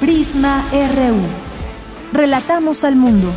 Prisma 0.00 0.64
RU. 0.70 1.16
Relatamos 2.12 2.84
al 2.84 2.94
mundo. 2.94 3.34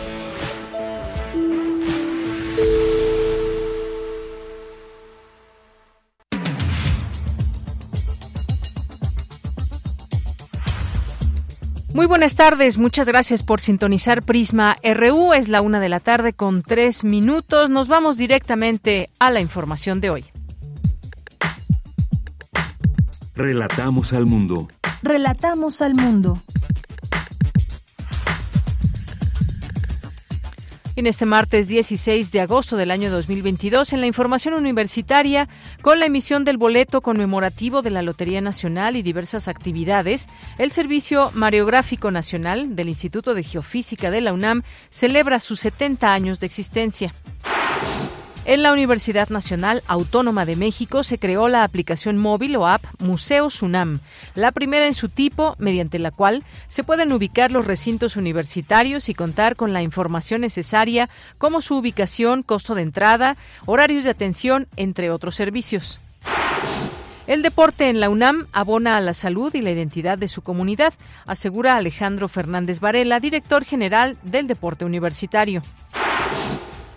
Muy 11.96 12.06
buenas 12.06 12.36
tardes, 12.36 12.78
muchas 12.78 13.08
gracias 13.08 13.42
por 13.42 13.60
sintonizar 13.60 14.22
Prisma 14.22 14.78
RU. 14.84 15.34
Es 15.34 15.48
la 15.48 15.62
una 15.62 15.80
de 15.80 15.90
la 15.90 16.00
tarde 16.00 16.34
con 16.34 16.62
tres 16.62 17.04
minutos. 17.04 17.72
Nos 17.72 17.88
vamos 17.88 18.18
directamente 18.18 19.10
a 19.18 19.32
la 19.32 19.42
información 19.42 20.00
de 20.00 20.12
hoy. 20.12 20.26
Relatamos 23.34 24.14
al 24.14 24.28
mundo. 24.28 24.68
Relatamos 25.02 25.82
al 25.82 25.96
mundo. 25.96 26.40
En 30.98 31.08
este 31.08 31.26
martes 31.26 31.70
16 31.70 32.34
de 32.34 32.42
agosto 32.42 32.76
del 32.76 32.92
año 32.92 33.10
2022, 33.10 33.94
en 33.94 34.02
la 34.02 34.08
información 34.08 34.56
universitaria, 34.56 35.48
con 35.82 36.02
la 36.02 36.06
emisión 36.06 36.44
del 36.44 36.58
boleto 36.58 37.00
conmemorativo 37.00 37.82
de 37.82 37.92
la 37.92 38.02
Lotería 38.02 38.42
Nacional 38.42 38.98
y 38.98 39.02
diversas 39.02 39.48
actividades, 39.48 40.28
el 40.58 40.72
Servicio 40.74 41.32
Mariográfico 41.34 42.12
Nacional 42.12 42.76
del 42.76 42.90
Instituto 42.90 43.34
de 43.34 43.44
Geofísica 43.44 44.12
de 44.12 44.20
la 44.20 44.34
UNAM 44.34 44.64
celebra 44.90 45.40
sus 45.40 45.62
70 45.62 46.12
años 46.12 46.42
de 46.42 46.48
existencia. 46.48 47.14
En 48.44 48.64
la 48.64 48.74
Universidad 48.74 49.30
Nacional 49.30 49.84
Autónoma 49.86 50.46
de 50.46 50.56
México 50.56 51.04
se 51.04 51.20
creó 51.20 51.48
la 51.48 51.64
aplicación 51.64 52.18
móvil 52.18 52.56
o 52.56 52.68
app 52.68 52.84
Museo 52.98 53.52
Sunam, 53.52 54.00
la 54.34 54.52
primera 54.52 54.88
en 54.88 54.96
su 54.96 55.10
tipo 55.10 55.56
mediante 55.60 56.00
la 56.00 56.10
cual 56.10 56.44
se 56.68 56.84
pueden 56.84 57.14
ubicar 57.14 57.52
los 57.52 57.68
recintos 57.68 58.16
universitarios 58.16 59.10
y 59.10 59.14
contar 59.14 59.56
con 59.56 59.74
la 59.74 59.84
información 59.84 60.42
necesaria 60.42 61.08
como 61.38 61.62
su 61.62 61.78
ubicación, 61.78 62.42
costo 62.42 62.74
de 62.74 62.82
entrada, 62.82 63.38
horarios 63.68 64.06
de 64.06 64.10
atención, 64.10 64.68
entre 64.76 65.12
otros 65.12 65.36
servicios. 65.36 66.02
El 67.28 67.44
deporte 67.44 67.90
en 67.90 68.00
la 68.00 68.10
UNAM 68.10 68.48
abona 68.54 68.98
a 68.98 69.02
la 69.02 69.14
salud 69.14 69.54
y 69.54 69.62
la 69.62 69.70
identidad 69.70 70.18
de 70.18 70.28
su 70.28 70.42
comunidad, 70.42 70.94
asegura 71.28 71.76
Alejandro 71.76 72.28
Fernández 72.28 72.80
Varela, 72.80 73.20
director 73.20 73.64
general 73.66 74.18
del 74.24 74.48
deporte 74.48 74.84
universitario. 74.84 75.62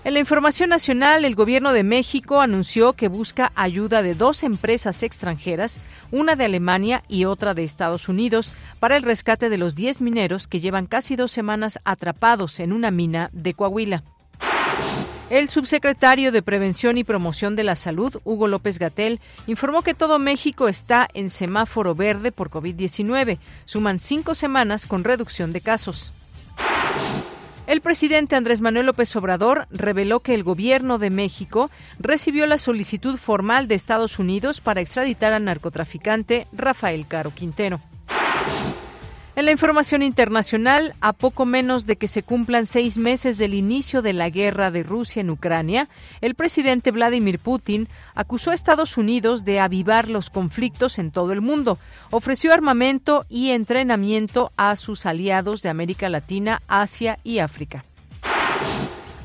En 0.05 0.12
la 0.12 0.20
información 0.20 0.69
nacional, 0.69 1.24
el 1.24 1.34
gobierno 1.34 1.72
de 1.72 1.83
México 1.83 2.42
anunció 2.42 2.92
que 2.92 3.08
busca 3.08 3.52
ayuda 3.55 4.02
de 4.02 4.14
dos 4.14 4.42
empresas 4.42 5.02
extranjeras, 5.02 5.80
una 6.12 6.36
de 6.36 6.44
Alemania 6.44 7.02
y 7.08 7.24
otra 7.24 7.55
de 7.55 7.64
Estados 7.64 8.11
Unidos, 8.11 8.52
para 8.80 8.98
el 8.98 9.02
rescate 9.02 9.48
de 9.48 9.56
los 9.56 9.77
10 9.77 10.02
mineros 10.02 10.46
que 10.46 10.61
llevan 10.61 10.84
casi 10.84 11.16
dos 11.16 11.33
semanas 11.33 11.78
atrapados 11.84 12.61
en 12.61 12.74
una 12.74 12.91
mina 12.91 13.30
de 13.33 13.55
Coahuila. 13.55 14.02
El 15.30 15.48
subsecretario 15.48 16.33
de 16.33 16.42
Prevención 16.42 16.98
y 16.98 17.05
Promoción 17.05 17.56
de 17.56 17.64
la 17.64 17.74
Salud, 17.74 18.20
Hugo 18.24 18.46
López 18.46 18.79
Gatel, 18.79 19.20
informó 19.46 19.80
que 19.80 19.95
todo 19.95 20.18
México 20.18 20.68
está 20.68 21.08
en 21.14 21.30
semáforo 21.30 21.95
verde 21.95 22.30
por 22.30 22.50
COVID-19. 22.50 23.39
Suman 23.64 23.98
cinco 23.98 24.34
semanas 24.34 24.84
con 24.84 25.02
reducción 25.02 25.55
de 25.55 25.62
casos. 25.62 26.12
El 27.67 27.80
presidente 27.80 28.36
Andrés 28.36 28.61
Manuel 28.61 28.85
López 28.85 29.17
Obrador 29.17 29.67
reveló 29.70 30.20
que 30.20 30.35
el 30.35 30.42
gobierno 30.42 30.98
de 30.98 31.08
México 31.08 31.70
recibió 31.98 32.47
la 32.47 32.58
solicitud 32.58 33.17
formal 33.17 33.69
de 33.69 33.75
Estados 33.75 34.19
Unidos 34.19 34.61
para 34.61 34.83
extraditar 34.83 35.33
al 35.33 35.45
narcotraficante 35.45 36.47
Rafael 36.53 37.07
Caro 37.07 37.30
Quintero. 37.30 37.80
En 39.36 39.46
la 39.46 39.50
información 39.50 40.02
internacional, 40.02 40.95
a 41.00 41.12
poco 41.12 41.45
menos 41.45 41.86
de 41.86 41.96
que 41.96 42.06
se 42.06 42.22
cumplan 42.22 42.67
seis 42.67 42.98
meses 42.98 43.36
del 43.36 43.55
inicio 43.55 44.00
de 44.00 44.12
la 44.12 44.30
guerra 44.30 44.70
de 44.70 44.84
Rusia 44.84 45.22
en 45.22 45.30
Ucrania, 45.30 45.89
el 46.20 46.36
presidente 46.36 46.92
Vladimir 46.92 47.40
Putin 47.40 47.89
acusó 48.14 48.52
a 48.52 48.55
Estados 48.55 48.96
Unidos 48.96 49.44
de 49.44 49.58
avivar 49.58 50.08
los 50.08 50.30
conflictos 50.30 51.00
en 51.00 51.11
todo 51.11 51.33
el 51.33 51.40
mundo, 51.40 51.78
ofreció 52.12 52.52
armamento 52.52 53.27
y 53.28 53.50
entrenamiento 53.50 54.52
a 54.56 54.77
sus 54.77 55.05
aliados 55.05 55.62
de 55.62 55.68
América 55.68 56.08
Latina, 56.08 56.62
Asia 56.68 57.18
y 57.24 57.40
África. 57.40 57.83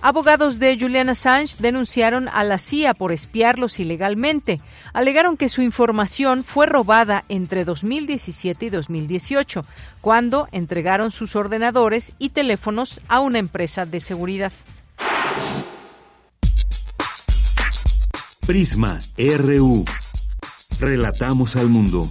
Abogados 0.01 0.59
de 0.59 0.77
Julian 0.79 1.09
Assange 1.09 1.57
denunciaron 1.59 2.29
a 2.29 2.45
la 2.45 2.57
CIA 2.57 2.93
por 2.93 3.11
espiarlos 3.11 3.79
ilegalmente. 3.81 4.61
Alegaron 4.93 5.35
que 5.35 5.49
su 5.49 5.61
información 5.61 6.45
fue 6.45 6.67
robada 6.67 7.25
entre 7.27 7.65
2017 7.65 8.67
y 8.67 8.69
2018, 8.69 9.65
cuando 9.99 10.47
entregaron 10.53 11.11
sus 11.11 11.35
ordenadores 11.35 12.13
y 12.17 12.29
teléfonos 12.29 13.01
a 13.09 13.19
una 13.19 13.39
empresa 13.39 13.85
de 13.85 13.99
seguridad. 13.99 14.53
Prisma 18.47 19.01
RU. 19.17 19.83
Relatamos 20.79 21.57
al 21.57 21.67
mundo. 21.67 22.09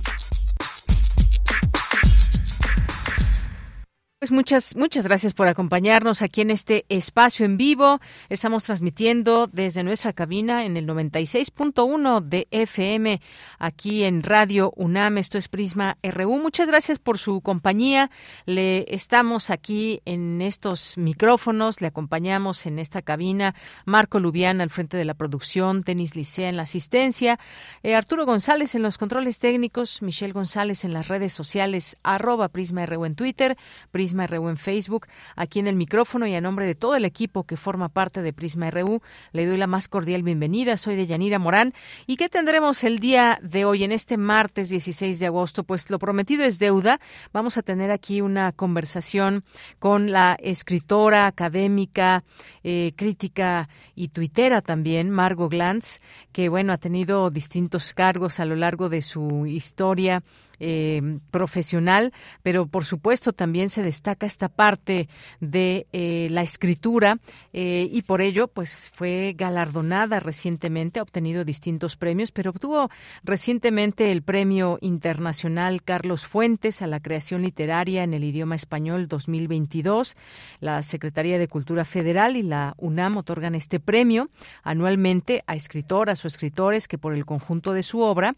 Pues 4.20 4.32
muchas, 4.32 4.74
muchas 4.74 5.06
gracias 5.06 5.32
por 5.32 5.46
acompañarnos 5.46 6.22
aquí 6.22 6.40
en 6.40 6.50
este 6.50 6.84
espacio 6.88 7.46
en 7.46 7.56
vivo. 7.56 8.00
Estamos 8.28 8.64
transmitiendo 8.64 9.46
desde 9.46 9.84
nuestra 9.84 10.12
cabina 10.12 10.64
en 10.64 10.76
el 10.76 10.88
96.1 10.88 12.22
de 12.22 12.48
FM 12.50 13.20
aquí 13.60 14.02
en 14.02 14.24
Radio 14.24 14.72
UNAM. 14.74 15.18
Esto 15.18 15.38
es 15.38 15.46
Prisma 15.46 15.98
RU. 16.02 16.36
Muchas 16.40 16.66
gracias 16.66 16.98
por 16.98 17.18
su 17.18 17.42
compañía. 17.42 18.10
Le 18.44 18.92
estamos 18.92 19.50
aquí 19.50 20.02
en 20.04 20.42
estos 20.42 20.98
micrófonos, 20.98 21.80
le 21.80 21.86
acompañamos 21.86 22.66
en 22.66 22.80
esta 22.80 23.02
cabina 23.02 23.54
Marco 23.84 24.18
Lubián 24.18 24.60
al 24.60 24.70
frente 24.70 24.96
de 24.96 25.04
la 25.04 25.14
producción, 25.14 25.82
Denis 25.82 26.16
Licea 26.16 26.48
en 26.48 26.56
la 26.56 26.64
asistencia, 26.64 27.38
eh, 27.84 27.94
Arturo 27.94 28.26
González 28.26 28.74
en 28.74 28.82
los 28.82 28.98
controles 28.98 29.38
técnicos, 29.38 30.02
Michelle 30.02 30.32
González 30.32 30.84
en 30.84 30.92
las 30.92 31.06
redes 31.06 31.32
sociales, 31.32 31.96
arroba 32.02 32.48
Prisma 32.48 32.84
RU 32.84 33.04
en 33.04 33.14
Twitter, 33.14 33.56
Prisma 33.92 34.07
Prisma 34.08 34.26
RU 34.26 34.48
en 34.48 34.56
Facebook, 34.56 35.06
aquí 35.36 35.58
en 35.58 35.66
el 35.66 35.76
micrófono 35.76 36.26
y 36.26 36.34
a 36.34 36.40
nombre 36.40 36.64
de 36.64 36.74
todo 36.74 36.96
el 36.96 37.04
equipo 37.04 37.44
que 37.44 37.58
forma 37.58 37.90
parte 37.90 38.22
de 38.22 38.32
Prisma 38.32 38.70
RU, 38.70 39.02
le 39.32 39.44
doy 39.44 39.58
la 39.58 39.66
más 39.66 39.86
cordial 39.86 40.22
bienvenida. 40.22 40.78
Soy 40.78 40.96
de 40.96 41.06
Yanira 41.06 41.38
Morán. 41.38 41.74
¿Y 42.06 42.16
qué 42.16 42.30
tendremos 42.30 42.84
el 42.84 43.00
día 43.00 43.38
de 43.42 43.66
hoy, 43.66 43.84
en 43.84 43.92
este 43.92 44.16
martes 44.16 44.70
16 44.70 45.18
de 45.18 45.26
agosto? 45.26 45.62
Pues 45.62 45.90
lo 45.90 45.98
prometido 45.98 46.44
es 46.44 46.58
deuda. 46.58 47.00
Vamos 47.34 47.58
a 47.58 47.62
tener 47.62 47.90
aquí 47.90 48.22
una 48.22 48.52
conversación 48.52 49.44
con 49.78 50.10
la 50.10 50.38
escritora, 50.40 51.26
académica, 51.26 52.24
eh, 52.64 52.92
crítica 52.96 53.68
y 53.94 54.08
tuitera 54.08 54.62
también, 54.62 55.10
Margot 55.10 55.50
Glantz, 55.50 56.00
que 56.32 56.48
bueno, 56.48 56.72
ha 56.72 56.78
tenido 56.78 57.28
distintos 57.28 57.92
cargos 57.92 58.40
a 58.40 58.46
lo 58.46 58.56
largo 58.56 58.88
de 58.88 59.02
su 59.02 59.44
historia 59.44 60.22
eh, 60.60 61.20
profesional, 61.30 62.12
pero 62.42 62.66
por 62.66 62.84
supuesto 62.84 63.32
también 63.32 63.70
se 63.70 63.84
destaca 63.84 64.26
esta 64.26 64.48
parte 64.48 65.08
de 65.40 65.86
eh, 65.92 66.26
la 66.32 66.42
escritura 66.42 67.18
eh, 67.52 67.88
y 67.92 68.02
por 68.02 68.20
ello 68.20 68.48
pues 68.48 68.90
fue 68.92 69.34
galardonada 69.36 70.18
recientemente, 70.18 70.98
ha 70.98 71.04
obtenido 71.04 71.44
distintos 71.44 71.96
premios, 71.96 72.32
pero 72.32 72.50
obtuvo 72.50 72.90
recientemente 73.22 74.10
el 74.10 74.22
Premio 74.22 74.78
Internacional 74.80 75.82
Carlos 75.82 76.26
Fuentes 76.26 76.82
a 76.82 76.88
la 76.88 76.98
creación 76.98 77.42
literaria 77.42 78.02
en 78.02 78.12
el 78.12 78.24
idioma 78.24 78.56
español 78.56 79.06
2022. 79.06 80.16
La 80.58 80.82
Secretaría 80.82 81.38
de 81.38 81.46
Cultura 81.46 81.84
Federal 81.84 82.34
y 82.36 82.42
la 82.42 82.74
UNAM 82.78 83.16
otorgan 83.16 83.54
este 83.54 83.78
premio 83.78 84.28
anualmente 84.64 85.44
a 85.46 85.54
escritoras 85.54 86.24
o 86.24 86.28
escritores 86.28 86.88
que 86.88 86.98
por 86.98 87.14
el 87.14 87.24
conjunto 87.24 87.72
de 87.74 87.84
su 87.84 88.00
obra 88.00 88.34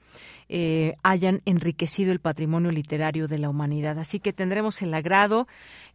hayan 1.05 1.43
enriquecido 1.44 2.10
el 2.12 2.21
patrimonio 2.21 2.71
literario 2.71 3.29
de 3.29 3.39
la 3.39 3.49
humanidad. 3.49 3.99
Así 3.99 4.21
que 4.21 4.33
tendremos 4.33 4.81
el 4.83 4.95
agrado 4.95 5.47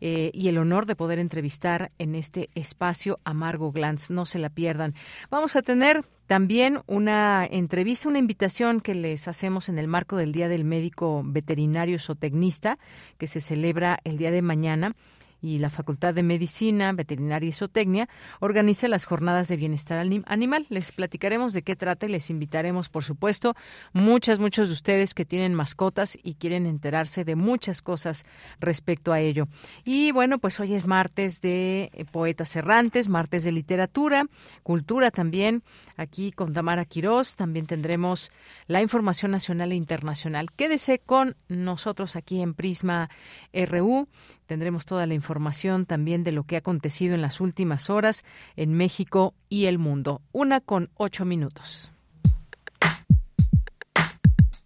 eh, 0.02 0.32
y 0.34 0.48
el 0.48 0.58
honor 0.58 0.86
de 0.86 0.96
poder 0.96 1.20
entrevistar 1.20 1.92
en 1.98 2.16
este 2.16 2.50
espacio 2.56 3.20
a 3.24 3.34
Margo 3.34 3.72
Glantz. 3.72 4.10
No 4.10 4.26
se 4.26 4.40
la 4.40 4.50
pierdan. 4.50 4.94
Vamos 5.30 5.56
a 5.56 5.62
tener 5.62 6.06
también 6.28 6.82
una 6.88 7.46
entrevista, 7.46 8.10
una 8.10 8.20
invitación 8.20 8.82
que 8.82 8.96
les 8.96 9.28
hacemos 9.28 9.70
en 9.70 9.78
el 9.78 9.88
marco 9.88 10.18
del 10.18 10.32
Día 10.32 10.48
del 10.48 10.66
Médico 10.66 11.22
Veterinario 11.24 12.00
Zootecnista, 12.00 12.80
que 13.18 13.28
se 13.28 13.42
celebra 13.42 14.00
el 14.04 14.18
día 14.18 14.32
de 14.32 14.42
mañana 14.42 14.96
y 15.46 15.60
la 15.60 15.70
Facultad 15.70 16.16
de 16.16 16.24
Medicina, 16.24 16.92
Veterinaria 16.92 17.50
y 17.50 17.52
Zootecnia 17.52 18.10
organiza 18.40 18.88
las 18.88 19.06
jornadas 19.06 19.48
de 19.48 19.58
bienestar 19.58 20.00
animal. 20.26 20.66
Les 20.70 20.92
platicaremos 20.92 21.54
de 21.54 21.62
qué 21.62 21.76
trata 21.76 22.08
y 22.08 22.10
les 22.10 22.32
invitaremos, 22.32 22.90
por 22.90 23.04
supuesto, 23.04 23.56
muchas, 23.94 24.40
muchos 24.40 24.70
de 24.70 24.74
ustedes 24.74 25.14
que 25.14 25.24
tienen 25.24 25.54
mascotas 25.54 26.18
y 26.24 26.34
quieren 26.34 26.66
enterarse 26.66 27.24
de 27.24 27.36
muchas 27.36 27.84
cosas 27.84 28.26
respecto 28.60 29.14
a 29.14 29.20
ello. 29.20 29.48
Y 29.84 30.12
bueno, 30.12 30.40
pues 30.40 30.60
hoy 30.60 30.74
es 30.74 30.88
martes 30.88 31.42
de 31.42 31.92
eh, 31.94 32.06
poetas 32.12 32.56
errantes, 32.56 33.08
martes 33.08 33.44
de 33.44 33.52
literatura, 33.52 34.26
cultura 34.64 35.12
también. 35.12 35.62
Aquí 35.96 36.32
con 36.32 36.54
Tamara 36.54 36.86
Quirós 36.86 37.36
también 37.36 37.68
tendremos 37.68 38.32
la 38.66 38.82
información 38.82 39.30
nacional 39.30 39.72
e 39.72 39.76
internacional. 39.76 40.52
Quédese 40.56 40.98
con 40.98 41.36
nosotros 41.50 42.16
aquí 42.16 42.42
en 42.42 42.56
Prisma 42.56 43.12
RU. 43.54 44.08
Tendremos 44.46 44.86
toda 44.86 45.06
la 45.08 45.14
información 45.14 45.86
también 45.86 46.24
de 46.24 46.32
lo 46.32 46.44
que 46.44 46.56
ha 46.56 46.60
acontecido 46.60 47.16
en 47.16 47.22
las 47.22 47.42
últimas 47.42 47.90
horas 47.90 48.24
en 48.56 48.74
México 48.74 49.34
y 49.50 49.66
el 49.66 49.80
mundo. 49.80 50.22
Una 50.32 50.62
con 50.62 50.90
ocho 50.96 51.26
minutos. 51.26 51.92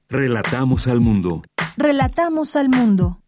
Relatamos 0.10 0.88
al 0.88 1.02
mundo. 1.02 1.44
Relatamos 1.78 2.56
al 2.56 2.70
mundo. 2.70 3.22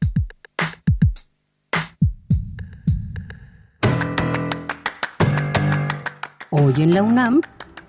Hoy 6.49 6.73
en 6.83 6.93
la 6.93 7.01
UNAM, 7.01 7.41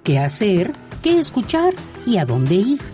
¿qué 0.05 0.19
hacer? 0.21 0.73
¿Qué 1.03 1.19
escuchar? 1.19 1.75
¿Y 2.07 2.19
a 2.19 2.25
dónde 2.25 2.55
ir? 2.55 2.92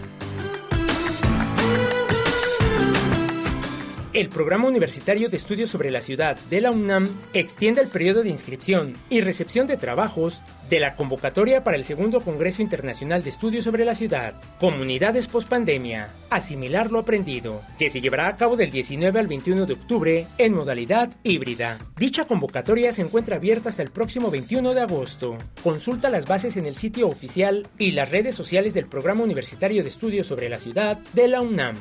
El 4.18 4.30
Programa 4.30 4.66
Universitario 4.66 5.28
de 5.28 5.36
Estudios 5.36 5.70
sobre 5.70 5.92
la 5.92 6.00
Ciudad 6.00 6.36
de 6.50 6.60
la 6.60 6.72
UNAM 6.72 7.08
extiende 7.34 7.82
el 7.82 7.86
periodo 7.86 8.24
de 8.24 8.30
inscripción 8.30 8.94
y 9.08 9.20
recepción 9.20 9.68
de 9.68 9.76
trabajos 9.76 10.42
de 10.68 10.80
la 10.80 10.96
convocatoria 10.96 11.62
para 11.62 11.76
el 11.76 11.84
segundo 11.84 12.20
Congreso 12.20 12.60
Internacional 12.60 13.22
de 13.22 13.30
Estudios 13.30 13.64
sobre 13.64 13.84
la 13.84 13.94
Ciudad, 13.94 14.34
Comunidades 14.58 15.28
Postpandemia, 15.28 16.10
Asimilar 16.30 16.90
lo 16.90 16.98
Aprendido, 16.98 17.62
que 17.78 17.90
se 17.90 18.00
llevará 18.00 18.26
a 18.26 18.34
cabo 18.34 18.56
del 18.56 18.72
19 18.72 19.20
al 19.20 19.28
21 19.28 19.66
de 19.66 19.74
octubre 19.74 20.26
en 20.36 20.52
modalidad 20.52 21.10
híbrida. 21.22 21.78
Dicha 21.96 22.24
convocatoria 22.24 22.92
se 22.92 23.02
encuentra 23.02 23.36
abierta 23.36 23.68
hasta 23.68 23.84
el 23.84 23.92
próximo 23.92 24.32
21 24.32 24.74
de 24.74 24.80
agosto. 24.80 25.38
Consulta 25.62 26.10
las 26.10 26.26
bases 26.26 26.56
en 26.56 26.66
el 26.66 26.74
sitio 26.74 27.06
oficial 27.06 27.68
y 27.78 27.92
las 27.92 28.10
redes 28.10 28.34
sociales 28.34 28.74
del 28.74 28.86
Programa 28.86 29.22
Universitario 29.22 29.84
de 29.84 29.90
Estudios 29.90 30.26
sobre 30.26 30.48
la 30.48 30.58
Ciudad 30.58 30.98
de 31.12 31.28
la 31.28 31.40
UNAM. 31.40 31.76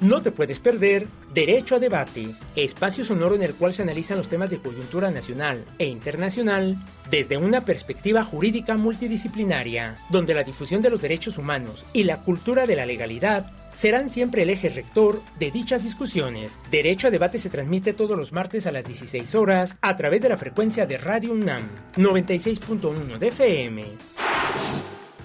No 0.00 0.22
te 0.22 0.30
puedes 0.30 0.60
perder 0.60 1.08
Derecho 1.34 1.74
a 1.74 1.80
Debate, 1.80 2.28
espacio 2.54 3.04
sonoro 3.04 3.34
en 3.34 3.42
el 3.42 3.54
cual 3.54 3.74
se 3.74 3.82
analizan 3.82 4.18
los 4.18 4.28
temas 4.28 4.48
de 4.48 4.58
coyuntura 4.58 5.10
nacional 5.10 5.64
e 5.78 5.86
internacional 5.86 6.76
desde 7.10 7.36
una 7.36 7.62
perspectiva 7.62 8.22
jurídica 8.22 8.76
multidisciplinaria, 8.76 9.96
donde 10.08 10.34
la 10.34 10.44
difusión 10.44 10.82
de 10.82 10.90
los 10.90 11.02
derechos 11.02 11.36
humanos 11.36 11.84
y 11.92 12.04
la 12.04 12.18
cultura 12.18 12.66
de 12.66 12.76
la 12.76 12.86
legalidad 12.86 13.50
serán 13.76 14.08
siempre 14.08 14.42
el 14.42 14.50
eje 14.50 14.68
rector 14.68 15.20
de 15.40 15.50
dichas 15.50 15.82
discusiones. 15.82 16.58
Derecho 16.70 17.08
a 17.08 17.10
Debate 17.10 17.38
se 17.38 17.50
transmite 17.50 17.92
todos 17.92 18.16
los 18.16 18.32
martes 18.32 18.68
a 18.68 18.72
las 18.72 18.86
16 18.86 19.34
horas 19.34 19.76
a 19.80 19.96
través 19.96 20.22
de 20.22 20.28
la 20.28 20.36
frecuencia 20.36 20.86
de 20.86 20.98
Radio 20.98 21.32
UNAM 21.32 21.70
96.1 21.96 23.18
de 23.18 23.28
FM. 23.28 23.84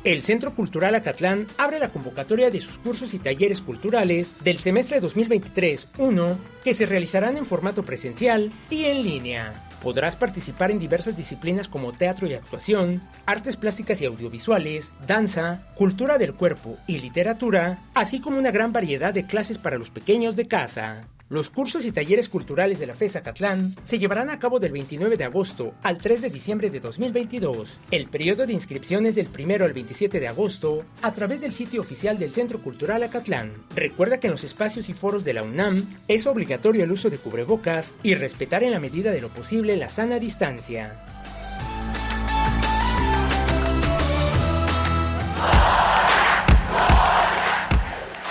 El 0.03 0.21
Centro 0.21 0.53
Cultural 0.53 0.95
Acatlán 0.95 1.47
abre 1.57 1.79
la 1.79 1.87
convocatoria 1.87 2.49
de 2.49 2.59
sus 2.59 2.77
cursos 2.77 3.13
y 3.13 3.19
talleres 3.19 3.61
culturales 3.61 4.43
del 4.43 4.57
semestre 4.57 5.01
2023-1 5.01 6.35
que 6.61 6.73
se 6.73 6.85
realizarán 6.85 7.37
en 7.37 7.45
formato 7.45 7.83
presencial 7.83 8.51
y 8.69 8.83
en 8.83 9.01
línea. 9.01 9.69
Podrás 9.81 10.17
participar 10.17 10.71
en 10.71 10.79
diversas 10.79 11.15
disciplinas 11.15 11.69
como 11.69 11.93
teatro 11.93 12.27
y 12.27 12.33
actuación, 12.33 13.01
artes 13.25 13.55
plásticas 13.55 14.01
y 14.01 14.05
audiovisuales, 14.05 14.91
danza, 15.07 15.67
cultura 15.75 16.17
del 16.17 16.33
cuerpo 16.33 16.77
y 16.85 16.99
literatura, 16.99 17.79
así 17.93 18.19
como 18.19 18.37
una 18.37 18.51
gran 18.51 18.73
variedad 18.73 19.13
de 19.13 19.25
clases 19.25 19.57
para 19.57 19.77
los 19.77 19.89
pequeños 19.89 20.35
de 20.35 20.47
casa. 20.47 21.07
Los 21.33 21.49
cursos 21.49 21.83
y 21.85 21.91
talleres 21.91 22.29
culturales 22.29 22.77
de 22.77 22.85
la 22.85 22.93
FESA 22.93 23.23
Catlán 23.23 23.73
se 23.85 23.97
llevarán 23.97 24.29
a 24.29 24.37
cabo 24.37 24.59
del 24.59 24.71
29 24.71 25.17
de 25.17 25.23
agosto 25.23 25.73
al 25.81 25.97
3 25.97 26.21
de 26.21 26.29
diciembre 26.29 26.69
de 26.69 26.79
2022. 26.79 27.79
El 27.89 28.05
periodo 28.05 28.45
de 28.45 28.53
inscripción 28.53 29.07
es 29.07 29.15
del 29.15 29.29
1 29.35 29.65
al 29.65 29.73
27 29.73 30.19
de 30.19 30.27
agosto 30.27 30.85
a 31.01 31.11
través 31.11 31.41
del 31.41 31.51
sitio 31.51 31.81
oficial 31.81 32.19
del 32.19 32.33
Centro 32.33 32.61
Cultural 32.61 33.01
Acatlán. 33.01 33.51
Recuerda 33.75 34.19
que 34.19 34.27
en 34.27 34.33
los 34.33 34.43
espacios 34.43 34.89
y 34.89 34.93
foros 34.93 35.23
de 35.23 35.33
la 35.33 35.41
UNAM 35.41 35.83
es 36.07 36.27
obligatorio 36.27 36.83
el 36.83 36.91
uso 36.91 37.09
de 37.09 37.17
cubrebocas 37.17 37.93
y 38.03 38.13
respetar 38.13 38.61
en 38.61 38.69
la 38.69 38.79
medida 38.79 39.09
de 39.09 39.21
lo 39.21 39.29
posible 39.29 39.75
la 39.75 39.89
sana 39.89 40.19
distancia. 40.19 41.03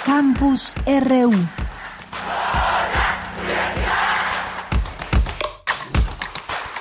Campus 0.06 0.72
RU 0.86 1.61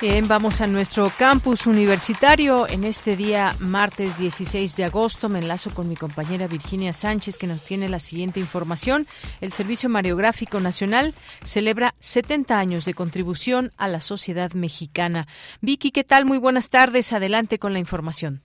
Bien, 0.02 0.26
vamos 0.26 0.60
a 0.60 0.66
nuestro 0.66 1.06
campus 1.16 1.68
universitario 1.68 2.66
en 2.68 2.82
este 2.82 3.14
día 3.14 3.52
martes 3.60 4.18
16 4.18 4.76
de 4.76 4.82
agosto. 4.82 5.28
Me 5.28 5.38
enlazo 5.38 5.72
con 5.72 5.88
mi 5.88 5.94
compañera 5.94 6.48
Virginia 6.48 6.92
Sánchez 6.92 7.38
que 7.38 7.46
nos 7.46 7.62
tiene 7.62 7.88
la 7.88 8.00
siguiente 8.00 8.40
información. 8.40 9.06
El 9.40 9.52
Servicio 9.52 9.88
Mariográfico 9.88 10.58
Nacional 10.58 11.14
celebra 11.44 11.94
70 12.00 12.58
años 12.58 12.84
de 12.84 12.94
contribución 12.94 13.70
a 13.76 13.86
la 13.86 14.00
sociedad 14.00 14.50
mexicana. 14.54 15.28
Vicky, 15.60 15.92
¿qué 15.92 16.02
tal? 16.02 16.24
Muy 16.24 16.38
buenas 16.38 16.68
tardes. 16.68 17.12
Adelante 17.12 17.60
con 17.60 17.72
la 17.72 17.78
información. 17.78 18.40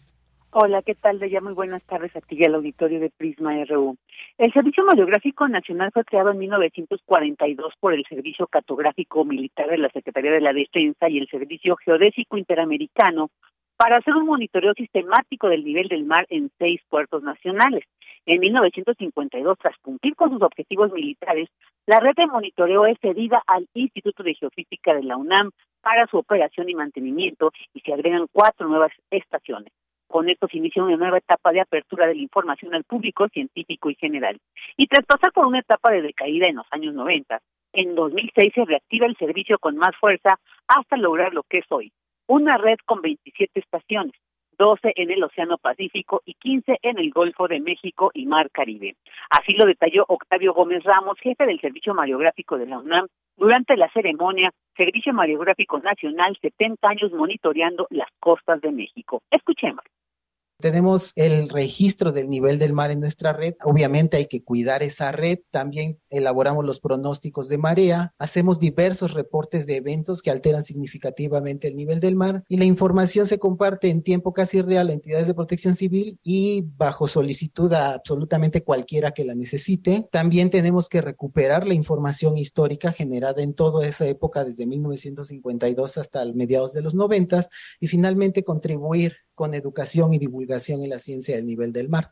Hola, 0.51 0.83
¿qué 0.83 0.93
tal? 0.93 1.17
De 1.17 1.27
ya 1.27 1.41
muy 1.41 1.53
buenas 1.53 1.81
tardes 1.83 2.15
a 2.15 2.21
ti 2.21 2.35
y 2.39 2.45
al 2.45 2.53
auditorio 2.53 2.99
de 2.99 3.09
Prisma 3.09 3.53
RU. 3.65 3.97
El 4.37 4.53
Servicio 4.53 4.85
Mariográfico 4.85 5.47
Nacional 5.47 5.89
fue 5.91 6.05
creado 6.05 6.29
en 6.29 6.37
1942 6.37 7.73
por 7.79 7.95
el 7.95 8.05
Servicio 8.07 8.45
Cartográfico 8.45 9.25
Militar 9.25 9.67
de 9.67 9.79
la 9.79 9.89
Secretaría 9.89 10.29
de 10.29 10.41
la 10.41 10.53
Defensa 10.53 11.09
y 11.09 11.17
el 11.17 11.27
Servicio 11.27 11.75
Geodésico 11.77 12.37
Interamericano 12.37 13.31
para 13.77 13.97
hacer 13.97 14.13
un 14.13 14.27
monitoreo 14.27 14.75
sistemático 14.75 15.49
del 15.49 15.65
nivel 15.65 15.87
del 15.87 16.03
mar 16.03 16.27
en 16.29 16.51
seis 16.59 16.79
puertos 16.87 17.23
nacionales. 17.23 17.83
En 18.27 18.39
1952, 18.39 19.57
tras 19.57 19.75
cumplir 19.79 20.15
con 20.15 20.29
sus 20.29 20.43
objetivos 20.43 20.93
militares, 20.93 21.49
la 21.87 21.99
red 21.99 22.13
de 22.15 22.27
monitoreo 22.27 22.85
es 22.85 22.99
cedida 22.99 23.41
al 23.47 23.67
Instituto 23.73 24.21
de 24.21 24.35
Geofísica 24.35 24.93
de 24.93 25.01
la 25.01 25.17
UNAM 25.17 25.49
para 25.81 26.05
su 26.05 26.17
operación 26.17 26.69
y 26.69 26.75
mantenimiento 26.75 27.51
y 27.73 27.79
se 27.79 27.91
agregan 27.91 28.27
cuatro 28.31 28.67
nuevas 28.67 28.91
estaciones. 29.09 29.73
Con 30.07 30.29
esto 30.29 30.47
se 30.47 30.57
inicia 30.57 30.83
una 30.83 30.97
nueva 30.97 31.17
etapa 31.17 31.51
de 31.51 31.61
apertura 31.61 32.07
de 32.07 32.15
la 32.15 32.21
información 32.21 32.73
al 32.73 32.83
público 32.83 33.27
científico 33.29 33.89
y 33.89 33.95
general. 33.95 34.39
Y 34.77 34.87
tras 34.87 35.05
pasar 35.05 35.31
por 35.33 35.45
una 35.45 35.59
etapa 35.59 35.91
de 35.91 36.01
decaída 36.01 36.47
en 36.47 36.55
los 36.55 36.67
años 36.71 36.93
90, 36.93 37.39
en 37.73 37.95
2006 37.95 38.53
se 38.53 38.65
reactiva 38.65 39.05
el 39.05 39.17
servicio 39.17 39.57
con 39.59 39.77
más 39.77 39.95
fuerza 39.99 40.39
hasta 40.67 40.97
lograr 40.97 41.33
lo 41.33 41.43
que 41.43 41.59
es 41.59 41.65
hoy, 41.69 41.91
una 42.27 42.57
red 42.57 42.77
con 42.85 43.01
27 43.01 43.59
estaciones, 43.59 44.15
12 44.57 44.93
en 44.95 45.11
el 45.11 45.23
Océano 45.23 45.57
Pacífico 45.57 46.21
y 46.25 46.33
15 46.35 46.79
en 46.81 46.97
el 46.97 47.11
Golfo 47.11 47.47
de 47.47 47.59
México 47.59 48.11
y 48.13 48.25
Mar 48.25 48.49
Caribe. 48.51 48.95
Así 49.29 49.53
lo 49.53 49.65
detalló 49.65 50.05
Octavio 50.07 50.53
Gómez 50.53 50.83
Ramos, 50.83 51.19
jefe 51.19 51.45
del 51.45 51.59
Servicio 51.59 51.93
Mariográfico 51.93 52.57
de 52.57 52.67
la 52.67 52.79
UNAM, 52.79 53.07
durante 53.37 53.77
la 53.77 53.89
ceremonia 53.91 54.51
Servicio 54.75 55.13
Mariográfico 55.13 55.79
Nacional 55.79 56.37
70 56.41 56.87
años 56.87 57.11
monitoreando 57.11 57.87
las 57.89 58.09
costas 58.19 58.61
de 58.61 58.71
México. 58.71 59.21
Escuchemos. 59.31 59.83
Tenemos 60.59 61.11
el 61.15 61.49
registro 61.49 62.11
del 62.11 62.29
nivel 62.29 62.57
del 62.57 62.73
mar 62.73 62.89
en 62.89 62.99
nuestra 62.99 63.31
red. 63.31 63.53
Obviamente 63.63 64.17
hay 64.17 64.25
que 64.25 64.43
cuidar 64.43 64.81
esa 64.81 65.11
red. 65.11 65.37
También 65.51 65.99
elaboramos 66.09 66.65
los 66.65 66.79
pronósticos 66.79 67.47
de 67.47 67.59
marea. 67.59 68.15
Hacemos 68.17 68.59
diversos 68.59 69.13
reportes 69.13 69.67
de 69.67 69.75
eventos 69.75 70.23
que 70.23 70.31
alteran 70.31 70.63
significativamente 70.63 71.67
el 71.67 71.75
nivel 71.75 71.99
del 71.99 72.15
mar 72.15 72.43
y 72.47 72.57
la 72.57 72.65
información 72.65 73.27
se 73.27 73.37
comparte 73.37 73.89
en 73.89 74.01
tiempo 74.01 74.33
casi 74.33 74.63
real 74.63 74.89
a 74.89 74.93
entidades 74.93 75.27
de 75.27 75.35
protección 75.35 75.75
civil 75.75 76.19
y 76.23 76.63
bajo 76.75 77.07
solicitud 77.07 77.71
a 77.73 77.93
absolutamente 77.93 78.63
cualquiera 78.63 79.11
que 79.11 79.25
la 79.25 79.35
necesite. 79.35 80.07
También 80.11 80.49
tenemos 80.49 80.89
que 80.89 81.01
recuperar 81.01 81.67
la 81.67 81.75
información 81.75 82.35
histórica 82.35 82.91
generada 82.91 83.43
en 83.43 83.53
toda 83.53 83.85
esa 83.85 84.07
época 84.07 84.43
desde 84.43 84.65
1952 84.65 85.99
hasta 85.99 86.25
mediados 86.33 86.73
de 86.73 86.81
los 86.81 86.95
90 86.95 87.47
y 87.79 87.87
finalmente 87.87 88.43
contribuir 88.43 89.26
con 89.37 89.53
educación 89.53 90.15
y 90.15 90.17
divulgación 90.17 90.81
en 90.81 90.89
la 90.89 90.97
ciencia 90.97 91.35
del 91.35 91.45
nivel 91.45 91.71
del 91.71 91.89
mar. 91.89 92.05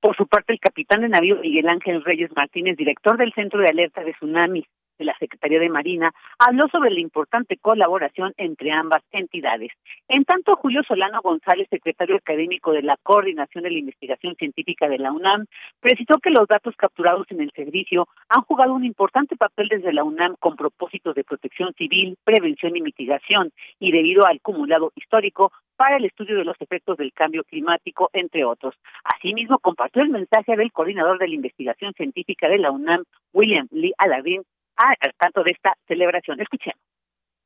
Por 0.00 0.14
su 0.16 0.26
parte, 0.26 0.52
el 0.52 0.60
capitán 0.60 1.00
de 1.00 1.08
navío 1.08 1.36
Miguel 1.40 1.66
Ángel 1.66 2.04
Reyes 2.04 2.30
Martínez, 2.36 2.76
director 2.76 3.16
del 3.16 3.32
Centro 3.32 3.58
de 3.60 3.68
Alerta 3.68 4.04
de 4.04 4.12
Tsunamis 4.12 4.66
de 5.00 5.06
la 5.06 5.18
Secretaría 5.18 5.58
de 5.58 5.68
Marina, 5.68 6.12
habló 6.38 6.68
sobre 6.68 6.90
la 6.90 7.00
importante 7.00 7.56
colaboración 7.56 8.32
entre 8.36 8.70
ambas 8.70 9.02
entidades. 9.10 9.72
En 10.08 10.24
tanto, 10.24 10.52
Julio 10.54 10.82
Solano 10.86 11.20
González, 11.22 11.66
secretario 11.70 12.16
académico 12.16 12.72
de 12.72 12.82
la 12.82 12.96
Coordinación 13.02 13.64
de 13.64 13.70
la 13.70 13.78
Investigación 13.78 14.36
Científica 14.36 14.88
de 14.88 14.98
la 14.98 15.10
UNAM, 15.10 15.46
precisó 15.80 16.18
que 16.18 16.30
los 16.30 16.46
datos 16.46 16.76
capturados 16.76 17.26
en 17.30 17.40
el 17.40 17.50
servicio 17.52 18.06
han 18.28 18.42
jugado 18.42 18.74
un 18.74 18.84
importante 18.84 19.36
papel 19.36 19.68
desde 19.68 19.92
la 19.92 20.04
UNAM 20.04 20.36
con 20.38 20.54
propósitos 20.54 21.14
de 21.14 21.24
protección 21.24 21.72
civil, 21.74 22.16
prevención 22.22 22.76
y 22.76 22.82
mitigación, 22.82 23.52
y 23.78 23.90
debido 23.90 24.26
al 24.26 24.36
acumulado 24.36 24.92
histórico 24.94 25.52
para 25.76 25.96
el 25.96 26.04
estudio 26.04 26.36
de 26.36 26.44
los 26.44 26.60
efectos 26.60 26.98
del 26.98 27.14
cambio 27.14 27.42
climático, 27.44 28.10
entre 28.12 28.44
otros. 28.44 28.74
Asimismo, 29.02 29.58
compartió 29.58 30.02
el 30.02 30.10
mensaje 30.10 30.54
del 30.54 30.72
coordinador 30.72 31.18
de 31.18 31.28
la 31.28 31.34
investigación 31.34 31.94
científica 31.94 32.48
de 32.48 32.58
la 32.58 32.70
UNAM, 32.70 33.04
William 33.32 33.66
Lee 33.70 33.94
Aladín, 33.96 34.42
al 34.76 35.12
tanto 35.18 35.42
de 35.42 35.52
esta 35.52 35.74
celebración. 35.86 36.40
Escuchemos. 36.40 36.80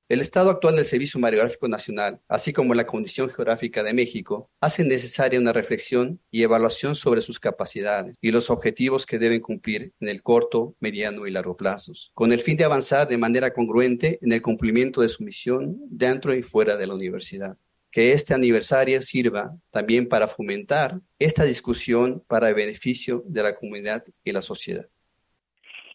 El 0.07 0.21
estado 0.21 0.51
actual 0.51 0.77
del 0.77 0.85
Servicio 0.85 1.19
Mariográfico 1.19 1.67
Nacional, 1.67 2.21
así 2.29 2.53
como 2.53 2.75
la 2.75 2.85
condición 2.85 3.31
geográfica 3.31 3.83
de 3.83 3.95
México, 3.95 4.51
hacen 4.61 4.87
necesaria 4.87 5.41
una 5.41 5.55
reflexión 5.55 6.21
y 6.31 6.43
evaluación 6.43 6.95
sobre 6.95 7.23
sus 7.23 7.41
capacidades 7.41 8.15
y 8.21 8.31
los 8.31 8.51
objetivos 8.51 9.07
que 9.07 9.19
deben 9.19 9.41
cumplir 9.41 9.95
en 10.01 10.09
el 10.09 10.23
corto, 10.23 10.77
mediano 10.79 11.27
y 11.27 11.31
largo 11.31 11.57
plazos, 11.57 12.11
con 12.13 12.33
el 12.33 12.41
fin 12.41 12.59
de 12.59 12.65
avanzar 12.65 13.09
de 13.09 13.17
manera 13.17 13.55
congruente 13.55 14.19
en 14.21 14.33
el 14.33 14.43
cumplimiento 14.43 15.01
de 15.01 15.09
su 15.09 15.25
misión 15.25 15.79
dentro 15.89 16.35
y 16.35 16.43
fuera 16.43 16.77
de 16.77 16.87
la 16.87 16.95
universidad. 16.95 17.57
Que 17.91 18.13
este 18.13 18.35
aniversario 18.35 19.01
sirva 19.01 19.57
también 19.71 20.07
para 20.07 20.29
fomentar 20.29 21.01
esta 21.19 21.45
discusión 21.45 22.23
para 22.27 22.51
el 22.51 22.55
beneficio 22.55 23.25
de 23.27 23.43
la 23.43 23.55
comunidad 23.55 24.05
y 24.23 24.33
la 24.33 24.43
sociedad. 24.43 24.87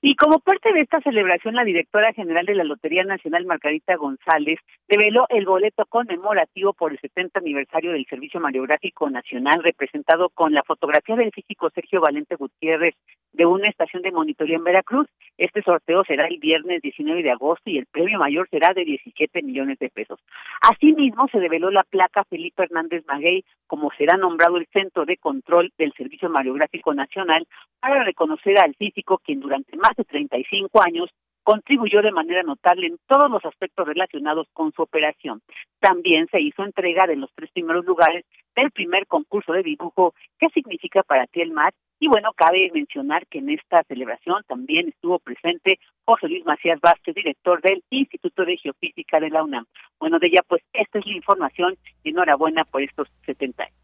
Y 0.01 0.15
como 0.15 0.39
parte 0.39 0.72
de 0.72 0.79
esta 0.79 1.01
celebración, 1.01 1.56
la 1.56 1.65
directora 1.65 2.13
general 2.13 2.46
de 2.46 2.56
la 2.56 2.63
Lotería 2.63 3.03
Nacional, 3.03 3.46
Margarita 3.46 3.98
González, 3.98 4.58
reveló 4.88 5.25
el 5.27 5.46
boleto 5.46 5.86
conmemorativo 5.88 6.72
por 6.72 6.94
el 6.94 7.00
70 7.00 7.39
aniversario 7.39 7.91
del 7.91 8.06
Servicio 8.06 8.39
Mariográfico 8.39 9.10
Nacional, 9.10 9.62
representado 9.62 10.29
con 10.29 10.53
la 10.53 10.63
fotografía 10.63 11.18
del 11.18 11.32
físico 11.32 11.70
Sergio 11.72 12.00
Valente 12.00 12.36
Gutiérrez 12.36 12.96
de 13.34 13.46
una 13.46 13.68
estación 13.68 14.01
de 14.01 14.13
monitoreo 14.13 14.58
en 14.58 14.63
Veracruz. 14.63 15.08
Este 15.38 15.62
sorteo 15.63 16.06
será 16.06 16.27
el 16.27 16.39
viernes 16.39 16.82
19 16.82 17.22
de 17.22 17.32
agosto 17.32 17.70
y 17.70 17.77
el 17.77 17.86
premio 17.86 18.20
mayor 18.20 18.48
será 18.50 18.74
de 18.74 18.86
17 18.86 19.41
millones 19.44 19.79
de 19.79 19.89
pesos. 19.89 20.20
Asimismo, 20.62 21.27
se 21.27 21.39
reveló 21.39 21.72
la 21.72 21.84
placa 21.84 22.24
Felipe 22.24 22.63
Hernández 22.63 23.03
Maguey 23.06 23.44
como 23.68 23.91
será 23.91 24.18
nombrado 24.18 24.58
el 24.58 24.68
Centro 24.74 25.06
de 25.06 25.18
Control 25.18 25.72
del 25.77 25.94
Servicio 25.94 26.27
Mariográfico 26.29 26.94
Nacional 26.94 27.48
para 27.79 28.03
reconocer 28.03 28.58
al 28.60 28.74
físico 28.75 29.20
quien 29.20 29.39
durante 29.39 29.77
más 29.77 29.88
de 29.98 30.03
35 30.03 30.81
años 30.81 31.10
contribuyó 31.43 32.01
de 32.01 32.12
manera 32.12 32.43
notable 32.43 32.88
en 32.88 33.00
todos 33.08 33.29
los 33.31 33.43
aspectos 33.43 33.88
relacionados 33.88 34.48
con 34.53 34.72
su 34.72 34.84
operación. 34.84 35.41
También 35.79 36.27
se 36.31 36.39
hizo 36.39 36.63
entrega 36.63 37.08
de 37.08 37.15
los 37.15 37.31
tres 37.34 37.50
primeros 37.51 37.86
lugares 37.86 38.24
del 38.55 38.69
primer 38.72 39.08
concurso 39.08 39.53
de 39.53 39.63
dibujo 39.63 40.13
¿Qué 40.38 40.48
significa 40.53 41.01
para 41.01 41.25
ti 41.25 41.41
el 41.41 41.51
mar? 41.51 41.74
Y 42.00 42.08
bueno, 42.08 42.31
cabe 42.36 42.69
mencionar 42.74 43.25
que 43.27 43.39
en 43.39 43.50
esta 43.50 43.84
celebración 43.84 44.43
también 44.48 44.89
estuvo 44.89 45.17
presente 45.19 45.79
José 46.05 46.29
Luis 46.29 46.46
Macías 46.46 46.79
Vázquez, 46.81 47.15
director 47.15 47.62
del 47.62 47.84
Instituto 47.89 48.46
de 48.46 48.58
Geofísica 48.58 49.19
de 49.19 49.29
la 49.29 49.43
UNAM. 49.43 49.65
Bueno, 50.00 50.19
de 50.19 50.27
ella 50.27 50.43
pues 50.48 50.62
esta 50.72 51.00
es 51.00 51.05
la 51.08 51.13
información 51.13 51.77
y 52.03 52.10
enhorabuena 52.10 52.63
por 52.63 52.84
estos 52.84 53.08
70 53.25 53.63
años. 53.63 53.75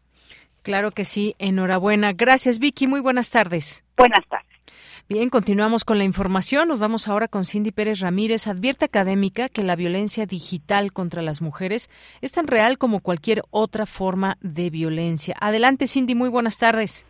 Claro 0.62 0.92
que 0.92 1.04
sí, 1.04 1.34
enhorabuena. 1.38 2.12
Gracias 2.12 2.58
Vicky, 2.58 2.86
muy 2.86 3.00
buenas 3.00 3.30
tardes. 3.30 3.84
Buenas 3.96 4.26
tardes. 4.28 4.55
Bien, 5.08 5.30
continuamos 5.30 5.84
con 5.84 5.98
la 5.98 6.04
información. 6.04 6.66
Nos 6.66 6.80
vamos 6.80 7.06
ahora 7.06 7.28
con 7.28 7.44
Cindy 7.44 7.70
Pérez 7.70 8.00
Ramírez. 8.00 8.48
Advierte 8.48 8.84
académica 8.84 9.48
que 9.48 9.62
la 9.62 9.76
violencia 9.76 10.26
digital 10.26 10.92
contra 10.92 11.22
las 11.22 11.40
mujeres 11.40 11.90
es 12.22 12.32
tan 12.32 12.48
real 12.48 12.76
como 12.76 12.98
cualquier 12.98 13.44
otra 13.50 13.86
forma 13.86 14.36
de 14.40 14.68
violencia. 14.68 15.36
Adelante, 15.40 15.86
Cindy, 15.86 16.16
muy 16.16 16.28
buenas 16.28 16.58
tardes. 16.58 17.06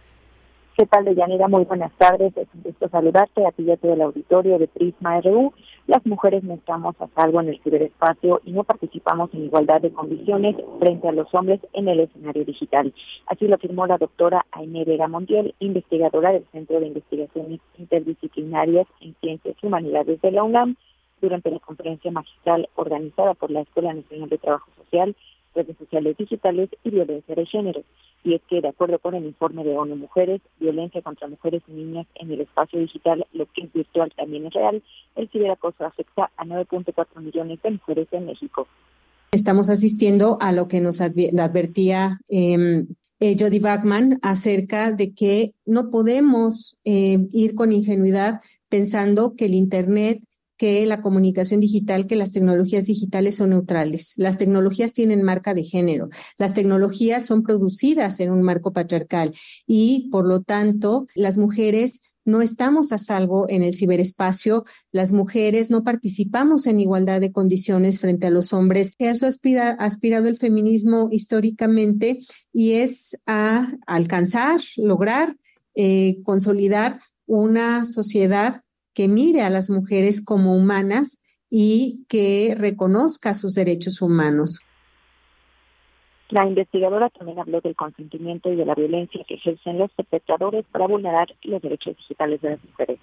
¿Qué 0.77 0.85
tal, 0.85 1.07
Deyanira? 1.07 1.49
Muy 1.49 1.65
buenas 1.65 1.91
tardes. 1.97 2.37
Es 2.37 2.49
un 2.53 2.63
gusto 2.63 2.87
saludarte 2.91 3.47
a 3.47 3.51
ti 3.53 3.63
y 3.63 3.71
a 3.71 3.79
todo 3.79 3.95
el 3.95 4.03
auditorio 4.03 4.59
de 4.59 4.69
Prisma 4.69 5.19
RU. 5.23 5.55
Las 5.87 6.05
mujeres 6.05 6.45
no 6.45 6.53
estamos 6.53 6.95
a 7.01 7.09
salvo 7.15 7.41
en 7.41 7.49
el 7.49 7.63
ciberespacio 7.63 8.43
y 8.45 8.53
no 8.53 8.63
participamos 8.63 9.33
en 9.33 9.45
igualdad 9.45 9.81
de 9.81 9.91
condiciones 9.91 10.55
frente 10.79 11.09
a 11.09 11.13
los 11.13 11.35
hombres 11.35 11.61
en 11.73 11.89
el 11.89 12.01
escenario 12.01 12.45
digital. 12.45 12.93
Así 13.27 13.49
lo 13.49 13.55
afirmó 13.55 13.87
la 13.87 13.97
doctora 13.97 14.45
Aine 14.53 14.85
Vega 14.85 15.09
Montiel, 15.09 15.55
investigadora 15.61 16.33
del 16.33 16.45
Centro 16.53 16.79
de 16.79 16.89
Investigaciones 16.89 17.61
Interdisciplinarias 17.79 18.87
en 19.01 19.15
Ciencias 19.23 19.57
y 19.63 19.67
Humanidades 19.67 20.21
de 20.21 20.31
la 20.31 20.43
UNAM, 20.43 20.77
durante 21.23 21.51
la 21.51 21.59
conferencia 21.59 22.11
magistral 22.11 22.69
organizada 22.75 23.33
por 23.33 23.51
la 23.51 23.63
Escuela 23.63 23.95
Nacional 23.95 24.29
de 24.29 24.37
Trabajo 24.37 24.71
Social 24.77 25.17
redes 25.57 25.77
sociales 25.77 26.17
digitales 26.17 26.71
y 26.85 26.91
violencia 26.91 27.35
de 27.35 27.47
género. 27.47 27.83
Y 28.23 28.35
es 28.35 28.43
que, 28.49 28.61
de 28.61 28.69
acuerdo 28.69 28.99
con 28.99 29.15
el 29.15 29.25
informe 29.25 29.65
de 29.65 29.77
ONU 29.77 29.97
Mujeres, 29.97 30.41
violencia 30.61 31.03
contra 31.03 31.27
mujeres 31.27 31.63
y 31.67 31.73
niñas 31.73 32.07
en 32.15 32.31
el 32.31 32.43
espacio 32.43 32.79
digital, 32.79 33.27
lo 33.33 33.47
que 33.47 33.63
es 33.63 33.73
virtual 33.73 34.13
también 34.17 34.47
es 34.47 34.55
real, 34.55 34.83
el 35.17 35.29
ciberacoso 35.31 35.85
afecta 35.85 36.31
a 36.37 36.45
9.4 36.45 37.21
millones 37.21 37.61
de 37.63 37.71
mujeres 37.73 38.09
en 38.13 38.27
México. 38.27 38.69
Estamos 39.33 39.69
asistiendo 39.71 40.39
a 40.41 40.53
lo 40.53 40.69
que 40.69 40.81
nos 40.81 41.01
advertía 41.01 42.21
eh, 42.29 42.85
eh, 43.19 43.37
Jody 43.39 43.59
Bachman 43.59 44.19
acerca 44.23 44.93
de 44.93 45.15
que 45.15 45.55
no 45.65 45.91
podemos 45.91 46.77
eh, 46.85 47.27
ir 47.33 47.55
con 47.55 47.73
ingenuidad 47.73 48.41
pensando 48.69 49.35
que 49.37 49.47
el 49.47 49.55
Internet 49.55 50.21
que 50.57 50.87
la 50.87 51.03
comunicación 51.03 51.61
digital, 51.61 52.07
que 52.07 52.17
las 52.17 52.33
tecnologías 52.33 52.87
digitales 52.87 53.37
son 53.37 53.51
neutrales. 53.51 54.15
Las 54.17 54.39
tecnologías 54.39 54.93
tienen 54.93 55.23
marca 55.23 55.55
de 55.55 55.65
género. 55.65 56.09
Las 56.39 56.55
tecnologías 56.55 57.25
son 57.27 57.43
producidas 57.43 58.21
en 58.21 58.31
un 58.31 58.43
marco 58.43 58.73
patriarcal 58.73 59.33
y, 59.67 60.09
por 60.11 60.27
lo 60.27 60.43
tanto, 60.43 61.07
las 61.15 61.37
mujeres 61.37 62.03
no 62.27 62.43
estamos 62.43 62.93
a 62.93 62.99
salvo 62.99 63.47
en 63.49 63.63
el 63.63 63.75
ciberespacio, 63.75 64.65
las 64.91 65.13
mujeres 65.13 65.71
no 65.71 65.85
participamos 65.85 66.67
en 66.67 66.81
igualdad 66.81 67.21
de 67.21 67.31
condiciones 67.31 68.01
frente 68.01 68.27
a 68.27 68.31
los 68.31 68.53
hombres. 68.53 68.95
Eso 68.99 69.27
ha 69.27 69.71
aspirado 69.79 70.27
el 70.27 70.37
feminismo 70.37 71.09
históricamente 71.13 72.19
y 72.53 72.73
es 72.73 73.23
a 73.27 73.73
alcanzar, 73.87 74.61
lograr, 74.77 75.37
eh, 75.77 76.19
consolidar 76.25 77.01
una 77.27 77.85
sociedad 77.85 78.63
que 78.97 79.09
mire 79.09 79.43
a 79.43 79.51
las 79.51 79.69
mujeres 79.69 80.25
como 80.25 80.57
humanas 80.57 81.23
y 81.51 82.07
que 82.09 82.55
reconozca 82.59 83.35
sus 83.35 83.55
derechos 83.55 84.01
humanos. 84.01 84.63
La 86.31 86.47
investigadora 86.47 87.11
también 87.11 87.39
habló 87.39 87.61
del 87.61 87.77
consentimiento 87.77 88.51
y 88.51 88.57
de 88.57 88.65
la 88.65 88.75
violencia 88.75 89.23
que 89.29 89.35
ejercen 89.35 89.79
los 89.79 89.93
perpetradores 89.93 90.65
para 90.73 90.87
vulnerar 90.89 91.29
los 91.43 91.61
derechos 91.61 91.95
digitales 91.99 92.41
de 92.41 92.51
las 92.51 92.65
mujeres. 92.65 92.99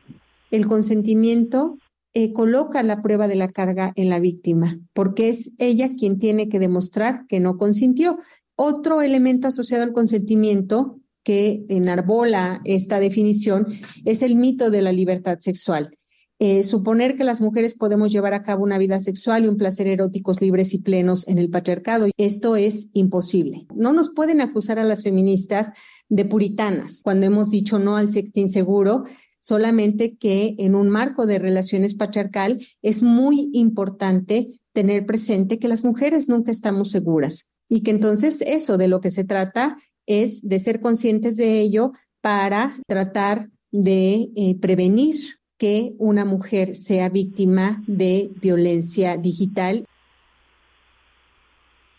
El 0.50 0.66
consentimiento 0.66 1.78
eh, 2.16 2.34
coloca 2.34 2.82
la 2.82 3.04
prueba 3.04 3.28
de 3.28 3.36
la 3.36 3.50
carga 3.50 3.94
en 3.96 4.10
la 4.10 4.20
víctima, 4.20 4.80
porque 4.94 5.30
es 5.30 5.54
ella 5.60 5.92
quien 5.98 6.18
tiene 6.18 6.50
que 6.50 6.58
demostrar 6.58 7.28
que 7.28 7.40
no 7.40 7.58
consintió. 7.58 8.18
Otro 8.56 9.04
elemento 9.04 9.48
asociado 9.48 9.84
al 9.84 9.94
consentimiento 9.94 11.00
que 11.24 11.65
enarbola 11.70 12.62
esta 12.65 13.00
definición 13.00 13.65
es 14.06 14.22
el 14.22 14.36
mito 14.36 14.70
de 14.72 14.82
la 14.82 14.92
libertad 14.92 15.39
sexual. 15.39 15.98
Eh, 16.39 16.63
suponer 16.63 17.15
que 17.15 17.24
las 17.24 17.39
mujeres 17.39 17.75
podemos 17.75 18.12
llevar 18.12 18.34
a 18.34 18.44
cabo 18.44 18.63
una 18.63 18.77
vida 18.77 19.00
sexual 19.00 19.46
y 19.46 19.48
un 19.48 19.56
placer 19.56 19.88
eróticos 19.88 20.42
libres 20.42 20.74
y 20.74 20.80
plenos 20.80 21.27
en 21.27 21.38
el 21.38 21.50
patriarcado. 21.50 22.08
Esto 22.18 22.56
es 22.56 22.89
imposible. 22.94 23.65
No 23.74 23.94
nos 23.94 24.10
pueden 24.10 24.42
acusar 24.42 24.77
a 24.77 24.84
las 24.84 25.03
feministas 25.03 25.72
de 26.10 26.25
puritanas 26.25 27.01
cuando 27.01 27.25
hemos 27.25 27.50
dicho 27.50 27.80
no 27.80 27.96
al 27.96 28.12
sexo 28.12 28.39
inseguro, 28.42 29.03
solamente 29.39 30.18
que 30.18 30.56
en 30.58 30.75
un 30.75 30.89
marco 30.89 31.25
de 31.25 31.39
relaciones 31.39 31.96
patriarcal 31.96 32.60
es 32.82 33.03
muy 33.03 33.50
importante 33.53 34.60
tener 34.74 35.06
presente 35.06 35.60
que 35.60 35.68
las 35.68 35.84
mujeres 35.84 36.27
nunca 36.27 36.51
estamos 36.51 36.92
seguras 36.92 37.53
y 37.70 37.84
que 37.84 37.92
entonces 37.92 38.42
eso 38.42 38.77
de 38.77 38.88
lo 38.88 39.01
que 39.01 39.12
se 39.12 39.24
trata 39.24 39.77
es 40.06 40.48
de 40.48 40.60
ser 40.60 40.80
conscientes 40.80 41.38
de 41.38 41.60
ello 41.60 41.92
para 42.22 42.74
tratar 42.88 43.50
de 43.72 44.30
eh, 44.36 44.56
prevenir 44.62 45.16
que 45.58 45.94
una 45.98 46.26
mujer 46.26 46.76
sea 46.76 47.10
víctima 47.10 47.82
de 47.88 48.30
violencia 48.42 49.18
digital. 49.18 49.86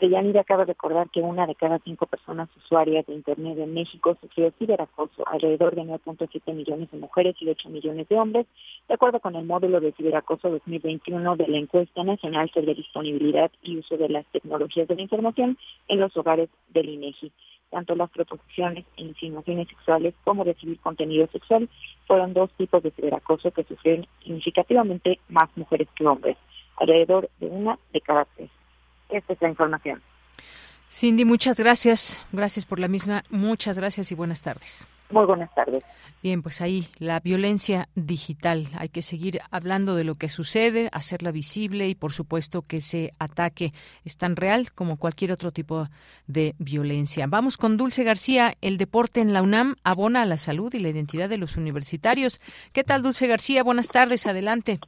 Deyanira 0.00 0.42
acaba 0.42 0.64
de 0.64 0.72
recordar 0.72 1.08
que 1.08 1.20
una 1.20 1.46
de 1.46 1.54
cada 1.54 1.78
cinco 1.78 2.06
personas 2.06 2.48
usuarias 2.56 3.06
de 3.06 3.14
Internet 3.14 3.58
en 3.58 3.72
México 3.72 4.16
sufrió 4.20 4.52
ciberacoso, 4.58 5.26
alrededor 5.26 5.74
de 5.74 5.82
9.7 5.82 6.52
millones 6.52 6.90
de 6.90 6.98
mujeres 6.98 7.36
y 7.40 7.48
8 7.48 7.70
millones 7.70 8.08
de 8.08 8.18
hombres, 8.18 8.46
de 8.88 8.94
acuerdo 8.94 9.20
con 9.20 9.34
el 9.34 9.46
módulo 9.46 9.80
de 9.80 9.92
ciberacoso 9.92 10.50
2021 10.50 11.36
de 11.36 11.48
la 11.48 11.58
encuesta 11.58 12.04
nacional 12.04 12.50
sobre 12.52 12.74
disponibilidad 12.74 13.50
y 13.62 13.78
uso 13.78 13.96
de 13.96 14.08
las 14.08 14.26
tecnologías 14.26 14.88
de 14.88 14.96
la 14.96 15.02
información 15.02 15.56
en 15.88 16.00
los 16.00 16.14
hogares 16.16 16.50
del 16.68 16.88
INEGI. 16.88 17.32
Tanto 17.74 17.96
las 17.96 18.08
proposiciones 18.10 18.84
e 18.96 19.02
insinuaciones 19.02 19.66
sexuales 19.66 20.14
como 20.22 20.44
recibir 20.44 20.78
contenido 20.78 21.26
sexual 21.32 21.68
fueron 22.06 22.32
dos 22.32 22.52
tipos 22.52 22.84
de 22.84 22.92
ciberacoso 22.92 23.50
que 23.50 23.64
sufrieron 23.64 24.06
significativamente 24.22 25.18
más 25.28 25.48
mujeres 25.56 25.88
que 25.96 26.06
hombres, 26.06 26.36
alrededor 26.76 27.28
de 27.40 27.46
una 27.48 27.76
de 27.92 28.00
cada 28.00 28.26
tres. 28.36 28.48
Esta 29.08 29.32
es 29.32 29.42
la 29.42 29.48
información. 29.48 30.00
Cindy, 30.88 31.24
muchas 31.24 31.58
gracias. 31.58 32.24
Gracias 32.30 32.64
por 32.64 32.78
la 32.78 32.86
misma. 32.86 33.24
Muchas 33.28 33.76
gracias 33.76 34.12
y 34.12 34.14
buenas 34.14 34.40
tardes. 34.40 34.86
Muy 35.14 35.26
buenas 35.26 35.54
tardes. 35.54 35.84
Bien, 36.24 36.42
pues 36.42 36.60
ahí 36.60 36.88
la 36.98 37.20
violencia 37.20 37.86
digital. 37.94 38.66
Hay 38.76 38.88
que 38.88 39.00
seguir 39.00 39.38
hablando 39.52 39.94
de 39.94 40.02
lo 40.02 40.16
que 40.16 40.28
sucede, 40.28 40.88
hacerla 40.90 41.30
visible 41.30 41.88
y 41.88 41.94
por 41.94 42.10
supuesto 42.10 42.62
que 42.62 42.78
ese 42.78 43.12
ataque 43.20 43.70
es 44.04 44.18
tan 44.18 44.34
real 44.34 44.72
como 44.74 44.98
cualquier 44.98 45.30
otro 45.30 45.52
tipo 45.52 45.84
de 46.26 46.54
violencia. 46.58 47.26
Vamos 47.28 47.56
con 47.56 47.76
Dulce 47.76 48.02
García. 48.02 48.54
El 48.60 48.76
deporte 48.76 49.20
en 49.20 49.32
la 49.32 49.42
UNAM 49.42 49.76
abona 49.84 50.22
a 50.22 50.26
la 50.26 50.36
salud 50.36 50.74
y 50.74 50.80
la 50.80 50.88
identidad 50.88 51.28
de 51.28 51.38
los 51.38 51.56
universitarios. 51.56 52.40
¿Qué 52.72 52.82
tal, 52.82 53.02
Dulce 53.02 53.28
García? 53.28 53.62
Buenas 53.62 53.86
tardes. 53.86 54.26
Adelante. 54.26 54.80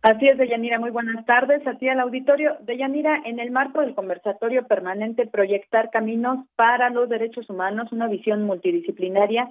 Así 0.00 0.26
es, 0.26 0.38
Deyanira, 0.38 0.78
muy 0.78 0.90
buenas 0.90 1.26
tardes. 1.26 1.66
A 1.66 1.74
ti 1.74 1.88
al 1.90 2.00
auditorio. 2.00 2.56
Deyanira, 2.60 3.22
en 3.26 3.40
el 3.40 3.50
marco 3.50 3.82
del 3.82 3.94
conversatorio 3.94 4.66
permanente 4.66 5.26
Proyectar 5.26 5.90
Caminos 5.90 6.46
para 6.56 6.88
los 6.88 7.10
Derechos 7.10 7.50
Humanos, 7.50 7.92
una 7.92 8.06
visión 8.06 8.44
multidisciplinaria 8.44 9.50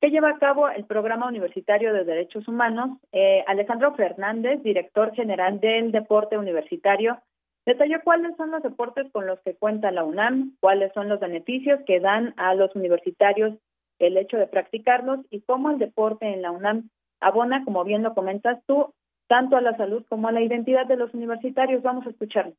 que 0.00 0.10
lleva 0.10 0.30
a 0.30 0.38
cabo 0.38 0.68
el 0.70 0.84
Programa 0.84 1.28
Universitario 1.28 1.92
de 1.92 2.04
Derechos 2.04 2.48
Humanos, 2.48 2.98
eh, 3.12 3.44
Alejandro 3.46 3.94
Fernández, 3.94 4.62
director 4.62 5.12
general 5.14 5.60
del 5.60 5.92
Deporte 5.92 6.38
Universitario, 6.38 7.20
detalló 7.66 7.98
cuáles 8.02 8.34
son 8.36 8.50
los 8.50 8.62
deportes 8.62 9.06
con 9.12 9.26
los 9.26 9.38
que 9.40 9.54
cuenta 9.54 9.92
la 9.92 10.04
UNAM, 10.04 10.56
cuáles 10.60 10.92
son 10.94 11.08
los 11.08 11.20
beneficios 11.20 11.80
que 11.86 12.00
dan 12.00 12.32
a 12.38 12.54
los 12.54 12.74
universitarios 12.74 13.58
el 13.98 14.16
hecho 14.16 14.38
de 14.38 14.46
practicarlos 14.46 15.20
y 15.30 15.42
cómo 15.42 15.70
el 15.70 15.78
deporte 15.78 16.32
en 16.32 16.40
la 16.40 16.50
UNAM 16.50 16.88
abona, 17.20 17.62
como 17.66 17.84
bien 17.84 18.02
lo 18.02 18.14
comentas 18.14 18.58
tú, 18.66 18.94
tanto 19.28 19.56
a 19.56 19.60
la 19.60 19.76
salud 19.76 20.02
como 20.08 20.28
a 20.28 20.32
la 20.32 20.42
identidad 20.42 20.86
de 20.86 20.96
los 20.96 21.12
universitarios. 21.12 21.82
Vamos 21.82 22.06
a 22.06 22.10
escucharlo. 22.10 22.54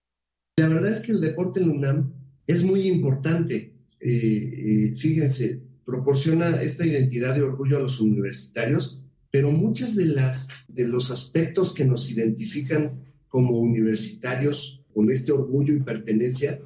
La 0.57 0.67
verdad 0.67 0.91
es 0.91 1.03
que 1.03 1.11
el 1.11 1.21
deporte 1.21 1.59
en 1.59 1.69
la 1.69 1.73
UNAM 1.73 2.13
es 2.45 2.63
muy 2.63 2.81
importante. 2.87 3.73
Eh, 3.99 4.07
eh, 4.09 4.95
fíjense, 4.95 5.70
proporciona 5.85 6.61
esta 6.61 6.85
identidad 6.85 7.35
de 7.35 7.41
orgullo 7.41 7.77
a 7.77 7.81
los 7.81 7.99
universitarios, 7.99 9.03
pero 9.29 9.51
muchas 9.51 9.95
de 9.95 10.05
las 10.05 10.47
de 10.67 10.87
los 10.87 11.11
aspectos 11.11 11.73
que 11.73 11.85
nos 11.85 12.09
identifican 12.11 13.03
como 13.27 13.59
universitarios 13.59 14.83
con 14.93 15.09
este 15.11 15.31
orgullo 15.31 15.73
y 15.73 15.81
pertenencia 15.81 16.59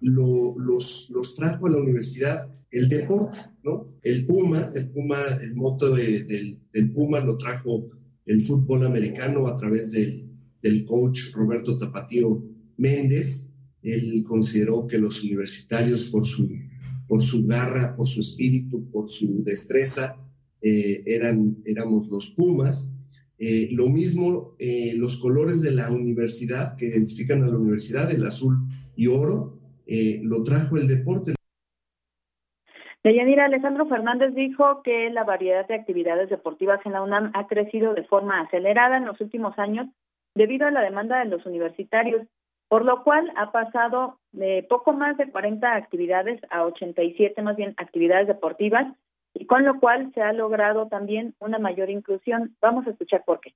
los, 0.00 1.10
los 1.10 1.34
trajo 1.34 1.66
a 1.66 1.70
la 1.70 1.78
universidad 1.78 2.48
el 2.70 2.88
deporte, 2.88 3.38
¿no? 3.64 3.88
El 4.02 4.26
Puma, 4.26 4.70
el 4.74 4.88
Puma, 4.90 5.18
el 5.42 5.54
moto 5.54 5.94
del, 5.94 6.60
del 6.72 6.92
Puma 6.92 7.20
lo 7.20 7.36
trajo 7.36 7.90
el 8.26 8.42
fútbol 8.42 8.86
americano 8.86 9.48
a 9.48 9.56
través 9.56 9.90
del, 9.90 10.30
del 10.62 10.84
coach 10.84 11.32
Roberto 11.32 11.76
Tapatío 11.76 12.44
Méndez. 12.76 13.48
Él 13.82 14.22
consideró 14.26 14.86
que 14.86 14.98
los 14.98 15.22
universitarios, 15.24 16.04
por 16.04 16.26
su, 16.26 16.48
por 17.10 17.24
su 17.24 17.44
garra, 17.44 17.96
por 17.96 18.06
su 18.06 18.20
espíritu, 18.20 18.88
por 18.92 19.08
su 19.08 19.42
destreza, 19.42 20.16
eh, 20.62 21.02
eran, 21.04 21.56
éramos 21.66 22.06
los 22.06 22.30
Pumas. 22.30 22.94
Eh, 23.36 23.68
lo 23.72 23.88
mismo, 23.88 24.54
eh, 24.60 24.92
los 24.94 25.18
colores 25.18 25.60
de 25.60 25.72
la 25.72 25.90
universidad 25.90 26.76
que 26.76 26.86
identifican 26.86 27.42
a 27.42 27.48
la 27.48 27.58
universidad, 27.58 28.12
el 28.12 28.24
azul 28.24 28.58
y 28.94 29.08
oro, 29.08 29.58
lo 30.22 30.44
trajo 30.44 30.76
el 30.76 30.86
deporte. 30.86 31.34
Deyanira 33.02 33.46
Alejandro 33.46 33.88
Fernández 33.88 34.32
dijo 34.36 34.82
que 34.84 35.10
la 35.10 35.24
variedad 35.24 35.66
de 35.66 35.74
actividades 35.74 36.30
deportivas 36.30 36.78
en 36.86 36.92
la 36.92 37.02
UNAM 37.02 37.32
ha 37.34 37.48
crecido 37.48 37.92
de 37.94 38.04
forma 38.04 38.40
acelerada 38.40 38.98
en 38.98 39.06
los 39.06 39.20
últimos 39.20 39.58
años 39.58 39.88
debido 40.36 40.68
a 40.68 40.70
la 40.70 40.82
demanda 40.82 41.18
de 41.18 41.24
los 41.24 41.44
universitarios, 41.44 42.28
por 42.68 42.84
lo 42.84 43.02
cual 43.02 43.32
ha 43.36 43.50
pasado 43.50 44.19
de 44.32 44.64
poco 44.68 44.92
más 44.92 45.16
de 45.16 45.30
40 45.30 45.74
actividades 45.74 46.40
a 46.50 46.64
87 46.64 47.42
más 47.42 47.56
bien 47.56 47.74
actividades 47.76 48.28
deportivas 48.28 48.86
y 49.34 49.46
con 49.46 49.64
lo 49.64 49.78
cual 49.80 50.12
se 50.14 50.22
ha 50.22 50.32
logrado 50.32 50.88
también 50.88 51.34
una 51.38 51.58
mayor 51.58 51.90
inclusión. 51.90 52.56
Vamos 52.60 52.86
a 52.86 52.90
escuchar 52.90 53.24
por 53.24 53.40
qué. 53.40 53.54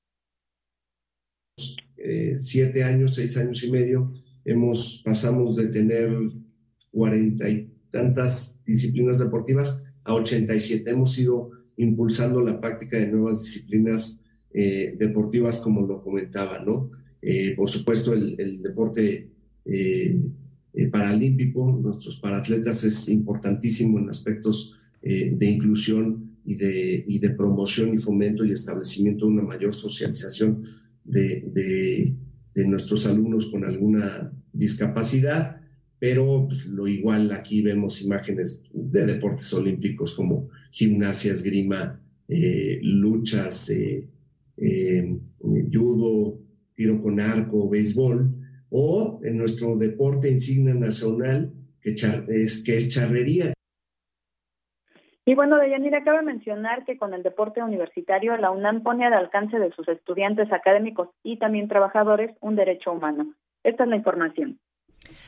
Eh, 1.97 2.39
siete 2.39 2.85
años, 2.85 3.15
seis 3.15 3.37
años 3.37 3.63
y 3.65 3.71
medio, 3.71 4.13
hemos 4.45 5.03
pasamos 5.05 5.57
de 5.57 5.69
tener 5.69 6.11
40 6.93 7.45
tantas 7.91 8.63
disciplinas 8.65 9.21
deportivas 9.21 9.85
a 10.05 10.15
87. 10.15 10.91
Hemos 10.91 11.17
ido 11.19 11.51
impulsando 11.77 12.41
la 12.41 12.61
práctica 12.61 12.99
de 12.99 13.11
nuevas 13.11 13.43
disciplinas 13.43 14.21
eh, 14.53 14.95
deportivas, 14.99 15.61
como 15.61 15.83
lo 15.87 16.03
comentaba, 16.03 16.61
¿no? 16.61 16.91
Eh, 17.23 17.55
por 17.57 17.71
supuesto, 17.71 18.13
el, 18.13 18.63
deporte 18.63 19.31
eh, 19.65 20.21
paralímpico, 20.91 21.79
nuestros 21.83 22.17
paratletas 22.17 22.83
es 22.85 23.09
importantísimo 23.09 23.99
en 23.99 24.11
aspectos 24.11 24.77
de 25.03 25.47
inclusión 25.47 26.39
y 26.45 26.55
de, 26.55 27.05
y 27.07 27.19
de 27.19 27.31
promoción 27.31 27.95
y 27.95 27.99
fomento 27.99 28.45
y 28.45 28.53
establecimiento 28.53 29.27
de 29.27 29.33
una 29.33 29.43
mayor 29.43 29.75
socialización 29.75 30.65
de, 31.05 32.15
de, 32.55 32.67
nuestros 32.67 33.07
alumnos 33.07 33.47
con 33.47 33.65
alguna 33.65 34.33
discapacidad 34.53 35.61
pero 36.05 36.47
pues, 36.47 36.67
lo 36.67 36.87
igual 36.87 37.33
aquí 37.33 37.63
vemos 37.63 38.03
imágenes 38.03 38.63
de 38.75 39.07
deportes 39.07 39.51
olímpicos 39.55 40.15
como 40.15 40.51
gimnasia, 40.71 41.33
esgrima, 41.33 41.99
eh, 42.29 42.79
luchas, 42.83 43.71
eh, 43.71 44.07
eh, 44.59 45.17
judo, 45.73 46.39
tiro 46.75 47.01
con 47.01 47.21
arco, 47.21 47.71
béisbol, 47.71 48.35
o 48.71 49.21
en 49.23 49.39
nuestro 49.39 49.77
deporte 49.77 50.31
insignia 50.31 50.75
nacional, 50.75 51.53
que, 51.81 51.91
es, 51.91 52.63
que 52.65 52.77
es 52.77 52.89
charrería. 52.93 53.53
Y 55.27 55.35
bueno, 55.35 55.59
Deyanira, 55.59 56.05
cabe 56.05 56.23
mencionar 56.23 56.85
que 56.85 56.99
con 56.99 57.15
el 57.15 57.23
deporte 57.23 57.63
universitario, 57.63 58.37
la 58.37 58.51
UNAM 58.51 58.83
pone 58.83 59.07
al 59.07 59.15
alcance 59.15 59.59
de 59.59 59.73
sus 59.73 59.89
estudiantes 59.89 60.53
académicos 60.53 61.09
y 61.23 61.39
también 61.39 61.69
trabajadores 61.69 62.37
un 62.41 62.57
derecho 62.57 62.93
humano. 62.93 63.33
Esta 63.63 63.85
es 63.85 63.91
la 63.91 63.97
información. 63.97 64.59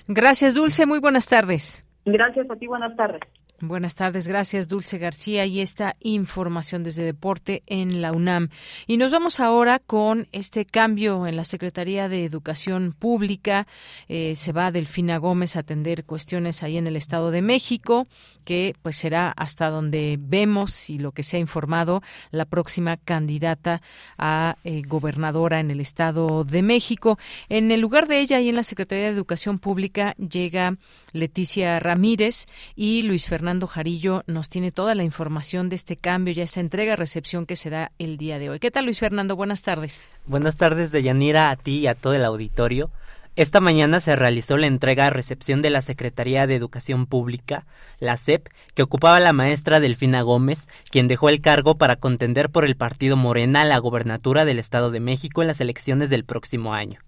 Gracias, 0.07 0.55
Dulce. 0.55 0.85
Muy 0.85 1.01
buenas 1.01 1.29
tardes. 1.29 1.83
Gracias 2.05 2.51
a 2.51 2.57
ti. 2.57 2.66
Buenas 2.66 2.94
tardes. 2.96 3.20
Buenas 3.61 3.95
tardes, 3.95 4.29
gracias 4.29 4.69
Dulce 4.69 4.99
García 4.99 5.47
y 5.47 5.62
esta 5.62 5.97
información 6.01 6.85
desde 6.85 7.05
Deporte 7.05 7.62
en 7.66 8.03
la 8.03 8.12
UNAM. 8.12 8.51
Y 8.87 8.99
nos 8.99 9.12
vamos 9.12 9.40
ahora 9.40 9.79
con 9.79 10.29
este 10.33 10.66
cambio 10.66 11.27
en 11.27 11.37
la 11.37 11.45
Secretaría 11.45 12.11
de 12.11 12.27
Educación 12.27 12.92
Pública. 12.92 13.66
Eh, 14.09 14.35
se 14.35 14.53
va 14.53 14.71
Delfina 14.71 15.16
Gómez 15.16 15.57
a 15.57 15.61
atender 15.61 16.05
cuestiones 16.05 16.62
ahí 16.62 16.77
en 16.77 16.87
el 16.87 16.97
Estado 16.97 17.31
de 17.31 17.40
México, 17.40 18.07
que 18.45 18.77
pues 18.83 18.97
será 18.97 19.31
hasta 19.31 19.71
donde 19.71 20.19
vemos 20.21 20.90
y 20.90 20.99
lo 20.99 21.12
que 21.12 21.23
se 21.23 21.38
ha 21.38 21.40
informado 21.40 22.03
la 22.33 22.45
próxima 22.45 22.99
candidata 22.99 23.81
a 24.19 24.59
eh, 24.64 24.83
gobernadora 24.87 25.61
en 25.61 25.71
el 25.71 25.81
Estado 25.81 26.45
de 26.45 26.61
México. 26.61 27.19
En 27.49 27.71
el 27.71 27.81
lugar 27.81 28.07
de 28.07 28.21
ella 28.21 28.38
y 28.38 28.51
en 28.51 28.57
la 28.57 28.62
Secretaría 28.62 29.05
de 29.05 29.11
Educación 29.12 29.59
Pública 29.59 30.14
llega 30.16 30.77
Leticia 31.12 31.81
Ramírez 31.81 32.49
y 32.75 33.01
Luis 33.01 33.27
Fernando 33.27 33.45
Fernando 33.46 33.68
Jarillo 33.68 34.24
nos 34.26 34.48
tiene 34.48 34.72
toda 34.72 34.96
la 34.96 35.04
información 35.04 35.68
de 35.68 35.76
este 35.76 35.96
cambio 35.96 36.35
y 36.35 36.40
esta 36.40 36.59
entrega-recepción 36.59 37.46
que 37.46 37.54
se 37.54 37.70
da 37.70 37.92
el 37.96 38.16
día 38.16 38.40
de 38.40 38.50
hoy. 38.50 38.59
¿Qué 38.59 38.72
tal, 38.72 38.87
Luis 38.87 38.98
Fernando? 38.98 39.37
Buenas 39.37 39.62
tardes. 39.62 40.11
Buenas 40.26 40.56
tardes, 40.56 40.90
Deyanira, 40.90 41.50
a 41.50 41.54
ti 41.54 41.78
y 41.78 41.87
a 41.87 41.94
todo 41.94 42.14
el 42.14 42.24
auditorio. 42.24 42.90
Esta 43.37 43.61
mañana 43.61 44.00
se 44.00 44.16
realizó 44.16 44.56
la 44.56 44.66
entrega-recepción 44.66 45.62
de 45.62 45.70
la 45.70 45.80
Secretaría 45.80 46.48
de 46.48 46.56
Educación 46.56 47.06
Pública, 47.06 47.66
la 48.00 48.16
SEP, 48.16 48.48
que 48.74 48.82
ocupaba 48.82 49.20
la 49.20 49.32
maestra 49.32 49.78
Delfina 49.78 50.22
Gómez, 50.22 50.68
quien 50.90 51.06
dejó 51.06 51.28
el 51.28 51.40
cargo 51.40 51.76
para 51.76 51.94
contender 51.94 52.50
por 52.50 52.64
el 52.64 52.74
partido 52.74 53.16
Morena 53.16 53.64
la 53.64 53.78
gobernatura 53.78 54.44
del 54.44 54.59
Estado 54.59 54.90
de 54.90 54.98
México 54.98 55.42
en 55.42 55.46
las 55.46 55.61
elecciones 55.61 56.11
del 56.11 56.24
próximo 56.24 56.74
año. 56.74 56.98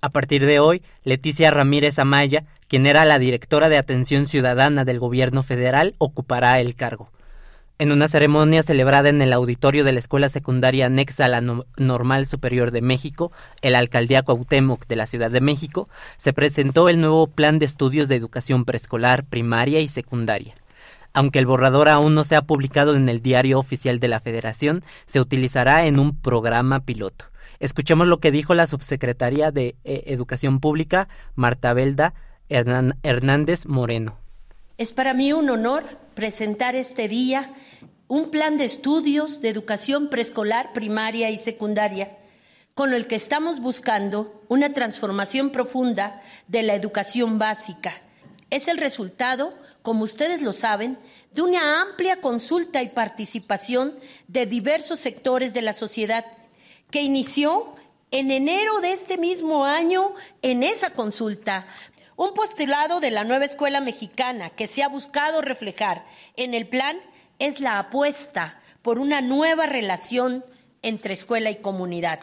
A 0.00 0.10
partir 0.10 0.46
de 0.46 0.60
hoy, 0.60 0.82
Leticia 1.02 1.50
Ramírez 1.50 1.98
Amaya, 1.98 2.44
quien 2.68 2.86
era 2.86 3.04
la 3.04 3.18
directora 3.18 3.68
de 3.68 3.78
Atención 3.78 4.26
Ciudadana 4.26 4.84
del 4.84 5.00
Gobierno 5.00 5.42
Federal, 5.42 5.94
ocupará 5.98 6.60
el 6.60 6.74
cargo. 6.74 7.10
En 7.80 7.92
una 7.92 8.08
ceremonia 8.08 8.64
celebrada 8.64 9.08
en 9.08 9.22
el 9.22 9.32
auditorio 9.32 9.84
de 9.84 9.92
la 9.92 10.00
Escuela 10.00 10.28
Secundaria 10.28 10.86
anexa 10.86 11.26
a 11.26 11.28
la 11.28 11.40
Normal 11.76 12.26
Superior 12.26 12.72
de 12.72 12.82
México, 12.82 13.30
el 13.62 13.76
alcaldía 13.76 14.22
Cuauhtémoc 14.22 14.86
de 14.88 14.96
la 14.96 15.06
Ciudad 15.06 15.30
de 15.30 15.40
México, 15.40 15.88
se 16.16 16.32
presentó 16.32 16.88
el 16.88 17.00
nuevo 17.00 17.28
Plan 17.28 17.60
de 17.60 17.66
Estudios 17.66 18.08
de 18.08 18.16
Educación 18.16 18.64
Preescolar, 18.64 19.24
Primaria 19.24 19.80
y 19.80 19.86
Secundaria. 19.86 20.54
Aunque 21.14 21.38
el 21.38 21.46
borrador 21.46 21.88
aún 21.88 22.14
no 22.14 22.24
se 22.24 22.36
ha 22.36 22.42
publicado 22.42 22.96
en 22.96 23.08
el 23.08 23.22
Diario 23.22 23.60
Oficial 23.60 24.00
de 24.00 24.08
la 24.08 24.20
Federación, 24.20 24.82
se 25.06 25.20
utilizará 25.20 25.86
en 25.86 26.00
un 26.00 26.16
programa 26.16 26.80
piloto. 26.80 27.26
Escuchemos 27.60 28.08
lo 28.08 28.18
que 28.18 28.32
dijo 28.32 28.54
la 28.54 28.66
subsecretaria 28.66 29.52
de 29.52 29.76
eh, 29.84 30.02
Educación 30.06 30.60
Pública, 30.60 31.08
Marta 31.34 31.72
Belda 31.72 32.12
Hernández 32.48 33.66
Moreno. 33.66 34.18
Es 34.76 34.92
para 34.92 35.14
mí 35.14 35.32
un 35.32 35.50
honor 35.50 35.84
presentar 36.14 36.76
este 36.76 37.08
día 37.08 37.52
un 38.08 38.30
plan 38.30 38.56
de 38.56 38.64
estudios 38.64 39.40
de 39.42 39.50
educación 39.50 40.08
preescolar, 40.08 40.72
primaria 40.72 41.30
y 41.30 41.36
secundaria, 41.36 42.16
con 42.74 42.94
el 42.94 43.06
que 43.06 43.16
estamos 43.16 43.60
buscando 43.60 44.42
una 44.48 44.72
transformación 44.72 45.50
profunda 45.50 46.22
de 46.46 46.62
la 46.62 46.74
educación 46.74 47.38
básica. 47.38 47.92
Es 48.50 48.66
el 48.66 48.78
resultado, 48.78 49.52
como 49.82 50.04
ustedes 50.04 50.40
lo 50.40 50.54
saben, 50.54 50.96
de 51.32 51.42
una 51.42 51.82
amplia 51.82 52.20
consulta 52.20 52.82
y 52.82 52.88
participación 52.88 53.94
de 54.26 54.46
diversos 54.46 55.00
sectores 55.00 55.52
de 55.52 55.62
la 55.62 55.74
sociedad, 55.74 56.24
que 56.90 57.02
inició 57.02 57.74
en 58.10 58.30
enero 58.30 58.80
de 58.80 58.92
este 58.92 59.18
mismo 59.18 59.66
año 59.66 60.14
en 60.40 60.62
esa 60.62 60.90
consulta. 60.90 61.66
Un 62.18 62.34
postulado 62.34 62.98
de 62.98 63.12
la 63.12 63.22
nueva 63.22 63.44
escuela 63.44 63.80
mexicana 63.80 64.50
que 64.50 64.66
se 64.66 64.82
ha 64.82 64.88
buscado 64.88 65.40
reflejar 65.40 66.04
en 66.34 66.52
el 66.52 66.66
plan 66.66 66.98
es 67.38 67.60
la 67.60 67.78
apuesta 67.78 68.60
por 68.82 68.98
una 68.98 69.20
nueva 69.20 69.66
relación 69.66 70.44
entre 70.82 71.14
escuela 71.14 71.48
y 71.48 71.60
comunidad. 71.60 72.18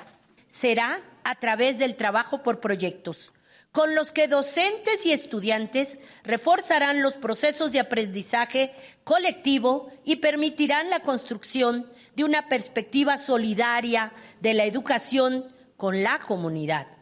Será 0.50 1.00
a 1.24 1.36
través 1.36 1.80
del 1.80 1.96
trabajo 1.96 2.44
por 2.44 2.60
proyectos, 2.60 3.32
con 3.72 3.96
los 3.96 4.12
que 4.12 4.28
docentes 4.28 5.06
y 5.06 5.14
estudiantes 5.14 5.98
reforzarán 6.26 7.02
los 7.02 7.14
procesos 7.14 7.72
de 7.72 7.80
aprendizaje 7.80 8.74
colectivo 9.06 9.94
y 10.04 10.18
permitirán 10.18 10.90
la 10.90 11.00
construcción 11.00 11.90
de 12.18 12.26
una 12.26 12.50
perspectiva 12.50 13.18
solidaria 13.18 14.12
de 14.42 14.56
la 14.56 14.66
educación 14.66 15.56
con 15.78 16.04
la 16.04 16.20
comunidad. 16.20 16.95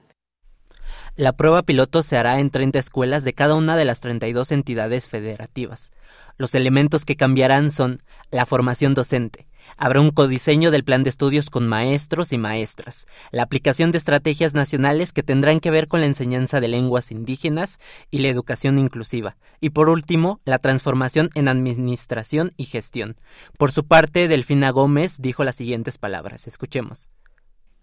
La 1.16 1.34
prueba 1.34 1.62
piloto 1.62 2.02
se 2.02 2.18
hará 2.18 2.40
en 2.40 2.50
30 2.50 2.80
escuelas 2.80 3.24
de 3.24 3.34
cada 3.34 3.54
una 3.54 3.78
de 3.78 3.86
las 3.86 4.00
32 4.00 4.52
entidades 4.52 5.08
federativas. 5.08 5.92
Los 6.40 6.56
elementos 6.56 7.06
que 7.06 7.16
cambiarán 7.16 7.70
son 7.70 8.02
la 8.32 8.48
formación 8.48 8.96
docente. 8.96 9.46
Habrá 9.78 10.02
un 10.02 10.10
codiseño 10.10 10.72
del 10.72 10.84
plan 10.84 11.04
de 11.04 11.12
estudios 11.12 11.52
con 11.52 11.68
maestros 11.68 12.34
y 12.34 12.40
maestras, 12.40 13.06
la 13.32 13.44
aplicación 13.44 13.92
de 13.92 14.00
estrategias 14.00 14.56
nacionales 14.56 15.14
que 15.14 15.22
tendrán 15.22 15.60
que 15.60 15.70
ver 15.70 15.88
con 15.88 16.02
la 16.02 16.08
enseñanza 16.08 16.60
de 16.60 16.68
lenguas 16.68 17.12
indígenas 17.12 17.78
y 18.10 18.18
la 18.20 18.30
educación 18.30 18.80
inclusiva, 18.80 19.38
y 19.62 19.70
por 19.70 19.90
último, 19.90 20.42
la 20.46 20.58
transformación 20.58 21.30
en 21.36 21.48
administración 21.48 22.54
y 22.58 22.66
gestión. 22.66 23.18
Por 23.60 23.72
su 23.72 23.86
parte, 23.86 24.28
Delfina 24.28 24.72
Gómez 24.72 25.18
dijo 25.20 25.44
las 25.44 25.58
siguientes 25.58 26.00
palabras. 26.00 26.48
Escuchemos. 26.48 27.12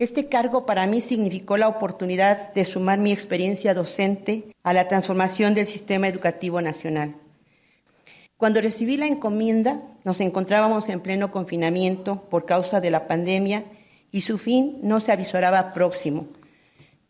Este 0.01 0.31
cargo 0.31 0.65
para 0.65 0.87
mí 0.87 1.03
significó 1.03 1.59
la 1.59 1.69
oportunidad 1.69 2.55
de 2.55 2.65
sumar 2.65 2.99
mi 2.99 3.13
experiencia 3.13 3.75
docente 3.75 4.45
a 4.63 4.73
la 4.73 4.89
transformación 4.89 5.55
del 5.55 5.67
sistema 5.67 6.09
educativo 6.09 6.63
nacional. 6.63 7.17
Cuando 8.39 8.63
recibí 8.63 8.97
la 8.97 9.07
encomienda, 9.07 9.83
nos 10.03 10.23
encontrábamos 10.23 10.89
en 10.89 11.01
pleno 11.01 11.31
confinamiento 11.31 12.23
por 12.31 12.47
causa 12.47 12.81
de 12.81 12.91
la 12.91 13.07
pandemia 13.07 13.65
y 14.11 14.23
su 14.23 14.39
fin 14.39 14.79
no 14.83 15.01
se 15.01 15.13
avisoraba 15.13 15.75
próximo. 15.75 16.29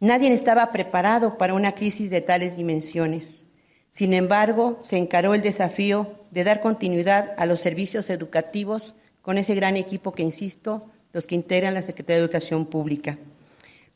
Nadie 0.00 0.32
estaba 0.32 0.72
preparado 0.72 1.38
para 1.38 1.54
una 1.54 1.76
crisis 1.76 2.10
de 2.10 2.22
tales 2.22 2.56
dimensiones. 2.56 3.46
Sin 3.90 4.12
embargo, 4.14 4.80
se 4.82 4.96
encaró 4.96 5.34
el 5.34 5.42
desafío 5.42 6.08
de 6.32 6.42
dar 6.42 6.60
continuidad 6.60 7.34
a 7.36 7.46
los 7.46 7.60
servicios 7.60 8.10
educativos 8.10 8.94
con 9.22 9.38
ese 9.38 9.54
gran 9.54 9.76
equipo 9.76 10.10
que, 10.10 10.24
insisto, 10.24 10.90
los 11.12 11.26
que 11.26 11.34
integran 11.34 11.74
la 11.74 11.82
Secretaría 11.82 12.16
de 12.18 12.24
Educación 12.24 12.66
Pública. 12.66 13.18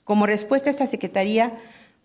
Como 0.04 0.26
respuesta 0.26 0.68
a 0.68 0.72
esta 0.72 0.86
Secretaría, 0.86 1.56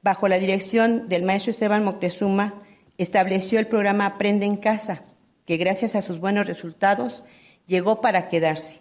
bajo 0.02 0.28
la 0.28 0.40
dirección 0.40 1.10
del 1.10 1.24
maestro 1.24 1.52
Esteban 1.52 1.84
Moctezuma, 1.84 2.54
estableció 2.98 3.60
el 3.60 3.68
programa 3.68 4.06
Aprende 4.06 4.46
en 4.46 4.58
Casa, 4.58 5.04
que 5.46 5.58
gracias 5.58 5.96
a 5.96 6.02
sus 6.02 6.20
buenos 6.20 6.48
resultados 6.48 7.24
llegó 7.68 8.02
para 8.02 8.28
quedarse. 8.28 8.80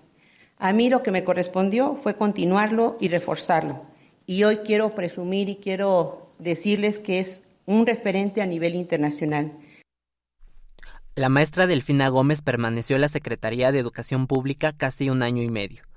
A 0.59 0.73
mí 0.73 0.91
lo 0.91 1.03
que 1.03 1.11
me 1.11 1.25
correspondió 1.25 1.95
fue 1.95 2.17
continuarlo 2.17 2.97
y 3.01 3.09
reforzarlo. 3.09 3.83
Y 4.27 4.45
hoy 4.45 4.59
quiero 4.59 4.95
presumir 4.95 5.49
y 5.49 5.57
quiero 5.57 6.33
decirles 6.39 6.99
que 6.99 7.21
es 7.21 7.45
un 7.65 7.87
referente 7.87 8.43
a 8.43 8.47
nivel 8.47 8.75
internacional. 8.75 9.53
La 11.15 11.29
maestra 11.29 11.67
Delfina 11.67 12.09
Gómez 12.09 12.43
permaneció 12.43 12.97
en 12.97 13.03
la 13.03 13.09
Secretaría 13.09 13.73
de 13.73 13.79
Educación 13.79 14.27
Pública 14.27 14.73
casi 14.73 15.11
un 15.11 15.23
año 15.23 15.43
y 15.43 15.49
medio 15.49 15.89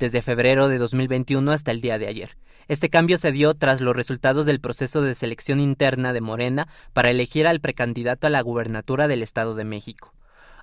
desde 0.00 0.22
febrero 0.22 0.68
de 0.68 0.78
2021 0.78 1.52
hasta 1.52 1.70
el 1.70 1.80
día 1.80 1.98
de 1.98 2.08
ayer. 2.08 2.36
Este 2.66 2.88
cambio 2.88 3.18
se 3.18 3.32
dio 3.32 3.54
tras 3.54 3.80
los 3.80 3.94
resultados 3.94 4.46
del 4.46 4.60
proceso 4.60 5.02
de 5.02 5.14
selección 5.14 5.60
interna 5.60 6.12
de 6.12 6.20
Morena 6.20 6.68
para 6.92 7.10
elegir 7.10 7.46
al 7.46 7.60
precandidato 7.60 8.26
a 8.26 8.30
la 8.30 8.40
gubernatura 8.40 9.08
del 9.08 9.22
Estado 9.22 9.54
de 9.54 9.64
México. 9.64 10.14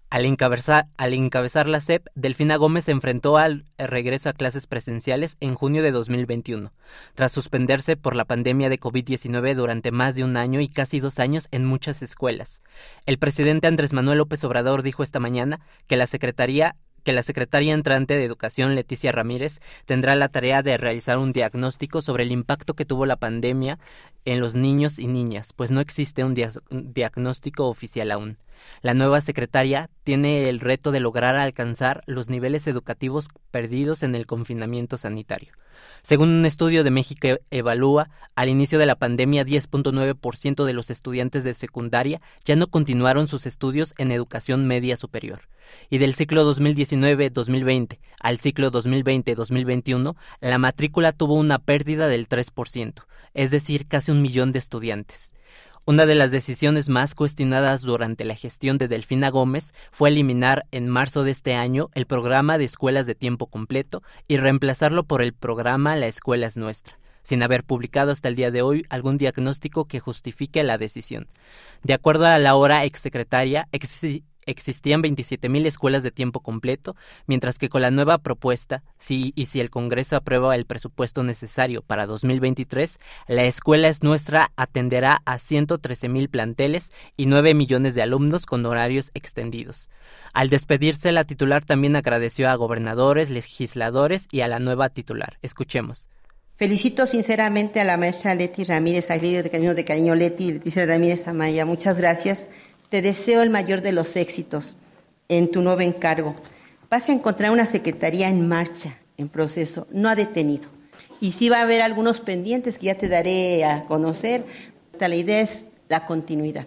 Al 0.10 0.24
encabezar, 0.24 1.68
la 1.68 1.82
CEP, 1.82 2.08
Delfina 2.16 2.56
Gómez 2.56 2.86
se 2.86 2.92
enfrentó 2.92 3.38
al 3.38 3.66
regreso 3.78 4.30
a 4.30 4.34
clases 4.34 4.66
presenciales 4.66 5.36
en 5.42 5.54
junio 5.54 5.84
de 5.84 5.92
2021, 5.92 6.72
tras 7.14 7.34
suspenderse 7.34 7.98
por 7.98 8.16
la 8.16 8.24
pandemia 8.24 8.70
de 8.70 8.80
COVID-19 8.80 9.54
durante 9.54 9.92
más 9.92 10.16
de 10.16 10.24
un 10.24 10.38
año 10.38 10.62
y 10.62 10.70
casi 10.70 11.02
dos 11.02 11.20
años 11.20 11.50
en 11.52 11.66
muchas 11.66 12.02
escuelas. 12.02 12.62
El 13.06 13.20
presidente 13.20 13.68
Andrés 13.68 13.92
Manuel 13.92 14.20
López 14.20 14.42
Obrador 14.46 14.82
dijo 14.82 15.04
esta 15.04 15.20
mañana 15.20 15.60
que 15.88 15.98
la 15.98 16.08
Secretaría 16.08 16.78
que 17.08 17.14
la 17.14 17.24
secretaria 17.24 17.74
entrante 17.74 18.18
de 18.18 18.26
Educación, 18.26 18.76
Leticia 18.76 19.14
Ramírez, 19.14 19.62
tendrá 19.86 20.14
la 20.18 20.28
tarea 20.28 20.62
de 20.62 20.76
realizar 20.76 21.20
un 21.20 21.32
diagnóstico 21.32 22.02
sobre 22.02 22.24
el 22.24 22.34
impacto 22.34 22.74
que 22.74 22.84
tuvo 22.84 23.06
la 23.06 23.16
pandemia 23.16 23.80
en 24.26 24.42
los 24.42 24.56
niños 24.56 25.00
y 25.00 25.08
niñas, 25.08 25.54
pues 25.54 25.72
no 25.72 25.80
existe 25.80 26.26
un, 26.26 26.36
diagnóstico 26.70 27.70
oficial 27.70 28.12
aún. 28.12 28.38
La 28.82 28.94
nueva 28.94 29.22
secretaria 29.22 29.90
tiene 30.04 30.50
el 30.50 30.60
reto 30.60 30.92
de 30.92 31.00
lograr 31.00 31.38
alcanzar 31.38 32.04
los 32.08 32.28
niveles 32.28 32.68
educativos 32.68 33.30
perdidos 33.52 34.04
en 34.04 34.14
el 34.14 34.26
confinamiento 34.26 34.98
sanitario. 34.98 35.54
Según 36.02 36.30
un 36.30 36.46
estudio 36.46 36.84
de 36.84 36.92
México 36.92 37.28
Evalúa, 37.52 38.10
al 38.36 38.50
inicio 38.50 38.80
de 38.80 38.86
la 38.86 38.96
pandemia 38.96 39.46
10.9% 39.46 40.66
de 40.66 40.74
los 40.74 40.90
estudiantes 40.90 41.44
de 41.44 41.54
secundaria 41.54 42.22
ya 42.46 42.56
no 42.56 42.68
continuaron 42.68 43.28
sus 43.28 43.46
estudios 43.46 43.94
en 43.98 44.12
educación 44.12 44.68
media 44.68 44.98
superior. 44.98 45.42
Y 45.90 45.98
del 45.98 46.14
ciclo 46.14 46.50
2019-2020 46.54 48.00
al 48.20 48.40
ciclo 48.40 48.72
2020-2021, 48.72 50.16
la 50.40 50.58
matrícula 50.58 51.12
tuvo 51.12 51.36
una 51.36 51.60
pérdida 51.60 52.08
del 52.08 52.28
3%, 52.28 53.04
es 53.34 53.52
decir, 53.52 53.88
casi 53.88 54.12
un 54.12 54.22
millón 54.22 54.52
de 54.52 54.60
estudiantes. 54.60 55.34
Una 55.90 56.06
de 56.06 56.16
las 56.16 56.32
decisiones 56.32 56.90
más 56.90 57.16
cuestionadas 57.16 57.82
durante 57.82 58.26
la 58.26 58.36
gestión 58.36 58.78
de 58.78 58.90
Delfina 58.90 59.30
Gómez 59.30 59.74
fue 59.90 60.10
eliminar 60.10 60.66
en 60.72 60.90
marzo 60.90 61.24
de 61.24 61.32
este 61.32 61.54
año 61.54 61.92
el 61.94 62.06
programa 62.06 62.58
de 62.58 62.66
escuelas 62.66 63.06
de 63.06 63.16
tiempo 63.16 63.48
completo 63.48 64.04
y 64.28 64.36
reemplazarlo 64.36 65.06
por 65.06 65.22
el 65.22 65.32
programa 65.32 65.96
La 65.96 66.08
Escuela 66.08 66.48
es 66.48 66.58
Nuestra 66.58 67.00
sin 67.24 67.42
haber 67.42 67.64
publicado 67.64 68.12
hasta 68.12 68.28
el 68.28 68.36
día 68.36 68.52
de 68.52 68.62
hoy 68.62 68.86
algún 68.90 69.18
diagnóstico 69.18 69.86
que 69.86 70.00
justifique 70.00 70.64
la 70.64 70.78
decisión. 70.78 71.28
De 71.84 71.94
acuerdo 71.94 72.26
a 72.26 72.40
la 72.40 72.56
hora 72.56 72.86
exsecretaria, 72.86 73.68
existían 74.48 75.04
27.000 75.04 75.68
escuelas 75.68 76.04
de 76.04 76.12
tiempo 76.12 76.40
completo, 76.40 76.96
mientras 77.28 77.60
que 77.60 77.70
con 77.70 77.82
la 77.82 77.92
nueva 77.92 78.18
propuesta, 78.18 78.84
si 78.98 79.34
y 79.36 79.46
si 79.46 79.60
el 79.60 79.70
Congreso 79.70 80.16
aprueba 80.16 80.56
el 80.56 80.66
presupuesto 80.66 81.24
necesario 81.24 81.84
para 81.84 82.08
2023, 82.08 82.98
la 83.28 83.44
escuela 83.44 83.88
es 83.90 84.02
nuestra 84.02 84.52
atenderá 84.56 85.22
a 85.26 85.38
113.000 85.38 86.30
planteles 86.30 86.92
y 87.16 87.28
9 87.28 87.54
millones 87.54 87.94
de 87.94 88.02
alumnos 88.02 88.46
con 88.46 88.66
horarios 88.66 89.12
extendidos. 89.14 89.90
Al 90.34 90.50
despedirse, 90.50 91.12
la 91.12 91.26
titular 91.26 91.64
también 91.64 91.96
agradeció 91.96 92.50
a 92.50 92.56
gobernadores, 92.56 93.30
legisladores 93.30 94.28
y 94.32 94.42
a 94.42 94.48
la 94.48 94.60
nueva 94.60 94.90
titular. 94.90 95.38
Escuchemos. 95.42 96.10
Felicito 96.58 97.06
sinceramente 97.06 97.80
a 97.80 97.84
la 97.84 97.98
maestra 97.98 98.34
Leti 98.34 98.64
Ramírez 98.64 99.12
Aguirre 99.12 99.44
de 99.44 99.50
Cariño 99.52 99.76
de 99.76 99.86
Cariño 99.86 100.16
Leti, 100.16 100.54
Leticia 100.54 100.88
Ramírez 100.88 101.28
Amaya. 101.28 101.68
Muchas 101.68 102.00
gracias 102.00 102.48
te 102.90 103.02
deseo 103.02 103.42
el 103.42 103.50
mayor 103.50 103.82
de 103.82 103.92
los 103.92 104.16
éxitos 104.16 104.76
en 105.30 105.52
tu 105.52 105.62
nuevo 105.62 105.82
encargo. 105.82 106.36
Vas 106.90 107.10
a 107.10 107.12
encontrar 107.12 107.52
una 107.52 107.66
secretaría 107.66 108.30
en 108.30 108.48
marcha, 108.48 108.98
en 109.18 109.30
proceso, 109.30 109.88
no 109.92 110.10
ha 110.10 110.16
detenido. 110.16 110.70
Y 111.20 111.32
sí 111.34 111.50
va 111.50 111.60
a 111.60 111.64
haber 111.64 111.82
algunos 111.82 112.22
pendientes 112.22 112.78
que 112.78 112.88
ya 112.88 112.96
te 112.96 113.08
daré 113.08 113.66
a 113.66 113.86
conocer. 113.86 114.46
La 115.00 115.16
idea 115.16 115.42
es 115.42 115.68
la 115.90 116.06
continuidad. 116.06 116.66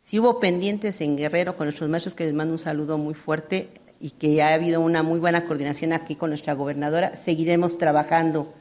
Si 0.00 0.18
hubo 0.18 0.40
pendientes 0.40 1.00
en 1.00 1.16
Guerrero 1.16 1.56
con 1.56 1.66
nuestros 1.66 1.88
maestros, 1.88 2.14
que 2.14 2.24
les 2.24 2.34
mando 2.34 2.54
un 2.54 2.58
saludo 2.58 2.98
muy 2.98 3.14
fuerte 3.14 3.68
y 4.00 4.10
que 4.10 4.42
ha 4.42 4.54
habido 4.54 4.80
una 4.80 5.02
muy 5.02 5.20
buena 5.20 5.44
coordinación 5.44 5.92
aquí 5.92 6.16
con 6.16 6.30
nuestra 6.30 6.54
gobernadora, 6.54 7.14
seguiremos 7.14 7.78
trabajando. 7.78 8.52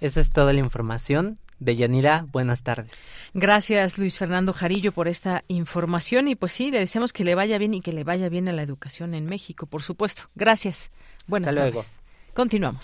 Esa 0.00 0.20
es 0.20 0.30
toda 0.30 0.52
la 0.52 0.60
información. 0.60 1.38
Deyanira, 1.58 2.26
buenas 2.32 2.62
tardes. 2.62 2.92
Gracias, 3.34 3.98
Luis 3.98 4.16
Fernando 4.16 4.54
Jarillo, 4.54 4.92
por 4.92 5.08
esta 5.08 5.44
información. 5.46 6.28
Y 6.28 6.34
pues 6.34 6.52
sí, 6.52 6.70
le 6.70 6.78
deseamos 6.78 7.12
que 7.12 7.22
le 7.22 7.34
vaya 7.34 7.58
bien 7.58 7.74
y 7.74 7.82
que 7.82 7.92
le 7.92 8.02
vaya 8.02 8.30
bien 8.30 8.48
a 8.48 8.52
la 8.52 8.62
educación 8.62 9.12
en 9.14 9.26
México, 9.26 9.66
por 9.66 9.82
supuesto. 9.82 10.22
Gracias. 10.34 10.90
Buenas 11.26 11.54
tardes. 11.54 12.00
Continuamos. 12.34 12.80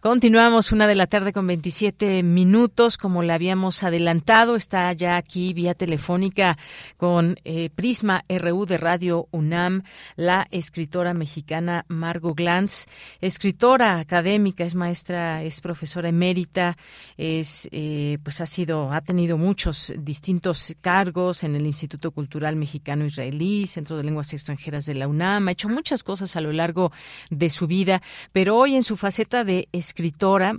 Continuamos 0.00 0.70
una 0.70 0.86
de 0.86 0.94
la 0.94 1.08
tarde 1.08 1.32
con 1.32 1.48
27 1.48 2.22
minutos, 2.22 2.96
como 2.98 3.24
le 3.24 3.32
habíamos 3.32 3.82
adelantado, 3.82 4.54
está 4.54 4.92
ya 4.92 5.16
aquí 5.16 5.52
vía 5.52 5.74
telefónica 5.74 6.56
con 6.96 7.34
eh, 7.44 7.68
Prisma 7.74 8.24
RU 8.28 8.64
de 8.64 8.78
Radio 8.78 9.26
UNAM, 9.32 9.82
la 10.14 10.46
escritora 10.52 11.14
mexicana 11.14 11.84
Margo 11.88 12.34
Glantz, 12.34 12.86
escritora 13.20 13.98
académica, 13.98 14.62
es 14.62 14.76
maestra, 14.76 15.42
es 15.42 15.60
profesora 15.60 16.10
emérita, 16.10 16.76
es 17.16 17.68
eh, 17.72 18.18
pues 18.22 18.40
ha 18.40 18.46
sido, 18.46 18.92
ha 18.92 19.00
tenido 19.00 19.36
muchos 19.36 19.92
distintos 19.98 20.76
cargos 20.80 21.42
en 21.42 21.56
el 21.56 21.66
Instituto 21.66 22.12
Cultural 22.12 22.54
Mexicano 22.54 23.04
Israelí, 23.04 23.66
Centro 23.66 23.96
de 23.96 24.04
Lenguas 24.04 24.32
Extranjeras 24.32 24.86
de 24.86 24.94
la 24.94 25.08
UNAM, 25.08 25.48
ha 25.48 25.50
hecho 25.50 25.68
muchas 25.68 26.04
cosas 26.04 26.36
a 26.36 26.40
lo 26.40 26.52
largo 26.52 26.92
de 27.30 27.50
su 27.50 27.66
vida, 27.66 28.00
pero 28.30 28.56
hoy 28.56 28.76
en 28.76 28.84
su 28.84 28.96
faceta 28.96 29.42
de 29.42 29.66
escritora, 29.72 29.88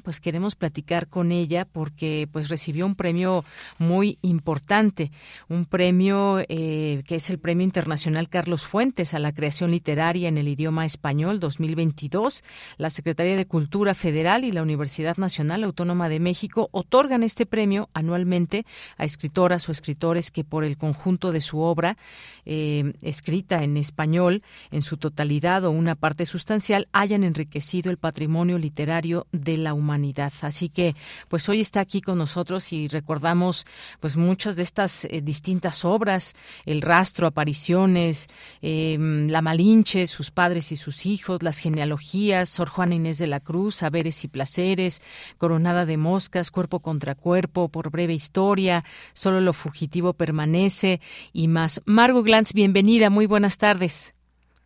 pues 0.03 0.19
queremos 0.19 0.55
platicar 0.55 1.07
con 1.07 1.31
ella 1.31 1.65
porque 1.65 2.27
pues 2.31 2.49
recibió 2.49 2.85
un 2.85 2.95
premio 2.95 3.45
muy 3.77 4.17
importante, 4.21 5.11
un 5.47 5.65
premio 5.65 6.39
eh, 6.49 7.03
que 7.07 7.15
es 7.15 7.29
el 7.29 7.39
Premio 7.39 7.63
Internacional 7.63 8.27
Carlos 8.27 8.65
Fuentes 8.65 9.13
a 9.13 9.19
la 9.19 9.31
creación 9.31 9.71
literaria 9.71 10.27
en 10.27 10.37
el 10.37 10.47
idioma 10.47 10.85
español 10.85 11.39
2022. 11.39 12.43
La 12.77 12.89
Secretaría 12.89 13.35
de 13.37 13.45
Cultura 13.45 13.93
Federal 13.93 14.43
y 14.43 14.51
la 14.51 14.61
Universidad 14.61 15.17
Nacional 15.17 15.63
Autónoma 15.63 16.09
de 16.09 16.19
México 16.19 16.69
otorgan 16.71 17.23
este 17.23 17.45
premio 17.45 17.89
anualmente 17.93 18.65
a 18.97 19.05
escritoras 19.05 19.69
o 19.69 19.71
escritores 19.71 20.31
que 20.31 20.43
por 20.43 20.63
el 20.63 20.77
conjunto 20.77 21.31
de 21.31 21.41
su 21.41 21.59
obra 21.59 21.97
eh, 22.45 22.93
escrita 23.01 23.63
en 23.63 23.77
español 23.77 24.43
en 24.71 24.81
su 24.81 24.97
totalidad 24.97 25.63
o 25.63 25.71
una 25.71 25.95
parte 25.95 26.25
sustancial 26.25 26.87
hayan 26.91 27.23
enriquecido 27.23 27.89
el 27.89 27.97
patrimonio 27.97 28.57
literario 28.57 29.18
de 29.31 29.57
la 29.57 29.73
humanidad. 29.73 30.31
Así 30.41 30.69
que, 30.69 30.95
pues 31.27 31.47
hoy 31.49 31.61
está 31.61 31.79
aquí 31.79 32.01
con 32.01 32.17
nosotros 32.17 32.73
y 32.73 32.87
recordamos, 32.87 33.65
pues 33.99 34.17
muchas 34.17 34.55
de 34.55 34.63
estas 34.63 35.05
eh, 35.05 35.21
distintas 35.21 35.85
obras, 35.85 36.35
El 36.65 36.81
rastro, 36.81 37.27
apariciones, 37.27 38.27
eh, 38.61 38.97
La 39.29 39.41
Malinche, 39.41 40.07
sus 40.07 40.31
padres 40.31 40.71
y 40.71 40.75
sus 40.75 41.05
hijos, 41.05 41.43
las 41.43 41.59
genealogías, 41.59 42.49
Sor 42.49 42.69
Juana 42.69 42.95
Inés 42.95 43.17
de 43.17 43.27
la 43.27 43.39
Cruz, 43.39 43.75
Saberes 43.75 44.23
y 44.23 44.27
Placeres, 44.27 45.01
Coronada 45.37 45.85
de 45.85 45.97
Moscas, 45.97 46.51
Cuerpo 46.51 46.79
contra 46.79 47.15
Cuerpo, 47.15 47.69
Por 47.69 47.91
Breve 47.91 48.13
Historia, 48.13 48.83
Solo 49.13 49.41
lo 49.41 49.53
Fugitivo 49.53 50.13
Permanece 50.13 51.01
y 51.33 51.47
más. 51.47 51.81
Margo 51.85 52.23
Glantz, 52.23 52.53
bienvenida, 52.53 53.09
muy 53.09 53.25
buenas 53.25 53.57
tardes. 53.57 54.15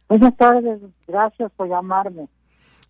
Buenas 0.10 0.36
tardes, 0.38 0.80
gracias 1.08 1.52
por 1.54 1.68
llamarme. 1.68 2.28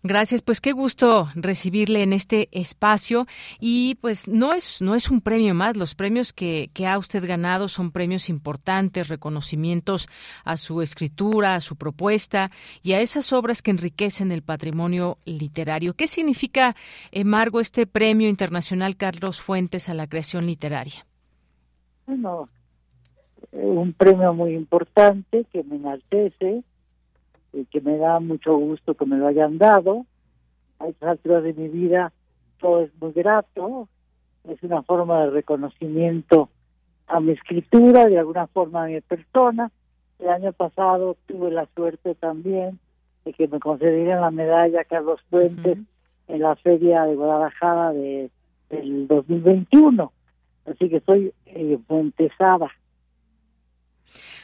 Gracias, 0.06 0.42
pues 0.42 0.60
qué 0.60 0.72
gusto 0.72 1.28
recibirle 1.34 2.02
en 2.02 2.12
este 2.12 2.50
espacio 2.52 3.24
y 3.58 3.94
pues 4.02 4.28
no 4.28 4.52
es 4.52 4.82
no 4.82 4.94
es 4.94 5.10
un 5.10 5.22
premio 5.22 5.54
más, 5.54 5.78
los 5.78 5.94
premios 5.94 6.34
que, 6.34 6.68
que 6.74 6.86
ha 6.86 6.98
usted 6.98 7.26
ganado 7.26 7.68
son 7.68 7.90
premios 7.90 8.28
importantes, 8.28 9.08
reconocimientos 9.08 10.10
a 10.44 10.58
su 10.58 10.82
escritura, 10.82 11.54
a 11.54 11.60
su 11.60 11.76
propuesta 11.76 12.50
y 12.82 12.92
a 12.92 13.00
esas 13.00 13.32
obras 13.32 13.62
que 13.62 13.70
enriquecen 13.70 14.30
el 14.30 14.42
patrimonio 14.42 15.16
literario. 15.24 15.94
¿Qué 15.94 16.06
significa, 16.06 16.76
Margo, 17.24 17.58
este 17.58 17.86
premio 17.86 18.28
internacional 18.28 18.98
Carlos 18.98 19.40
Fuentes 19.40 19.88
a 19.88 19.94
la 19.94 20.06
creación 20.06 20.44
literaria? 20.44 21.06
Bueno, 22.06 22.50
un 23.52 23.94
premio 23.94 24.34
muy 24.34 24.52
importante 24.54 25.46
que 25.50 25.62
me 25.64 25.76
enaltece 25.76 26.62
que 27.70 27.80
me 27.80 27.98
da 27.98 28.20
mucho 28.20 28.56
gusto 28.56 28.94
que 28.94 29.06
me 29.06 29.16
lo 29.16 29.26
hayan 29.26 29.58
dado. 29.58 30.06
A 30.78 30.88
estas 30.88 31.10
alturas 31.10 31.42
de 31.44 31.54
mi 31.54 31.68
vida 31.68 32.12
todo 32.58 32.82
es 32.82 32.90
muy 33.00 33.12
grato, 33.12 33.88
es 34.48 34.62
una 34.62 34.82
forma 34.82 35.24
de 35.24 35.30
reconocimiento 35.30 36.48
a 37.06 37.20
mi 37.20 37.32
escritura, 37.32 38.06
de 38.06 38.18
alguna 38.18 38.46
forma 38.46 38.84
a 38.84 38.86
mi 38.86 39.00
persona. 39.00 39.70
El 40.18 40.28
año 40.28 40.52
pasado 40.52 41.16
tuve 41.26 41.50
la 41.50 41.66
suerte 41.74 42.14
también 42.14 42.78
de 43.24 43.32
que 43.32 43.48
me 43.48 43.58
concedieran 43.58 44.20
la 44.20 44.30
medalla 44.30 44.84
Carlos 44.84 45.20
Fuentes 45.30 45.78
en 46.28 46.40
la 46.40 46.56
feria 46.56 47.04
de 47.04 47.14
Guadalajara 47.14 47.92
de, 47.92 48.30
del 48.70 49.06
2021. 49.06 50.12
Así 50.66 50.88
que 50.88 51.00
soy 51.00 51.32
eh, 51.46 51.78
fuentesada. 51.86 52.70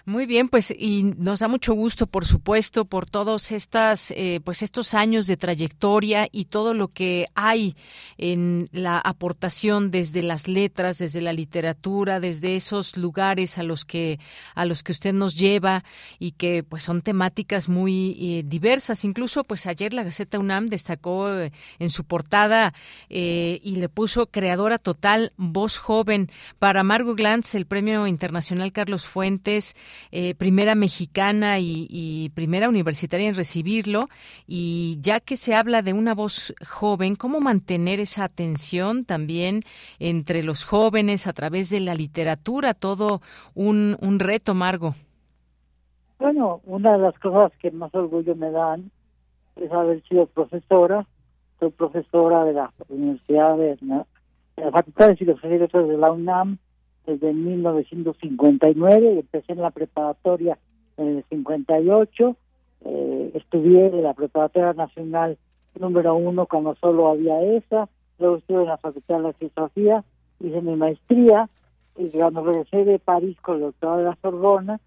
Muy 0.06 0.26
bien, 0.26 0.48
pues 0.48 0.74
y 0.76 1.04
nos 1.04 1.40
da 1.40 1.48
mucho 1.48 1.74
gusto, 1.74 2.06
por 2.06 2.24
supuesto, 2.24 2.84
por 2.84 3.08
todos 3.08 3.52
estas, 3.52 4.10
eh, 4.12 4.40
pues 4.44 4.62
estos 4.62 4.94
años 4.94 5.26
de 5.26 5.36
trayectoria 5.36 6.28
y 6.32 6.46
todo 6.46 6.74
lo 6.74 6.88
que 6.88 7.26
hay 7.34 7.76
en 8.18 8.68
la 8.72 8.98
aportación 8.98 9.90
desde 9.90 10.22
las 10.22 10.48
letras, 10.48 10.98
desde 10.98 11.20
la 11.20 11.32
literatura, 11.32 12.18
desde 12.18 12.56
esos 12.56 12.96
lugares 12.96 13.58
a 13.58 13.62
los 13.62 13.84
que 13.84 14.18
a 14.54 14.64
los 14.64 14.82
que 14.82 14.92
usted 14.92 15.12
nos 15.12 15.36
lleva 15.36 15.84
y 16.18 16.32
que 16.32 16.62
pues 16.62 16.82
son 16.82 17.02
temáticas 17.02 17.68
muy 17.68 18.16
eh, 18.20 18.42
diversas. 18.44 19.04
Incluso, 19.04 19.44
pues 19.44 19.66
ayer 19.66 19.92
la 19.92 20.02
Gaceta 20.02 20.38
UNAM 20.38 20.66
destacó 20.66 21.30
eh, 21.30 21.52
en 21.78 21.90
su 21.90 22.04
portada 22.04 22.72
y 23.08 23.76
le 23.76 23.88
puso 23.88 24.26
creadora 24.26 24.78
total, 24.78 25.32
voz 25.36 25.78
joven 25.78 26.30
para 26.58 26.82
Margot 26.82 27.16
Glantz, 27.16 27.54
el 27.54 27.66
Premio 27.66 28.06
Internacional 28.06 28.72
Carlos 28.72 29.06
Fuentes. 29.06 29.59
Eh, 30.10 30.34
primera 30.34 30.74
mexicana 30.74 31.58
y, 31.58 32.30
primera 32.34 32.68
universitaria 32.68 33.28
en 33.28 33.34
recibirlo. 33.34 34.06
Y 34.46 34.98
ya 35.00 35.20
que 35.20 35.36
se 35.36 35.54
habla 35.54 35.82
de 35.82 35.92
una 35.92 36.14
voz 36.14 36.54
joven, 36.66 37.16
¿cómo 37.16 37.40
mantener 37.40 38.00
esa 38.00 38.24
atención 38.24 39.04
también 39.04 39.60
entre 39.98 40.42
los 40.42 40.64
jóvenes 40.64 41.26
a 41.26 41.32
través 41.32 41.70
de 41.70 41.80
la 41.80 41.94
literatura? 41.94 42.74
Todo 42.74 43.20
un, 43.54 43.96
reto, 44.18 44.54
Margo. 44.54 44.94
Bueno, 46.18 46.60
una 46.64 46.92
de 46.92 46.98
las 46.98 47.18
cosas 47.18 47.52
que 47.60 47.70
más 47.70 47.94
orgullo 47.94 48.34
me 48.36 48.50
dan 48.50 48.90
es 49.56 49.70
haber 49.72 50.02
sido 50.08 50.26
profesora. 50.26 51.06
Soy 51.58 51.70
profesora 51.70 52.44
de 52.44 52.52
la 52.54 52.72
Universidad 52.88 53.56
de, 53.56 53.78
la 54.56 54.70
Facultad 54.70 55.08
de 55.08 55.16
Filosofía 55.16 55.56
y 55.56 55.58
Letras 55.58 55.88
de 55.88 55.96
la 55.96 56.10
UNAM 56.10 56.58
desde 57.06 57.32
1959, 57.32 59.20
empecé 59.20 59.52
en 59.52 59.62
la 59.62 59.70
preparatoria 59.70 60.58
en 60.96 61.18
el 61.18 61.24
58, 61.30 62.36
eh, 62.84 63.30
estudié 63.34 63.86
en 63.86 64.02
la 64.02 64.14
preparatoria 64.14 64.72
nacional 64.72 65.38
número 65.78 66.14
uno 66.14 66.46
cuando 66.46 66.74
solo 66.76 67.08
había 67.08 67.42
esa, 67.42 67.88
luego 68.18 68.36
estuve 68.36 68.62
en 68.62 68.68
la 68.68 68.76
Facultad 68.76 69.20
de 69.20 69.32
Filosofía, 69.34 70.04
hice 70.40 70.60
mi 70.60 70.76
maestría, 70.76 71.48
y 71.96 72.08
cuando 72.10 72.44
regresé 72.44 72.84
de 72.84 72.98
París 72.98 73.36
con 73.40 73.56
el 73.56 73.62
doctorado 73.62 73.98
de 73.98 74.04
la 74.04 74.18
Sorbona, 74.22 74.80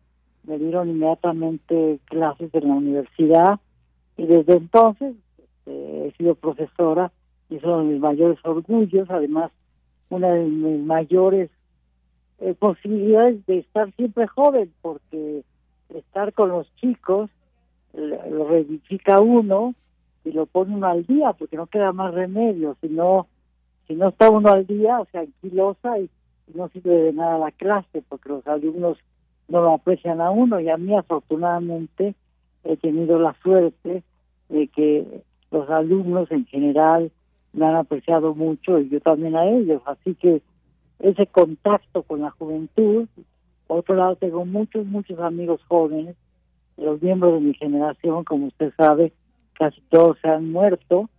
me 0.46 0.58
dieron 0.58 0.90
inmediatamente 0.90 2.00
clases 2.06 2.54
en 2.54 2.68
la 2.68 2.74
universidad, 2.76 3.60
y 4.18 4.26
desde 4.26 4.54
entonces 4.54 5.16
eh, 5.66 6.10
he 6.10 6.18
sido 6.18 6.36
profesora, 6.36 7.12
y 7.50 7.60
son 7.60 7.90
mis 7.90 8.00
mayores 8.00 8.40
orgullos, 8.44 9.10
además 9.10 9.52
una 10.10 10.30
de 10.30 10.46
mis 10.46 10.84
mayores 10.84 11.50
eh, 12.40 12.54
posibilidades 12.54 13.46
de 13.46 13.60
estar 13.60 13.92
siempre 13.96 14.28
joven, 14.28 14.72
porque 14.82 15.44
estar 15.94 16.34
con 16.34 16.50
los 16.50 16.74
chicos 16.76 17.30
lo 17.94 18.48
reedifica 18.48 19.20
uno 19.20 19.76
y 20.26 20.32
lo 20.32 20.46
pone 20.46 20.76
uno 20.76 20.88
al 20.88 21.06
día, 21.06 21.34
porque 21.34 21.58
no 21.58 21.68
queda 21.68 21.92
más 21.92 22.14
remedio, 22.14 22.76
si 22.82 22.90
no, 22.90 23.28
si 23.88 23.96
no 23.96 24.10
está 24.10 24.30
uno 24.30 24.50
al 24.50 24.66
día, 24.66 25.00
o 25.00 25.06
sea, 25.12 25.22
anquilosa 25.22 26.00
y, 26.00 26.10
no 26.54 26.68
sirve 26.70 26.94
de 26.94 27.14
nada 27.14 27.38
la 27.38 27.52
clase, 27.52 28.04
porque 28.10 28.30
los 28.30 28.46
alumnos 28.46 28.98
no 29.48 29.62
lo 29.62 29.74
aprecian 29.76 30.20
a 30.20 30.30
uno. 30.30 30.60
Y 30.60 30.70
a 30.70 30.76
mí 30.76 30.94
afortunadamente 30.94 32.16
he 32.66 32.78
tenido 32.78 33.18
la 33.18 33.34
suerte 33.42 34.04
de 34.50 34.68
que 34.68 35.22
los 35.52 35.70
alumnos 35.70 36.30
en 36.32 36.46
general 36.48 37.12
me 37.54 37.66
han 37.66 37.76
apreciado 37.76 38.36
mucho 38.36 38.80
y 38.80 38.90
yo 38.90 39.00
también 39.00 39.36
a 39.38 39.48
ellos, 39.48 39.82
así 39.86 40.16
que 40.16 40.42
ese 41.04 41.28
contacto 41.28 42.04
con 42.04 42.22
la 42.22 42.32
juventud. 42.32 43.08
Por 43.68 43.80
otro 43.80 43.96
lado, 43.96 44.16
tengo 44.16 44.46
muchos, 44.46 44.86
muchos 44.86 45.20
amigos 45.20 45.62
jóvenes, 45.68 46.16
los 46.78 47.02
miembros 47.02 47.34
de 47.34 47.40
mi 47.42 47.54
generación, 47.54 48.24
como 48.24 48.48
usted 48.48 48.74
sabe, 48.78 49.14
casi 49.54 49.82
todos 49.90 50.18
se 50.22 50.30
han 50.30 50.52
muerto, 50.52 51.10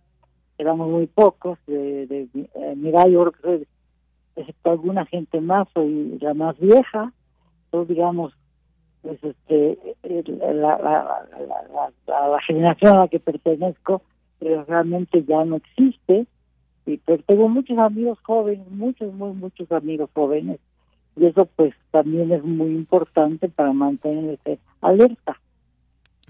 éramos 0.57 0.89
muy 0.89 1.07
pocos, 1.07 1.57
de, 1.67 2.07
de 2.07 2.27
eh, 2.33 2.73
mira, 2.75 3.07
yo 3.07 3.31
que 3.31 3.65
excepto 4.35 4.71
alguna 4.71 5.05
gente 5.05 5.39
más, 5.39 5.67
soy 5.73 6.17
la 6.19 6.33
más 6.33 6.59
vieja, 6.59 7.13
entonces 7.65 7.95
digamos, 7.95 8.33
pues 9.01 9.23
este, 9.23 9.77
la, 10.03 10.77
la, 10.77 11.27
la, 12.07 12.27
la, 12.27 12.41
generación 12.41 12.95
a 12.95 12.99
la 13.01 13.07
que 13.07 13.19
pertenezco 13.19 14.01
realmente 14.41 15.23
ya 15.23 15.45
no 15.45 15.57
existe, 15.57 16.25
Sí, 16.85 17.01
pero 17.05 17.21
tengo 17.23 17.49
muchos 17.49 17.77
amigos 17.79 18.19
jóvenes, 18.21 18.69
muchos, 18.69 19.11
muy, 19.13 19.33
muchos 19.33 19.71
amigos 19.71 20.09
jóvenes 20.13 20.59
y 21.15 21.25
eso 21.25 21.47
pues 21.55 21.73
también 21.91 22.31
es 22.31 22.43
muy 22.43 22.71
importante 22.71 23.49
para 23.49 23.73
mantenerse 23.73 24.59
alerta. 24.81 25.39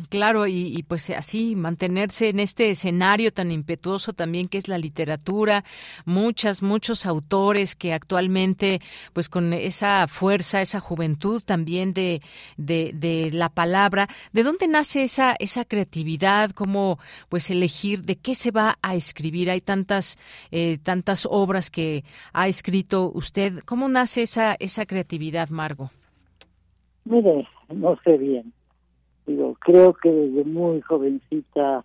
Claro, 0.10 0.46
y, 0.46 0.84
pues 0.86 1.10
así 1.12 1.56
mantenerse 1.56 2.28
en 2.28 2.42
este 2.42 2.70
escenario 2.70 3.32
tan 3.32 3.50
impetuoso 3.50 4.12
también 4.12 4.50
que 4.50 4.58
es 4.58 4.68
la 4.68 4.78
literatura, 4.78 5.64
muchas, 6.04 6.62
muchos 6.62 7.06
autores 7.06 7.78
que 7.78 7.94
actualmente, 7.94 8.82
pues 9.14 9.30
con 9.30 9.54
esa 9.54 10.08
fuerza, 10.10 10.62
esa 10.62 10.82
juventud 10.82 11.42
también 11.46 11.94
de, 11.94 12.20
de, 12.58 13.30
la 13.32 13.48
palabra, 13.48 14.10
¿de 14.34 14.44
dónde 14.44 14.68
nace 14.68 15.04
esa, 15.04 15.34
esa 15.40 15.64
creatividad? 15.64 16.52
¿Cómo 16.52 17.00
pues 17.30 17.50
elegir 17.50 18.04
de 18.04 18.18
qué 18.18 18.36
se 18.36 18.52
va 18.52 18.78
a 18.82 18.96
escribir? 18.96 19.50
Hay 19.50 19.62
tantas, 19.62 20.20
eh, 20.52 20.78
tantas 20.84 21.26
obras 21.32 21.70
que 21.70 22.04
ha 22.34 22.50
escrito 22.50 23.12
usted. 23.14 23.60
¿Cómo 23.64 23.88
nace 23.88 24.24
esa, 24.24 24.58
esa 24.60 24.86
creatividad, 24.86 25.48
Margo? 25.50 25.90
Mire, 27.06 27.48
no 27.70 27.98
sé 28.04 28.18
bien 28.18 28.52
Digo, 29.26 29.56
creo 29.60 29.94
que 29.94 30.12
desde 30.12 30.44
muy 30.44 30.82
jovencita 30.82 31.84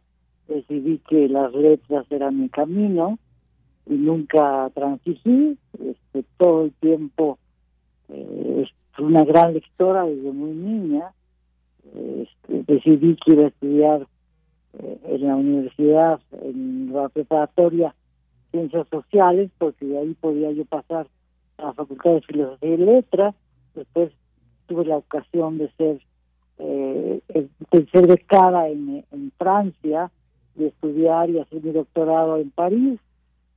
decidí 0.49 0.99
que 1.09 1.29
las 1.29 1.53
letras 1.55 2.07
eran 2.11 2.41
mi 2.41 2.49
camino 2.49 3.19
y 3.87 3.95
nunca 3.95 4.71
transigí. 4.75 5.57
Este, 5.79 6.25
todo 6.37 6.65
el 6.65 6.73
tiempo 6.73 7.39
eh, 8.09 8.67
una 9.01 9.25
gran 9.25 9.55
lectora 9.55 10.05
desde 10.05 10.33
muy 10.33 10.53
niña. 10.53 11.13
Este, 11.95 12.73
decidí 12.73 13.17
que 13.17 13.33
iba 13.33 13.45
a 13.45 13.49
estudiar 13.49 14.07
eh, 14.79 14.99
en 15.05 15.27
la 15.27 15.37
universidad, 15.37 16.21
en 16.43 16.93
la 16.93 17.09
preparatoria, 17.09 17.95
ciencias 18.51 18.87
sociales, 18.89 19.51
porque 19.59 19.87
de 19.87 19.99
ahí 19.99 20.15
podía 20.21 20.51
yo 20.53 20.65
pasar 20.65 21.07
a 21.59 21.67
la 21.67 21.73
Facultad 21.73 22.13
de 22.13 22.21
Filosofía 22.23 22.75
y 22.75 22.77
Letras. 22.77 23.35
Después 23.75 24.13
tuve 24.67 24.85
la 24.85 24.99
ocasión 24.99 25.59
de 25.59 25.71
ser 25.73 26.01
eh, 26.61 27.21
ser 27.93 28.07
becada 28.07 28.69
en, 28.69 29.05
en 29.11 29.33
Francia 29.39 30.11
y 30.57 30.65
estudiar 30.65 31.31
y 31.31 31.39
hacer 31.39 31.63
mi 31.63 31.73
doctorado 31.73 32.37
en 32.37 32.51
París. 32.51 33.01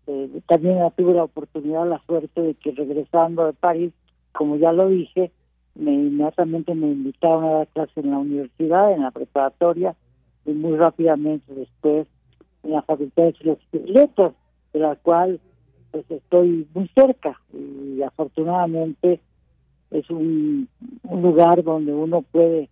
Eh, 0.08 0.42
también 0.48 0.78
tuve 0.96 1.14
la 1.14 1.24
oportunidad, 1.24 1.88
la 1.88 2.02
suerte 2.06 2.42
de 2.42 2.54
que 2.56 2.72
regresando 2.72 3.46
de 3.46 3.54
París, 3.54 3.94
como 4.32 4.58
ya 4.58 4.72
lo 4.72 4.90
dije, 4.90 5.32
me 5.76 5.94
inmediatamente 5.94 6.76
me 6.76 6.88
invitaron 6.88 7.46
a 7.46 7.52
dar 7.52 7.68
clase 7.68 8.00
en 8.00 8.12
la 8.12 8.18
universidad, 8.20 8.92
en 8.92 9.02
la 9.02 9.12
preparatoria, 9.12 9.96
y 10.46 10.52
muy 10.52 10.78
rápidamente 10.78 11.54
después 11.54 12.08
en 12.64 12.72
la 12.72 12.82
Facultad 12.82 13.24
de 13.24 13.34
Filosofía 13.34 13.82
y 13.86 13.94
de 13.94 14.80
la 14.80 14.96
cual 14.96 15.40
pues 15.92 16.10
estoy 16.10 16.68
muy 16.74 16.90
cerca 16.96 17.40
y 17.54 18.02
afortunadamente 18.02 19.20
es 19.92 20.10
un 20.10 20.68
lugar 21.10 21.64
donde 21.64 21.94
uno 21.94 22.24
puede 22.24 22.70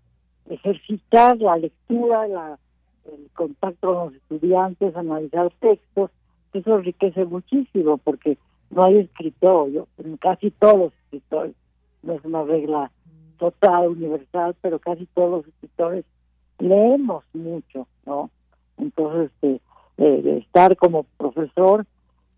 ejercitar 0.49 1.37
la 1.37 1.57
lectura, 1.57 2.27
la, 2.27 2.59
el 3.05 3.29
contacto 3.33 3.93
con 3.93 4.05
los 4.05 4.15
estudiantes, 4.15 4.95
analizar 4.95 5.51
textos, 5.59 6.11
eso 6.53 6.77
enriquece 6.77 7.25
muchísimo 7.25 7.97
porque 7.97 8.37
no 8.69 8.83
hay 8.83 8.97
escritor, 8.99 9.69
yo, 9.71 9.87
casi 10.19 10.51
todos 10.51 10.77
los 10.77 10.93
escritores, 10.93 11.55
no 12.03 12.13
es 12.13 12.25
una 12.25 12.43
regla 12.43 12.91
total, 13.37 13.89
universal, 13.89 14.55
pero 14.61 14.79
casi 14.79 15.05
todos 15.07 15.31
los 15.31 15.47
escritores 15.47 16.05
leemos 16.59 17.23
mucho, 17.33 17.87
¿no? 18.05 18.29
Entonces, 18.77 19.31
este, 19.31 19.61
eh, 19.97 20.37
estar 20.39 20.75
como 20.77 21.03
profesor 21.17 21.85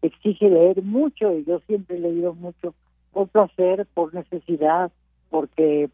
exige 0.02 0.50
leer 0.50 0.82
mucho 0.82 1.32
y 1.34 1.46
yo 1.46 1.60
siempre 1.68 1.98
he 1.98 2.00
leído 2.00 2.34
mucho 2.34 2.74
por 3.12 3.28
placer, 3.30 3.88
por 3.94 4.13
necesidad, 4.13 4.92
porque 5.30 5.89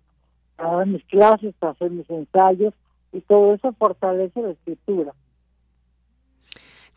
para 0.59 0.77
dar 0.77 0.87
mis 0.87 1.03
clases, 1.05 1.55
para 1.57 1.71
hacer 1.71 1.89
mis 1.89 2.09
ensayos 2.09 2.73
y 3.13 3.21
todo 3.21 3.53
eso 3.53 3.73
fortalece 3.73 4.41
la 4.41 4.51
escritura. 4.51 5.13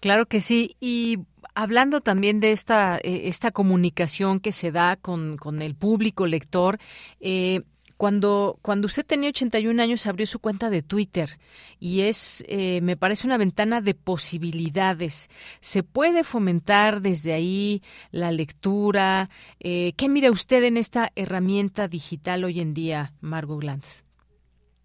Claro 0.01 0.27
que 0.27 0.41
sí. 0.41 0.77
Y 0.81 1.21
hablando 1.55 2.01
también 2.01 2.41
de 2.41 2.51
esta, 2.51 2.97
eh, 2.97 3.29
esta 3.29 3.53
comunicación 3.53 4.41
que 4.41 4.51
se 4.51 4.73
da 4.73 4.97
con, 4.97 5.37
con 5.37 5.63
el 5.63 5.77
público 5.77 6.27
lector, 6.27 6.79
eh, 7.21 7.63
cuando, 8.03 8.59
cuando 8.63 8.87
usted 8.87 9.07
tenía 9.07 9.29
81 9.29 9.81
años 9.81 10.09
abrió 10.09 10.27
su 10.27 10.41
cuenta 10.41 10.71
de 10.71 10.83
Twitter 10.83 11.39
y 11.79 12.01
es, 12.01 12.45
eh, 12.49 12.81
me 12.81 12.97
parece 12.97 13.29
una 13.29 13.39
ventana 13.39 13.81
de 13.81 13.95
posibilidades. 13.95 15.31
¿Se 15.61 15.85
puede 15.85 16.25
fomentar 16.25 17.01
desde 17.01 17.33
ahí 17.33 17.81
la 18.11 18.33
lectura? 18.33 19.31
Eh, 19.61 19.93
¿Qué 19.97 20.09
mira 20.09 20.33
usted 20.33 20.65
en 20.65 20.79
esta 20.79 21.11
herramienta 21.15 21.87
digital 21.87 22.43
hoy 22.43 22.59
en 22.59 22.75
día, 22.75 23.13
Margot 23.21 23.61
Glantz? 23.61 24.03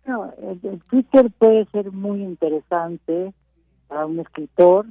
No, 0.05 0.31
el, 0.39 0.79
Twitter 0.83 1.31
puede 1.39 1.65
ser 1.71 1.91
muy 1.91 2.21
interesante 2.21 3.33
para 3.87 4.05
un 4.05 4.19
escritor, 4.19 4.85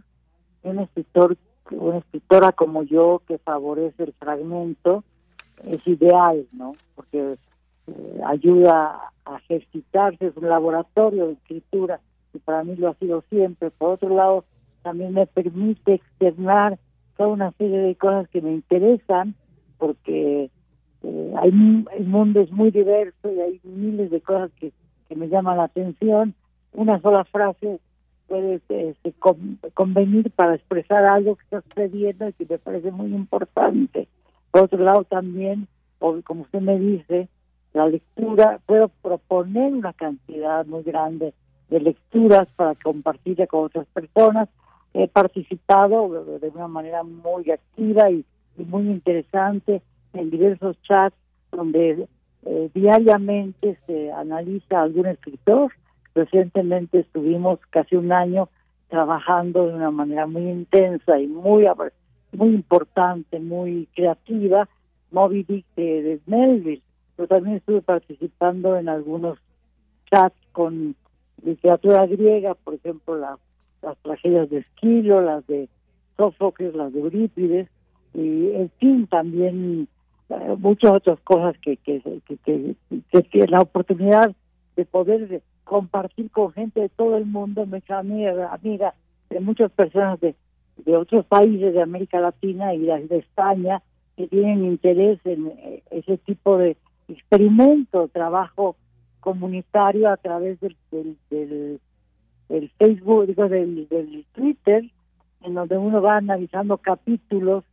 un 0.64 0.80
escritor, 0.80 1.36
una 1.70 1.98
escritora 1.98 2.50
como 2.50 2.82
yo 2.82 3.22
que 3.28 3.38
favorece 3.38 4.02
el 4.02 4.14
fragmento, 4.14 5.04
es 5.62 5.86
ideal, 5.86 6.44
¿no? 6.50 6.74
Porque 6.96 7.36
eh, 7.86 8.20
ayuda 8.26 9.12
a 9.24 9.36
ejercitarse, 9.38 10.26
es 10.26 10.36
un 10.36 10.48
laboratorio 10.48 11.26
de 11.26 11.32
escritura 11.34 12.00
y 12.34 12.38
para 12.38 12.64
mí 12.64 12.76
lo 12.76 12.88
ha 12.88 12.94
sido 12.94 13.22
siempre. 13.28 13.70
Por 13.70 13.90
otro 13.90 14.14
lado, 14.14 14.44
también 14.82 15.14
me 15.14 15.26
permite 15.26 15.94
externar 15.94 16.78
toda 17.16 17.30
una 17.30 17.52
serie 17.52 17.78
de 17.78 17.94
cosas 17.94 18.28
que 18.28 18.40
me 18.40 18.52
interesan 18.52 19.34
porque 19.78 20.50
eh, 21.02 21.34
hay, 21.36 21.48
el 21.96 22.06
mundo 22.06 22.40
es 22.40 22.50
muy 22.50 22.70
diverso 22.70 23.32
y 23.32 23.40
hay 23.40 23.60
miles 23.64 24.10
de 24.10 24.20
cosas 24.20 24.50
que, 24.58 24.72
que 25.08 25.16
me 25.16 25.28
llaman 25.28 25.58
la 25.58 25.64
atención. 25.64 26.34
Una 26.72 27.00
sola 27.00 27.24
frase 27.24 27.80
puede 28.26 28.54
este, 28.68 29.14
convenir 29.74 30.30
para 30.32 30.54
expresar 30.54 31.04
algo 31.04 31.36
que 31.36 31.44
está 31.44 31.62
sucediendo 31.62 32.28
y 32.28 32.32
que 32.32 32.46
me 32.48 32.58
parece 32.58 32.90
muy 32.90 33.14
importante. 33.14 34.08
Por 34.50 34.64
otro 34.64 34.82
lado, 34.82 35.04
también, 35.04 35.68
como 35.98 36.42
usted 36.42 36.60
me 36.60 36.78
dice, 36.78 37.28
la 37.76 37.86
lectura, 37.88 38.58
puedo 38.64 38.88
proponer 38.88 39.70
una 39.70 39.92
cantidad 39.92 40.64
muy 40.64 40.82
grande 40.82 41.34
de 41.68 41.80
lecturas 41.80 42.48
para 42.56 42.74
compartirla 42.74 43.46
con 43.46 43.66
otras 43.66 43.86
personas. 43.88 44.48
He 44.94 45.08
participado 45.08 46.38
de 46.40 46.48
una 46.48 46.68
manera 46.68 47.02
muy 47.02 47.50
activa 47.50 48.10
y, 48.10 48.24
muy 48.56 48.84
interesante 48.84 49.82
en 50.14 50.30
diversos 50.30 50.80
chats 50.80 51.14
donde 51.52 52.08
eh, 52.46 52.70
diariamente 52.72 53.78
se 53.86 54.10
analiza 54.10 54.80
algún 54.80 55.04
escritor. 55.08 55.70
Recientemente 56.14 57.00
estuvimos 57.00 57.58
casi 57.68 57.96
un 57.96 58.10
año 58.10 58.48
trabajando 58.88 59.66
de 59.66 59.74
una 59.74 59.90
manera 59.90 60.26
muy 60.26 60.48
intensa 60.48 61.20
y 61.20 61.26
muy 61.26 61.66
muy 62.32 62.48
importante, 62.48 63.38
muy 63.38 63.86
creativa, 63.94 64.66
Moby 65.10 65.42
Dick 65.42 65.66
de 65.76 66.20
Melville 66.24 66.82
pero 67.16 67.28
también 67.28 67.56
estuve 67.56 67.80
participando 67.82 68.76
en 68.76 68.88
algunos 68.88 69.38
chats 70.10 70.36
con 70.52 70.94
literatura 71.42 72.06
griega, 72.06 72.54
por 72.54 72.74
ejemplo, 72.74 73.16
las 73.16 73.96
tragedias 74.02 74.50
de 74.50 74.58
Esquilo, 74.58 75.20
las 75.20 75.46
de 75.46 75.68
Sófocles, 76.16 76.74
las 76.74 76.92
de 76.92 77.00
Eurípides, 77.00 77.68
y 78.14 78.50
en 78.52 78.70
fin, 78.78 79.06
también 79.06 79.88
eh, 80.28 80.56
muchas 80.58 80.92
otras 80.92 81.20
cosas 81.20 81.56
que, 81.58 81.76
que, 81.76 82.02
que, 82.44 83.22
que, 83.22 83.46
la 83.46 83.60
oportunidad 83.60 84.34
de 84.74 84.84
poder 84.84 85.42
compartir 85.64 86.30
con 86.30 86.52
gente 86.52 86.80
de 86.80 86.88
todo 86.88 87.16
el 87.16 87.26
mundo, 87.26 87.66
me 87.66 87.82
amiga, 87.88 88.52
amiga 88.52 88.94
de 89.30 89.40
muchas 89.40 89.70
personas 89.72 90.18
de, 90.20 90.34
de 90.84 90.96
otros 90.96 91.26
países 91.26 91.74
de 91.74 91.82
América 91.82 92.20
Latina 92.20 92.74
y 92.74 92.86
de 92.86 93.18
España 93.18 93.82
que 94.16 94.28
tienen 94.28 94.64
interés 94.64 95.18
en 95.24 95.48
eh, 95.48 95.82
ese 95.90 96.16
tipo 96.18 96.56
de 96.56 96.76
experimento, 97.08 98.08
trabajo 98.08 98.76
comunitario 99.20 100.08
a 100.08 100.16
través 100.16 100.60
del, 100.60 100.76
del, 100.90 101.16
del, 102.48 102.70
Facebook, 102.78 103.26
digo, 103.26 103.48
del, 103.48 103.88
del, 103.88 104.24
Twitter, 104.32 104.84
en 105.42 105.54
donde 105.54 105.76
uno 105.76 106.00
va 106.00 106.16
analizando 106.16 106.78
capítulos 106.78 107.64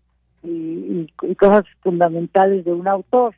y, 0.43 1.07
y, 1.21 1.35
cosas 1.35 1.65
fundamentales 1.81 2.65
de 2.65 2.73
un 2.73 2.87
autor. 2.87 3.35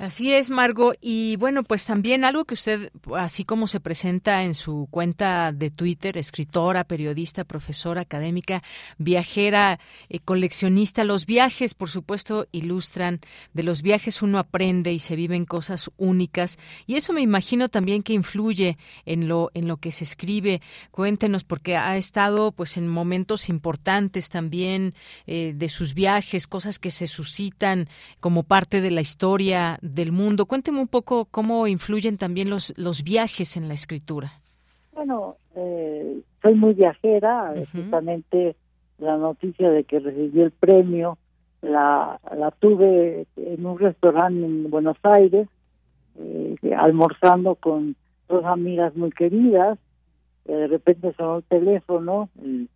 Así 0.00 0.32
es, 0.32 0.48
Margo. 0.48 0.94
Y 1.02 1.36
bueno, 1.36 1.62
pues 1.62 1.84
también 1.84 2.24
algo 2.24 2.46
que 2.46 2.54
usted, 2.54 2.90
así 3.14 3.44
como 3.44 3.66
se 3.66 3.80
presenta 3.80 4.44
en 4.44 4.54
su 4.54 4.88
cuenta 4.90 5.52
de 5.52 5.70
Twitter, 5.70 6.16
escritora, 6.16 6.84
periodista, 6.84 7.44
profesora, 7.44 8.00
académica, 8.00 8.62
viajera, 8.96 9.78
eh, 10.08 10.18
coleccionista, 10.20 11.04
los 11.04 11.26
viajes, 11.26 11.74
por 11.74 11.90
supuesto, 11.90 12.48
ilustran. 12.50 13.20
De 13.52 13.62
los 13.62 13.82
viajes 13.82 14.22
uno 14.22 14.38
aprende 14.38 14.90
y 14.90 15.00
se 15.00 15.16
viven 15.16 15.44
cosas 15.44 15.90
únicas. 15.98 16.58
Y 16.86 16.94
eso 16.94 17.12
me 17.12 17.20
imagino 17.20 17.68
también 17.68 18.02
que 18.02 18.14
influye 18.14 18.78
en 19.04 19.28
lo, 19.28 19.50
en 19.52 19.68
lo 19.68 19.76
que 19.76 19.92
se 19.92 20.04
escribe. 20.04 20.62
Cuéntenos, 20.92 21.44
porque 21.44 21.76
ha 21.76 21.98
estado 21.98 22.52
pues 22.52 22.78
en 22.78 22.88
momentos 22.88 23.50
importantes 23.50 24.30
también 24.30 24.94
eh, 25.26 25.52
de 25.54 25.68
sus 25.68 25.92
viajes, 25.92 26.46
cosas 26.46 26.78
que 26.78 26.88
se 26.88 27.06
suscitan 27.06 27.86
como 28.20 28.44
parte 28.44 28.80
de 28.80 28.92
la 28.92 29.02
historia 29.02 29.78
del 29.94 30.12
mundo. 30.12 30.46
Cuénteme 30.46 30.80
un 30.80 30.88
poco 30.88 31.26
cómo 31.26 31.66
influyen 31.66 32.18
también 32.18 32.50
los, 32.50 32.74
los 32.76 33.02
viajes 33.02 33.56
en 33.56 33.68
la 33.68 33.74
escritura. 33.74 34.32
Bueno, 34.92 35.36
eh, 35.54 36.20
soy 36.42 36.54
muy 36.54 36.74
viajera, 36.74 37.54
justamente 37.72 38.56
la 38.98 39.16
noticia 39.16 39.70
de 39.70 39.84
que 39.84 39.98
recibí 39.98 40.40
el 40.40 40.50
premio 40.50 41.18
la, 41.62 42.20
la 42.36 42.50
tuve 42.50 43.26
en 43.36 43.66
un 43.66 43.78
restaurante 43.78 44.44
en 44.44 44.70
Buenos 44.70 44.96
Aires, 45.02 45.48
eh, 46.18 46.56
almorzando 46.76 47.54
con 47.54 47.96
dos 48.28 48.44
amigas 48.44 48.94
muy 48.96 49.10
queridas, 49.10 49.78
de 50.44 50.66
repente 50.66 51.12
sonó 51.16 51.38
el 51.38 51.44
teléfono 51.44 52.28
y, 52.42 52.68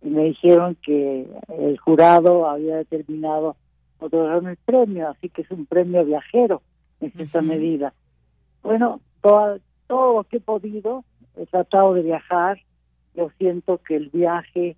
me 0.00 0.26
dijeron 0.26 0.76
que 0.80 1.26
el 1.48 1.76
jurado 1.78 2.48
había 2.48 2.76
determinado 2.76 3.56
otorgarme 3.98 4.52
el 4.52 4.56
premio, 4.56 5.08
así 5.08 5.28
que 5.28 5.42
es 5.42 5.50
un 5.50 5.66
premio 5.66 6.04
viajero 6.04 6.62
en 7.00 7.12
cierta 7.12 7.42
medida. 7.42 7.92
Bueno, 8.62 9.00
todo, 9.20 9.58
todo 9.86 10.16
lo 10.16 10.24
que 10.24 10.38
he 10.38 10.40
podido, 10.40 11.04
he 11.36 11.46
tratado 11.46 11.94
de 11.94 12.02
viajar, 12.02 12.58
yo 13.14 13.30
siento 13.38 13.78
que 13.78 13.96
el 13.96 14.10
viaje 14.10 14.76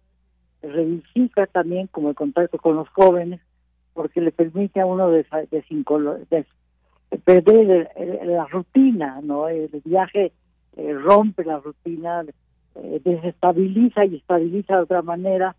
revivifica 0.62 1.46
también 1.46 1.86
como 1.86 2.10
el 2.10 2.14
contacto 2.14 2.58
con 2.58 2.76
los 2.76 2.88
jóvenes, 2.90 3.40
porque 3.92 4.20
le 4.20 4.32
permite 4.32 4.80
a 4.80 4.86
uno 4.86 5.10
de, 5.10 5.26
de, 5.50 6.46
perder 7.24 7.90
la 8.24 8.46
rutina, 8.46 9.20
¿no? 9.22 9.48
El 9.48 9.68
viaje 9.84 10.32
eh, 10.76 10.92
rompe 10.94 11.44
la 11.44 11.58
rutina, 11.58 12.24
eh, 12.76 13.00
desestabiliza 13.04 14.04
y 14.04 14.16
estabiliza 14.16 14.76
de 14.76 14.82
otra 14.82 15.02
manera. 15.02 15.56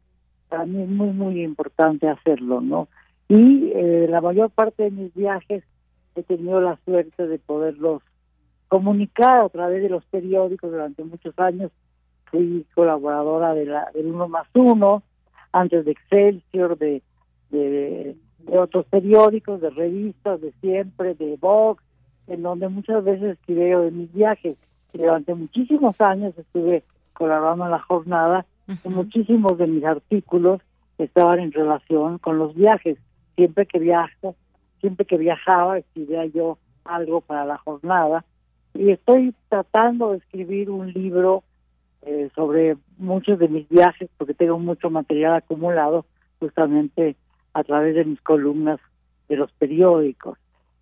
Para 0.50 0.66
mí 0.66 0.82
es 0.82 0.90
muy, 0.90 1.10
muy 1.10 1.44
importante 1.44 2.08
hacerlo, 2.08 2.62
¿no? 2.62 2.88
Y 3.32 3.72
eh, 3.74 4.08
la 4.10 4.20
mayor 4.20 4.50
parte 4.50 4.84
de 4.84 4.92
mis 4.92 5.14
viajes 5.14 5.64
he 6.16 6.24
tenido 6.24 6.60
la 6.60 6.78
suerte 6.84 7.28
de 7.28 7.40
poderlos 7.40 8.02
comunicar 8.68 9.46
a 9.46 9.48
través 9.48 9.82
de 9.82 9.88
los 9.88 10.04
periódicos 10.08 10.70
durante 10.70 11.02
muchos 11.06 11.40
años. 11.40 11.72
Fui 12.26 12.66
colaboradora 12.76 13.54
de 13.54 13.68
la, 13.68 13.90
del 13.94 14.08
Uno 14.08 14.28
más 14.28 14.48
Uno, 14.54 15.04
antes 15.54 15.86
de 15.86 15.92
Excelsior, 15.92 16.78
de, 16.78 17.02
de, 17.52 18.18
otros 18.48 18.86
periódicos, 18.88 19.62
de 19.62 19.70
revistas, 19.70 20.42
de 20.42 20.52
siempre, 20.60 21.16
de 21.16 21.38
Vox, 21.40 21.82
en 22.28 22.44
donde 22.44 22.68
muchas 22.68 23.02
veces 23.02 23.38
escribí 23.40 23.62
de 23.62 23.92
mis 23.92 24.14
viajes. 24.14 24.58
Y 24.92 24.98
durante 24.98 25.34
muchísimos 25.36 25.96
años 26.02 26.38
estuve 26.38 26.84
colaborando 27.14 27.64
en 27.64 27.72
la 27.72 27.80
jornada 27.80 28.46
y 28.68 28.90
muchísimos 28.90 29.58
de 29.58 29.68
mis 29.68 29.86
artículos 29.86 30.60
estaban 30.98 31.40
en 31.40 31.54
relación 31.54 32.18
con 32.18 32.38
los 32.38 32.54
viajes 32.56 32.98
siempre 33.42 33.66
que 33.66 33.80
viajo, 33.80 34.36
siempre 34.82 35.04
que 35.04 35.18
viajaba, 35.18 35.80
escribía 35.80 36.28
yo 36.28 36.60
algo 36.86 37.22
para 37.22 37.44
la 37.44 37.58
jornada. 37.58 38.24
Y 38.76 38.92
estoy 38.92 39.34
tratando 39.50 40.12
de 40.12 40.20
escribir 40.20 40.70
un 40.70 40.94
libro 40.94 41.44
eh, 42.04 42.30
sobre 42.36 42.78
muchos 43.00 43.40
de 43.40 43.48
mis 43.48 43.68
viajes, 43.68 44.12
porque 44.20 44.36
tengo 44.36 44.60
mucho 44.60 44.92
material 44.92 45.34
acumulado 45.34 46.06
justamente 46.40 47.16
a 47.56 47.64
través 47.64 47.96
de 47.96 48.06
mis 48.06 48.22
columnas 48.22 48.80
de 49.28 49.38
los 49.38 49.52
periódicos. 49.54 50.38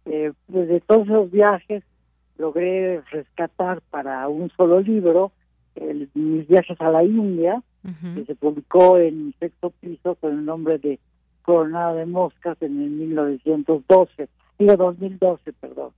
Eh, 0.05 0.33
desde 0.49 0.81
todos 0.81 1.07
esos 1.07 1.31
viajes 1.31 1.81
logré 2.37 2.99
rescatar 3.11 3.79
para 3.89 4.27
un 4.27 4.49
solo 4.49 4.81
libro 4.81 5.31
mis 6.13 6.45
viajes 6.45 6.75
a 6.81 6.89
la 6.89 7.05
India, 7.05 7.63
que 8.15 8.25
se 8.25 8.35
publicó 8.35 8.97
en 8.97 9.33
sexto 9.39 9.69
piso 9.69 10.15
con 10.15 10.33
el 10.33 10.43
nombre 10.43 10.77
de 10.77 10.99
Coronada 11.43 11.93
de 11.93 12.05
Moscas 12.05 12.57
en 12.61 12.81
el 12.81 12.89
1912, 12.89 14.29
digo 14.57 14.77
2012, 14.77 15.53
perdón. 15.53 15.91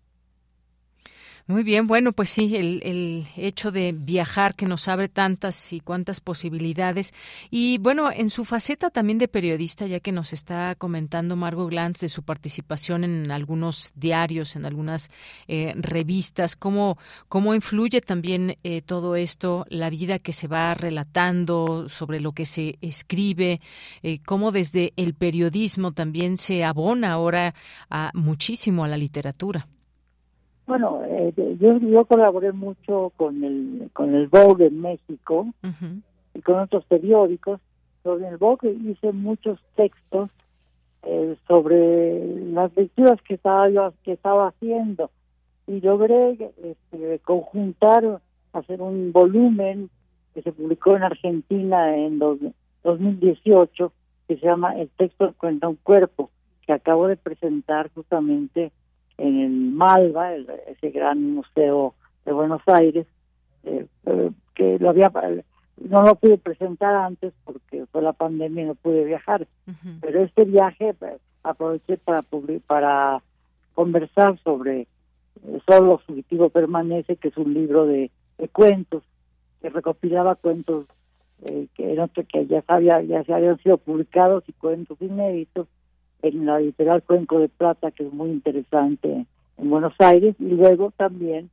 Muy 1.52 1.64
bien, 1.64 1.86
bueno, 1.86 2.14
pues 2.14 2.30
sí, 2.30 2.56
el, 2.56 2.82
el, 2.82 3.26
hecho 3.36 3.72
de 3.72 3.92
viajar 3.92 4.56
que 4.56 4.66
nos 4.66 4.88
abre 4.88 5.10
tantas 5.10 5.74
y 5.74 5.82
cuantas 5.82 6.22
posibilidades. 6.22 7.14
Y 7.50 7.78
bueno, 7.80 8.10
en 8.10 8.30
su 8.30 8.46
faceta 8.46 8.90
también 8.90 9.18
de 9.18 9.28
periodista, 9.28 9.86
ya 9.86 10.00
que 10.00 10.14
nos 10.14 10.32
está 10.32 10.76
comentando 10.76 11.36
Margot 11.36 11.70
Glantz 11.70 12.00
de 12.00 12.08
su 12.08 12.24
participación 12.24 13.04
en 13.04 13.32
algunos 13.32 13.92
diarios, 13.96 14.56
en 14.56 14.66
algunas 14.66 15.12
eh, 15.50 15.74
revistas, 15.76 16.56
¿cómo, 16.56 16.98
cómo 17.28 17.54
influye 17.54 18.00
también 18.00 18.56
eh, 18.64 18.82
todo 18.82 19.18
esto, 19.18 19.66
la 19.68 19.90
vida 19.90 20.20
que 20.20 20.32
se 20.32 20.48
va 20.48 20.74
relatando 20.74 21.90
sobre 21.90 22.22
lo 22.22 22.32
que 22.32 22.46
se 22.46 22.78
escribe, 22.80 23.60
eh, 24.04 24.20
cómo 24.26 24.54
desde 24.54 24.94
el 24.96 25.16
periodismo 25.16 25.92
también 25.92 26.38
se 26.38 26.64
abona 26.64 27.12
ahora 27.12 27.54
a, 27.90 28.12
muchísimo 28.14 28.86
a 28.86 28.88
la 28.88 28.96
literatura. 28.96 29.68
Bueno, 30.68 31.02
eh, 31.06 31.34
yo, 31.60 31.78
yo 31.78 32.06
colaboré 32.06 32.52
mucho 32.52 33.12
con 33.18 33.44
el 33.44 33.90
con 33.94 34.16
el 34.16 34.28
Vogue 34.28 34.68
en 34.68 34.82
México 34.82 35.48
y 36.34 36.42
con 36.42 36.60
otros 36.60 36.86
periódicos. 36.86 37.60
Sobre 38.04 38.28
el 38.30 38.38
Vogue 38.38 38.72
hice 38.72 39.12
muchos 39.12 39.60
textos 39.76 40.30
eh, 41.04 41.36
sobre 41.48 42.36
las 42.52 42.76
lecturas 42.76 43.20
que 43.24 43.34
estaba 43.34 43.70
yo 43.70 43.94
que 44.04 44.14
estaba 44.14 44.50
haciendo 44.50 45.10
y 45.68 45.82
logré 45.82 46.52
este, 46.64 47.20
conjuntar, 47.20 48.22
hacer 48.54 48.82
un 48.82 49.12
volumen 49.12 49.90
que 50.34 50.42
se 50.42 50.52
publicó 50.52 50.96
en 50.96 51.04
Argentina 51.04 51.96
en 51.96 52.20
2018 52.20 53.92
que 54.28 54.38
se 54.38 54.46
llama 54.46 54.78
El 54.80 54.90
texto 54.90 55.34
cuenta 55.38 55.68
un 55.68 55.78
cuerpo 55.78 56.30
que 56.66 56.74
acabo 56.74 57.08
de 57.08 57.18
presentar 57.18 57.90
justamente 57.94 58.72
en 59.22 59.40
el 59.40 59.52
Malva, 59.52 60.34
ese 60.36 60.90
gran 60.90 61.36
museo 61.36 61.94
de 62.26 62.34
Buenos 62.34 62.62
Aires, 62.66 63.06
eh, 63.64 63.86
eh, 64.08 64.32
que 64.56 64.80
lo 64.80 64.90
había 64.90 65.12
no 65.78 66.02
lo 66.04 66.16
pude 66.16 66.38
presentar 66.38 66.96
antes 66.96 67.34
porque 67.44 67.86
fue 67.92 68.02
la 68.02 68.14
pandemia 68.14 68.64
y 68.64 68.68
no 68.68 68.76
pude 68.76 69.04
viajar, 69.04 69.48
pero 70.02 70.24
este 70.24 70.46
viaje 70.46 70.94
pues, 70.96 71.20
aproveché 71.44 71.98
para 71.98 72.24
para 72.68 73.22
conversar 73.74 74.40
sobre 74.44 74.82
eh, 74.82 75.60
Solo 75.68 76.00
Fugitivo 76.00 76.50
Permanece, 76.50 77.16
que 77.16 77.30
es 77.30 77.38
un 77.38 77.54
libro 77.54 77.86
de, 77.86 78.12
cuentos, 78.52 79.04
que 79.62 79.70
recopilaba 79.70 80.34
cuentos 80.34 80.88
que, 81.76 81.96
no, 81.96 82.08
que 82.08 82.48
ya, 82.48 82.62
sabía, 82.64 83.02
ya 83.02 83.24
se 83.24 83.34
habían 83.34 83.58
sido 83.60 83.78
publicados 83.78 84.44
y 84.48 84.54
cuentos 84.54 85.00
inéditos 85.00 85.68
en 86.22 86.46
la 86.46 86.60
literal 86.60 87.04
Cuenco 87.04 87.40
de 87.40 87.50
Plata, 87.50 87.92
que 87.92 88.06
es 88.06 88.14
muy 88.14 88.30
interesante 88.30 89.26
en 89.58 89.70
Buenos 89.70 89.94
Aires, 90.00 90.36
y 90.40 90.50
luego 90.50 90.92
también 90.98 91.50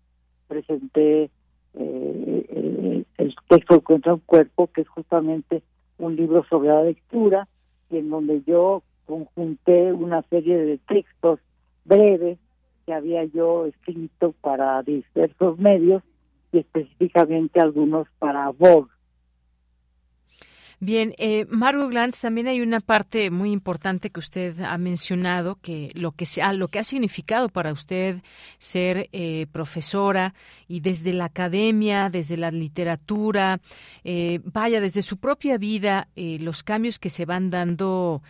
presenté 0.47 1.31
eh, 1.75 3.05
el, 3.19 3.35
texto 3.49 3.77
Encuentra 3.77 4.15
un 4.15 4.21
Cuerpo, 4.21 4.69
que 4.69 4.83
es 4.83 4.89
justamente 4.89 5.63
un 5.99 6.17
libro 6.17 6.45
sobre 6.49 6.69
la 6.69 6.83
lectura, 6.83 7.49
y 7.91 7.99
en 7.99 8.11
donde 8.11 8.43
yo 8.47 8.83
conjunté 9.07 9.93
una 9.93 10.23
serie 10.23 10.59
de 10.59 10.79
textos 10.79 11.41
breves 11.85 12.39
que 12.85 12.93
había 12.93 13.25
yo 13.25 13.67
escrito 13.67 14.35
para 14.41 14.83
diversos 14.83 15.59
medios 15.59 16.03
y 16.53 16.59
específicamente 16.59 17.61
algunos 17.61 18.07
para 18.19 18.51
Vogue. 18.51 18.91
Bien, 20.81 21.13
eh, 21.19 21.45
Margot 21.51 21.91
Glantz, 21.91 22.21
también 22.21 22.47
hay 22.47 22.61
una 22.61 22.79
parte 22.79 23.33
muy 23.33 23.51
importante 23.51 24.11
que 24.11 24.21
usted 24.21 24.61
ha 24.61 24.79
mencionado, 24.79 25.59
que 25.61 25.91
lo 25.95 26.13
que, 26.13 26.25
sea, 26.25 26.53
lo 26.53 26.69
que 26.69 26.79
ha 26.79 26.85
significado 26.85 27.49
para 27.49 27.73
usted 27.73 28.23
ser 28.59 29.09
eh, 29.11 29.49
profesora 29.51 30.35
y 30.69 30.79
desde 30.79 31.13
la 31.13 31.25
academia, 31.25 32.11
desde 32.11 32.37
la 32.37 32.53
literatura, 32.53 33.61
eh, 34.05 34.39
vaya, 34.45 34.81
desde 34.81 35.03
su 35.03 35.17
propia 35.17 35.59
vida, 35.59 36.07
eh, 36.15 36.39
los 36.41 36.63
cambios 36.63 37.01
que 37.01 37.11
se 37.11 37.25
van 37.25 37.51
dando, 37.51 38.23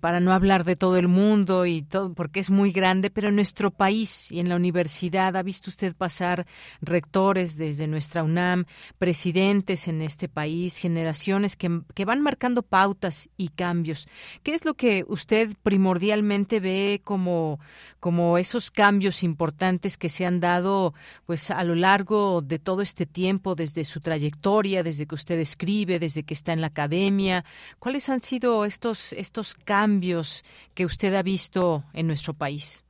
para 0.00 0.20
no 0.20 0.32
hablar 0.32 0.64
de 0.64 0.76
todo 0.76 0.96
el 0.96 1.08
mundo 1.08 1.66
y 1.66 1.82
todo, 1.82 2.14
porque 2.14 2.40
es 2.40 2.50
muy 2.50 2.70
grande, 2.70 3.10
pero 3.10 3.28
en 3.28 3.36
nuestro 3.36 3.72
país 3.72 4.30
y 4.30 4.38
en 4.38 4.48
la 4.48 4.56
universidad, 4.56 5.36
¿ha 5.36 5.42
visto 5.42 5.70
usted 5.70 5.96
pasar 5.96 6.46
rectores 6.80 7.56
desde 7.56 7.88
nuestra 7.88 8.22
UNAM, 8.22 8.66
presidentes 8.98 9.88
en 9.88 10.02
este 10.02 10.28
país, 10.28 10.78
generaciones 10.78 11.56
que 11.56 11.71
que, 11.94 12.04
van 12.04 12.20
marcando 12.20 12.62
pautas 12.62 13.28
y 13.36 13.48
cambios. 13.48 14.08
¿Qué 14.42 14.52
es 14.52 14.64
lo 14.64 14.74
que 14.74 15.04
usted 15.08 15.50
primordialmente 15.62 16.60
ve 16.60 17.00
como, 17.04 17.58
como 18.00 18.38
esos 18.38 18.70
cambios 18.70 19.22
importantes 19.22 19.96
que 19.96 20.08
se 20.08 20.26
han 20.26 20.40
dado 20.40 20.94
pues 21.26 21.50
a 21.50 21.64
lo 21.64 21.74
largo 21.74 22.42
de 22.42 22.58
todo 22.58 22.82
este 22.82 23.06
tiempo, 23.06 23.54
desde 23.54 23.84
su 23.84 24.00
trayectoria, 24.00 24.82
desde 24.82 25.06
que 25.06 25.14
usted 25.14 25.38
escribe, 25.38 25.98
desde 25.98 26.22
que 26.22 26.34
está 26.34 26.52
en 26.52 26.60
la 26.60 26.68
academia? 26.68 27.44
¿Cuáles 27.78 28.08
han 28.08 28.20
sido 28.20 28.64
estos, 28.64 29.12
estos 29.12 29.54
cambios 29.54 30.44
que 30.74 30.84
usted 30.84 31.14
ha 31.14 31.22
visto 31.22 31.84
en 31.92 32.06
nuestro 32.06 32.34
país? 32.34 32.84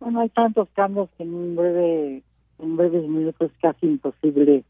Bueno, 0.00 0.20
hay 0.20 0.30
tantos 0.30 0.68
cambios 0.74 1.10
que 1.16 1.24
en 1.24 1.34
un 1.34 1.56
breve, 1.56 2.22
en 2.58 2.76
breves 2.76 3.06
minutos 3.06 3.50
es 3.50 3.58
casi 3.60 3.86
imposible 3.86 4.64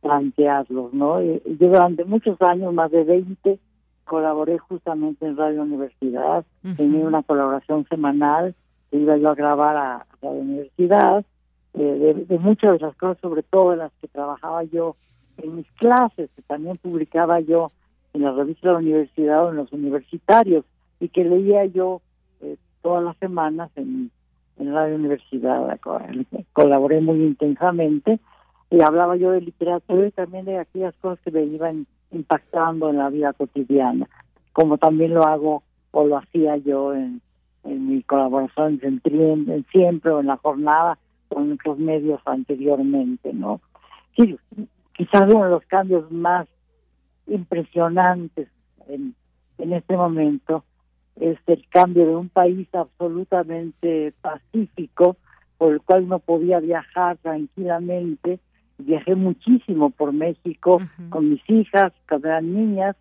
plantearlos, 0.00 0.92
¿no? 0.92 1.20
Yo 1.22 1.40
durante 1.44 2.04
muchos 2.04 2.40
años, 2.42 2.72
más 2.72 2.90
de 2.90 3.04
20, 3.04 3.58
colaboré 4.04 4.58
justamente 4.58 5.26
en 5.26 5.36
Radio 5.36 5.62
Universidad, 5.62 6.44
tenía 6.76 7.04
una 7.04 7.22
colaboración 7.22 7.86
semanal, 7.88 8.54
iba 8.92 9.16
yo 9.16 9.30
a 9.30 9.34
grabar 9.34 9.76
a, 9.76 10.06
la 10.22 10.30
universidad, 10.30 11.24
eh, 11.74 12.24
de, 12.26 12.38
muchas 12.38 12.74
de 12.74 12.86
las 12.86 12.96
cosas, 12.96 13.18
sobre 13.20 13.42
todo 13.42 13.72
en 13.72 13.80
las 13.80 13.92
que 14.00 14.08
trabajaba 14.08 14.62
yo 14.64 14.96
en 15.38 15.56
mis 15.56 15.70
clases, 15.72 16.30
que 16.34 16.42
también 16.42 16.78
publicaba 16.78 17.40
yo 17.40 17.72
en 18.14 18.22
la 18.22 18.32
revista 18.32 18.68
de 18.68 18.74
la 18.74 18.80
universidad 18.80 19.44
o 19.44 19.50
en 19.50 19.56
los 19.56 19.72
universitarios, 19.72 20.64
y 21.00 21.08
que 21.08 21.24
leía 21.24 21.66
yo 21.66 22.00
eh, 22.40 22.56
todas 22.82 23.04
las 23.04 23.16
semanas 23.18 23.70
en, 23.76 24.10
en 24.58 24.72
Radio 24.72 24.96
Universidad, 24.96 25.78
colaboré 26.52 27.00
muy 27.00 27.22
intensamente, 27.22 28.20
y 28.70 28.82
hablaba 28.82 29.16
yo 29.16 29.30
de 29.30 29.40
literatura 29.40 30.06
y 30.06 30.10
también 30.10 30.44
de 30.44 30.58
aquellas 30.58 30.94
cosas 30.96 31.20
que 31.24 31.30
me 31.30 31.44
iban 31.44 31.86
impactando 32.10 32.90
en 32.90 32.98
la 32.98 33.10
vida 33.10 33.32
cotidiana, 33.32 34.08
como 34.52 34.78
también 34.78 35.14
lo 35.14 35.24
hago 35.24 35.62
o 35.92 36.06
lo 36.06 36.18
hacía 36.18 36.56
yo 36.56 36.94
en, 36.94 37.20
mi 37.64 38.00
colaboración 38.04 38.80
siempre 39.72 40.12
o 40.12 40.20
en 40.20 40.26
la 40.26 40.36
jornada 40.36 40.98
con 41.28 41.50
otros 41.50 41.78
medios 41.78 42.20
anteriormente, 42.24 43.32
¿no? 43.32 43.60
Sí, 44.16 44.38
quizás 44.92 45.22
uno 45.22 45.44
de 45.44 45.50
los 45.50 45.64
cambios 45.66 46.08
más 46.12 46.46
impresionantes 47.26 48.48
en, 48.86 49.16
en 49.58 49.72
este 49.72 49.96
momento 49.96 50.62
es 51.16 51.38
el 51.46 51.66
cambio 51.68 52.06
de 52.06 52.14
un 52.14 52.28
país 52.28 52.68
absolutamente 52.72 54.12
pacífico 54.20 55.16
por 55.58 55.72
el 55.72 55.80
cual 55.80 56.04
uno 56.04 56.18
podía 56.20 56.60
viajar 56.60 57.16
tranquilamente 57.18 58.38
viajé 58.78 59.14
muchísimo 59.14 59.90
por 59.90 60.12
México 60.12 60.80
con 61.10 61.30
mis 61.30 61.42
hijas, 61.48 61.92
cuando 62.08 62.28
eran 62.28 62.54
niñas, 62.54 62.96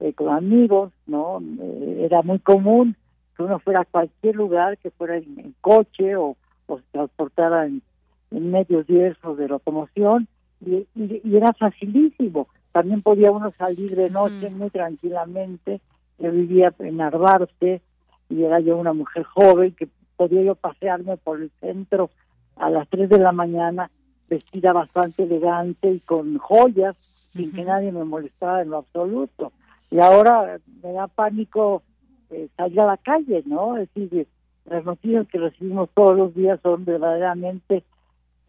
eh, 0.00 0.12
con 0.12 0.28
amigos, 0.30 0.92
¿no? 1.06 1.40
Eh, 1.60 2.02
era 2.04 2.22
muy 2.22 2.38
común 2.38 2.96
que 3.36 3.42
uno 3.42 3.58
fuera 3.58 3.80
a 3.80 3.84
cualquier 3.84 4.36
lugar, 4.36 4.78
que 4.78 4.90
fuera 4.90 5.16
en, 5.16 5.54
coche 5.60 6.16
o, 6.16 6.36
se 6.68 6.82
transportara 6.92 7.66
en, 7.66 7.82
medios 8.30 8.86
diversos 8.86 9.38
de 9.38 9.48
locomoción, 9.48 10.28
y, 10.64 10.86
y, 10.94 11.36
era 11.36 11.52
facilísimo. 11.52 12.48
También 12.72 13.00
podía 13.00 13.30
uno 13.30 13.52
salir 13.56 13.96
de 13.96 14.10
noche 14.10 14.50
muy 14.50 14.70
tranquilamente. 14.70 15.80
Yo 16.18 16.30
vivía 16.30 16.74
en 16.80 17.00
Arbarte 17.00 17.80
y 18.28 18.42
era 18.42 18.60
yo 18.60 18.76
una 18.76 18.92
mujer 18.92 19.22
joven 19.22 19.72
que 19.72 19.88
podía 20.16 20.42
yo 20.42 20.54
pasearme 20.56 21.16
por 21.16 21.40
el 21.40 21.50
centro 21.60 22.10
a 22.56 22.68
las 22.70 22.88
3 22.88 23.08
de 23.08 23.18
la 23.18 23.32
mañana 23.32 23.90
vestida 24.28 24.72
bastante 24.72 25.24
elegante 25.24 25.90
y 25.90 26.00
con 26.00 26.38
joyas, 26.38 26.96
sin 27.34 27.52
que 27.52 27.64
nadie 27.64 27.92
me 27.92 28.04
molestara 28.04 28.62
en 28.62 28.70
lo 28.70 28.78
absoluto. 28.78 29.52
Y 29.90 30.00
ahora 30.00 30.58
me 30.82 30.92
da 30.92 31.06
pánico 31.06 31.82
eh, 32.30 32.48
salir 32.56 32.80
a 32.80 32.86
la 32.86 32.96
calle, 32.96 33.42
¿no? 33.46 33.76
Es 33.76 33.88
decir, 33.94 34.26
las 34.66 34.84
noticias 34.84 35.26
que 35.28 35.38
recibimos 35.38 35.88
todos 35.94 36.16
los 36.16 36.34
días 36.34 36.60
son 36.62 36.84
verdaderamente 36.84 37.84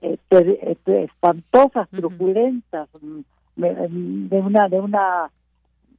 eh, 0.02 0.18
eh, 0.32 0.78
espantosas, 0.86 1.90
truculentas, 1.90 2.90
mm, 3.02 3.20
de 3.56 4.40
una 4.40 4.70
de 4.70 4.80
una 4.80 5.30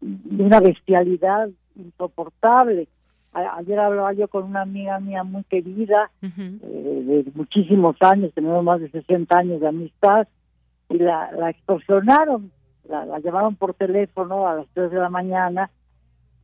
de 0.01 0.45
una 0.45 0.61
bestialidad 0.61 1.51
insoportable 1.77 2.89
ayer 3.33 3.79
hablaba 3.79 4.13
yo 4.13 4.29
con 4.29 4.45
una 4.45 4.63
amiga 4.63 4.99
mía 5.01 5.23
muy 5.25 5.45
querida, 5.45 6.11
eh, 6.23 7.23
de 7.25 7.33
muchísimos 7.35 7.97
años, 8.01 8.33
tenemos 8.35 8.65
más 8.65 8.81
de 8.81 8.91
60 8.91 9.39
años 9.39 9.61
de 9.61 9.69
amistad, 9.69 10.29
y 10.89 10.99
la, 10.99 11.31
la 11.33 11.51
extorsionaron, 11.51 12.51
la, 12.89 13.07
la 13.07 13.21
llamaron 13.21 13.55
por 13.57 13.75
teléfono 13.75 14.49
a 14.49 14.55
las 14.55 14.67
3 14.75 14.91
de 14.91 14.99
la 14.99 15.11
mañana, 15.11 15.71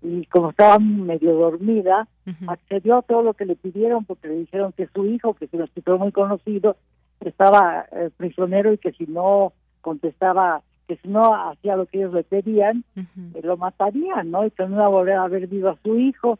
y 0.02 0.26
como 0.26 0.50
estaba 0.50 0.78
medio 0.78 1.34
dormida, 1.34 2.06
accedió 2.46 2.98
a 2.98 3.02
todo 3.02 3.22
lo 3.22 3.34
que 3.34 3.46
le 3.46 3.56
pidieron, 3.56 4.04
porque 4.04 4.28
le 4.28 4.34
dijeron 4.36 4.72
que 4.72 4.88
su 4.94 5.06
hijo, 5.06 5.34
que 5.34 5.46
es 5.46 5.52
un 5.52 5.62
escritor 5.62 5.98
muy 5.98 6.12
conocido, 6.12 6.76
estaba 7.20 7.86
eh, 7.92 8.10
prisionero 8.16 8.72
y 8.72 8.78
que 8.78 8.92
si 8.92 9.06
no 9.06 9.52
contestaba 9.80 10.62
que 10.86 10.96
si 10.98 11.08
no 11.08 11.34
hacía 11.34 11.76
lo 11.76 11.86
que 11.86 11.98
ellos 11.98 12.14
le 12.14 12.22
pedían, 12.22 12.84
eh, 12.96 13.40
lo 13.42 13.56
matarían, 13.56 14.30
¿no? 14.30 14.46
Y 14.46 14.52
que 14.52 14.64
no 14.66 14.76
iba 14.76 14.84
a 14.84 14.88
volver 14.88 15.16
a 15.16 15.26
ver 15.26 15.48
vivo 15.48 15.70
a 15.70 15.78
su 15.82 15.98
hijo 15.98 16.38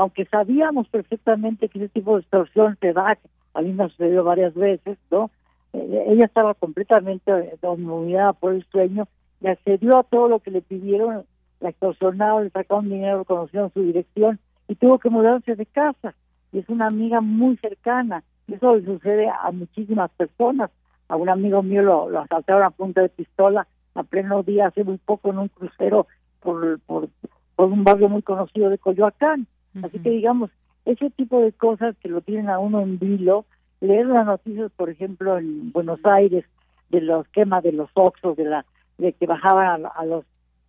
aunque 0.00 0.24
sabíamos 0.24 0.88
perfectamente 0.88 1.68
que 1.68 1.78
ese 1.78 1.88
tipo 1.90 2.14
de 2.14 2.22
extorsión 2.22 2.78
se 2.80 2.94
da, 2.94 3.18
a 3.52 3.60
mí 3.60 3.72
me 3.72 3.84
ha 3.84 3.88
sucedido 3.90 4.24
varias 4.24 4.54
veces, 4.54 4.96
¿no? 5.10 5.30
Eh, 5.74 6.04
ella 6.08 6.24
estaba 6.24 6.54
completamente 6.54 7.30
dominada 7.60 8.32
por 8.32 8.54
el 8.54 8.64
sueño 8.72 9.06
y 9.42 9.48
accedió 9.48 9.98
a 9.98 10.04
todo 10.04 10.28
lo 10.28 10.38
que 10.38 10.50
le 10.50 10.62
pidieron, 10.62 11.24
la 11.60 11.68
extorsionaron, 11.68 12.44
le 12.44 12.50
sacaron 12.50 12.88
dinero, 12.88 13.24
conocieron 13.24 13.70
su 13.74 13.82
dirección 13.82 14.38
y 14.68 14.74
tuvo 14.76 14.98
que 14.98 15.10
mudarse 15.10 15.54
de 15.54 15.66
casa. 15.66 16.14
Y 16.52 16.60
es 16.60 16.68
una 16.70 16.86
amiga 16.86 17.20
muy 17.20 17.58
cercana. 17.58 18.24
Eso 18.48 18.76
le 18.76 18.84
sucede 18.86 19.28
a 19.28 19.50
muchísimas 19.52 20.10
personas. 20.12 20.70
A 21.08 21.16
un 21.16 21.28
amigo 21.28 21.62
mío 21.62 21.82
lo, 21.82 22.08
lo 22.08 22.20
asaltaron 22.20 22.62
a 22.62 22.70
punta 22.70 23.02
de 23.02 23.10
pistola 23.10 23.66
a 23.94 24.02
pleno 24.02 24.42
día 24.42 24.68
hace 24.68 24.82
muy 24.82 24.96
poco 24.96 25.30
en 25.30 25.38
un 25.38 25.48
crucero 25.48 26.06
por, 26.40 26.80
por, 26.80 27.08
por 27.54 27.68
un 27.70 27.84
barrio 27.84 28.08
muy 28.08 28.22
conocido 28.22 28.70
de 28.70 28.78
Coyoacán. 28.78 29.46
Así 29.82 29.98
que 30.00 30.10
digamos, 30.10 30.50
ese 30.84 31.10
tipo 31.10 31.40
de 31.40 31.52
cosas 31.52 31.96
que 32.02 32.08
lo 32.08 32.20
tienen 32.20 32.48
a 32.48 32.58
uno 32.58 32.80
en 32.80 32.98
vilo, 32.98 33.44
leer 33.80 34.06
las 34.06 34.26
noticias, 34.26 34.70
por 34.76 34.90
ejemplo, 34.90 35.38
en 35.38 35.72
Buenos 35.72 36.00
Aires, 36.04 36.44
de 36.90 37.00
los 37.00 37.26
quemas 37.28 37.62
de 37.62 37.72
los 37.72 37.90
oxos, 37.94 38.36
de 38.36 38.44
la 38.44 38.64
de 38.98 39.12
que 39.14 39.26
bajaban 39.26 39.86
a, 39.86 40.04
los 40.04 40.24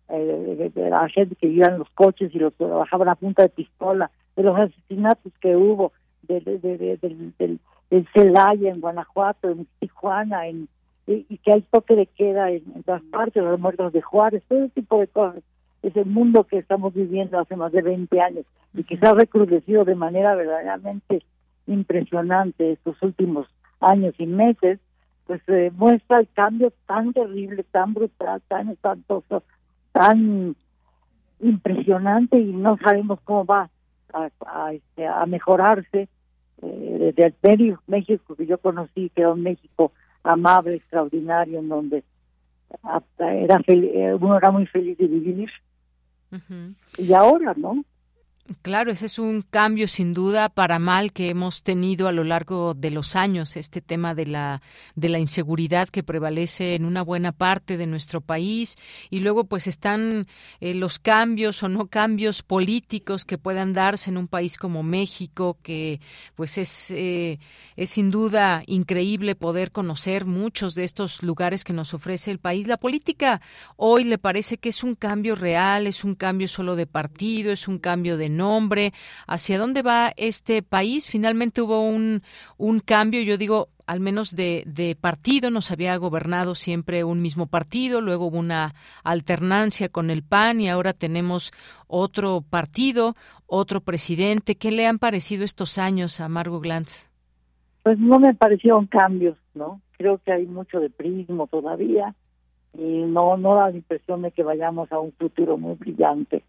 eh, 0.08 0.70
de, 0.74 0.90
la 0.90 1.06
gente 1.08 1.34
que 1.36 1.48
iban 1.48 1.78
los 1.78 1.90
coches 1.90 2.34
y 2.34 2.38
los 2.38 2.54
bajaban 2.56 3.08
a 3.08 3.14
punta 3.14 3.42
de 3.42 3.50
pistola, 3.50 4.10
de 4.36 4.42
los 4.42 4.58
asesinatos 4.58 5.32
que 5.40 5.54
hubo, 5.56 5.92
de, 6.22 6.40
de, 6.40 6.58
del, 6.98 7.58
del 7.90 8.08
Celaya 8.14 8.70
en 8.70 8.80
Guanajuato, 8.80 9.50
en 9.50 9.66
Tijuana, 9.80 10.46
en, 10.46 10.68
y, 11.06 11.36
que 11.38 11.52
hay 11.52 11.62
toque 11.62 11.94
de 11.94 12.06
queda 12.06 12.50
en, 12.50 12.62
en 12.74 12.82
todas 12.84 13.02
partes, 13.02 13.42
los 13.42 13.60
muertos 13.60 13.92
de 13.92 14.00
Juárez, 14.00 14.42
todo 14.48 14.60
ese 14.60 14.74
tipo 14.74 14.98
de 14.98 15.08
cosas 15.08 15.42
es 15.82 15.96
el 15.96 16.06
mundo 16.06 16.44
que 16.44 16.58
estamos 16.58 16.94
viviendo 16.94 17.38
hace 17.38 17.56
más 17.56 17.72
de 17.72 17.82
20 17.82 18.20
años 18.20 18.46
y 18.74 18.84
que 18.84 18.96
se 18.96 19.06
ha 19.06 19.12
recrudecido 19.12 19.84
de 19.84 19.94
manera 19.94 20.34
verdaderamente 20.34 21.22
impresionante 21.66 22.72
estos 22.72 23.00
últimos 23.02 23.46
años 23.80 24.14
y 24.18 24.26
meses, 24.26 24.78
pues 25.26 25.40
eh, 25.48 25.72
muestra 25.76 26.20
el 26.20 26.28
cambio 26.32 26.72
tan 26.86 27.12
terrible, 27.12 27.64
tan 27.64 27.94
brutal, 27.94 28.40
tan 28.48 28.68
espantoso, 28.68 29.42
tan 29.92 30.56
impresionante 31.40 32.38
y 32.38 32.52
no 32.52 32.78
sabemos 32.78 33.20
cómo 33.24 33.44
va 33.44 33.68
a, 34.12 34.30
a, 34.46 34.72
este, 34.72 35.06
mejorarse 35.26 36.08
eh, 36.62 37.12
desde 37.16 37.52
el 37.52 37.78
México 37.88 38.36
que 38.36 38.46
yo 38.46 38.58
conocí, 38.58 39.10
que 39.10 39.22
era 39.22 39.32
un 39.32 39.42
México 39.42 39.92
amable, 40.22 40.76
extraordinario, 40.76 41.58
en 41.58 41.68
donde 41.68 42.04
era 43.18 43.60
eh, 43.66 44.14
uno 44.18 44.36
era 44.36 44.50
muy 44.50 44.66
feliz 44.66 44.96
de 44.98 45.06
vivir 45.06 45.50
y 46.98 47.12
ahora, 47.12 47.54
¿no? 47.56 47.84
Claro, 48.62 48.90
ese 48.90 49.06
es 49.06 49.20
un 49.20 49.42
cambio 49.42 49.86
sin 49.86 50.14
duda 50.14 50.48
para 50.48 50.80
mal 50.80 51.12
que 51.12 51.28
hemos 51.28 51.62
tenido 51.62 52.08
a 52.08 52.12
lo 52.12 52.24
largo 52.24 52.74
de 52.74 52.90
los 52.90 53.14
años, 53.14 53.56
este 53.56 53.80
tema 53.80 54.16
de 54.16 54.26
la 54.26 54.62
de 54.96 55.08
la 55.08 55.20
inseguridad 55.20 55.88
que 55.88 56.02
prevalece 56.02 56.74
en 56.74 56.84
una 56.84 57.02
buena 57.02 57.30
parte 57.30 57.76
de 57.76 57.86
nuestro 57.86 58.20
país 58.20 58.74
y 59.10 59.20
luego 59.20 59.44
pues 59.44 59.68
están 59.68 60.26
eh, 60.60 60.74
los 60.74 60.98
cambios 60.98 61.62
o 61.62 61.68
no 61.68 61.86
cambios 61.86 62.42
políticos 62.42 63.24
que 63.24 63.38
puedan 63.38 63.74
darse 63.74 64.10
en 64.10 64.16
un 64.16 64.26
país 64.26 64.58
como 64.58 64.82
México 64.82 65.56
que 65.62 66.00
pues 66.34 66.58
es 66.58 66.90
eh, 66.90 67.38
es 67.76 67.90
sin 67.90 68.10
duda 68.10 68.64
increíble 68.66 69.36
poder 69.36 69.70
conocer 69.70 70.26
muchos 70.26 70.74
de 70.74 70.82
estos 70.82 71.22
lugares 71.22 71.62
que 71.62 71.72
nos 71.72 71.94
ofrece 71.94 72.32
el 72.32 72.40
país. 72.40 72.66
La 72.66 72.76
política 72.76 73.40
hoy 73.76 74.02
le 74.02 74.18
parece 74.18 74.58
que 74.58 74.70
es 74.70 74.82
un 74.82 74.96
cambio 74.96 75.36
real, 75.36 75.86
es 75.86 76.02
un 76.02 76.16
cambio 76.16 76.48
solo 76.48 76.74
de 76.74 76.86
partido, 76.88 77.52
es 77.52 77.68
un 77.68 77.78
cambio 77.78 78.16
de 78.16 78.31
nombre, 78.36 78.92
hacia 79.26 79.58
dónde 79.58 79.82
va 79.82 80.12
este 80.16 80.62
país. 80.62 81.08
Finalmente 81.08 81.62
hubo 81.62 81.80
un, 81.80 82.22
un 82.56 82.80
cambio, 82.80 83.22
yo 83.22 83.36
digo, 83.36 83.68
al 83.86 84.00
menos 84.00 84.34
de, 84.34 84.62
de, 84.66 84.96
partido, 84.96 85.50
nos 85.50 85.70
había 85.70 85.96
gobernado 85.96 86.54
siempre 86.54 87.04
un 87.04 87.20
mismo 87.20 87.46
partido, 87.46 88.00
luego 88.00 88.26
hubo 88.26 88.38
una 88.38 88.74
alternancia 89.04 89.88
con 89.88 90.10
el 90.10 90.22
PAN 90.22 90.60
y 90.60 90.68
ahora 90.68 90.92
tenemos 90.92 91.52
otro 91.88 92.42
partido, 92.48 93.14
otro 93.46 93.80
presidente. 93.80 94.54
¿Qué 94.54 94.70
le 94.70 94.86
han 94.86 94.98
parecido 94.98 95.44
estos 95.44 95.78
años 95.78 96.20
a 96.20 96.28
Margot 96.28 96.62
Glantz? 96.62 97.10
Pues 97.82 97.98
no 97.98 98.18
me 98.20 98.34
parecieron 98.34 98.86
cambios, 98.86 99.36
¿no? 99.54 99.80
Creo 99.98 100.18
que 100.18 100.32
hay 100.32 100.46
mucho 100.46 100.80
de 100.80 100.88
prismo 100.88 101.48
todavía 101.48 102.14
y 102.74 103.02
no, 103.02 103.36
no 103.36 103.54
da 103.54 103.70
la 103.70 103.76
impresión 103.76 104.22
de 104.22 104.30
que 104.30 104.42
vayamos 104.42 104.90
a 104.92 104.98
un 104.98 105.12
futuro 105.12 105.58
muy 105.58 105.74
brillante. 105.74 106.42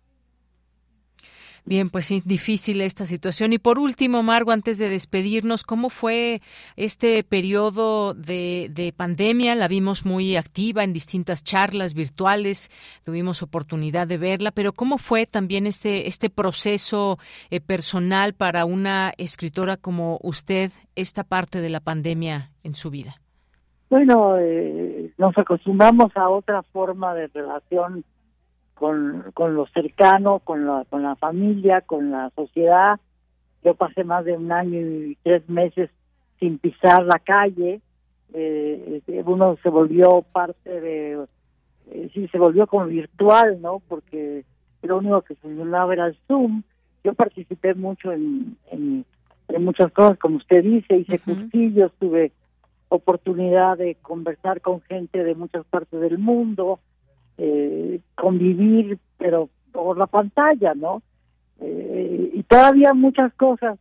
Bien, 1.66 1.90
pues 1.90 2.08
sí, 2.08 2.22
difícil 2.26 2.82
esta 2.82 3.06
situación. 3.06 3.54
Y 3.54 3.58
por 3.58 3.80
último, 3.80 4.22
Margo, 4.22 4.52
antes 4.52 4.80
de 4.80 4.90
despedirnos, 4.90 5.64
¿cómo 5.64 5.90
fue 5.90 6.42
este 6.76 7.24
periodo 7.24 8.14
de, 8.14 8.70
de, 8.70 8.92
pandemia? 8.92 9.56
La 9.56 9.70
vimos 9.70 10.06
muy 10.06 10.36
activa 10.36 10.84
en 10.84 10.92
distintas 10.92 11.42
charlas 11.42 11.94
virtuales, 11.94 12.70
tuvimos 13.06 13.42
oportunidad 13.42 14.08
de 14.08 14.18
verla, 14.18 14.52
pero 14.52 14.74
¿cómo 14.74 14.98
fue 14.98 15.26
también 15.26 15.66
este, 15.66 16.10
este 16.10 16.30
proceso 16.30 17.18
eh, 17.50 17.62
personal 17.62 18.34
para 18.34 18.66
una 18.66 19.14
escritora 19.18 19.78
como 19.78 20.20
usted, 20.22 20.72
esta 20.96 21.24
parte 21.24 21.62
de 21.62 21.70
la 21.70 21.80
pandemia 21.80 22.52
en 22.64 22.74
su 22.74 22.90
vida? 22.90 23.16
Bueno, 23.90 24.38
eh, 24.38 25.14
nos 25.18 25.38
acostumbramos 25.38 26.12
a 26.18 26.28
otra 26.28 26.62
forma 26.64 27.14
de 27.14 27.28
relación 27.28 28.04
con, 28.84 29.32
con 29.34 29.56
lo 29.56 29.66
cercano, 29.68 30.40
con 30.40 30.66
la, 30.66 30.84
con 30.90 31.04
la 31.04 31.16
familia, 31.16 31.80
con 31.80 32.12
la 32.12 32.32
sociedad. 32.36 33.00
Yo 33.64 33.76
pasé 33.76 34.04
más 34.04 34.26
de 34.26 34.34
un 34.34 34.52
año 34.52 34.78
y 34.78 35.18
tres 35.24 35.48
meses 35.48 35.90
sin 36.38 36.58
pisar 36.58 37.06
la 37.06 37.18
calle. 37.20 37.80
Eh, 38.34 38.96
este, 38.98 39.24
uno 39.24 39.58
se 39.64 39.70
volvió 39.70 40.26
parte 40.34 40.82
de, 40.82 41.26
eh, 41.92 42.10
sí, 42.14 42.28
se 42.28 42.38
volvió 42.38 42.68
como 42.68 42.88
virtual, 42.88 43.62
¿no? 43.62 43.82
Porque 43.88 44.44
lo 44.82 44.98
único 44.98 45.22
que 45.22 45.36
funcionaba 45.36 45.94
era 45.94 46.08
el 46.08 46.18
Zoom. 46.28 46.64
Yo 47.06 47.14
participé 47.14 47.76
mucho 47.76 48.12
en, 48.12 48.58
en, 48.70 49.06
muchas 49.64 49.94
cosas, 49.94 50.20
como 50.20 50.36
usted 50.36 50.62
dice, 50.62 50.98
hice 50.98 51.20
cursillos, 51.20 51.94
tuve 52.02 52.34
oportunidad 52.90 53.78
de 53.78 53.96
conversar 54.02 54.60
con 54.60 54.82
gente 54.82 55.24
de 55.24 55.36
muchas 55.36 55.66
partes 55.68 56.02
del 56.02 56.18
mundo, 56.18 56.82
eh, 57.38 58.00
convivir, 58.16 59.00
pero 59.18 59.50
por 59.72 59.98
la 59.98 60.08
pantalla, 60.08 60.74
¿no? 60.76 61.02
Eh, 61.60 62.32
y 62.34 62.44
todavía 62.44 62.94
muchas 62.94 63.34
cosas 63.34 63.80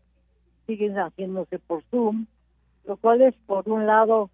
siguen 0.67 0.95
haciéndose 0.95 1.59
por 1.59 1.83
Zoom, 1.91 2.27
lo 2.87 2.97
cual 2.97 3.23
es, 3.23 3.35
por 3.47 3.69
un 3.69 3.87
lado, 3.87 4.31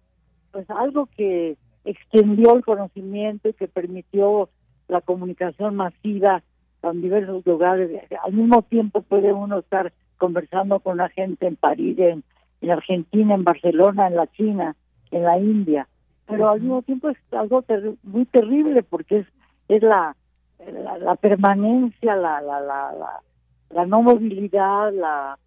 pues 0.51 0.69
algo 0.69 1.07
que 1.17 1.57
extendió 1.85 2.55
el 2.55 2.63
conocimiento 2.63 3.49
y 3.49 3.53
que 3.53 3.67
permitió 3.67 4.49
la 4.87 5.01
comunicación 5.01 5.75
masiva 5.75 6.43
en 6.81 7.01
diversos 7.01 7.45
lugares. 7.45 7.89
Al 8.23 8.33
mismo 8.33 8.61
tiempo 8.63 9.01
puede 9.01 9.33
uno 9.33 9.59
estar 9.59 9.91
conversando 10.17 10.79
con 10.79 10.97
la 10.97 11.09
gente 11.09 11.47
en 11.47 11.55
París, 11.55 11.97
en, 11.99 12.23
en 12.61 12.71
Argentina, 12.71 13.35
en 13.35 13.43
Barcelona, 13.43 14.07
en 14.07 14.15
la 14.15 14.27
China, 14.27 14.75
en 15.11 15.23
la 15.23 15.39
India 15.39 15.87
pero 16.29 16.49
al 16.49 16.61
mismo 16.61 16.81
tiempo 16.83 17.09
es 17.09 17.17
algo 17.31 17.63
muy 18.03 18.25
terrible 18.25 18.83
porque 18.83 19.19
es 19.19 19.27
es 19.67 19.83
la 19.83 20.15
la, 20.67 21.15
permanencia, 21.15 22.15
la, 22.15 22.41
la, 22.41 22.59
la, 22.59 23.21
la, 23.69 23.85
no 23.85 24.01
movilidad, 24.01 24.91
la, 24.93 25.37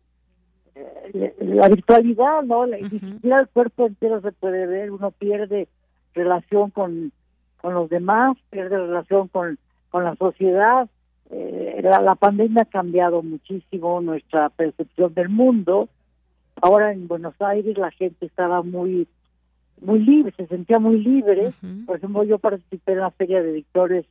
eh, 0.75 1.35
la 1.41 1.69
virtualidad, 1.69 2.43
¿no? 2.43 2.67
Ni 2.67 2.89
siquiera 2.89 3.41
el 3.41 3.49
cuerpo 3.49 3.87
entero 3.87 4.21
se 4.21 4.33
puede 4.33 4.67
ver, 4.67 4.91
uno 4.91 5.11
pierde 5.11 5.69
relación 6.15 6.71
con, 6.71 7.13
con 7.61 7.75
los 7.75 7.91
demás, 7.91 8.37
pierde 8.51 8.79
relación 8.79 9.29
con, 9.29 9.59
con 9.91 10.05
la 10.05 10.17
sociedad. 10.17 10.89
Eh, 11.31 11.81
la, 11.83 12.01
la 12.01 12.15
pandemia 12.15 12.63
ha 12.63 12.67
cambiado 12.67 13.23
muchísimo 13.23 14.01
nuestra 14.01 14.49
percepción 14.51 15.15
del 15.15 15.29
mundo. 15.29 15.89
Ahora 16.61 16.93
en 16.93 17.09
Buenos 17.09 17.35
Aires 17.41 17.77
la 17.79 17.91
gente 17.91 18.27
estaba 18.27 18.63
muy 18.63 19.09
muy 19.81 20.01
libre, 20.01 20.33
se 20.37 20.47
sentía 20.47 20.79
muy 20.79 20.99
libre. 20.99 21.53
Por 21.87 21.97
ejemplo, 21.97 22.25
yo 22.25 22.39
participé 22.39 22.93
en 22.93 22.99
la 22.99 23.11
feria 23.11 23.43
de 23.43 23.51
editores 23.51 24.07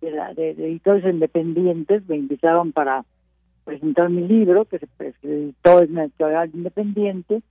de, 0.00 0.10
la, 0.10 0.34
de, 0.34 0.50
editores 0.50 1.04
independientes, 1.04 2.08
me 2.08 2.16
invitaron 2.16 2.72
para 2.72 3.04
presentar 3.64 4.10
mi 4.10 4.26
libro 4.26 4.64
que 4.64 4.80
se, 4.80 4.88
editó 5.22 5.82
en 5.82 5.96
el 5.96 6.06
editorial 6.06 6.50
independiente 6.52 7.42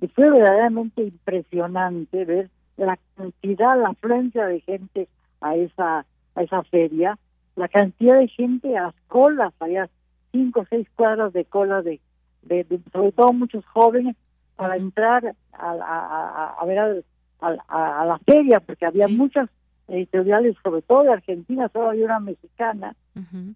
y 0.00 0.08
fue 0.08 0.28
verdaderamente 0.28 1.02
impresionante 1.02 2.24
ver 2.24 2.50
la 2.76 2.98
cantidad, 3.16 3.80
la 3.80 3.90
afluencia 3.90 4.46
de 4.46 4.60
gente 4.60 5.08
a 5.40 5.54
esa 5.54 6.04
a 6.34 6.42
esa 6.42 6.62
feria, 6.64 7.18
la 7.56 7.68
cantidad 7.68 8.18
de 8.18 8.28
gente 8.28 8.76
a 8.76 8.84
las 8.84 8.94
colas, 9.08 9.52
había 9.60 9.88
cinco 10.32 10.60
o 10.60 10.66
seis 10.68 10.88
cuadras 10.94 11.32
de 11.32 11.44
cola 11.44 11.82
de, 11.82 12.00
de, 12.42 12.66
sobre 12.92 13.12
todo 13.12 13.32
muchos 13.32 13.64
jóvenes 13.66 14.16
para 14.62 14.76
entrar 14.76 15.34
a, 15.52 15.72
a, 15.72 16.56
a 16.58 16.64
ver 16.64 16.78
al, 16.78 17.04
a, 17.40 18.04
la 18.06 18.18
feria, 18.18 18.60
porque 18.60 18.86
había 18.86 19.08
muchas 19.08 19.48
editoriales, 19.88 20.56
sobre 20.62 20.82
todo 20.82 21.02
de 21.02 21.12
Argentina, 21.12 21.68
solo 21.72 21.90
había 21.90 22.04
una 22.04 22.20
mexicana, 22.20 22.94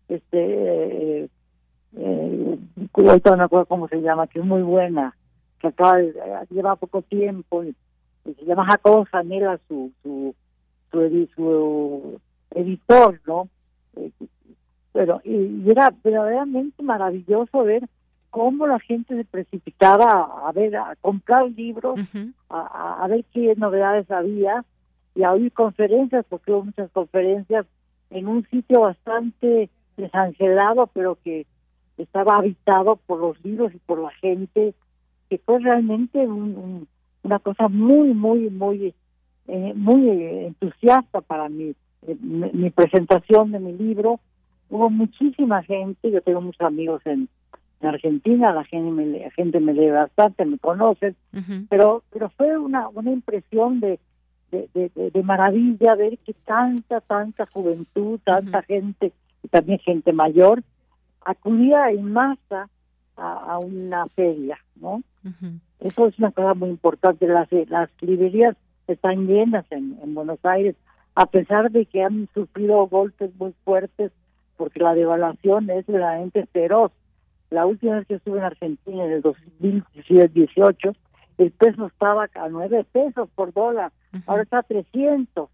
este, 0.09 1.22
eh, 1.22 1.28
eh, 1.96 2.59
no 2.96 3.44
acuerdo 3.44 3.66
cómo 3.66 3.88
se 3.88 4.00
llama, 4.02 4.26
que 4.26 4.40
es 4.40 4.44
muy 4.44 4.62
buena, 4.62 5.16
que 5.61 5.68
acaba 5.68 5.98
de, 5.98 6.12
lleva 6.50 6.76
poco 6.76 7.02
tiempo, 7.02 7.64
y, 7.64 7.74
se 8.24 8.44
llama 8.44 8.66
Jacobo 8.66 9.07
Sanela, 9.11 9.59
su, 9.68 9.92
su, 10.02 10.34
su, 10.90 11.28
su 11.36 12.20
editor, 12.50 13.20
¿no? 13.26 13.48
Eh, 13.96 14.11
pero 14.92 15.20
y, 15.24 15.70
era 15.70 15.94
verdaderamente 16.02 16.82
maravilloso 16.82 17.62
ver 17.62 17.88
cómo 18.31 18.66
la 18.66 18.79
gente 18.81 19.16
se 19.16 19.24
precipitaba 19.24 20.47
a, 20.47 20.53
ver, 20.53 20.77
a 20.77 20.97
comprar 21.01 21.51
libros, 21.51 21.99
a, 22.49 23.07
ver 23.09 23.24
qué 23.33 23.55
novedades 23.57 24.11
había 24.11 24.64
y 25.14 25.22
a 25.22 25.33
oír 25.33 25.53
conferencias, 25.53 26.24
porque 26.29 26.53
hubo 26.53 26.64
muchas 26.64 26.91
conferencias 26.91 27.66
en 28.11 28.29
un 28.29 28.47
sitio 28.49 28.81
bastante 28.81 29.70
desangelado, 29.97 30.89
pero 30.89 31.18
que 31.24 31.47
estaba 31.97 32.37
habitado 32.37 32.97
por 32.97 33.20
los 33.20 33.43
libros 33.45 33.74
y 33.74 33.79
por 33.79 33.99
la 33.99 34.11
gente, 34.11 34.74
que 35.31 35.39
fue 35.39 35.59
realmente 35.61 36.18
una 36.18 37.39
cosa 37.39 37.68
muy, 37.68 38.12
muy, 38.12 38.51
muy, 38.51 38.95
eh, 39.49 39.72
muy 39.74 40.11
entusiasta 40.11 41.20
para 41.22 41.49
mí. 41.49 41.74
Eh, 42.07 42.16
mi 42.20 42.70
presentación 42.70 43.53
de 43.53 43.61
mi 43.61 43.72
libro, 43.72 44.20
hubo 44.68 44.91
muchísima 44.91 45.62
gente, 45.62 46.11
yo 46.11 46.20
tengo 46.20 46.41
muchos 46.41 46.61
amigos 46.61 47.01
en, 47.07 47.29
en 47.87 47.95
Argentina, 47.95 48.53
la 48.53 48.64
gente 48.64 48.91
me, 48.91 49.07
la 49.07 49.30
gente 49.30 49.61
me 49.61 49.72
lee 49.72 49.91
bastante, 49.91 50.45
me 50.45 50.59
conoce, 50.59 51.14
pero 51.68 52.03
pero 52.11 52.28
fue 52.30 52.59
una, 52.59 52.89
una 52.89 53.11
impresión 53.12 53.80
de, 53.80 53.99
de, 54.51 54.91
de, 54.95 55.22
maravilla 55.22 55.95
ver 55.95 56.18
que 56.18 56.32
tanta, 56.32 57.01
tanta 57.01 57.47
juventud, 57.47 58.18
tanta 58.24 58.62
gente, 58.62 59.12
y 59.43 59.49
también 59.49 59.78
gente 59.78 60.12
mayor, 60.12 60.62
acudía 61.24 61.91
en 61.91 62.12
masa 62.12 62.68
a, 63.16 63.59
una 63.59 64.07
feria, 64.09 64.59
¿no? 64.76 65.03
Eso 65.80 66.07
es 66.07 66.18
una 66.18 66.30
cosa 66.30 66.55
muy 66.55 66.68
importante. 66.68 67.26
Las, 67.26 67.49
las 67.68 67.91
librerías 68.01 68.57
están 68.87 69.26
llenas 69.26 69.64
en, 69.70 69.99
en 70.03 70.14
Buenos 70.14 70.39
Aires, 70.45 70.76
a 71.14 71.26
pesar 71.26 71.70
de 71.70 71.87
que 71.87 72.03
han 72.03 72.28
sufrido 72.34 72.87
golpes 72.87 73.30
muy 73.37 73.55
fuertes, 73.64 74.12
porque 74.57 74.80
la 74.80 74.95
devaluación 74.95 75.70
es 75.70 75.87
realmente 75.87 76.47
feroz 76.47 76.93
la 77.57 77.64
última 77.64 77.94
vez 77.94 78.07
que 78.07 78.16
estuve 78.16 78.36
en 78.36 78.44
Argentina, 78.44 79.02
en 79.07 79.12
el 79.12 79.22
2018, 79.22 80.92
el 81.38 81.50
peso 81.52 81.86
estaba 81.86 82.28
a 82.34 82.48
9 82.50 82.84
pesos 82.92 83.30
por 83.34 83.54
dólar, 83.54 83.92
ahora 84.26 84.42
está 84.42 84.59
a 84.59 84.62
300, 84.62 85.48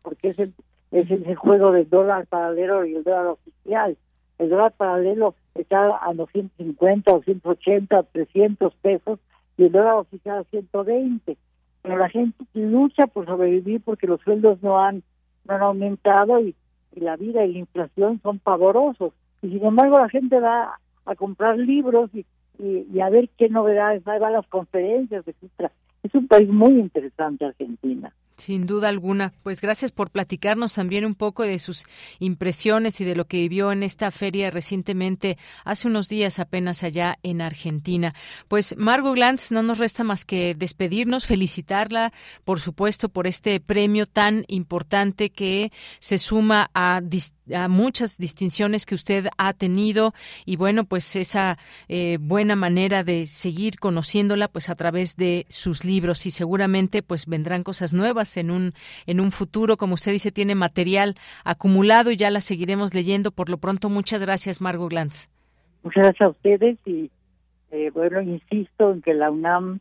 porque 0.00 0.30
es 0.30 0.38
el, 0.38 0.54
es 0.90 1.10
el 1.10 1.36
juego 1.36 1.72
del 1.72 1.86
dólar 1.90 2.26
paralelo 2.28 2.86
y 2.86 2.94
el 2.94 3.04
dólar 3.04 3.26
oficial. 3.26 3.98
El 4.38 4.48
dólar 4.48 4.72
paralelo 4.72 5.34
está 5.54 6.00
a 6.00 6.14
250, 6.14 7.12
280, 7.12 8.02
300 8.04 8.74
pesos 8.76 9.20
y 9.58 9.64
el 9.64 9.72
dólar 9.72 9.96
oficial 9.96 10.38
a 10.38 10.44
120. 10.44 11.36
Pero 11.82 11.98
la 11.98 12.08
gente 12.08 12.42
lucha 12.54 13.06
por 13.06 13.26
sobrevivir 13.26 13.82
porque 13.82 14.06
los 14.06 14.22
sueldos 14.22 14.62
no 14.62 14.80
han, 14.80 15.02
no 15.46 15.54
han 15.54 15.60
aumentado 15.60 16.40
y, 16.40 16.54
y 16.94 17.00
la 17.00 17.16
vida 17.16 17.44
y 17.44 17.52
la 17.52 17.58
inflación 17.58 18.18
son 18.22 18.38
pavorosos. 18.38 19.12
Y 19.42 19.50
sin 19.50 19.62
embargo 19.62 19.98
la 19.98 20.08
gente 20.08 20.40
va 20.40 20.78
a 21.06 21.14
comprar 21.14 21.58
libros 21.58 22.10
y, 22.14 22.24
y, 22.58 23.00
a 23.00 23.10
ver 23.10 23.28
qué 23.36 23.48
novedades 23.48 24.06
hay, 24.06 24.22
a 24.22 24.30
las 24.30 24.46
conferencias, 24.46 25.26
etcétera. 25.26 25.72
Es 26.02 26.14
un 26.14 26.28
país 26.28 26.48
muy 26.48 26.78
interesante, 26.78 27.44
Argentina. 27.44 28.12
Sin 28.36 28.66
duda 28.66 28.88
alguna. 28.88 29.32
Pues 29.44 29.60
gracias 29.60 29.92
por 29.92 30.10
platicarnos 30.10 30.74
también 30.74 31.04
un 31.04 31.14
poco 31.14 31.44
de 31.44 31.60
sus 31.60 31.86
impresiones 32.18 33.00
y 33.00 33.04
de 33.04 33.14
lo 33.14 33.26
que 33.26 33.36
vivió 33.38 33.70
en 33.70 33.84
esta 33.84 34.10
feria 34.10 34.50
recientemente, 34.50 35.38
hace 35.64 35.86
unos 35.86 36.08
días 36.08 36.40
apenas 36.40 36.82
allá 36.82 37.16
en 37.22 37.40
Argentina. 37.40 38.12
Pues 38.48 38.74
Margot 38.76 39.14
Glantz, 39.14 39.52
no 39.52 39.62
nos 39.62 39.78
resta 39.78 40.02
más 40.02 40.24
que 40.24 40.56
despedirnos, 40.56 41.26
felicitarla, 41.26 42.12
por 42.44 42.58
supuesto, 42.58 43.08
por 43.08 43.28
este 43.28 43.60
premio 43.60 44.06
tan 44.06 44.44
importante 44.48 45.30
que 45.30 45.70
se 46.00 46.18
suma 46.18 46.70
a, 46.74 47.00
muchas 47.68 48.16
distinciones 48.16 48.86
que 48.86 48.94
usted 48.94 49.28
ha 49.36 49.52
tenido 49.52 50.14
y 50.44 50.56
bueno, 50.56 50.84
pues 50.86 51.14
esa 51.14 51.58
eh, 51.88 52.16
buena 52.20 52.56
manera 52.56 53.04
de 53.04 53.26
seguir 53.26 53.78
conociéndola 53.78 54.48
pues 54.48 54.70
a 54.70 54.74
través 54.74 55.16
de 55.16 55.44
sus 55.50 55.84
libros 55.84 56.24
y 56.24 56.30
seguramente 56.30 57.02
pues 57.02 57.26
vendrán 57.26 57.62
cosas 57.62 57.92
nuevas 57.92 58.23
en 58.36 58.50
un, 58.50 58.72
en 59.06 59.20
un 59.20 59.30
futuro. 59.32 59.76
Como 59.76 59.94
usted 59.94 60.12
dice, 60.12 60.32
tiene 60.32 60.54
material 60.54 61.14
acumulado 61.44 62.10
y 62.10 62.16
ya 62.16 62.30
la 62.30 62.40
seguiremos 62.40 62.94
leyendo. 62.94 63.30
Por 63.30 63.48
lo 63.48 63.58
pronto, 63.58 63.88
muchas 63.88 64.22
gracias, 64.22 64.60
Margot 64.60 64.90
Glantz. 64.90 65.28
Muchas 65.82 66.04
gracias 66.04 66.26
a 66.26 66.30
ustedes 66.30 66.78
y 66.86 67.10
eh, 67.70 67.90
bueno, 67.92 68.22
insisto 68.22 68.92
en 68.92 69.02
que 69.02 69.14
la 69.14 69.30
UNAM 69.30 69.80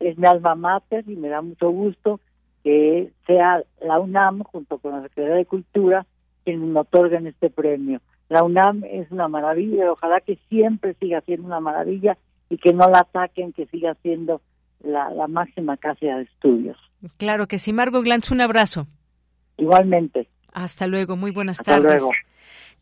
es 0.00 0.18
mi 0.18 0.26
alma 0.26 0.54
mater 0.54 1.04
y 1.06 1.16
me 1.16 1.28
da 1.28 1.42
mucho 1.42 1.70
gusto 1.70 2.20
que 2.64 3.12
sea 3.26 3.62
la 3.80 4.00
UNAM 4.00 4.42
junto 4.42 4.78
con 4.78 4.92
la 4.92 5.02
Secretaría 5.02 5.36
de 5.36 5.46
Cultura 5.46 6.06
quienes 6.44 6.68
me 6.68 6.80
otorguen 6.80 7.26
este 7.26 7.50
premio. 7.50 8.00
La 8.28 8.42
UNAM 8.42 8.84
es 8.84 9.10
una 9.10 9.28
maravilla, 9.28 9.92
ojalá 9.92 10.20
que 10.20 10.38
siempre 10.48 10.94
siga 10.94 11.20
siendo 11.22 11.46
una 11.46 11.60
maravilla 11.60 12.16
y 12.48 12.56
que 12.56 12.72
no 12.72 12.88
la 12.88 13.00
ataquen, 13.00 13.52
que 13.52 13.66
siga 13.66 13.94
siendo 14.02 14.40
la, 14.80 15.10
la 15.10 15.26
máxima 15.26 15.76
casa 15.76 16.06
de 16.06 16.22
estudios. 16.22 16.76
Claro 17.16 17.46
que 17.46 17.58
sí. 17.58 17.72
Margot 17.72 18.04
Glantz, 18.04 18.30
un 18.30 18.40
abrazo. 18.40 18.86
Igualmente. 19.56 20.28
Hasta 20.52 20.86
luego. 20.86 21.16
Muy 21.16 21.30
buenas 21.30 21.60
Hasta 21.60 21.72
tardes. 21.72 22.02
Luego. 22.02 22.10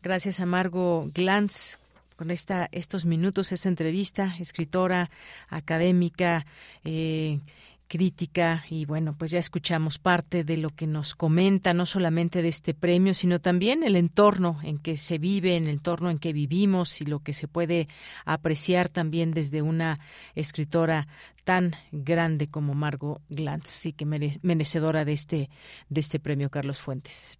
Gracias 0.01 0.39
a 0.39 0.45
Margot 0.45 1.11
Glantz 1.13 1.77
con 2.15 2.31
esta, 2.31 2.69
estos 2.71 3.05
minutos, 3.05 3.51
esta 3.51 3.69
entrevista, 3.69 4.33
escritora, 4.39 5.09
académica, 5.49 6.45
eh, 6.83 7.39
crítica 7.87 8.65
y 8.69 8.85
bueno, 8.85 9.15
pues 9.17 9.31
ya 9.31 9.39
escuchamos 9.39 9.99
parte 9.99 10.43
de 10.43 10.57
lo 10.57 10.69
que 10.69 10.87
nos 10.87 11.15
comenta, 11.15 11.73
no 11.73 11.85
solamente 11.85 12.41
de 12.41 12.49
este 12.49 12.73
premio, 12.73 13.13
sino 13.13 13.39
también 13.39 13.83
el 13.83 13.95
entorno 13.95 14.59
en 14.63 14.77
que 14.79 14.97
se 14.97 15.17
vive, 15.17 15.55
en 15.55 15.63
el 15.63 15.71
entorno 15.71 16.09
en 16.09 16.19
que 16.19 16.33
vivimos 16.33 17.01
y 17.01 17.05
lo 17.05 17.19
que 17.19 17.33
se 17.33 17.47
puede 17.47 17.87
apreciar 18.25 18.89
también 18.89 19.31
desde 19.31 19.61
una 19.61 19.99
escritora 20.35 21.07
tan 21.43 21.75
grande 21.91 22.47
como 22.47 22.73
Margot 22.73 23.21
Glantz 23.29 23.85
y 23.85 23.93
que 23.93 24.05
merecedora 24.05 25.05
de 25.05 25.13
este, 25.13 25.49
de 25.89 25.99
este 25.99 26.19
premio 26.19 26.49
Carlos 26.49 26.79
Fuentes. 26.79 27.39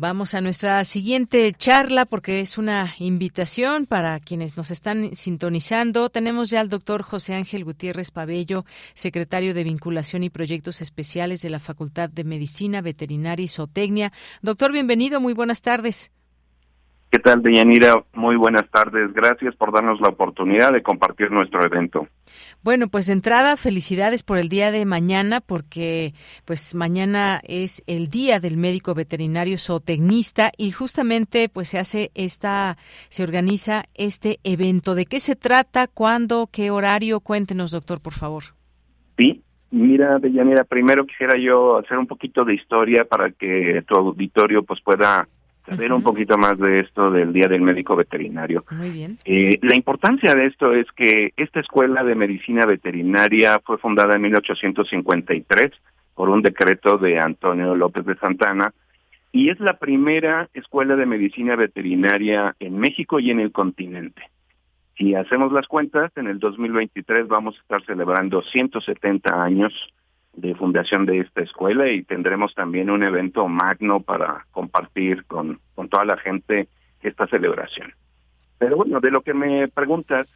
Vamos 0.00 0.32
a 0.32 0.40
nuestra 0.40 0.82
siguiente 0.84 1.52
charla 1.52 2.06
porque 2.06 2.40
es 2.40 2.56
una 2.56 2.94
invitación 3.00 3.84
para 3.84 4.18
quienes 4.18 4.56
nos 4.56 4.70
están 4.70 5.14
sintonizando. 5.14 6.08
Tenemos 6.08 6.48
ya 6.48 6.62
al 6.62 6.70
doctor 6.70 7.02
José 7.02 7.34
Ángel 7.34 7.64
Gutiérrez 7.64 8.10
Pabello, 8.10 8.64
secretario 8.94 9.52
de 9.52 9.62
Vinculación 9.62 10.24
y 10.24 10.30
Proyectos 10.30 10.80
Especiales 10.80 11.42
de 11.42 11.50
la 11.50 11.58
Facultad 11.58 12.08
de 12.08 12.24
Medicina, 12.24 12.80
Veterinaria 12.80 13.44
y 13.44 13.48
Zootecnia. 13.48 14.10
Doctor, 14.40 14.72
bienvenido, 14.72 15.20
muy 15.20 15.34
buenas 15.34 15.60
tardes. 15.60 16.12
¿Qué 17.10 17.18
tal, 17.18 17.42
Deyanira? 17.42 18.04
Muy 18.14 18.36
buenas 18.36 18.70
tardes. 18.70 19.12
Gracias 19.12 19.56
por 19.56 19.72
darnos 19.72 20.00
la 20.00 20.10
oportunidad 20.10 20.72
de 20.72 20.80
compartir 20.80 21.32
nuestro 21.32 21.60
evento. 21.66 22.06
Bueno, 22.62 22.86
pues 22.86 23.08
de 23.08 23.14
entrada, 23.14 23.56
felicidades 23.56 24.22
por 24.22 24.38
el 24.38 24.48
día 24.48 24.70
de 24.70 24.86
mañana, 24.86 25.40
porque 25.40 26.14
pues 26.44 26.72
mañana 26.72 27.40
es 27.42 27.82
el 27.88 28.10
día 28.10 28.38
del 28.38 28.56
médico 28.56 28.94
veterinario 28.94 29.58
zootecnista 29.58 30.52
y 30.56 30.70
justamente 30.70 31.48
pues 31.48 31.70
se 31.70 31.80
hace 31.80 32.12
esta, 32.14 32.76
se 33.08 33.24
organiza 33.24 33.86
este 33.94 34.38
evento. 34.44 34.94
¿De 34.94 35.04
qué 35.04 35.18
se 35.18 35.34
trata? 35.34 35.88
¿Cuándo? 35.88 36.48
¿Qué 36.52 36.70
horario? 36.70 37.18
Cuéntenos, 37.18 37.72
doctor, 37.72 38.00
por 38.00 38.12
favor. 38.12 38.44
Sí, 39.18 39.42
mira, 39.72 40.20
Deyanira, 40.20 40.62
primero 40.62 41.04
quisiera 41.06 41.36
yo 41.36 41.78
hacer 41.78 41.98
un 41.98 42.06
poquito 42.06 42.44
de 42.44 42.54
historia 42.54 43.04
para 43.04 43.32
que 43.32 43.82
tu 43.88 43.96
auditorio 43.96 44.62
pues 44.62 44.80
pueda 44.80 45.26
saber 45.70 45.92
un 45.92 46.02
poquito 46.02 46.36
más 46.36 46.58
de 46.58 46.80
esto 46.80 47.10
del 47.10 47.32
Día 47.32 47.46
del 47.48 47.62
Médico 47.62 47.96
Veterinario. 47.96 48.64
Muy 48.70 48.90
bien. 48.90 49.18
Eh, 49.24 49.58
la 49.62 49.76
importancia 49.76 50.34
de 50.34 50.46
esto 50.46 50.72
es 50.72 50.86
que 50.96 51.32
esta 51.36 51.60
escuela 51.60 52.02
de 52.02 52.14
medicina 52.14 52.66
veterinaria 52.66 53.60
fue 53.64 53.78
fundada 53.78 54.16
en 54.16 54.22
1853 54.22 55.70
por 56.14 56.28
un 56.28 56.42
decreto 56.42 56.98
de 56.98 57.18
Antonio 57.18 57.74
López 57.74 58.04
de 58.04 58.16
Santana 58.16 58.72
y 59.32 59.50
es 59.50 59.60
la 59.60 59.78
primera 59.78 60.48
escuela 60.54 60.96
de 60.96 61.06
medicina 61.06 61.54
veterinaria 61.56 62.56
en 62.58 62.78
México 62.78 63.20
y 63.20 63.30
en 63.30 63.40
el 63.40 63.52
continente. 63.52 64.22
Si 64.98 65.14
hacemos 65.14 65.52
las 65.52 65.66
cuentas, 65.66 66.12
en 66.16 66.26
el 66.26 66.38
2023 66.38 67.28
vamos 67.28 67.56
a 67.56 67.60
estar 67.62 67.84
celebrando 67.86 68.42
170 68.42 69.42
años 69.42 69.72
de 70.40 70.54
fundación 70.54 71.06
de 71.06 71.20
esta 71.20 71.42
escuela 71.42 71.88
y 71.88 72.02
tendremos 72.02 72.54
también 72.54 72.90
un 72.90 73.02
evento 73.02 73.46
magno 73.48 74.00
para 74.00 74.46
compartir 74.50 75.24
con, 75.24 75.60
con 75.74 75.88
toda 75.88 76.04
la 76.04 76.16
gente 76.16 76.68
esta 77.02 77.26
celebración. 77.26 77.92
Pero 78.60 78.76
bueno, 78.76 79.00
de 79.00 79.10
lo 79.10 79.22
que 79.22 79.32
me 79.32 79.68
preguntas, 79.68 80.28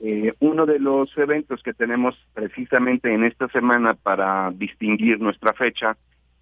eh, 0.00 0.34
uno 0.40 0.66
de 0.66 0.80
los 0.80 1.16
eventos 1.16 1.62
que 1.62 1.72
tenemos 1.72 2.20
precisamente 2.34 3.14
en 3.14 3.22
esta 3.22 3.46
semana 3.46 3.94
para 3.94 4.50
distinguir 4.50 5.20
nuestra 5.20 5.52
fecha, 5.52 5.96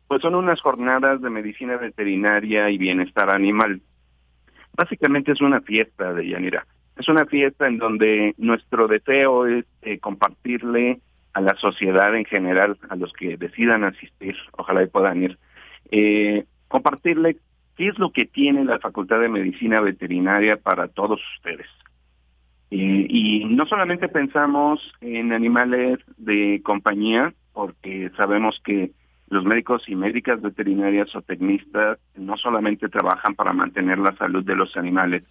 pues 0.06 0.22
son 0.22 0.34
unas 0.34 0.58
jornadas 0.62 1.20
de 1.20 1.28
medicina 1.28 1.76
veterinaria 1.76 2.70
y 2.70 2.78
bienestar 2.78 3.28
animal. 3.28 3.82
Básicamente 4.74 5.32
es 5.32 5.42
una 5.42 5.60
fiesta 5.60 6.14
de 6.14 6.28
Yanira. 6.28 6.66
Es 6.96 7.08
una 7.08 7.26
fiesta 7.26 7.68
en 7.68 7.76
donde 7.76 8.34
nuestro 8.38 8.88
deseo 8.88 9.46
es 9.46 9.66
eh, 9.82 9.98
compartirle 9.98 11.00
a 11.32 11.40
la 11.40 11.54
sociedad 11.56 12.14
en 12.14 12.24
general, 12.24 12.78
a 12.88 12.96
los 12.96 13.12
que 13.12 13.36
decidan 13.36 13.84
asistir, 13.84 14.36
ojalá 14.56 14.82
y 14.82 14.86
puedan 14.86 15.22
ir, 15.22 15.38
eh, 15.90 16.44
compartirle 16.68 17.36
qué 17.76 17.88
es 17.88 17.98
lo 17.98 18.12
que 18.12 18.26
tiene 18.26 18.64
la 18.64 18.78
Facultad 18.78 19.20
de 19.20 19.28
Medicina 19.28 19.80
Veterinaria 19.80 20.56
para 20.56 20.88
todos 20.88 21.20
ustedes. 21.36 21.66
Eh, 22.70 23.06
y 23.08 23.44
no 23.46 23.66
solamente 23.66 24.08
pensamos 24.08 24.80
en 25.00 25.32
animales 25.32 25.98
de 26.16 26.60
compañía, 26.64 27.32
porque 27.52 28.10
sabemos 28.16 28.60
que 28.64 28.90
los 29.30 29.44
médicos 29.44 29.88
y 29.88 29.94
médicas 29.94 30.40
veterinarias 30.40 31.14
o 31.14 31.22
tecnistas 31.22 31.98
no 32.16 32.36
solamente 32.36 32.88
trabajan 32.88 33.34
para 33.34 33.52
mantener 33.52 33.98
la 33.98 34.16
salud 34.16 34.44
de 34.44 34.56
los 34.56 34.76
animales, 34.76 35.22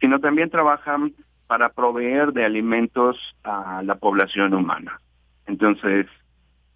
sino 0.00 0.20
también 0.20 0.50
trabajan 0.50 1.14
para 1.46 1.70
proveer 1.70 2.32
de 2.32 2.44
alimentos 2.44 3.16
a 3.42 3.82
la 3.82 3.96
población 3.96 4.54
humana. 4.54 5.00
Entonces, 5.48 6.06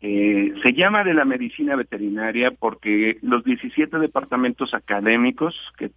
eh, 0.01 0.53
se 0.65 0.73
llama 0.73 1.05
de 1.05 1.15
la 1.15 1.25
medicina 1.25 1.77
veterinaria 1.77 2.51
porque 2.51 3.19
los 3.23 3.45
17 3.45 3.99
departamentos 3.99 4.75
académicos 4.75 5.55
que, 5.79 5.93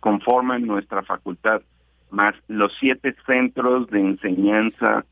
conforman 0.00 0.66
nuestra 0.66 1.02
facultad, 1.02 1.62
más 2.10 2.34
los 2.48 2.74
siete 2.80 3.14
centros 3.24 3.88
de 3.88 4.00
enseñanza, 4.00 5.04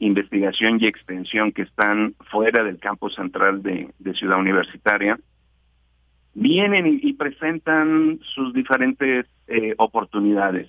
investigación 0.00 0.78
y 0.80 0.86
extensión 0.86 1.52
que 1.52 1.62
están 1.62 2.14
fuera 2.30 2.62
del 2.62 2.78
campus 2.78 3.14
central 3.14 3.62
de, 3.62 3.88
Ciudad 4.14 4.38
Universitaria, 4.38 5.18
vienen 6.34 7.00
y, 7.02 7.12
presentan 7.14 8.18
sus 8.34 8.52
diferentes 8.52 9.26
eh, 9.46 9.74
oportunidades. 9.78 10.68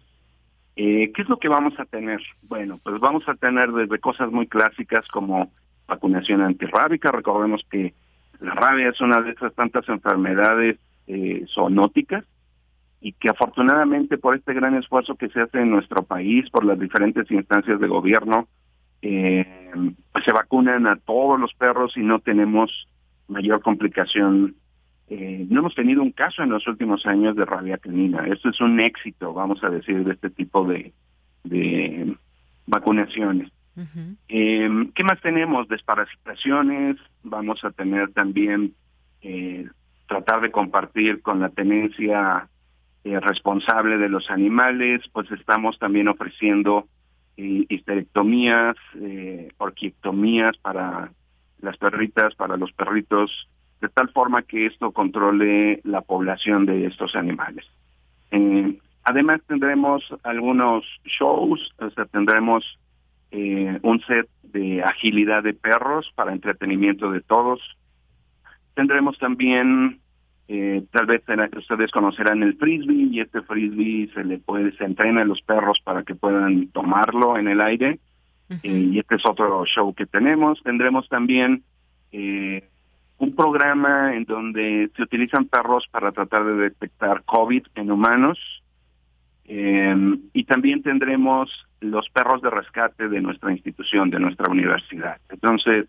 Eh, 0.76 1.12
¿Qué 1.14 1.22
es 1.22 1.30
lo 1.30 1.38
que 1.38 1.50
vamos 1.50 1.78
a 1.80 1.86
tener? 1.86 2.22
Bueno, 2.44 2.80
pues 2.84 3.00
vamos 3.00 3.28
a 3.28 3.36
tener 3.36 3.72
desde 3.72 4.00
cosas 4.00 4.32
muy 4.32 4.48
clásicas 4.48 5.08
como 5.10 5.52
vacunación 5.88 6.42
antirrábica. 6.42 7.12
Recordemos 7.12 7.66
que 7.70 7.94
la 8.40 8.54
rabia 8.54 8.90
es 8.90 9.00
una 9.02 9.22
de 9.22 9.32
esas 9.32 9.54
tantas 9.54 9.88
enfermedades 9.90 10.78
eh, 11.08 11.46
zoonóticas 11.54 12.26
y 13.02 13.12
que 13.14 13.30
afortunadamente 13.30 14.18
por 14.18 14.36
este 14.36 14.54
gran 14.54 14.76
esfuerzo 14.76 15.16
que 15.16 15.30
se 15.30 15.42
hace 15.42 15.60
en 15.60 15.72
nuestro 15.72 16.04
país, 16.04 16.50
por 16.50 16.64
las 16.64 16.80
diferentes 16.80 17.30
instancias 17.32 17.80
de 17.80 17.88
gobierno, 17.88 18.48
eh, 19.02 19.46
pues 20.12 20.24
se 20.24 20.32
vacunan 20.32 20.88
a 20.88 20.96
todos 20.96 21.40
los 21.40 21.54
perros 21.54 21.98
y 21.98 22.00
no 22.00 22.20
tenemos 22.20 22.88
mayor 23.28 23.62
complicación. 23.62 24.56
Eh, 25.10 25.46
no 25.50 25.60
hemos 25.60 25.76
tenido 25.76 26.02
un 26.02 26.12
caso 26.12 26.44
en 26.44 26.50
los 26.50 26.66
últimos 26.66 27.06
años 27.06 27.36
de 27.36 27.44
rabia 27.44 27.78
canina. 27.78 28.26
Esto 28.28 28.50
es 28.50 28.62
un 28.62 28.80
éxito, 28.80 29.34
vamos 29.34 29.62
a 29.64 29.70
decir, 29.70 30.06
de 30.06 30.14
este 30.14 30.30
tipo 30.30 30.66
de, 30.66 30.94
de 31.44 32.16
vacunaciones. 32.68 33.52
Em, 34.28 34.92
¿Qué 34.92 35.04
más 35.04 35.20
tenemos? 35.22 35.68
Desparasitaciones, 35.68 36.98
vamos 37.24 37.64
a 37.64 37.72
tener 37.72 38.12
también 38.14 38.74
eh, 39.22 39.68
tratar 40.08 40.42
de 40.42 40.52
compartir 40.52 41.22
con 41.22 41.40
la 41.40 41.50
tenencia 41.50 42.48
eh, 43.04 43.20
responsable 43.20 43.98
de 43.98 44.10
los 44.10 44.30
animales, 44.30 45.02
pues 45.12 45.32
estamos 45.32 45.80
también 45.80 46.08
ofreciendo 46.08 46.88
eh, 47.38 47.66
histerectomías, 47.68 48.76
orquiectomías 49.58 50.58
para 50.58 51.12
las 51.62 51.78
perritas, 51.78 52.36
para 52.36 52.58
los 52.58 52.72
perritos, 52.74 53.50
de 53.82 53.90
tal 53.90 54.10
forma 54.10 54.44
que 54.44 54.68
esto 54.68 54.92
controle 54.92 55.82
la 55.84 56.02
población 56.02 56.66
de 56.66 56.86
estos 56.86 57.16
animales. 57.16 57.66
Además 59.06 59.42
tendremos 59.48 60.04
algunos 60.24 60.86
shows, 61.06 61.74
o 61.78 61.90
sea, 61.90 62.06
tendremos 62.06 62.80
eh, 63.34 63.80
un 63.82 64.00
set 64.02 64.30
de 64.44 64.84
agilidad 64.84 65.44
de 65.44 65.54
perros 65.54 66.12
para 66.16 66.32
entretenimiento 66.32 67.12
de 67.12 67.22
todos. 67.22 67.60
Tendremos 68.76 69.18
también, 69.18 70.00
eh, 70.48 70.84
tal 70.92 71.08
vez 71.08 71.24
ustedes 71.58 71.92
conocerán 71.92 72.44
el 72.44 72.56
frisbee 72.58 73.10
y 73.12 73.20
este 73.20 73.42
frisbee 73.42 74.10
se 74.14 74.24
le 74.24 74.38
puede, 74.38 74.72
se 74.78 74.86
entrena 74.86 75.24
a 75.24 75.26
los 75.26 75.42
perros 75.42 75.80
para 75.84 76.04
que 76.04 76.14
puedan 76.14 76.68
tomarlo 76.68 77.38
en 77.38 77.48
el 77.48 77.60
aire. 77.60 78.00
Eh, 78.62 78.90
y 78.94 79.00
este 79.00 79.16
es 79.16 79.26
otro 79.26 79.66
show 79.66 79.94
que 79.96 80.06
tenemos. 80.06 80.62
Tendremos 80.62 81.10
también 81.10 81.64
eh, 82.12 82.64
un 83.18 83.36
programa 83.36 84.16
en 84.16 84.26
donde 84.26 84.92
se 84.96 85.02
utilizan 85.02 85.46
perros 85.46 85.88
para 85.90 86.12
tratar 86.12 86.46
de 86.46 86.56
detectar 86.56 87.24
COVID 87.24 87.64
en 87.74 87.90
humanos. 87.90 88.38
Eh, 89.46 89.96
y 90.34 90.44
también 90.46 90.82
tendremos 90.84 91.50
los 91.82 92.10
perros 92.10 92.42
de 92.42 92.50
rescate 92.50 93.10
de 93.10 93.22
nuestra 93.22 93.52
institución, 93.52 94.10
de 94.10 94.20
nuestra 94.20 94.50
universidad. 94.50 95.18
Entonces, 95.30 95.88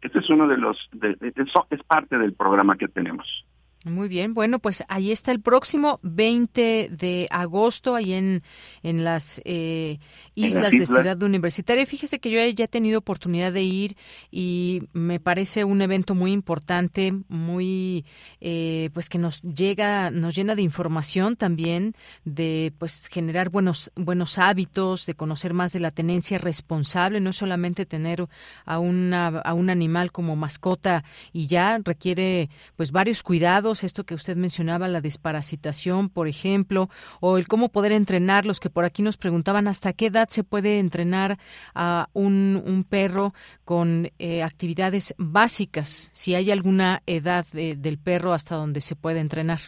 este 0.00 0.18
es 0.18 0.28
uno 0.28 0.48
de 0.48 0.58
los, 0.58 0.76
de, 0.92 1.16
eso 1.20 1.66
es 1.70 1.82
parte 1.84 2.18
del 2.18 2.34
programa 2.34 2.76
que 2.76 2.88
tenemos. 2.88 3.46
Muy 3.84 4.08
bien, 4.08 4.32
bueno, 4.32 4.60
pues 4.60 4.82
ahí 4.88 5.12
está 5.12 5.30
el 5.30 5.42
próximo 5.42 6.00
20 6.02 6.88
de 6.90 7.26
agosto, 7.30 7.94
ahí 7.94 8.14
en, 8.14 8.42
en 8.82 9.04
las 9.04 9.42
eh, 9.44 9.98
islas 10.34 10.72
de 10.72 10.86
Ciudad 10.86 11.22
Universitaria. 11.22 11.84
Fíjese 11.84 12.18
que 12.18 12.30
yo 12.30 12.40
ya 12.40 12.64
he 12.64 12.68
tenido 12.68 12.98
oportunidad 12.98 13.52
de 13.52 13.62
ir 13.62 13.96
y 14.30 14.84
me 14.94 15.20
parece 15.20 15.64
un 15.64 15.82
evento 15.82 16.14
muy 16.14 16.32
importante, 16.32 17.12
muy, 17.28 18.06
eh, 18.40 18.88
pues 18.94 19.10
que 19.10 19.18
nos 19.18 19.42
llega, 19.42 20.10
nos 20.10 20.34
llena 20.34 20.54
de 20.54 20.62
información 20.62 21.36
también, 21.36 21.92
de 22.24 22.72
pues 22.78 23.08
generar 23.08 23.50
buenos, 23.50 23.92
buenos 23.96 24.38
hábitos, 24.38 25.04
de 25.04 25.12
conocer 25.12 25.52
más 25.52 25.74
de 25.74 25.80
la 25.80 25.90
tenencia 25.90 26.38
responsable, 26.38 27.20
no 27.20 27.34
solamente 27.34 27.84
tener 27.84 28.26
a, 28.64 28.78
una, 28.78 29.26
a 29.26 29.52
un 29.52 29.68
animal 29.68 30.10
como 30.10 30.36
mascota 30.36 31.04
y 31.34 31.48
ya 31.48 31.78
requiere 31.84 32.48
pues 32.76 32.90
varios 32.90 33.22
cuidados 33.22 33.73
esto 33.82 34.04
que 34.04 34.14
usted 34.14 34.36
mencionaba, 34.36 34.86
la 34.86 35.00
desparasitación, 35.00 36.08
por 36.10 36.28
ejemplo, 36.28 36.88
o 37.20 37.38
el 37.38 37.48
cómo 37.48 37.70
poder 37.70 37.92
entrenar, 37.92 38.46
los 38.46 38.60
que 38.60 38.70
por 38.70 38.84
aquí 38.84 39.02
nos 39.02 39.16
preguntaban 39.16 39.66
hasta 39.66 39.92
qué 39.92 40.06
edad 40.06 40.28
se 40.28 40.44
puede 40.44 40.78
entrenar 40.78 41.38
a 41.74 42.08
un, 42.12 42.62
un 42.64 42.84
perro 42.84 43.32
con 43.64 44.10
eh, 44.18 44.42
actividades 44.42 45.14
básicas, 45.18 46.10
si 46.12 46.34
hay 46.34 46.50
alguna 46.50 47.00
edad 47.06 47.46
de, 47.52 47.74
del 47.74 47.98
perro 47.98 48.32
hasta 48.32 48.54
donde 48.56 48.80
se 48.80 48.94
puede 48.94 49.20
entrenar. 49.20 49.58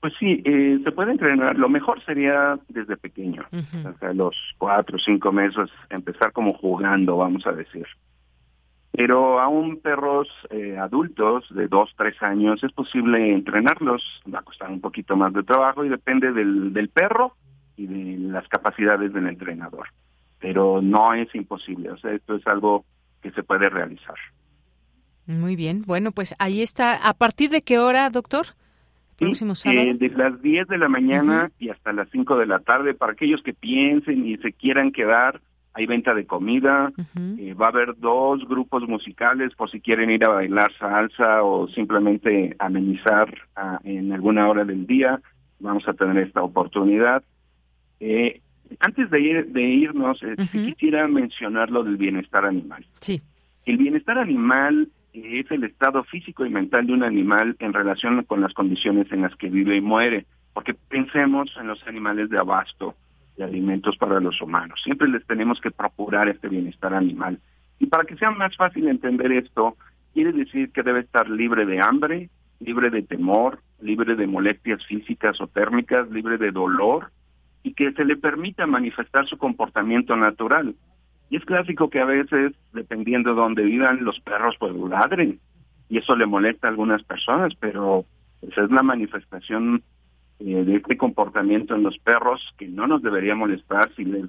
Pues 0.00 0.14
sí, 0.18 0.42
eh, 0.44 0.80
se 0.82 0.90
puede 0.90 1.12
entrenar. 1.12 1.56
Lo 1.56 1.68
mejor 1.68 2.04
sería 2.04 2.58
desde 2.68 2.96
pequeño, 2.96 3.46
uh 3.52 3.56
-huh. 3.56 3.94
o 3.94 3.98
sea, 3.98 4.12
los 4.12 4.34
cuatro 4.58 4.96
o 4.96 4.98
cinco 4.98 5.30
meses, 5.30 5.70
empezar 5.90 6.32
como 6.32 6.54
jugando, 6.54 7.16
vamos 7.16 7.46
a 7.46 7.52
decir. 7.52 7.86
Pero 8.92 9.40
aún 9.40 9.80
perros 9.80 10.28
eh, 10.50 10.76
adultos 10.78 11.46
de 11.54 11.66
dos, 11.66 11.90
tres 11.96 12.22
años 12.22 12.62
es 12.62 12.72
posible 12.72 13.32
entrenarlos, 13.32 14.22
va 14.32 14.40
a 14.40 14.42
costar 14.42 14.70
un 14.70 14.80
poquito 14.80 15.16
más 15.16 15.32
de 15.32 15.42
trabajo 15.42 15.84
y 15.84 15.88
depende 15.88 16.32
del, 16.32 16.72
del 16.74 16.90
perro 16.90 17.34
y 17.76 17.86
de 17.86 18.18
las 18.18 18.46
capacidades 18.48 19.12
del 19.12 19.28
entrenador. 19.28 19.88
Pero 20.38 20.82
no 20.82 21.14
es 21.14 21.34
imposible, 21.34 21.90
o 21.90 21.96
sea, 21.96 22.12
esto 22.12 22.34
es 22.34 22.46
algo 22.46 22.84
que 23.22 23.30
se 23.30 23.42
puede 23.42 23.70
realizar. 23.70 24.16
Muy 25.26 25.56
bien, 25.56 25.82
bueno, 25.86 26.12
pues 26.12 26.34
ahí 26.38 26.62
está. 26.62 27.08
¿A 27.08 27.14
partir 27.14 27.50
de 27.50 27.62
qué 27.62 27.78
hora, 27.78 28.10
doctor? 28.10 28.46
Próximo 29.18 29.54
sábado. 29.54 29.82
Eh, 29.82 29.94
de 29.94 30.08
las 30.10 30.42
10 30.42 30.66
de 30.66 30.78
la 30.78 30.88
mañana 30.88 31.44
uh 31.44 31.46
-huh. 31.46 31.52
y 31.60 31.68
hasta 31.70 31.92
las 31.92 32.08
5 32.10 32.36
de 32.36 32.46
la 32.46 32.58
tarde, 32.58 32.94
para 32.94 33.12
aquellos 33.12 33.42
que 33.42 33.54
piensen 33.54 34.26
y 34.26 34.36
se 34.38 34.52
quieran 34.52 34.90
quedar, 34.90 35.40
hay 35.74 35.86
venta 35.86 36.14
de 36.14 36.26
comida, 36.26 36.92
uh 36.96 37.02
-huh. 37.14 37.38
eh, 37.38 37.54
va 37.54 37.66
a 37.66 37.68
haber 37.70 37.96
dos 37.98 38.46
grupos 38.46 38.86
musicales 38.86 39.54
por 39.54 39.70
si 39.70 39.80
quieren 39.80 40.10
ir 40.10 40.24
a 40.24 40.28
bailar 40.28 40.72
salsa 40.78 41.42
o 41.42 41.66
simplemente 41.68 42.54
amenizar 42.58 43.28
uh, 43.56 43.78
en 43.84 44.12
alguna 44.12 44.48
hora 44.48 44.64
del 44.64 44.86
día, 44.86 45.20
vamos 45.60 45.88
a 45.88 45.94
tener 45.94 46.18
esta 46.18 46.42
oportunidad. 46.42 47.22
Eh, 48.00 48.40
antes 48.80 49.10
de, 49.10 49.20
ir, 49.20 49.46
de 49.46 49.62
irnos, 49.62 50.22
uh 50.22 50.26
-huh. 50.26 50.64
quisiera 50.66 51.08
mencionar 51.08 51.70
lo 51.70 51.82
del 51.84 51.96
bienestar 51.96 52.44
animal. 52.44 52.84
Sí. 53.00 53.22
El 53.64 53.76
bienestar 53.78 54.18
animal 54.18 54.88
es 55.12 55.50
el 55.50 55.64
estado 55.64 56.04
físico 56.04 56.44
y 56.44 56.50
mental 56.50 56.86
de 56.86 56.94
un 56.94 57.04
animal 57.04 57.56
en 57.58 57.72
relación 57.72 58.22
con 58.24 58.40
las 58.40 58.54
condiciones 58.54 59.10
en 59.12 59.22
las 59.22 59.34
que 59.36 59.48
vive 59.48 59.76
y 59.76 59.80
muere, 59.80 60.26
porque 60.54 60.74
pensemos 60.74 61.50
en 61.60 61.68
los 61.68 61.86
animales 61.86 62.28
de 62.30 62.38
abasto, 62.38 62.94
de 63.36 63.44
alimentos 63.44 63.96
para 63.96 64.20
los 64.20 64.40
humanos. 64.40 64.80
Siempre 64.82 65.08
les 65.08 65.26
tenemos 65.26 65.60
que 65.60 65.70
procurar 65.70 66.28
este 66.28 66.48
bienestar 66.48 66.94
animal. 66.94 67.38
Y 67.78 67.86
para 67.86 68.04
que 68.04 68.16
sea 68.16 68.30
más 68.30 68.56
fácil 68.56 68.88
entender 68.88 69.32
esto, 69.32 69.76
quiere 70.14 70.32
decir 70.32 70.70
que 70.72 70.82
debe 70.82 71.00
estar 71.00 71.28
libre 71.28 71.66
de 71.66 71.80
hambre, 71.80 72.28
libre 72.60 72.90
de 72.90 73.02
temor, 73.02 73.60
libre 73.80 74.14
de 74.14 74.26
molestias 74.26 74.84
físicas 74.86 75.40
o 75.40 75.46
térmicas, 75.46 76.10
libre 76.10 76.38
de 76.38 76.52
dolor, 76.52 77.10
y 77.62 77.74
que 77.74 77.92
se 77.92 78.04
le 78.04 78.16
permita 78.16 78.66
manifestar 78.66 79.26
su 79.26 79.38
comportamiento 79.38 80.16
natural. 80.16 80.74
Y 81.30 81.36
es 81.36 81.44
clásico 81.44 81.88
que 81.90 82.00
a 82.00 82.04
veces, 82.04 82.52
dependiendo 82.72 83.30
de 83.30 83.36
dónde 83.36 83.62
vivan, 83.62 84.04
los 84.04 84.20
perros 84.20 84.56
pues 84.58 84.74
ladren, 84.74 85.40
y 85.88 85.98
eso 85.98 86.14
le 86.16 86.26
molesta 86.26 86.66
a 86.66 86.70
algunas 86.70 87.02
personas, 87.02 87.54
pero 87.58 88.04
esa 88.42 88.62
es 88.64 88.70
la 88.70 88.82
manifestación 88.82 89.82
eh, 90.44 90.64
de 90.64 90.76
este 90.76 90.96
comportamiento 90.96 91.74
en 91.76 91.84
los 91.84 91.96
perros 91.98 92.40
que 92.58 92.66
no 92.66 92.88
nos 92.88 93.00
debería 93.00 93.36
molestar 93.36 93.92
si 93.94 94.04
les 94.04 94.28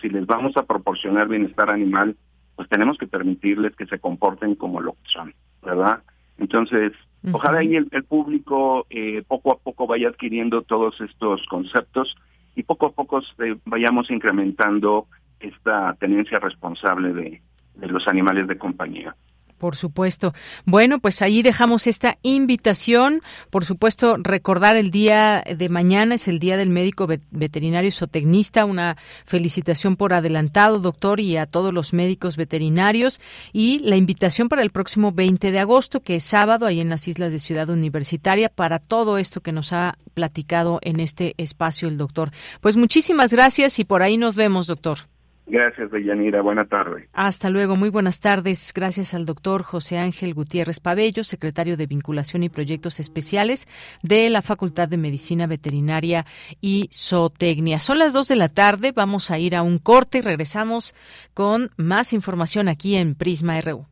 si 0.00 0.08
les 0.08 0.24
vamos 0.24 0.56
a 0.56 0.62
proporcionar 0.62 1.26
bienestar 1.26 1.68
animal 1.68 2.16
pues 2.54 2.68
tenemos 2.68 2.96
que 2.96 3.08
permitirles 3.08 3.74
que 3.74 3.86
se 3.86 3.98
comporten 3.98 4.54
como 4.54 4.80
lo 4.80 4.92
que 4.92 5.08
son 5.12 5.34
verdad 5.62 6.02
entonces 6.38 6.92
uh 7.24 7.28
-huh. 7.28 7.34
ojalá 7.34 7.58
ahí 7.58 7.74
el, 7.74 7.88
el 7.90 8.04
público 8.04 8.86
eh, 8.90 9.24
poco 9.26 9.52
a 9.52 9.58
poco 9.58 9.88
vaya 9.88 10.08
adquiriendo 10.08 10.62
todos 10.62 11.00
estos 11.00 11.44
conceptos 11.48 12.14
y 12.54 12.62
poco 12.62 12.86
a 12.86 12.92
poco 12.92 13.20
eh, 13.20 13.56
vayamos 13.64 14.10
incrementando 14.12 15.06
esta 15.40 15.94
tenencia 15.94 16.38
responsable 16.38 17.12
de, 17.12 17.42
de 17.74 17.86
los 17.88 18.06
animales 18.06 18.46
de 18.46 18.58
compañía 18.58 19.16
por 19.58 19.76
supuesto. 19.76 20.32
Bueno, 20.64 21.00
pues 21.00 21.20
ahí 21.22 21.42
dejamos 21.42 21.86
esta 21.86 22.18
invitación. 22.22 23.20
Por 23.50 23.64
supuesto, 23.64 24.16
recordar 24.16 24.76
el 24.76 24.90
día 24.90 25.42
de 25.42 25.68
mañana 25.68 26.14
es 26.14 26.28
el 26.28 26.38
Día 26.38 26.56
del 26.56 26.70
Médico 26.70 27.06
Veterinario 27.30 27.90
Zootecnista. 27.90 28.64
Una 28.64 28.96
felicitación 29.26 29.96
por 29.96 30.14
adelantado, 30.14 30.78
doctor, 30.78 31.20
y 31.20 31.36
a 31.36 31.46
todos 31.46 31.74
los 31.74 31.92
médicos 31.92 32.36
veterinarios. 32.36 33.20
Y 33.52 33.80
la 33.80 33.96
invitación 33.96 34.48
para 34.48 34.62
el 34.62 34.70
próximo 34.70 35.12
20 35.12 35.50
de 35.50 35.58
agosto, 35.58 36.00
que 36.00 36.16
es 36.16 36.24
sábado, 36.24 36.66
ahí 36.66 36.80
en 36.80 36.88
las 36.88 37.08
islas 37.08 37.32
de 37.32 37.38
Ciudad 37.38 37.68
Universitaria, 37.68 38.48
para 38.48 38.78
todo 38.78 39.18
esto 39.18 39.40
que 39.40 39.52
nos 39.52 39.72
ha 39.72 39.98
platicado 40.14 40.78
en 40.82 41.00
este 41.00 41.34
espacio 41.36 41.88
el 41.88 41.98
doctor. 41.98 42.30
Pues 42.60 42.76
muchísimas 42.76 43.32
gracias 43.32 43.78
y 43.78 43.84
por 43.84 44.02
ahí 44.02 44.16
nos 44.16 44.34
vemos, 44.34 44.66
doctor. 44.66 44.98
Gracias, 45.50 45.90
Deyanira. 45.90 46.42
Buena 46.42 46.66
tarde. 46.66 47.08
Hasta 47.12 47.48
luego. 47.48 47.74
Muy 47.74 47.88
buenas 47.88 48.20
tardes. 48.20 48.72
Gracias 48.74 49.14
al 49.14 49.24
doctor 49.24 49.62
José 49.62 49.98
Ángel 49.98 50.34
Gutiérrez 50.34 50.80
Pabello, 50.80 51.24
secretario 51.24 51.76
de 51.76 51.86
Vinculación 51.86 52.42
y 52.42 52.48
Proyectos 52.48 53.00
Especiales 53.00 53.66
de 54.02 54.28
la 54.30 54.42
Facultad 54.42 54.88
de 54.88 54.98
Medicina 54.98 55.46
Veterinaria 55.46 56.26
y 56.60 56.90
Zootecnia. 56.92 57.78
Son 57.78 57.98
las 57.98 58.12
dos 58.12 58.28
de 58.28 58.36
la 58.36 58.48
tarde. 58.48 58.92
Vamos 58.92 59.30
a 59.30 59.38
ir 59.38 59.56
a 59.56 59.62
un 59.62 59.78
corte 59.78 60.18
y 60.18 60.20
regresamos 60.20 60.94
con 61.32 61.70
más 61.76 62.12
información 62.12 62.68
aquí 62.68 62.96
en 62.96 63.14
Prisma 63.14 63.60
RU. 63.60 63.86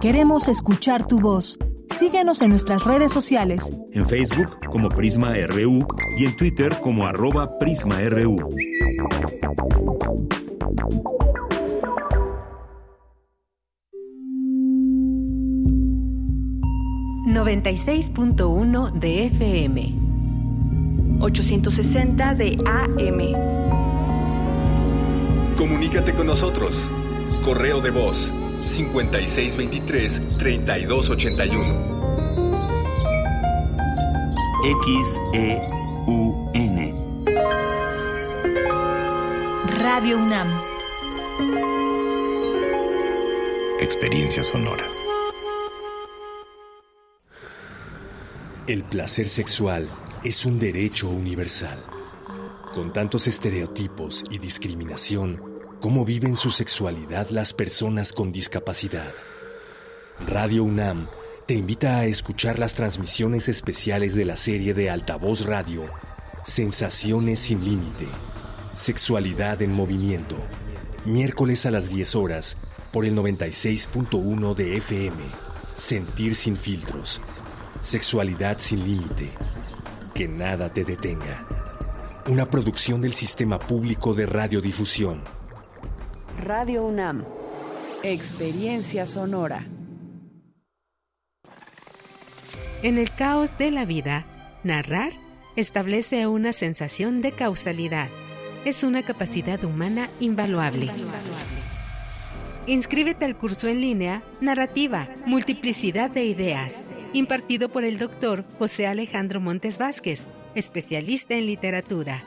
Queremos 0.00 0.48
escuchar 0.48 1.06
tu 1.06 1.20
voz. 1.20 1.58
Síguenos 1.90 2.42
en 2.42 2.50
nuestras 2.50 2.84
redes 2.84 3.12
sociales. 3.12 3.72
En 3.92 4.06
Facebook 4.06 4.58
como 4.70 4.88
Prisma 4.88 5.34
RU 5.48 5.86
y 6.18 6.24
en 6.24 6.36
Twitter 6.36 6.78
como 6.80 7.06
arroba 7.06 7.58
PrismaRU. 7.58 8.48
...96.1 17.28 18.92
de 18.92 19.26
FM... 19.26 19.94
...860 21.20 22.34
de 22.34 22.58
AM... 22.66 23.18
Comunícate 25.56 26.14
con 26.14 26.26
nosotros. 26.26 26.90
Correo 27.44 27.80
de 27.80 27.90
voz 27.90 28.32
5623 28.64 30.22
3281. 30.38 31.98
XEUN. 34.62 35.78
Radio 39.78 40.18
UNAM. 40.18 40.48
Experiencia 43.80 44.42
sonora. 44.42 44.84
El 48.66 48.82
placer 48.82 49.28
sexual 49.28 49.88
es 50.24 50.44
un 50.44 50.58
derecho 50.58 51.08
universal. 51.08 51.78
Con 52.74 52.92
tantos 52.92 53.26
estereotipos 53.26 54.24
y 54.30 54.38
discriminación, 54.38 55.47
¿cómo 55.80 56.04
viven 56.04 56.36
su 56.36 56.50
sexualidad 56.50 57.30
las 57.30 57.52
personas 57.52 58.12
con 58.12 58.32
discapacidad? 58.32 59.12
Radio 60.26 60.64
UNAM 60.64 61.06
te 61.46 61.54
invita 61.54 61.98
a 61.98 62.06
escuchar 62.06 62.58
las 62.58 62.74
transmisiones 62.74 63.48
especiales 63.48 64.14
de 64.14 64.24
la 64.24 64.36
serie 64.36 64.74
de 64.74 64.90
Altavoz 64.90 65.46
Radio, 65.46 65.84
Sensaciones 66.44 67.40
sin 67.40 67.64
Límite, 67.64 68.06
Sexualidad 68.72 69.62
en 69.62 69.74
Movimiento, 69.74 70.36
miércoles 71.04 71.64
a 71.66 71.70
las 71.70 71.88
10 71.88 72.14
horas 72.16 72.56
por 72.92 73.04
el 73.04 73.14
96.1 73.14 74.54
de 74.54 74.76
FM, 74.76 75.16
Sentir 75.74 76.34
sin 76.34 76.56
filtros, 76.56 77.20
Sexualidad 77.80 78.58
sin 78.58 78.84
Límite, 78.84 79.30
que 80.14 80.26
nada 80.26 80.72
te 80.72 80.84
detenga. 80.84 81.46
Una 82.28 82.50
producción 82.50 83.00
del 83.00 83.14
Sistema 83.14 83.58
Público 83.58 84.12
de 84.12 84.26
Radiodifusión. 84.26 85.37
Radio 86.44 86.86
UNAM. 86.86 87.24
Experiencia 88.04 89.08
sonora. 89.08 89.66
En 92.82 92.96
el 92.96 93.10
caos 93.10 93.58
de 93.58 93.72
la 93.72 93.84
vida, 93.84 94.24
narrar 94.62 95.12
establece 95.56 96.28
una 96.28 96.52
sensación 96.52 97.22
de 97.22 97.32
causalidad. 97.32 98.08
Es 98.64 98.84
una 98.84 99.02
capacidad 99.02 99.64
humana 99.64 100.08
invaluable. 100.20 100.90
Inscríbete 102.66 103.24
al 103.24 103.36
curso 103.36 103.66
en 103.66 103.80
línea 103.80 104.22
Narrativa, 104.40 105.08
Multiplicidad 105.26 106.08
de 106.08 106.24
Ideas, 106.24 106.86
impartido 107.12 107.68
por 107.68 107.82
el 107.82 107.98
doctor 107.98 108.44
José 108.58 108.86
Alejandro 108.86 109.40
Montes 109.40 109.78
Vázquez, 109.78 110.28
especialista 110.54 111.34
en 111.34 111.46
literatura. 111.46 112.22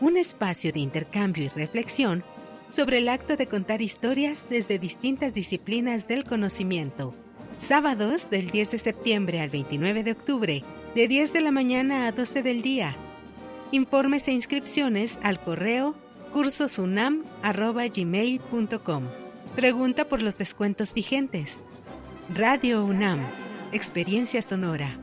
Un 0.00 0.16
espacio 0.16 0.72
de 0.72 0.80
intercambio 0.80 1.44
y 1.44 1.48
reflexión 1.48 2.24
sobre 2.72 2.98
el 2.98 3.08
acto 3.08 3.36
de 3.36 3.46
contar 3.46 3.82
historias 3.82 4.46
desde 4.48 4.78
distintas 4.78 5.34
disciplinas 5.34 6.08
del 6.08 6.24
conocimiento 6.24 7.14
Sábados 7.58 8.28
del 8.28 8.50
10 8.50 8.72
de 8.72 8.78
septiembre 8.78 9.40
al 9.40 9.48
29 9.50 10.02
de 10.02 10.10
octubre, 10.12 10.64
de 10.94 11.08
10 11.08 11.32
de 11.32 11.40
la 11.40 11.52
mañana 11.52 12.08
a 12.08 12.12
12 12.12 12.42
del 12.42 12.60
día. 12.60 12.96
Informes 13.70 14.26
e 14.26 14.32
inscripciones 14.32 15.20
al 15.22 15.40
correo 15.40 15.94
cursosunam.gmail.com. 16.32 19.04
Pregunta 19.54 20.08
por 20.08 20.22
los 20.22 20.38
descuentos 20.38 20.92
vigentes. 20.92 21.62
Radio 22.34 22.84
UNAM. 22.84 23.20
Experiencia 23.72 24.42
sonora. 24.42 24.98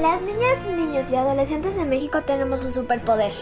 Las 0.00 0.20
niñas, 0.20 0.62
niños 0.66 1.10
y 1.10 1.16
adolescentes 1.16 1.74
de 1.74 1.86
México 1.86 2.22
tenemos 2.22 2.62
un 2.64 2.74
superpoder. 2.74 3.32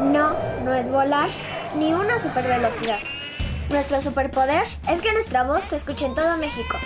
No, 0.00 0.34
no 0.64 0.72
es 0.72 0.88
volar, 0.88 1.28
ni 1.76 1.94
una 1.94 2.20
supervelocidad. 2.20 3.00
Nuestro 3.70 4.00
superpoder 4.00 4.62
es 4.88 5.00
que 5.00 5.12
nuestra 5.12 5.42
voz 5.42 5.64
se 5.64 5.74
escuche 5.76 6.06
en 6.06 6.14
todo 6.14 6.36
México. 6.38 6.76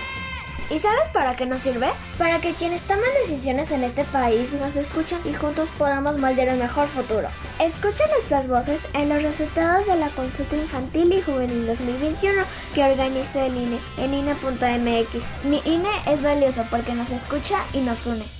¿Y 0.71 0.79
sabes 0.79 1.11
para 1.11 1.37
qué 1.37 1.45
nos 1.45 1.63
sirve? 1.63 1.91
Para 2.17 2.41
que 2.41 2.55
quienes 2.55 2.83
toman 2.83 3.05
decisiones 3.23 3.73
en 3.73 3.85
este 3.85 4.05
país 4.05 4.55
nos 4.55 4.77
escuchen 4.77 5.21
y 5.27 5.35
juntos 5.35 5.69
podamos 5.77 6.17
moldear 6.17 6.49
un 6.49 6.59
mejor 6.59 6.89
futuro. 6.89 7.29
Escucha 7.61 8.07
nuestras 8.07 8.49
voces 8.49 8.81
en 8.95 9.11
los 9.11 9.23
resultados 9.23 9.87
de 9.87 9.97
la 9.97 10.09
consulta 10.09 10.57
infantil 10.57 11.13
y 11.13 11.21
juvenil 11.21 11.67
2021 11.67 12.43
que 12.75 12.85
organizó 12.85 13.45
el 13.45 13.55
INE 13.55 13.79
en 13.99 14.15
INE.mx. 14.15 15.45
Mi 15.45 15.61
INE 15.67 15.91
es 16.07 16.23
valioso 16.23 16.65
porque 16.71 16.95
nos 16.95 17.11
escucha 17.11 17.59
y 17.75 17.81
nos 17.81 18.07
une. 18.07 18.40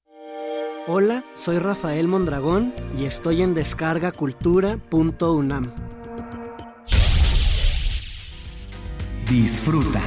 Hola, 0.87 1.23
soy 1.35 1.59
Rafael 1.59 2.07
Mondragón 2.07 2.73
y 2.97 3.05
estoy 3.05 3.43
en 3.43 3.53
descargacultura.unam. 3.53 5.71
Disfruta. 9.29 10.01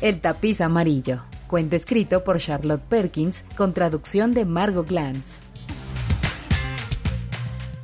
El 0.00 0.20
tapiz 0.20 0.60
amarillo. 0.60 1.24
Cuento 1.48 1.74
escrito 1.74 2.22
por 2.22 2.38
Charlotte 2.38 2.84
Perkins 2.84 3.44
con 3.56 3.74
traducción 3.74 4.30
de 4.30 4.44
Margot 4.44 4.86
Glantz. 4.86 5.40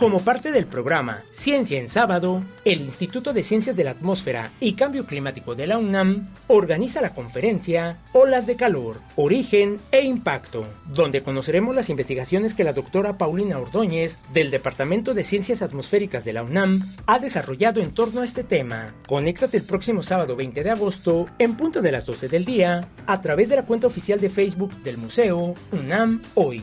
Como 0.00 0.20
parte 0.20 0.50
del 0.50 0.64
programa 0.64 1.20
Ciencia 1.34 1.78
en 1.78 1.90
Sábado, 1.90 2.42
el 2.64 2.80
Instituto 2.80 3.34
de 3.34 3.42
Ciencias 3.42 3.76
de 3.76 3.84
la 3.84 3.90
Atmósfera 3.90 4.50
y 4.58 4.72
Cambio 4.72 5.04
Climático 5.04 5.54
de 5.54 5.66
la 5.66 5.76
UNAM 5.76 6.26
organiza 6.46 7.02
la 7.02 7.10
conferencia 7.14 7.98
Olas 8.14 8.46
de 8.46 8.56
Calor, 8.56 9.02
Origen 9.16 9.78
e 9.92 10.00
Impacto, 10.00 10.64
donde 10.86 11.22
conoceremos 11.22 11.74
las 11.74 11.90
investigaciones 11.90 12.54
que 12.54 12.64
la 12.64 12.72
doctora 12.72 13.18
Paulina 13.18 13.58
Ordóñez 13.58 14.18
del 14.32 14.50
Departamento 14.50 15.12
de 15.12 15.22
Ciencias 15.22 15.60
Atmosféricas 15.60 16.24
de 16.24 16.32
la 16.32 16.44
UNAM 16.44 16.80
ha 17.04 17.18
desarrollado 17.18 17.82
en 17.82 17.92
torno 17.92 18.22
a 18.22 18.24
este 18.24 18.42
tema. 18.42 18.94
Conéctate 19.06 19.58
el 19.58 19.64
próximo 19.64 20.02
sábado 20.02 20.34
20 20.34 20.64
de 20.64 20.70
agosto 20.70 21.26
en 21.38 21.56
punto 21.56 21.82
de 21.82 21.92
las 21.92 22.06
12 22.06 22.30
del 22.30 22.46
día 22.46 22.88
a 23.06 23.20
través 23.20 23.50
de 23.50 23.56
la 23.56 23.66
cuenta 23.66 23.86
oficial 23.86 24.18
de 24.18 24.30
Facebook 24.30 24.72
del 24.82 24.96
Museo 24.96 25.52
UNAM 25.72 26.22
Hoy. 26.36 26.62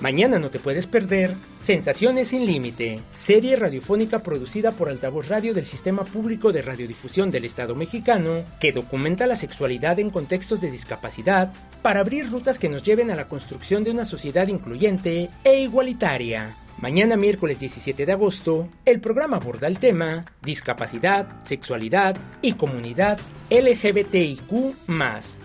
Mañana 0.00 0.38
no 0.38 0.50
te 0.50 0.60
puedes 0.60 0.86
perder 0.86 1.34
Sensaciones 1.60 2.28
sin 2.28 2.46
Límite, 2.46 3.00
serie 3.16 3.56
radiofónica 3.56 4.20
producida 4.20 4.70
por 4.70 4.88
Altavoz 4.88 5.26
Radio 5.26 5.52
del 5.54 5.66
Sistema 5.66 6.04
Público 6.04 6.52
de 6.52 6.62
Radiodifusión 6.62 7.32
del 7.32 7.44
Estado 7.44 7.74
mexicano, 7.74 8.44
que 8.60 8.70
documenta 8.70 9.26
la 9.26 9.34
sexualidad 9.34 9.98
en 9.98 10.10
contextos 10.10 10.60
de 10.60 10.70
discapacidad 10.70 11.52
para 11.82 12.00
abrir 12.00 12.30
rutas 12.30 12.60
que 12.60 12.68
nos 12.68 12.84
lleven 12.84 13.10
a 13.10 13.16
la 13.16 13.24
construcción 13.24 13.82
de 13.82 13.90
una 13.90 14.04
sociedad 14.04 14.46
incluyente 14.46 15.30
e 15.42 15.60
igualitaria. 15.62 16.54
Mañana 16.80 17.16
miércoles 17.16 17.58
17 17.58 18.06
de 18.06 18.12
agosto, 18.12 18.68
el 18.84 19.00
programa 19.00 19.38
aborda 19.38 19.66
el 19.66 19.80
tema 19.80 20.24
discapacidad, 20.42 21.44
sexualidad 21.44 22.16
y 22.40 22.52
comunidad 22.52 23.18
LGBTIQ. 23.50 24.88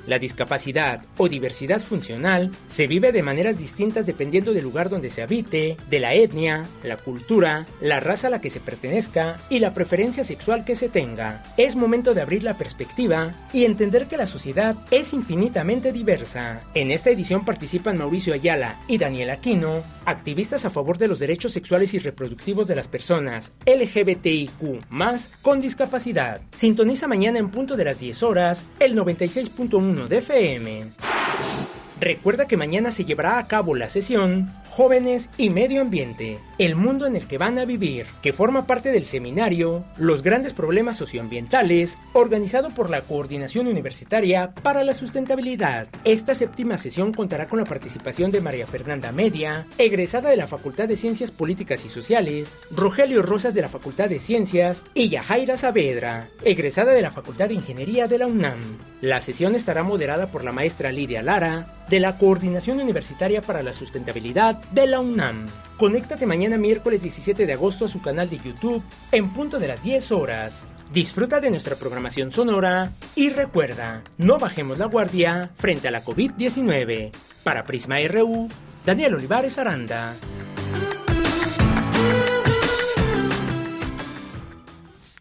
La 0.05 0.19
discapacidad 0.19 1.05
o 1.17 1.29
diversidad 1.29 1.79
funcional 1.79 2.51
se 2.67 2.87
vive 2.87 3.11
de 3.11 3.21
maneras 3.21 3.57
distintas 3.57 4.05
dependiendo 4.05 4.53
del 4.53 4.63
lugar 4.63 4.89
donde 4.89 5.09
se 5.09 5.21
habite, 5.21 5.77
de 5.89 5.99
la 5.99 6.13
etnia, 6.13 6.63
la 6.83 6.97
cultura, 6.97 7.65
la 7.79 7.99
raza 7.99 8.27
a 8.27 8.29
la 8.29 8.41
que 8.41 8.49
se 8.49 8.59
pertenezca 8.59 9.37
y 9.49 9.59
la 9.59 9.71
preferencia 9.71 10.23
sexual 10.23 10.65
que 10.65 10.75
se 10.75 10.89
tenga. 10.89 11.43
Es 11.57 11.75
momento 11.75 12.13
de 12.13 12.21
abrir 12.21 12.43
la 12.43 12.57
perspectiva 12.57 13.33
y 13.53 13.63
entender 13.63 14.07
que 14.07 14.17
la 14.17 14.27
sociedad 14.27 14.75
es 14.91 15.13
infinitamente 15.13 15.93
diversa. 15.93 16.61
En 16.73 16.91
esta 16.91 17.09
edición 17.09 17.45
participan 17.45 17.97
Mauricio 17.97 18.33
Ayala 18.33 18.81
y 18.87 18.97
Daniel 18.97 19.29
Aquino, 19.29 19.83
activistas 20.05 20.65
a 20.65 20.69
favor 20.69 20.97
de 20.97 21.07
los 21.07 21.19
derechos 21.19 21.53
sexuales 21.53 21.93
y 21.93 21.99
reproductivos 21.99 22.67
de 22.67 22.75
las 22.75 22.89
personas 22.89 23.53
LGBTIQ 23.65 24.83
con 25.41 25.61
discapacidad. 25.61 26.41
Sintoniza 26.55 27.07
mañana 27.07 27.39
en 27.39 27.49
punto 27.49 27.77
de 27.77 27.85
las 27.85 27.99
10 27.99 28.23
horas 28.23 28.65
el 28.79 28.95
96.1 28.97 29.92
de 29.93 30.17
FM. 30.17 30.87
Recuerda 31.99 32.47
que 32.47 32.57
mañana 32.57 32.91
se 32.91 33.05
llevará 33.05 33.37
a 33.37 33.47
cabo 33.47 33.75
la 33.75 33.89
sesión 33.89 34.51
Jóvenes 34.75 35.29
y 35.37 35.51
Medio 35.51 35.81
Ambiente, 35.81 36.39
el 36.57 36.75
mundo 36.75 37.05
en 37.05 37.15
el 37.15 37.27
que 37.27 37.37
van 37.37 37.59
a 37.59 37.65
vivir, 37.65 38.07
que 38.23 38.33
forma 38.33 38.65
parte 38.65 38.91
del 38.91 39.05
seminario 39.05 39.85
Los 39.97 40.23
grandes 40.23 40.53
problemas 40.53 40.97
socioambientales, 40.97 41.99
organizado 42.13 42.71
por 42.71 42.89
la 42.89 43.01
Coordinación 43.01 43.67
Universitaria 43.67 44.51
para 44.63 44.83
la 44.83 44.95
Sustentabilidad. 44.95 45.89
Esta 46.05 46.33
séptima 46.33 46.79
sesión 46.79 47.13
contará 47.13 47.45
con 47.45 47.59
la 47.59 47.65
participación 47.65 48.31
de 48.31 48.41
María 48.41 48.65
Fernanda 48.65 49.11
Media, 49.11 49.67
egresada 49.77 50.31
de 50.31 50.37
la 50.37 50.47
Facultad 50.47 50.87
de 50.87 50.95
Ciencias 50.95 51.29
Políticas 51.29 51.85
y 51.85 51.89
Sociales, 51.89 52.57
Rogelio 52.71 53.21
Rosas 53.21 53.53
de 53.53 53.61
la 53.61 53.69
Facultad 53.69 54.09
de 54.09 54.19
Ciencias 54.19 54.81
y 54.95 55.09
Yajaira 55.09 55.55
Saavedra, 55.55 56.29
egresada 56.43 56.93
de 56.93 57.01
la 57.03 57.11
Facultad 57.11 57.47
de 57.47 57.53
Ingeniería 57.53 58.07
de 58.07 58.17
la 58.17 58.25
UNAM. 58.25 58.59
La 59.01 59.21
sesión 59.21 59.53
estará 59.53 59.83
moderada 59.83 60.31
por 60.31 60.43
la 60.43 60.51
maestra 60.51 60.91
Lidia 60.91 61.21
Lara, 61.21 61.67
de 61.89 61.99
la 61.99 62.17
Coordinación 62.17 62.79
Universitaria 62.79 63.41
para 63.41 63.61
la 63.61 63.73
Sustentabilidad 63.73 64.62
de 64.71 64.87
la 64.87 64.99
UNAM. 64.99 65.47
Conéctate 65.77 66.25
mañana 66.25 66.57
miércoles 66.57 67.01
17 67.01 67.45
de 67.45 67.53
agosto 67.53 67.85
a 67.85 67.89
su 67.89 68.01
canal 68.01 68.29
de 68.29 68.37
YouTube 68.37 68.83
en 69.11 69.29
punto 69.29 69.59
de 69.59 69.67
las 69.67 69.83
10 69.83 70.11
horas. 70.11 70.65
Disfruta 70.93 71.39
de 71.39 71.49
nuestra 71.49 71.75
programación 71.75 72.31
sonora 72.31 72.93
y 73.15 73.29
recuerda, 73.29 74.03
no 74.17 74.37
bajemos 74.37 74.77
la 74.77 74.85
guardia 74.85 75.49
frente 75.57 75.87
a 75.87 75.91
la 75.91 76.03
COVID-19. 76.03 77.11
Para 77.43 77.63
Prisma 77.63 77.95
RU, 78.07 78.47
Daniel 78.85 79.15
Olivares 79.15 79.57
Aranda. 79.57 80.13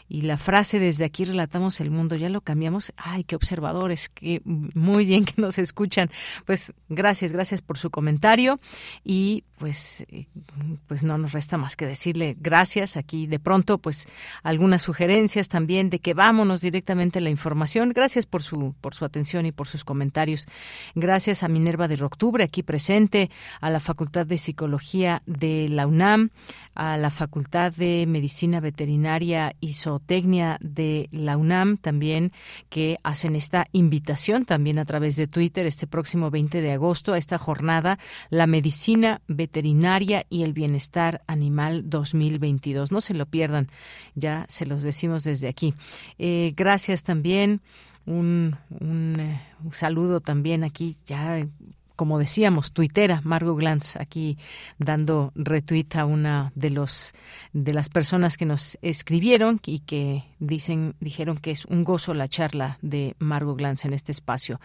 y 0.08 0.22
la 0.22 0.36
frase 0.36 0.78
desde 0.78 1.04
aquí 1.04 1.24
relatamos 1.24 1.80
el 1.80 1.90
mundo, 1.90 2.16
ya 2.16 2.28
lo 2.28 2.40
cambiamos. 2.40 2.92
Ay, 2.96 3.24
qué 3.24 3.36
observadores, 3.36 4.08
que 4.08 4.42
muy 4.44 5.04
bien 5.04 5.24
que 5.24 5.40
nos 5.40 5.58
escuchan. 5.58 6.10
Pues 6.44 6.72
gracias, 6.88 7.32
gracias 7.32 7.62
por 7.62 7.78
su 7.78 7.90
comentario 7.90 8.60
y 9.02 9.44
pues 9.58 10.04
eh, 10.08 10.26
pues 10.86 11.04
no 11.04 11.16
nos 11.16 11.32
resta 11.32 11.56
más 11.56 11.76
que 11.76 11.86
decirle 11.86 12.36
gracias 12.40 12.96
aquí 12.96 13.28
de 13.28 13.38
pronto 13.38 13.78
pues 13.78 14.08
algunas 14.42 14.82
sugerencias 14.82 15.48
también 15.48 15.90
de 15.90 16.00
que 16.00 16.12
vámonos 16.12 16.60
directamente 16.60 17.18
a 17.18 17.22
la 17.22 17.30
información. 17.30 17.90
Gracias 17.90 18.26
por 18.26 18.42
su 18.42 18.74
por 18.80 18.94
su 18.94 19.04
atención 19.04 19.46
y 19.46 19.52
por 19.52 19.68
sus 19.68 19.84
comentarios 19.84 20.46
Gracias 20.94 21.42
a 21.42 21.48
Minerva 21.48 21.88
de 21.88 22.02
Octubre, 22.02 22.44
aquí 22.44 22.62
presente, 22.62 23.30
a 23.60 23.70
la 23.70 23.80
Facultad 23.80 24.26
de 24.26 24.38
Psicología 24.38 25.22
de 25.26 25.68
la 25.68 25.86
UNAM, 25.86 26.30
a 26.74 26.96
la 26.96 27.10
Facultad 27.10 27.72
de 27.72 28.04
Medicina 28.08 28.60
Veterinaria 28.60 29.54
y 29.60 29.74
Zootecnia 29.74 30.58
de 30.60 31.08
la 31.12 31.36
UNAM 31.36 31.76
también, 31.76 32.32
que 32.68 32.98
hacen 33.02 33.36
esta 33.36 33.66
invitación 33.72 34.44
también 34.44 34.78
a 34.78 34.84
través 34.84 35.16
de 35.16 35.26
Twitter 35.26 35.66
este 35.66 35.86
próximo 35.86 36.30
20 36.30 36.60
de 36.62 36.72
agosto 36.72 37.12
a 37.12 37.18
esta 37.18 37.38
jornada, 37.38 37.98
la 38.30 38.46
medicina 38.46 39.20
veterinaria 39.26 40.26
y 40.28 40.42
el 40.42 40.52
bienestar 40.52 41.22
animal 41.26 41.88
2022. 41.88 42.92
No 42.92 43.00
se 43.00 43.14
lo 43.14 43.26
pierdan, 43.26 43.68
ya 44.14 44.46
se 44.48 44.66
los 44.66 44.82
decimos 44.82 45.24
desde 45.24 45.48
aquí. 45.48 45.74
Eh, 46.18 46.52
gracias 46.56 47.02
también 47.02 47.60
un, 48.06 48.56
un, 48.80 49.38
un 49.62 49.72
saludo 49.72 50.20
también 50.20 50.64
aquí 50.64 50.96
ya 51.06 51.40
como 51.96 52.18
decíamos, 52.18 52.72
tuitera 52.72 53.20
Margot 53.24 53.58
Glantz 53.58 53.96
aquí 53.96 54.38
dando 54.78 55.32
retweet 55.34 55.86
a 55.94 56.04
una 56.04 56.52
de 56.54 56.70
los 56.70 57.14
de 57.52 57.72
las 57.72 57.88
personas 57.88 58.36
que 58.36 58.46
nos 58.46 58.78
escribieron 58.82 59.60
y 59.64 59.80
que 59.80 60.24
dicen 60.38 60.94
dijeron 61.00 61.38
que 61.38 61.50
es 61.52 61.64
un 61.66 61.84
gozo 61.84 62.14
la 62.14 62.28
charla 62.28 62.78
de 62.82 63.14
Margot 63.18 63.56
Glantz 63.56 63.84
en 63.84 63.92
este 63.92 64.12
espacio. 64.12 64.60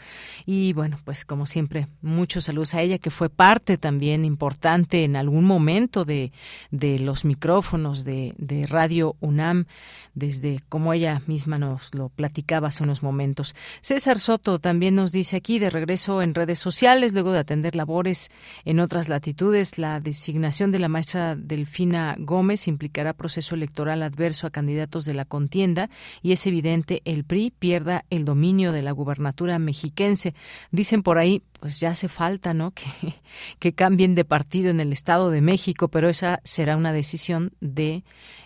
Y 0.46 0.74
bueno, 0.74 1.00
pues 1.06 1.26
como 1.26 1.46
siempre, 1.46 1.88
muchos 2.02 2.46
saludos 2.46 2.74
a 2.74 2.82
ella 2.82 2.98
que 2.98 3.12
fue 3.12 3.30
parte 3.30 3.78
también 3.78 4.26
importante 4.26 5.04
en 5.04 5.16
algún 5.16 5.46
momento 5.46 6.06
de, 6.06 6.32
de 6.72 7.00
los 7.00 7.26
micrófonos 7.26 8.04
de, 8.04 8.34
de 8.38 8.64
Radio 8.64 9.16
UNAM 9.20 9.66
desde 10.14 10.62
como 10.70 10.94
ella 10.94 11.22
misma 11.28 11.58
nos 11.58 11.94
lo 11.96 12.10
platicaba 12.10 12.68
hace 12.68 12.84
unos 12.84 13.04
momentos. 13.04 13.56
César 13.82 14.20
Soto 14.20 14.60
también 14.60 14.96
nos 14.96 15.12
dice 15.12 15.38
aquí 15.38 15.60
de 15.60 15.70
regreso 15.70 16.22
en 16.22 16.36
redes 16.36 16.60
sociales 16.60 17.14
luego 17.20 17.34
de 17.34 17.40
atender 17.40 17.76
labores 17.76 18.32
en 18.64 18.80
otras 18.80 19.10
latitudes. 19.10 19.78
La 19.78 20.00
designación 20.00 20.72
de 20.72 20.80
la 20.80 20.88
maestra 20.88 21.36
Delfina 21.36 22.16
Gómez 22.18 22.66
implicará 22.70 23.12
proceso 23.12 23.56
electoral 23.56 24.04
adverso 24.04 24.48
a 24.48 24.52
candidatos 24.52 25.04
de 25.04 25.14
la 25.14 25.26
contienda 25.26 25.90
y 26.22 26.32
es 26.32 26.48
evidente 26.48 27.02
el 27.04 27.26
PRI 27.26 27.52
pierda 27.52 28.06
el 28.10 28.24
dominio 28.24 28.72
de 28.72 28.84
la 28.84 28.94
gubernatura 28.94 29.60
mexiquense. 29.60 30.34
Dicen 30.72 31.04
por 31.04 31.18
ahí, 31.18 31.42
pues 31.60 31.82
ya 31.82 31.90
hace 31.90 32.08
falta, 32.08 32.54
¿no? 32.54 32.72
Que, 32.80 33.16
que 33.60 33.74
cambien 33.74 34.16
de 34.16 34.24
partido 34.24 34.70
en 34.70 34.80
el 34.80 34.94
Estado 34.94 35.30
de 35.30 35.42
México, 35.42 35.90
pero 35.90 36.08
esa 36.08 36.40
será 36.46 36.78
una 36.78 36.94
decisión 36.94 37.52
de 37.60 38.04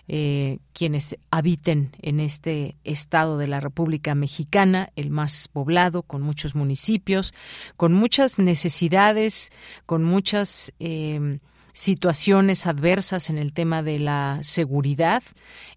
eh, 0.08 0.58
quienes 0.72 1.16
habiten 1.30 1.92
en 2.02 2.20
este 2.20 2.76
estado 2.84 3.38
de 3.38 3.46
la 3.46 3.60
República 3.60 4.14
Mexicana, 4.14 4.90
el 4.96 5.10
más 5.10 5.48
poblado, 5.48 6.02
con 6.02 6.22
muchos 6.22 6.54
municipios, 6.54 7.32
con 7.76 7.92
muchas 7.94 8.38
necesidades, 8.38 9.50
con 9.86 10.04
muchas 10.04 10.72
eh, 10.78 11.38
situaciones 11.74 12.68
adversas 12.68 13.30
en 13.30 13.36
el 13.36 13.52
tema 13.52 13.82
de 13.82 13.98
la 13.98 14.38
seguridad 14.42 15.24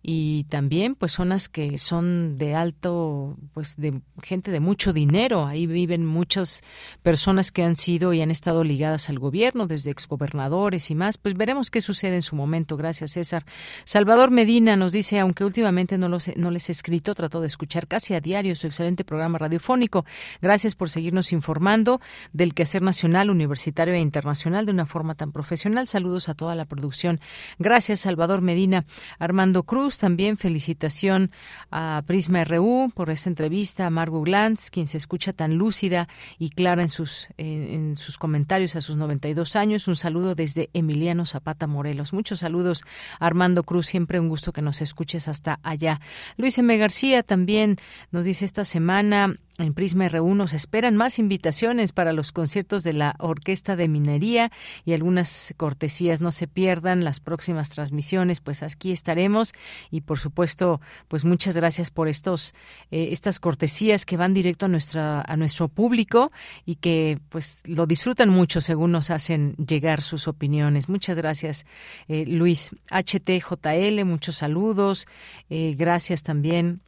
y 0.03 0.43
también 0.43 0.93
pues 0.93 1.13
zonas 1.13 1.49
que 1.49 1.79
son 1.79 2.37
de 2.37 2.53
alto 2.53 3.35
pues 3.53 3.77
de 3.77 3.99
gente 4.21 4.51
de 4.51 4.59
mucho 4.59 4.93
dinero. 4.93 5.47
Ahí 5.47 5.65
viven 5.65 6.05
muchas 6.05 6.63
personas 7.01 7.51
que 7.51 7.63
han 7.63 7.75
sido 7.75 8.13
y 8.13 8.21
han 8.21 8.29
estado 8.29 8.63
ligadas 8.63 9.09
al 9.09 9.17
gobierno 9.17 9.65
desde 9.65 9.89
exgobernadores 9.89 10.91
y 10.91 10.95
más. 10.95 11.17
Pues 11.17 11.35
veremos 11.35 11.71
qué 11.71 11.81
sucede 11.81 12.13
en 12.13 12.21
su 12.21 12.35
momento. 12.35 12.77
Gracias 12.77 13.13
César. 13.13 13.43
Salvador 13.83 14.29
Medina 14.29 14.75
nos 14.75 14.93
dice 14.93 15.19
aunque 15.19 15.45
últimamente 15.45 15.97
no 15.97 16.09
los 16.09 16.29
no 16.37 16.51
les 16.51 16.69
he 16.69 16.73
escrito 16.73 17.15
trato 17.15 17.41
de 17.41 17.47
escuchar 17.47 17.87
casi 17.87 18.13
a 18.13 18.21
diario 18.21 18.55
su 18.55 18.67
excelente 18.67 19.03
programa 19.03 19.39
radiofónico. 19.39 20.05
Gracias 20.43 20.75
por 20.75 20.91
seguirnos 20.91 21.33
informando 21.33 22.01
del 22.33 22.53
quehacer 22.53 22.83
nacional 22.83 23.31
universitario 23.31 23.95
e 23.95 23.99
internacional 23.99 24.67
de 24.67 24.73
una 24.73 24.85
forma 24.85 25.15
tan 25.15 25.31
profesional 25.31 25.86
Saludos 25.87 26.29
a 26.29 26.33
toda 26.33 26.55
la 26.55 26.65
producción. 26.65 27.19
Gracias, 27.59 28.01
Salvador 28.01 28.41
Medina. 28.41 28.85
Armando 29.19 29.63
Cruz, 29.63 29.97
también 29.97 30.37
felicitación 30.37 31.31
a 31.71 32.03
Prisma 32.05 32.43
RU 32.43 32.91
por 32.93 33.09
esta 33.09 33.29
entrevista. 33.29 33.87
A 33.87 33.89
Margot 33.89 34.23
Glantz, 34.23 34.69
quien 34.69 34.87
se 34.87 34.97
escucha 34.97 35.33
tan 35.33 35.55
lúcida 35.55 36.07
y 36.37 36.49
clara 36.49 36.81
en 36.81 36.89
sus, 36.89 37.29
en 37.37 37.97
sus 37.97 38.17
comentarios 38.17 38.75
a 38.75 38.81
sus 38.81 38.95
92 38.95 39.55
años. 39.55 39.87
Un 39.87 39.95
saludo 39.95 40.35
desde 40.35 40.69
Emiliano 40.73 41.25
Zapata 41.25 41.67
Morelos. 41.67 42.13
Muchos 42.13 42.39
saludos, 42.39 42.83
Armando 43.19 43.63
Cruz. 43.63 43.87
Siempre 43.87 44.19
un 44.19 44.29
gusto 44.29 44.51
que 44.53 44.61
nos 44.61 44.81
escuches 44.81 45.27
hasta 45.27 45.59
allá. 45.63 46.01
Luis 46.37 46.57
M. 46.57 46.77
García 46.77 47.23
también 47.23 47.77
nos 48.11 48.25
dice 48.25 48.45
esta 48.45 48.63
semana 48.63 49.35
en 49.59 49.73
Prisma 49.73 50.07
R1 50.07 50.35
nos 50.35 50.53
esperan 50.53 50.95
más 50.95 51.17
invitaciones 51.17 51.91
para 51.91 52.13
los 52.13 52.31
conciertos 52.31 52.83
de 52.83 52.93
la 52.93 53.15
Orquesta 53.17 53.75
de 53.75 53.87
Minería 53.87 54.51
y 54.85 54.93
algunas 54.93 55.53
cortesías. 55.57 56.21
No 56.21 56.31
se 56.31 56.47
pierdan 56.47 57.03
las 57.03 57.19
próximas 57.19 57.69
transmisiones, 57.69 58.39
pues 58.39 58.61
aquí 58.61 58.91
estaremos 58.91 59.53
y 59.89 60.01
por 60.01 60.19
supuesto, 60.19 60.79
pues 61.07 61.25
muchas 61.25 61.55
gracias 61.57 61.89
por 61.89 62.07
estos 62.07 62.53
eh, 62.91 63.09
estas 63.11 63.39
cortesías 63.39 64.05
que 64.05 64.17
van 64.17 64.33
directo 64.33 64.67
a 64.67 64.69
nuestra 64.69 65.21
a 65.21 65.35
nuestro 65.37 65.69
público 65.69 66.31
y 66.65 66.75
que 66.75 67.19
pues 67.29 67.63
lo 67.67 67.87
disfrutan 67.87 68.29
mucho 68.29 68.61
según 68.61 68.91
nos 68.91 69.09
hacen 69.09 69.55
llegar 69.55 70.01
sus 70.01 70.27
opiniones. 70.27 70.87
Muchas 70.87 71.17
gracias, 71.17 71.65
eh, 72.07 72.25
Luis 72.27 72.71
HTJL, 72.91 74.05
muchos 74.05 74.35
saludos. 74.35 75.07
Eh, 75.49 75.73
gracias 75.77 76.21
también 76.21 76.81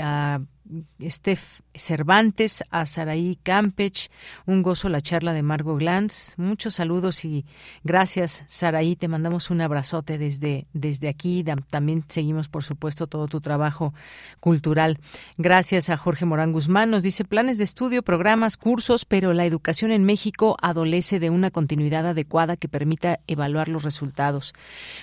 a 0.00 0.40
Steph 1.08 1.60
Cervantes, 1.74 2.62
a 2.70 2.86
Saraí 2.86 3.38
Campech, 3.42 4.10
un 4.46 4.62
gozo 4.62 4.88
la 4.88 5.00
charla 5.00 5.32
de 5.32 5.42
Margot 5.42 5.78
Glantz. 5.78 6.38
Muchos 6.38 6.74
saludos 6.74 7.24
y 7.24 7.44
gracias, 7.82 8.44
Saraí. 8.46 8.96
Te 8.96 9.08
mandamos 9.08 9.50
un 9.50 9.60
abrazote 9.60 10.18
desde, 10.18 10.66
desde 10.72 11.08
aquí. 11.08 11.44
También 11.70 12.04
seguimos, 12.08 12.48
por 12.48 12.64
supuesto, 12.64 13.06
todo 13.06 13.26
tu 13.26 13.40
trabajo 13.40 13.94
cultural. 14.40 14.98
Gracias 15.38 15.90
a 15.90 15.96
Jorge 15.96 16.26
Morán 16.26 16.52
Guzmán. 16.52 16.90
Nos 16.90 17.02
dice 17.02 17.24
planes 17.24 17.58
de 17.58 17.64
estudio, 17.64 18.02
programas, 18.02 18.56
cursos, 18.56 19.04
pero 19.04 19.32
la 19.32 19.46
educación 19.46 19.90
en 19.90 20.04
México 20.04 20.56
adolece 20.62 21.18
de 21.20 21.30
una 21.30 21.50
continuidad 21.50 22.06
adecuada 22.06 22.56
que 22.56 22.68
permita 22.68 23.20
evaluar 23.26 23.68
los 23.68 23.82
resultados. 23.82 24.52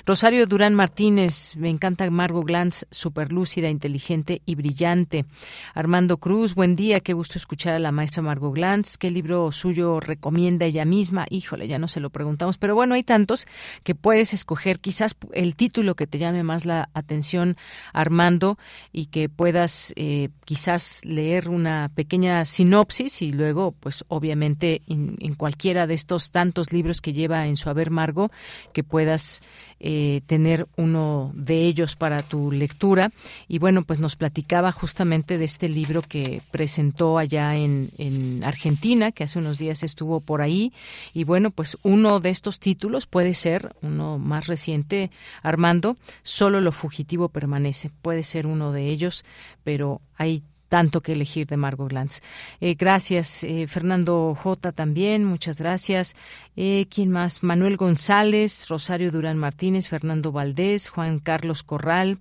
Rosario 0.05 0.45
Durán 0.47 0.75
Martínez, 0.75 1.55
me 1.55 1.69
encanta 1.69 2.09
Margot 2.09 2.45
Glantz, 2.45 2.85
súper 2.91 3.31
lúcida, 3.31 3.69
inteligente 3.69 4.41
y 4.45 4.55
brillante. 4.55 5.25
Armando 5.73 6.17
Cruz, 6.17 6.53
buen 6.61 6.75
día, 6.75 6.99
qué 6.99 7.13
gusto 7.13 7.39
escuchar 7.39 7.73
a 7.73 7.79
la 7.79 7.91
maestra 7.91 8.21
Margot 8.21 8.53
Glantz. 8.53 8.95
¿Qué 8.95 9.09
libro 9.09 9.51
suyo 9.51 9.99
recomienda 9.99 10.67
ella 10.67 10.85
misma? 10.85 11.25
Híjole, 11.27 11.67
ya 11.67 11.79
no 11.79 11.87
se 11.87 11.99
lo 11.99 12.11
preguntamos, 12.11 12.59
pero 12.59 12.75
bueno, 12.75 12.93
hay 12.93 13.01
tantos 13.01 13.47
que 13.81 13.95
puedes 13.95 14.31
escoger 14.31 14.77
quizás 14.77 15.15
el 15.33 15.55
título 15.55 15.95
que 15.95 16.05
te 16.05 16.19
llame 16.19 16.43
más 16.43 16.65
la 16.65 16.89
atención, 16.93 17.57
Armando, 17.93 18.59
y 18.91 19.07
que 19.07 19.27
puedas 19.27 19.91
eh, 19.95 20.29
quizás 20.45 21.03
leer 21.03 21.49
una 21.49 21.89
pequeña 21.95 22.45
sinopsis 22.45 23.23
y 23.23 23.31
luego, 23.31 23.71
pues 23.71 24.05
obviamente, 24.07 24.83
en, 24.87 25.15
cualquiera 25.33 25.87
de 25.87 25.95
estos 25.95 26.29
tantos 26.29 26.71
libros 26.71 27.01
que 27.01 27.13
lleva 27.13 27.47
en 27.47 27.55
su 27.55 27.71
haber 27.71 27.89
Margot, 27.89 28.31
que 28.71 28.83
puedas 28.83 29.41
eh, 29.83 30.21
tener 30.27 30.67
uno 30.77 31.31
de 31.33 31.65
ellos 31.65 31.95
para 31.95 32.21
tu 32.21 32.51
lectura. 32.51 33.11
Y 33.47 33.59
bueno, 33.59 33.83
pues 33.83 33.99
nos 33.99 34.15
platicaba 34.15 34.71
justamente 34.71 35.37
de 35.37 35.45
este 35.45 35.67
libro 35.67 36.01
que 36.01 36.41
presentó 36.51 37.17
allá 37.17 37.55
en, 37.55 37.89
en 37.97 38.43
Argentina, 38.43 39.11
que 39.11 39.23
hace 39.23 39.39
unos 39.39 39.57
días 39.57 39.83
estuvo 39.83 40.19
por 40.19 40.41
ahí. 40.41 40.71
Y 41.13 41.23
bueno, 41.23 41.51
pues 41.51 41.77
uno 41.83 42.19
de 42.19 42.29
estos 42.29 42.59
títulos 42.59 43.07
puede 43.07 43.33
ser, 43.33 43.75
uno 43.81 44.17
más 44.17 44.47
reciente, 44.47 45.09
Armando, 45.41 45.97
Solo 46.23 46.61
lo 46.61 46.71
fugitivo 46.71 47.29
permanece. 47.29 47.89
Puede 48.01 48.23
ser 48.23 48.47
uno 48.47 48.71
de 48.71 48.87
ellos, 48.87 49.25
pero 49.63 50.01
hay 50.17 50.43
tanto 50.71 51.01
que 51.01 51.11
elegir 51.11 51.47
de 51.47 51.57
Margot 51.57 51.89
Glantz. 51.89 52.21
Eh, 52.61 52.75
gracias, 52.75 53.43
eh, 53.43 53.67
Fernando 53.67 54.33
J. 54.41 54.71
también, 54.71 55.25
muchas 55.25 55.59
gracias. 55.59 56.15
Eh, 56.55 56.85
¿Quién 56.89 57.11
más? 57.11 57.43
Manuel 57.43 57.75
González, 57.75 58.69
Rosario 58.69 59.11
Durán 59.11 59.37
Martínez, 59.37 59.89
Fernando 59.89 60.31
Valdés, 60.31 60.87
Juan 60.87 61.19
Carlos 61.19 61.63
Corral, 61.63 62.19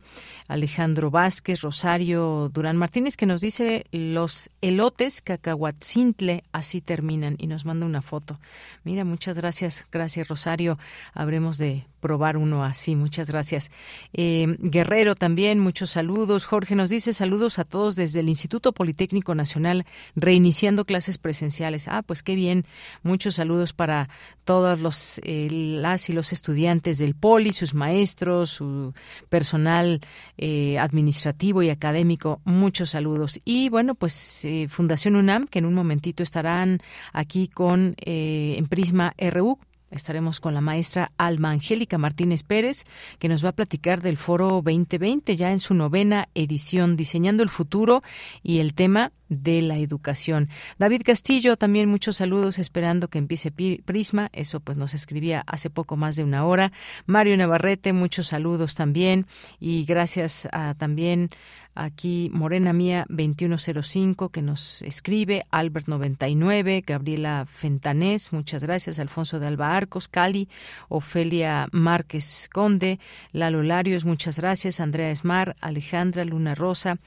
Alejandro 0.49 1.13
Vázquez, 1.13 1.61
Rosario 1.61 2.51
Durán 2.53 2.77
Martínez, 2.77 3.17
que 3.17 3.27
nos 3.27 3.41
dice 3.41 3.87
los 3.93 4.51
elotes 4.63 5.23
cacahuatzintle, 5.23 6.43
así 6.51 6.81
terminan, 6.81 7.37
y 7.39 7.47
nos 7.47 7.65
manda 7.65 7.87
una 7.87 8.03
foto. 8.03 8.41
Mira, 8.83 9.05
muchas 9.05 9.39
gracias, 9.39 9.87
gracias 9.93 10.27
Rosario. 10.27 10.77
Habremos 11.15 11.57
de 11.57 11.85
probar 12.01 12.37
uno 12.37 12.65
así. 12.65 12.97
Muchas 12.97 13.31
gracias. 13.31 13.71
Eh, 14.13 14.57
Guerrero 14.59 15.15
también, 15.15 15.61
muchos 15.61 15.91
saludos. 15.91 16.47
Jorge 16.47 16.75
nos 16.75 16.91
dice 16.91 17.13
saludos 17.13 17.59
a 17.59 17.65
todos 17.65 17.95
desde 17.95 18.21
el 18.21 18.29
Instituto 18.29 18.73
Politécnico 18.73 19.35
Nacional, 19.35 19.87
reiniciando 20.17 20.85
clases 20.85 21.19
presenciales. 21.19 21.87
Ah, 21.89 22.03
pues 22.03 22.23
qué 22.23 22.35
bien. 22.35 22.65
Muchos 23.03 23.37
saludos 23.37 23.73
para 23.73 24.09
todos 24.45 24.81
los 24.81 25.21
eh, 25.23 25.49
las 25.51 26.09
y 26.09 26.13
los 26.13 26.33
estudiantes 26.33 26.99
del 26.99 27.15
Poli, 27.15 27.53
sus 27.53 27.75
maestros, 27.75 28.51
su 28.51 28.95
personal 29.29 30.01
eh, 30.39 30.79
administrativo 30.79 31.63
y 31.63 31.71
académico. 31.71 32.41
Muchos 32.45 32.91
saludos. 32.91 33.39
Y 33.45 33.69
bueno, 33.69 33.95
pues 33.95 34.47
Fundación 34.69 35.17
UNAM, 35.17 35.47
que 35.47 35.59
en 35.59 35.67
un 35.67 35.75
momentito 35.75 36.23
estarán 36.23 36.81
aquí 37.13 37.49
con 37.49 37.95
en 37.99 38.67
Prisma 38.67 39.15
RU 39.19 39.59
Estaremos 39.91 40.39
con 40.39 40.55
la 40.55 40.61
maestra 40.61 41.11
Alma 41.19 41.51
Angélica 41.51 41.99
Martínez 41.99 42.45
Pérez, 42.45 42.85
que 43.19 43.29
nos 43.29 43.45
va 43.45 43.51
a 43.51 43.57
platicar 43.57 44.03
del 44.03 44.17
Foro 44.17 44.63
2020, 44.63 45.37
ya 45.37 45.51
en 45.51 45.59
su 45.59 45.75
novena 45.75 46.29
edición, 46.35 46.97
Diseñando 46.97 47.43
el 47.43 47.49
Futuro 47.49 48.03
y 48.43 48.61
el 48.61 48.75
tema 48.75 49.13
de 49.31 49.63
la 49.63 49.79
educación. 49.79 50.49
David 50.79 51.03
Castillo, 51.07 51.57
también 51.57 51.89
muchos 51.89 52.19
saludos, 52.19 52.59
esperando 52.59 53.09
que 53.09 53.17
empiece 53.19 53.51
Prisma. 53.51 54.29
Eso 54.35 54.61
pues 54.61 54.77
nos 54.77 54.93
escribía 54.93 55.43
hace 55.47 55.71
poco 55.71 55.97
más 55.97 56.17
de 56.17 56.25
una 56.25 56.45
hora. 56.45 56.73
Mario 57.07 57.37
Navarrete, 57.39 57.95
muchos 57.95 58.27
saludos 58.27 58.75
también. 58.75 59.27
Y 59.59 59.85
gracias 59.85 60.49
a, 60.53 60.75
también 60.75 61.31
aquí 61.75 62.31
Morena 62.33 62.73
Mía 62.73 63.07
2105 63.09 64.31
que 64.31 64.43
nos 64.43 64.83
escribe, 64.83 65.47
Albert 65.51 65.87
99, 65.89 66.85
Gabriela 66.87 67.47
Fentanés, 67.47 68.33
muchas 68.33 68.65
gracias, 68.65 68.99
Alfonso 68.99 69.39
de 69.39 69.47
Alba 69.47 69.77
Arcos, 69.77 70.09
Cali, 70.09 70.49
Ofelia 70.89 71.69
Márquez 71.73 72.49
Conde, 72.53 72.99
Lalo 73.33 73.63
Larios, 73.63 74.05
muchas 74.05 74.39
gracias, 74.39 74.81
Andrea 74.81 75.11
Esmar, 75.11 75.57
Alejandra 75.61 76.25
Luna 76.25 76.55
Rosa, 76.55 76.99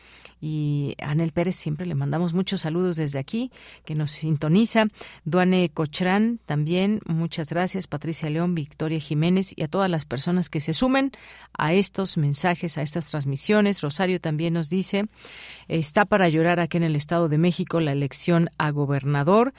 y 0.45 0.95
Anel 1.01 1.31
Pérez 1.31 1.55
siempre 1.55 1.85
le 1.85 1.95
mandamos 1.95 2.33
muchos 2.33 2.59
saludos 2.59 2.97
desde 2.97 3.17
aquí, 3.17 3.49
que 3.85 3.95
nos 3.95 4.11
sintoniza. 4.11 4.87
Duane 5.23 5.69
Cochrán 5.69 6.41
también, 6.45 6.99
muchas 7.05 7.47
gracias. 7.47 7.87
Patricia 7.87 8.29
León, 8.29 8.53
Victoria 8.53 8.99
Jiménez 8.99 9.53
y 9.55 9.63
a 9.63 9.69
todas 9.69 9.89
las 9.89 10.03
personas 10.03 10.49
que 10.49 10.59
se 10.59 10.73
sumen 10.73 11.11
a 11.57 11.71
estos 11.71 12.17
mensajes, 12.17 12.77
a 12.77 12.81
estas 12.81 13.09
transmisiones. 13.09 13.79
Rosario 13.79 14.19
también 14.19 14.55
nos 14.55 14.69
dice, 14.69 15.05
está 15.69 16.03
para 16.03 16.27
llorar 16.27 16.59
aquí 16.59 16.75
en 16.75 16.83
el 16.83 16.97
Estado 16.97 17.29
de 17.29 17.37
México 17.37 17.79
la 17.79 17.93
elección 17.93 18.49
a 18.57 18.69
gobernador, 18.71 19.53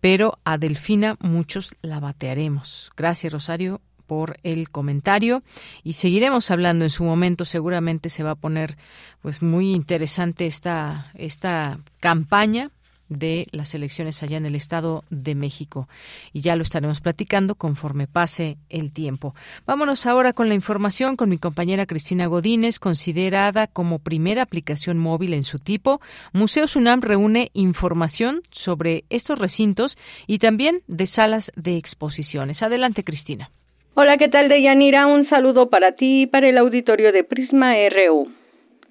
pero 0.00 0.38
a 0.44 0.56
Delfina 0.56 1.18
muchos 1.20 1.76
la 1.82 2.00
batearemos. 2.00 2.92
Gracias, 2.96 3.30
Rosario 3.30 3.82
por 4.10 4.40
el 4.42 4.70
comentario 4.70 5.44
y 5.84 5.92
seguiremos 5.92 6.50
hablando 6.50 6.84
en 6.84 6.90
su 6.90 7.04
momento 7.04 7.44
seguramente 7.44 8.08
se 8.08 8.24
va 8.24 8.32
a 8.32 8.34
poner 8.34 8.76
pues 9.22 9.40
muy 9.40 9.72
interesante 9.72 10.48
esta 10.48 11.12
esta 11.14 11.78
campaña 12.00 12.72
de 13.10 13.46
las 13.50 13.74
elecciones 13.74 14.22
allá 14.22 14.38
en 14.38 14.46
el 14.46 14.54
Estado 14.54 15.04
de 15.10 15.34
México. 15.34 15.88
Y 16.32 16.40
ya 16.40 16.56
lo 16.56 16.62
estaremos 16.62 17.00
platicando 17.00 17.56
conforme 17.56 18.06
pase 18.06 18.56
el 18.70 18.92
tiempo. 18.92 19.34
Vámonos 19.66 20.06
ahora 20.06 20.32
con 20.32 20.48
la 20.48 20.54
información 20.54 21.16
con 21.16 21.28
mi 21.28 21.36
compañera 21.36 21.86
Cristina 21.86 22.26
Godínez, 22.26 22.78
considerada 22.78 23.66
como 23.66 23.98
primera 23.98 24.42
aplicación 24.42 24.96
móvil 24.96 25.34
en 25.34 25.44
su 25.44 25.58
tipo. 25.58 26.00
Museo 26.32 26.66
Sunam 26.68 27.02
reúne 27.02 27.50
información 27.52 28.42
sobre 28.50 29.04
estos 29.10 29.38
recintos 29.38 29.98
y 30.26 30.38
también 30.38 30.82
de 30.86 31.06
salas 31.06 31.52
de 31.56 31.76
exposiciones. 31.76 32.62
Adelante, 32.62 33.04
Cristina. 33.04 33.50
Hola, 33.94 34.18
¿qué 34.18 34.28
tal, 34.28 34.48
Deyanira? 34.48 35.08
Un 35.08 35.28
saludo 35.28 35.68
para 35.68 35.92
ti 35.92 36.22
y 36.22 36.26
para 36.28 36.48
el 36.48 36.58
auditorio 36.58 37.10
de 37.10 37.24
Prisma 37.24 37.74
RU. 37.88 38.28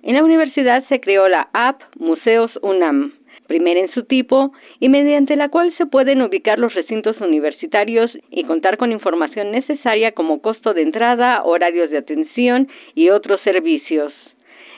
En 0.04 0.16
la 0.16 0.24
universidad 0.26 0.84
se 0.90 1.00
creó 1.00 1.30
la 1.30 1.48
app 1.54 1.82
Museos 1.96 2.52
UNAM, 2.62 3.14
primera 3.48 3.80
en 3.80 3.90
su 3.94 4.04
tipo 4.04 4.52
y 4.82 4.90
mediante 4.90 5.38
la 5.38 5.48
cual 5.48 5.74
se 5.78 5.86
pueden 5.86 6.22
ubicar 6.22 6.60
los 6.60 6.74
recintos 6.74 7.16
universitarios 7.22 8.12
y 8.30 8.44
contar 8.44 8.78
con 8.78 8.92
información 8.92 9.52
necesaria 9.52 10.12
como 10.12 10.42
costo 10.42 10.74
de 10.74 10.82
entrada, 10.82 11.44
horarios 11.44 11.90
de 11.92 12.00
atención 12.00 12.68
y 12.94 13.10
otros 13.10 13.40
servicios. 13.46 14.12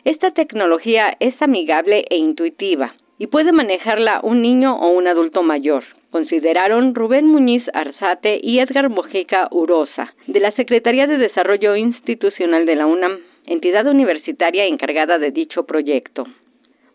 Esta 0.06 0.30
tecnología 0.32 1.18
es 1.20 1.34
amigable 1.42 2.06
e 2.12 2.18
intuitiva 2.18 2.94
y 3.18 3.26
puede 3.26 3.52
manejarla 3.52 4.20
un 4.22 4.44
niño 4.44 4.76
o 4.76 4.90
un 4.92 5.08
adulto 5.08 5.42
mayor. 5.42 5.84
Consideraron 6.12 6.94
Rubén 6.94 7.26
Muñiz 7.26 7.64
Arzate 7.74 8.40
y 8.44 8.60
Edgar 8.60 8.90
Mojica 8.90 9.48
Urosa, 9.52 10.14
de 10.28 10.40
la 10.40 10.52
Secretaría 10.52 11.08
de 11.08 11.18
Desarrollo 11.18 11.76
Institucional 11.76 12.66
de 12.66 12.76
la 12.76 12.86
UNAM, 12.86 13.20
entidad 13.46 13.88
universitaria 13.88 14.66
encargada 14.66 15.18
de 15.18 15.32
dicho 15.32 15.66
proyecto. 15.66 16.26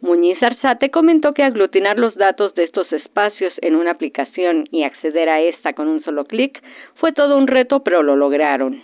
Muñiz 0.03 0.41
Arzate 0.43 0.91
comentó 0.91 1.33
que 1.33 1.43
aglutinar 1.43 1.99
los 1.99 2.15
datos 2.15 2.55
de 2.55 2.65
estos 2.65 2.93
espacios 2.93 3.53
en 3.63 3.75
una 3.75 3.93
aplicación 3.93 4.69
y 4.71 4.85
acceder 4.85 5.29
a 5.29 5.41
esta 5.41 5.73
con 5.73 5.89
un 5.89 6.05
solo 6.05 6.27
clic 6.27 6.63
fue 6.97 7.13
todo 7.13 7.39
un 7.39 7.47
reto, 7.47 7.83
pero 7.83 8.03
lo 8.03 8.15
lograron. 8.15 8.83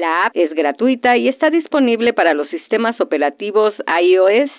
La 0.00 0.24
app 0.24 0.32
es 0.34 0.50
gratuita 0.54 1.18
y 1.18 1.28
está 1.28 1.50
disponible 1.50 2.14
para 2.14 2.32
los 2.32 2.48
sistemas 2.48 2.98
operativos 3.02 3.74
iOS 4.02 4.50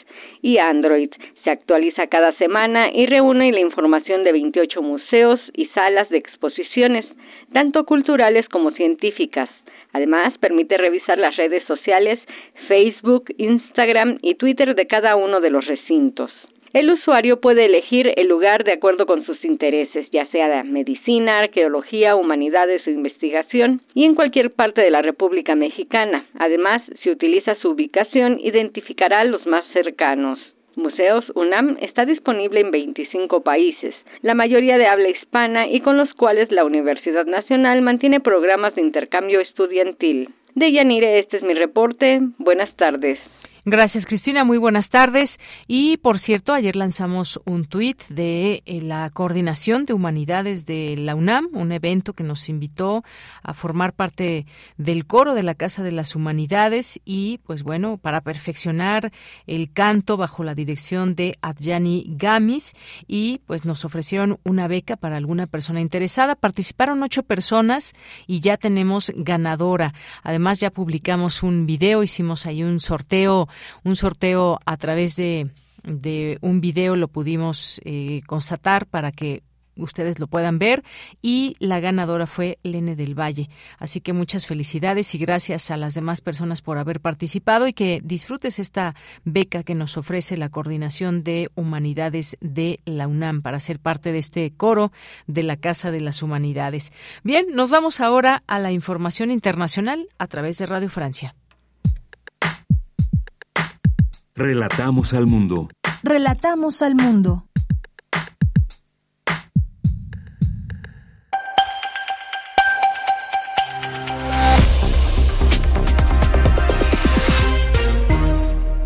y 0.43 0.59
Android. 0.59 1.09
Se 1.43 1.49
actualiza 1.49 2.05
cada 2.05 2.31
semana 2.33 2.91
y 2.93 3.07
reúne 3.07 3.51
la 3.51 3.59
información 3.59 4.23
de 4.23 4.33
28 4.33 4.83
museos 4.83 5.39
y 5.55 5.65
salas 5.69 6.07
de 6.09 6.19
exposiciones, 6.19 7.07
tanto 7.53 7.85
culturales 7.85 8.47
como 8.49 8.69
científicas. 8.69 9.49
Además, 9.93 10.37
permite 10.37 10.77
revisar 10.77 11.17
las 11.17 11.35
redes 11.37 11.63
sociales 11.63 12.19
Facebook, 12.67 13.33
Instagram 13.39 14.19
y 14.21 14.35
Twitter 14.35 14.75
de 14.75 14.85
cada 14.85 15.15
uno 15.15 15.41
de 15.41 15.49
los 15.49 15.65
recintos. 15.65 16.29
El 16.73 16.89
usuario 16.89 17.41
puede 17.41 17.65
elegir 17.65 18.13
el 18.15 18.29
lugar 18.29 18.63
de 18.63 18.71
acuerdo 18.71 19.05
con 19.05 19.25
sus 19.25 19.43
intereses, 19.43 20.09
ya 20.09 20.25
sea 20.27 20.47
de 20.47 20.63
medicina, 20.63 21.39
arqueología, 21.39 22.15
humanidades 22.15 22.87
o 22.87 22.89
investigación, 22.89 23.81
y 23.93 24.05
en 24.05 24.15
cualquier 24.15 24.51
parte 24.51 24.79
de 24.79 24.89
la 24.89 25.01
República 25.01 25.53
Mexicana. 25.53 26.25
Además, 26.39 26.81
si 27.03 27.09
utiliza 27.09 27.55
su 27.55 27.71
ubicación, 27.71 28.39
identificará 28.39 29.25
los 29.25 29.45
más 29.45 29.65
cercanos. 29.73 30.39
Museos 30.77 31.29
UNAM 31.35 31.77
está 31.81 32.05
disponible 32.05 32.61
en 32.61 32.71
25 32.71 33.41
países, 33.41 33.93
la 34.21 34.33
mayoría 34.33 34.77
de 34.77 34.87
habla 34.87 35.09
hispana 35.09 35.67
y 35.67 35.81
con 35.81 35.97
los 35.97 36.13
cuales 36.13 36.49
la 36.49 36.63
Universidad 36.63 37.25
Nacional 37.25 37.81
mantiene 37.81 38.21
programas 38.21 38.75
de 38.75 38.81
intercambio 38.81 39.41
estudiantil. 39.41 40.29
De 40.55 40.71
Yanire, 40.71 41.19
este 41.19 41.37
es 41.37 41.43
mi 41.43 41.53
reporte. 41.53 42.19
Buenas 42.37 42.75
tardes. 42.75 43.19
Gracias, 43.63 44.07
Cristina. 44.07 44.43
Muy 44.43 44.57
buenas 44.57 44.89
tardes. 44.89 45.39
Y, 45.67 45.97
por 45.97 46.17
cierto, 46.17 46.51
ayer 46.51 46.75
lanzamos 46.75 47.39
un 47.45 47.65
tuit 47.65 48.01
de 48.07 48.63
eh, 48.65 48.81
la 48.81 49.07
Coordinación 49.11 49.85
de 49.85 49.93
Humanidades 49.93 50.65
de 50.65 50.95
la 50.97 51.13
UNAM, 51.13 51.47
un 51.53 51.71
evento 51.71 52.13
que 52.13 52.23
nos 52.23 52.49
invitó 52.49 53.03
a 53.43 53.53
formar 53.53 53.93
parte 53.93 54.47
del 54.77 55.05
coro 55.05 55.35
de 55.35 55.43
la 55.43 55.53
Casa 55.53 55.83
de 55.83 55.91
las 55.91 56.15
Humanidades 56.15 56.99
y, 57.05 57.37
pues 57.45 57.61
bueno, 57.61 57.97
para 57.97 58.21
perfeccionar 58.21 59.11
el 59.45 59.71
canto 59.71 60.17
bajo 60.17 60.43
la 60.43 60.55
dirección 60.55 61.13
de 61.13 61.35
Adjani 61.43 62.05
Gamis 62.17 62.73
y, 63.05 63.41
pues, 63.45 63.63
nos 63.63 63.85
ofrecieron 63.85 64.39
una 64.43 64.67
beca 64.67 64.95
para 64.95 65.17
alguna 65.17 65.45
persona 65.45 65.81
interesada. 65.81 66.33
Participaron 66.33 67.03
ocho 67.03 67.21
personas 67.21 67.93
y 68.25 68.39
ya 68.39 68.57
tenemos 68.57 69.13
ganadora. 69.15 69.93
Además, 70.23 70.40
ya 70.59 70.71
publicamos 70.71 71.43
un 71.43 71.65
video, 71.65 72.03
hicimos 72.03 72.45
ahí 72.45 72.63
un 72.63 72.79
sorteo 72.79 73.47
un 73.83 73.95
sorteo 73.95 74.59
a 74.65 74.77
través 74.77 75.15
de, 75.15 75.51
de 75.83 76.37
un 76.41 76.61
video 76.61 76.95
lo 76.95 77.07
pudimos 77.07 77.81
eh, 77.85 78.21
constatar 78.25 78.85
para 78.85 79.11
que 79.11 79.43
ustedes 79.75 80.19
lo 80.19 80.27
puedan 80.27 80.59
ver 80.59 80.83
y 81.21 81.55
la 81.59 81.79
ganadora 81.79 82.27
fue 82.27 82.59
Lene 82.63 82.95
del 82.95 83.19
Valle. 83.19 83.49
Así 83.77 84.01
que 84.01 84.13
muchas 84.13 84.45
felicidades 84.45 85.13
y 85.15 85.17
gracias 85.17 85.71
a 85.71 85.77
las 85.77 85.93
demás 85.93 86.21
personas 86.21 86.61
por 86.61 86.77
haber 86.77 86.99
participado 86.99 87.67
y 87.67 87.73
que 87.73 88.01
disfrutes 88.03 88.59
esta 88.59 88.95
beca 89.23 89.63
que 89.63 89.75
nos 89.75 89.97
ofrece 89.97 90.37
la 90.37 90.49
Coordinación 90.49 91.23
de 91.23 91.49
Humanidades 91.55 92.37
de 92.41 92.79
la 92.85 93.07
UNAM 93.07 93.41
para 93.41 93.59
ser 93.59 93.79
parte 93.79 94.11
de 94.11 94.19
este 94.19 94.51
coro 94.55 94.91
de 95.27 95.43
la 95.43 95.57
Casa 95.57 95.91
de 95.91 96.01
las 96.01 96.23
Humanidades. 96.23 96.91
Bien, 97.23 97.45
nos 97.53 97.69
vamos 97.69 97.99
ahora 97.99 98.43
a 98.47 98.59
la 98.59 98.71
información 98.71 99.31
internacional 99.31 100.07
a 100.17 100.27
través 100.27 100.57
de 100.57 100.65
Radio 100.65 100.89
Francia. 100.89 101.35
Relatamos 104.35 105.13
al 105.13 105.27
mundo. 105.27 105.67
Relatamos 106.03 106.81
al 106.81 106.95
mundo. 106.95 107.50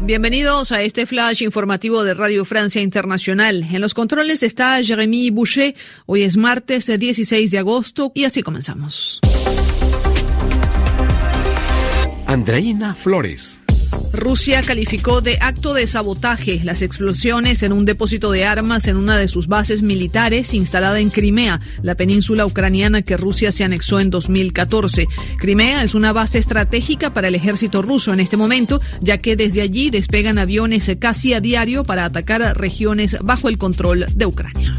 Bienvenidos 0.05 0.71
a 0.71 0.83
este 0.83 1.07
flash 1.07 1.41
informativo 1.41 2.03
de 2.03 2.13
Radio 2.13 2.45
Francia 2.45 2.79
Internacional. 2.79 3.63
En 3.71 3.81
los 3.81 3.95
controles 3.95 4.43
está 4.43 4.79
Jeremy 4.83 5.31
Boucher. 5.31 5.73
Hoy 6.05 6.21
es 6.21 6.37
martes 6.37 6.85
16 6.85 7.49
de 7.49 7.57
agosto 7.57 8.11
y 8.13 8.25
así 8.25 8.43
comenzamos. 8.43 9.19
Andreina 12.27 12.93
Flores. 12.93 13.64
Rusia 14.15 14.61
calificó 14.61 15.21
de 15.21 15.37
acto 15.41 15.73
de 15.73 15.87
sabotaje 15.87 16.61
las 16.63 16.81
explosiones 16.81 17.63
en 17.63 17.73
un 17.73 17.85
depósito 17.85 18.31
de 18.31 18.45
armas 18.45 18.87
en 18.87 18.97
una 18.97 19.17
de 19.17 19.27
sus 19.27 19.47
bases 19.47 19.81
militares 19.81 20.53
instalada 20.53 20.99
en 20.99 21.09
Crimea, 21.09 21.59
la 21.81 21.95
península 21.95 22.45
ucraniana 22.45 23.01
que 23.01 23.17
Rusia 23.17 23.51
se 23.51 23.63
anexó 23.63 23.99
en 23.99 24.09
2014. 24.09 25.07
Crimea 25.37 25.83
es 25.83 25.95
una 25.95 26.13
base 26.13 26.39
estratégica 26.39 27.13
para 27.13 27.27
el 27.27 27.35
ejército 27.35 27.81
ruso 27.81 28.13
en 28.13 28.19
este 28.19 28.37
momento, 28.37 28.81
ya 29.01 29.17
que 29.17 29.35
desde 29.35 29.61
allí 29.61 29.89
despegan 29.89 30.37
aviones 30.37 30.89
casi 30.99 31.33
a 31.33 31.41
diario 31.41 31.83
para 31.83 32.05
atacar 32.05 32.57
regiones 32.57 33.17
bajo 33.21 33.49
el 33.49 33.57
control 33.57 34.05
de 34.15 34.25
Ucrania. 34.25 34.75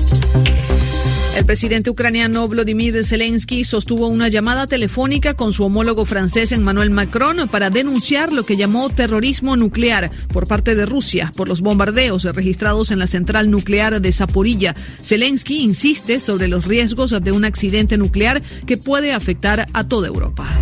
El 1.37 1.45
presidente 1.45 1.91
ucraniano 1.91 2.49
Vladimir 2.49 3.05
Zelensky 3.05 3.67
sostuvo 3.67 4.09
una 4.09 4.29
llamada 4.29 4.67
telefónica 4.67 5.35
con 5.35 5.53
su 5.53 5.65
homólogo 5.65 6.07
francés 6.07 6.51
Emmanuel 6.51 6.89
Macron 6.89 7.47
para 7.53 7.69
denunciar 7.69 8.33
lo 8.33 8.43
que 8.45 8.57
llamó 8.57 8.89
terrorismo 8.89 9.55
nuclear 9.55 10.11
por 10.33 10.49
parte 10.49 10.75
de 10.75 10.87
Rusia 10.87 11.31
por 11.37 11.47
los 11.47 11.61
bombardeos 11.61 12.25
registrados 12.25 12.91
en 12.91 13.01
la 13.01 13.07
central 13.07 13.51
nuclear 13.51 14.01
de 14.01 14.13
Zaporilla. 14.13 14.75
Zelensky 14.99 15.59
insiste 15.59 16.21
sobre 16.21 16.49
los 16.49 16.65
riesgos 16.65 17.15
de 17.23 17.33
un 17.33 17.45
accidente 17.45 17.99
nuclear 17.99 18.41
que 18.65 18.79
puede 18.79 19.13
afectar 19.13 19.67
a 19.75 19.85
toda 19.87 20.09
Europa. 20.09 20.59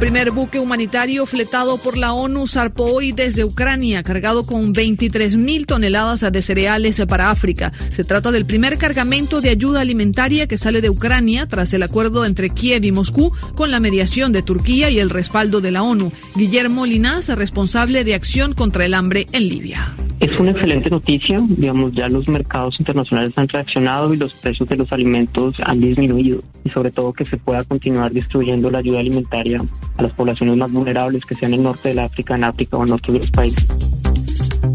Primer 0.00 0.30
buque 0.30 0.58
humanitario 0.58 1.26
fletado 1.26 1.76
por 1.76 1.98
la 1.98 2.14
ONU 2.14 2.48
zarpó 2.48 2.84
hoy 2.84 3.12
desde 3.12 3.44
Ucrania, 3.44 4.02
cargado 4.02 4.44
con 4.44 4.72
23.000 4.74 5.66
toneladas 5.66 6.24
de 6.32 6.40
cereales 6.40 7.02
para 7.06 7.30
África. 7.30 7.70
Se 7.90 8.02
trata 8.02 8.32
del 8.32 8.46
primer 8.46 8.78
cargamento 8.78 9.42
de 9.42 9.50
ayuda 9.50 9.82
alimentaria 9.82 10.46
que 10.46 10.56
sale 10.56 10.80
de 10.80 10.88
Ucrania 10.88 11.46
tras 11.46 11.74
el 11.74 11.82
acuerdo 11.82 12.24
entre 12.24 12.48
Kiev 12.48 12.82
y 12.82 12.92
Moscú 12.92 13.32
con 13.54 13.70
la 13.70 13.78
mediación 13.78 14.32
de 14.32 14.42
Turquía 14.42 14.88
y 14.88 14.98
el 14.98 15.10
respaldo 15.10 15.60
de 15.60 15.70
la 15.70 15.82
ONU. 15.82 16.10
Guillermo 16.34 16.86
Linás, 16.86 17.28
responsable 17.28 18.02
de 18.02 18.14
acción 18.14 18.54
contra 18.54 18.86
el 18.86 18.94
hambre 18.94 19.26
en 19.32 19.48
Libia. 19.50 19.94
Es 20.20 20.38
una 20.38 20.50
excelente 20.50 20.90
noticia, 20.90 21.38
digamos, 21.48 21.92
ya 21.92 22.06
los 22.08 22.28
mercados 22.28 22.76
internacionales 22.78 23.32
han 23.36 23.48
reaccionado 23.48 24.12
y 24.12 24.18
los 24.18 24.34
precios 24.34 24.68
de 24.68 24.76
los 24.76 24.92
alimentos 24.92 25.54
han 25.64 25.80
disminuido 25.80 26.42
y 26.62 26.68
sobre 26.70 26.90
todo 26.90 27.14
que 27.14 27.24
se 27.24 27.38
pueda 27.38 27.64
continuar 27.64 28.10
distribuyendo 28.10 28.70
la 28.70 28.80
ayuda 28.80 29.00
alimentaria 29.00 29.56
a 29.96 30.02
las 30.02 30.12
poblaciones 30.12 30.56
más 30.56 30.72
vulnerables 30.72 31.24
que 31.24 31.34
sean 31.34 31.54
el 31.54 31.62
norte 31.62 31.90
del 31.90 32.00
África, 32.00 32.34
en 32.34 32.44
África 32.44 32.76
o 32.76 32.86
en 32.86 32.96
de 32.96 33.18
los 33.18 33.30
países. 33.30 33.66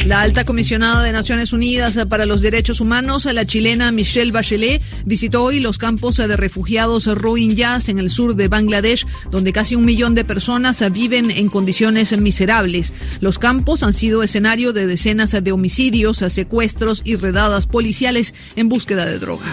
La 0.06 0.22
alta 0.22 0.44
comisionada 0.44 1.02
de 1.02 1.12
Naciones 1.12 1.52
Unidas 1.52 1.98
para 2.08 2.26
los 2.26 2.42
Derechos 2.42 2.80
Humanos, 2.80 3.26
la 3.26 3.46
chilena 3.46 3.92
Michelle 3.92 4.32
Bachelet, 4.32 4.82
visitó 5.06 5.44
hoy 5.44 5.60
los 5.60 5.78
campos 5.78 6.18
de 6.18 6.38
refugiados 6.38 7.08
Rohingyas 7.08 7.90
en 7.90 7.98
el 7.98 8.12
sur 8.12 8.36
de 8.36 8.48
Bangladesh, 8.48 9.08
donde 9.32 9.54
casi 9.54 9.76
un 9.76 9.86
millón 9.86 10.14
de 10.14 10.24
personas 10.24 10.84
viven 10.92 11.32
en 11.32 11.50
condiciones 11.50 12.20
miserables. 12.20 12.94
Los 13.20 13.40
campos 13.40 13.84
han 13.84 13.94
sido 13.94 14.22
escenario 14.22 14.74
de 14.74 14.86
decenas 14.86 15.32
de 15.32 15.52
homicidios, 15.52 16.18
secuestros 16.18 17.02
y 17.04 17.16
redadas 17.16 17.66
policiales 17.66 18.36
en 18.56 18.70
búsqueda 18.70 19.06
de 19.06 19.18
droga. 19.18 19.46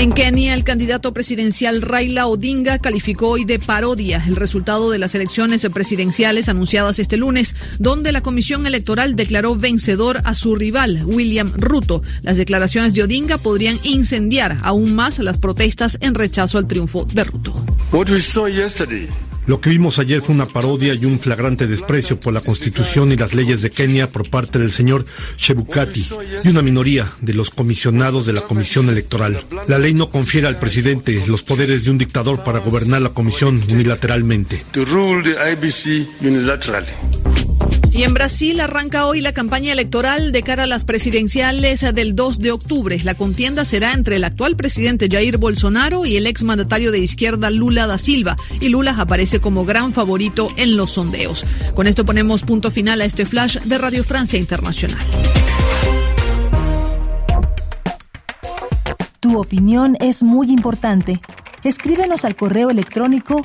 En 0.00 0.12
Kenia, 0.12 0.54
el 0.54 0.64
candidato 0.64 1.12
presidencial 1.12 1.82
Raila 1.82 2.26
Odinga 2.26 2.78
calificó 2.78 3.28
hoy 3.28 3.44
de 3.44 3.58
parodia 3.58 4.24
el 4.26 4.34
resultado 4.34 4.90
de 4.90 4.98
las 4.98 5.14
elecciones 5.14 5.68
presidenciales 5.70 6.48
anunciadas 6.48 6.98
este 6.98 7.18
lunes, 7.18 7.54
donde 7.78 8.10
la 8.10 8.22
Comisión 8.22 8.66
Electoral 8.66 9.14
declaró 9.14 9.56
vencedor 9.56 10.22
a 10.24 10.34
su 10.34 10.56
rival, 10.56 11.02
William 11.04 11.52
Ruto. 11.54 12.02
Las 12.22 12.38
declaraciones 12.38 12.94
de 12.94 13.02
Odinga 13.02 13.36
podrían 13.36 13.78
incendiar 13.82 14.56
aún 14.62 14.94
más 14.94 15.18
las 15.18 15.36
protestas 15.36 15.98
en 16.00 16.14
rechazo 16.14 16.56
al 16.56 16.66
triunfo 16.66 17.04
de 17.04 17.24
Ruto. 17.24 17.52
Lo 19.50 19.60
que 19.60 19.70
vimos 19.70 19.98
ayer 19.98 20.20
fue 20.20 20.32
una 20.32 20.46
parodia 20.46 20.94
y 20.94 21.04
un 21.06 21.18
flagrante 21.18 21.66
desprecio 21.66 22.20
por 22.20 22.32
la 22.32 22.40
constitución 22.40 23.10
y 23.10 23.16
las 23.16 23.34
leyes 23.34 23.62
de 23.62 23.72
Kenia 23.72 24.08
por 24.08 24.30
parte 24.30 24.60
del 24.60 24.70
señor 24.70 25.04
Chebukati 25.38 26.06
y 26.44 26.48
una 26.50 26.62
minoría 26.62 27.10
de 27.20 27.34
los 27.34 27.50
comisionados 27.50 28.26
de 28.26 28.32
la 28.32 28.42
comisión 28.42 28.88
electoral. 28.88 29.42
La 29.66 29.80
ley 29.80 29.92
no 29.92 30.08
confiere 30.08 30.46
al 30.46 30.60
presidente 30.60 31.24
los 31.26 31.42
poderes 31.42 31.82
de 31.82 31.90
un 31.90 31.98
dictador 31.98 32.44
para 32.44 32.60
gobernar 32.60 33.02
la 33.02 33.12
comisión 33.12 33.60
unilateralmente. 33.72 34.64
Y 38.00 38.02
en 38.02 38.14
Brasil 38.14 38.58
arranca 38.60 39.04
hoy 39.04 39.20
la 39.20 39.34
campaña 39.34 39.74
electoral 39.74 40.32
de 40.32 40.42
cara 40.42 40.62
a 40.62 40.66
las 40.66 40.84
presidenciales 40.84 41.84
del 41.94 42.16
2 42.16 42.38
de 42.38 42.50
octubre. 42.50 42.98
La 43.04 43.14
contienda 43.14 43.66
será 43.66 43.92
entre 43.92 44.16
el 44.16 44.24
actual 44.24 44.56
presidente 44.56 45.06
Jair 45.10 45.36
Bolsonaro 45.36 46.06
y 46.06 46.16
el 46.16 46.26
exmandatario 46.26 46.92
de 46.92 46.98
izquierda 47.00 47.50
Lula 47.50 47.86
da 47.86 47.98
Silva. 47.98 48.36
Y 48.58 48.70
Lula 48.70 48.94
aparece 48.96 49.40
como 49.40 49.66
gran 49.66 49.92
favorito 49.92 50.48
en 50.56 50.78
los 50.78 50.92
sondeos. 50.92 51.44
Con 51.74 51.86
esto 51.86 52.06
ponemos 52.06 52.42
punto 52.42 52.70
final 52.70 53.02
a 53.02 53.04
este 53.04 53.26
flash 53.26 53.58
de 53.58 53.76
Radio 53.76 54.02
Francia 54.02 54.38
Internacional. 54.38 55.06
Tu 59.20 59.38
opinión 59.38 59.98
es 60.00 60.22
muy 60.22 60.50
importante. 60.50 61.20
Escríbenos 61.64 62.24
al 62.24 62.34
correo 62.34 62.70
electrónico 62.70 63.44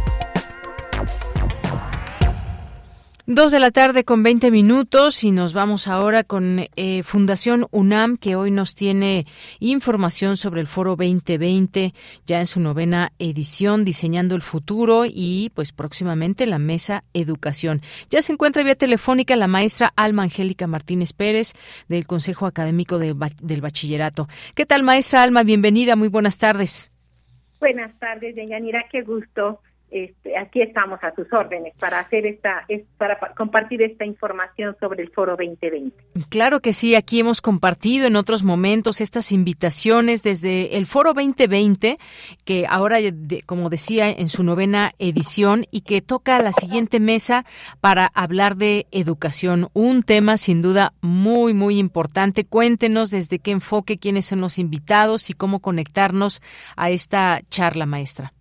Dos 3.33 3.53
de 3.53 3.59
la 3.59 3.71
tarde 3.71 4.03
con 4.03 4.23
20 4.23 4.51
minutos 4.51 5.23
y 5.23 5.31
nos 5.31 5.53
vamos 5.53 5.87
ahora 5.87 6.25
con 6.25 6.65
eh, 6.75 7.01
Fundación 7.03 7.65
UNAM 7.71 8.17
que 8.17 8.35
hoy 8.35 8.51
nos 8.51 8.75
tiene 8.75 9.23
información 9.61 10.35
sobre 10.35 10.59
el 10.59 10.67
Foro 10.67 10.97
2020 10.97 11.93
ya 12.25 12.39
en 12.39 12.45
su 12.45 12.59
novena 12.59 13.13
edición 13.19 13.85
Diseñando 13.85 14.35
el 14.35 14.41
Futuro 14.41 15.05
y 15.05 15.49
pues 15.55 15.71
próximamente 15.71 16.45
la 16.45 16.59
Mesa 16.59 17.05
Educación. 17.13 17.79
Ya 18.09 18.21
se 18.21 18.33
encuentra 18.33 18.63
vía 18.63 18.75
telefónica 18.75 19.37
la 19.37 19.47
maestra 19.47 19.93
Alma 19.95 20.23
Angélica 20.23 20.67
Martínez 20.67 21.13
Pérez 21.13 21.53
del 21.87 22.07
Consejo 22.07 22.47
Académico 22.47 22.99
del 22.99 23.61
Bachillerato. 23.61 24.27
¿Qué 24.55 24.65
tal 24.65 24.83
maestra 24.83 25.23
Alma? 25.23 25.43
Bienvenida, 25.43 25.95
muy 25.95 26.09
buenas 26.09 26.37
tardes. 26.37 26.91
Buenas 27.61 27.97
tardes, 27.97 28.35
Deyanira, 28.35 28.83
qué 28.91 29.03
gusto 29.03 29.61
este, 29.91 30.37
aquí 30.37 30.61
estamos 30.61 31.03
a 31.03 31.13
sus 31.13 31.31
órdenes 31.33 31.73
para 31.77 31.99
hacer 31.99 32.25
esta, 32.25 32.65
para 32.97 33.19
compartir 33.35 33.81
esta 33.81 34.05
información 34.05 34.75
sobre 34.79 35.03
el 35.03 35.09
Foro 35.09 35.35
2020. 35.35 35.91
Claro 36.29 36.61
que 36.61 36.71
sí, 36.71 36.95
aquí 36.95 37.19
hemos 37.19 37.41
compartido 37.41 38.07
en 38.07 38.15
otros 38.15 38.43
momentos 38.43 39.01
estas 39.01 39.33
invitaciones 39.33 40.23
desde 40.23 40.77
el 40.77 40.85
Foro 40.85 41.13
2020, 41.13 41.97
que 42.45 42.65
ahora, 42.69 42.99
como 43.45 43.69
decía, 43.69 44.09
en 44.09 44.29
su 44.29 44.43
novena 44.43 44.93
edición 44.97 45.65
y 45.71 45.81
que 45.81 46.01
toca 46.01 46.41
la 46.41 46.53
siguiente 46.53 47.01
mesa 47.01 47.45
para 47.81 48.09
hablar 48.13 48.55
de 48.55 48.87
educación, 48.91 49.67
un 49.73 50.03
tema 50.03 50.37
sin 50.37 50.61
duda 50.61 50.93
muy, 51.01 51.53
muy 51.53 51.77
importante. 51.79 52.45
Cuéntenos 52.45 53.11
desde 53.11 53.39
qué 53.39 53.51
enfoque, 53.51 53.97
quiénes 53.97 54.25
son 54.25 54.39
los 54.39 54.57
invitados 54.57 55.29
y 55.29 55.33
cómo 55.33 55.59
conectarnos 55.59 56.41
a 56.77 56.91
esta 56.91 57.41
charla, 57.49 57.85
maestra. 57.85 58.31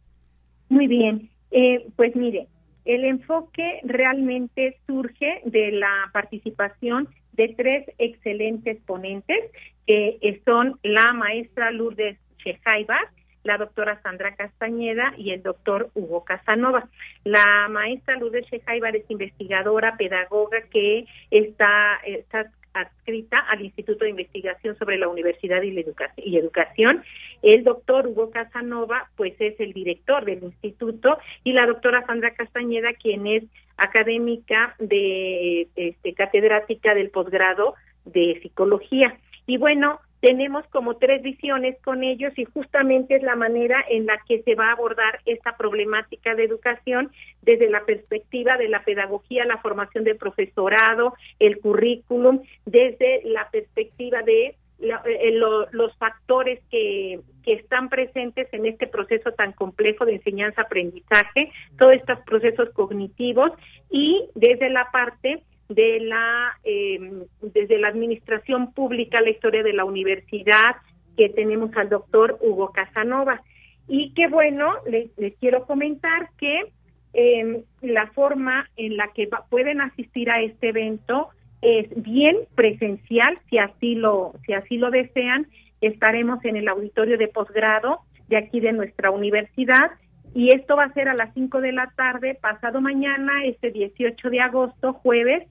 Muy 0.68 0.86
bien. 0.86 1.29
Eh, 1.50 1.86
pues 1.96 2.14
mire, 2.16 2.46
el 2.84 3.04
enfoque 3.04 3.80
realmente 3.84 4.78
surge 4.86 5.40
de 5.44 5.72
la 5.72 6.10
participación 6.12 7.08
de 7.32 7.48
tres 7.56 7.90
excelentes 7.98 8.78
ponentes, 8.86 9.50
que 9.86 10.40
son 10.44 10.78
la 10.82 11.12
maestra 11.12 11.70
Lourdes 11.72 12.16
Chejaiba, 12.38 12.98
la 13.42 13.56
doctora 13.56 14.00
Sandra 14.02 14.34
Castañeda 14.36 15.14
y 15.16 15.30
el 15.30 15.42
doctor 15.42 15.90
Hugo 15.94 16.24
Casanova. 16.24 16.88
La 17.24 17.68
maestra 17.68 18.16
Lourdes 18.16 18.46
Chejaiba 18.46 18.90
es 18.90 19.10
investigadora, 19.10 19.96
pedagoga 19.96 20.62
que 20.70 21.06
está, 21.30 22.00
está 22.04 22.50
adscrita 22.72 23.36
al 23.48 23.62
Instituto 23.62 24.04
de 24.04 24.10
Investigación 24.10 24.76
sobre 24.78 24.98
la 24.98 25.08
Universidad 25.08 25.62
y, 25.62 25.72
la 25.72 25.82
y 26.16 26.36
Educación. 26.36 27.02
El 27.42 27.64
doctor 27.64 28.06
Hugo 28.06 28.30
Casanova, 28.30 29.10
pues 29.16 29.34
es 29.40 29.58
el 29.60 29.72
director 29.72 30.24
del 30.24 30.42
instituto, 30.42 31.18
y 31.44 31.52
la 31.52 31.66
doctora 31.66 32.04
Sandra 32.06 32.34
Castañeda, 32.34 32.92
quien 32.94 33.26
es 33.26 33.44
académica 33.76 34.74
de 34.78 35.68
este, 35.76 36.14
catedrática 36.14 36.94
del 36.94 37.10
posgrado 37.10 37.74
de 38.04 38.38
psicología. 38.42 39.18
Y 39.46 39.56
bueno, 39.56 40.00
tenemos 40.20 40.66
como 40.66 40.96
tres 40.96 41.22
visiones 41.22 41.80
con 41.82 42.04
ellos 42.04 42.32
y 42.36 42.44
justamente 42.44 43.16
es 43.16 43.22
la 43.22 43.36
manera 43.36 43.82
en 43.88 44.06
la 44.06 44.18
que 44.28 44.42
se 44.42 44.54
va 44.54 44.68
a 44.68 44.72
abordar 44.72 45.20
esta 45.24 45.56
problemática 45.56 46.34
de 46.34 46.44
educación 46.44 47.10
desde 47.40 47.70
la 47.70 47.84
perspectiva 47.84 48.58
de 48.58 48.68
la 48.68 48.84
pedagogía, 48.84 49.46
la 49.46 49.58
formación 49.58 50.04
del 50.04 50.18
profesorado, 50.18 51.14
el 51.38 51.58
currículum, 51.58 52.42
desde 52.66 53.22
la 53.24 53.48
perspectiva 53.50 54.20
de 54.22 54.56
eh, 54.80 55.32
los 55.32 55.96
factores 55.98 56.60
que, 56.70 57.20
que 57.42 57.52
están 57.54 57.88
presentes 57.88 58.48
en 58.52 58.66
este 58.66 58.86
proceso 58.86 59.32
tan 59.32 59.52
complejo 59.52 60.04
de 60.04 60.14
enseñanza-aprendizaje, 60.14 61.52
todos 61.78 61.94
estos 61.96 62.20
procesos 62.20 62.70
cognitivos 62.70 63.52
y 63.90 64.28
desde 64.34 64.70
la 64.70 64.90
parte 64.90 65.42
de 65.68 66.00
la 66.00 66.58
em, 66.64 67.24
desde 67.40 67.78
la 67.78 67.88
administración 67.88 68.72
pública 68.72 69.20
la 69.20 69.30
historia 69.30 69.62
de 69.62 69.72
la 69.72 69.84
universidad 69.84 70.76
que 71.16 71.28
tenemos 71.28 71.70
al 71.76 71.88
doctor 71.88 72.38
Hugo 72.40 72.72
Casanova. 72.72 73.42
Y 73.86 74.12
qué 74.14 74.28
bueno 74.28 74.72
les, 74.86 75.10
quiero 75.38 75.66
comentar 75.66 76.30
que 76.38 76.72
em, 77.12 77.62
la 77.82 78.08
forma 78.08 78.68
en 78.76 78.96
la 78.96 79.08
que 79.12 79.28
pueden 79.48 79.80
asistir 79.80 80.30
a 80.30 80.40
este 80.40 80.70
evento 80.70 81.28
es 81.62 81.88
bien 82.02 82.36
presencial 82.54 83.38
si 83.48 83.58
así 83.58 83.94
lo 83.94 84.34
si 84.46 84.52
así 84.52 84.78
lo 84.78 84.90
desean 84.90 85.46
estaremos 85.80 86.44
en 86.44 86.56
el 86.56 86.68
auditorio 86.68 87.18
de 87.18 87.28
posgrado 87.28 88.00
de 88.28 88.36
aquí 88.36 88.60
de 88.60 88.72
nuestra 88.72 89.10
universidad 89.10 89.90
y 90.34 90.54
esto 90.54 90.76
va 90.76 90.84
a 90.84 90.92
ser 90.92 91.08
a 91.08 91.14
las 91.14 91.34
5 91.34 91.60
de 91.60 91.72
la 91.72 91.92
tarde 91.96 92.34
pasado 92.34 92.80
mañana 92.80 93.44
este 93.44 93.70
18 93.70 94.30
de 94.30 94.40
agosto 94.40 94.92
jueves 94.94 95.46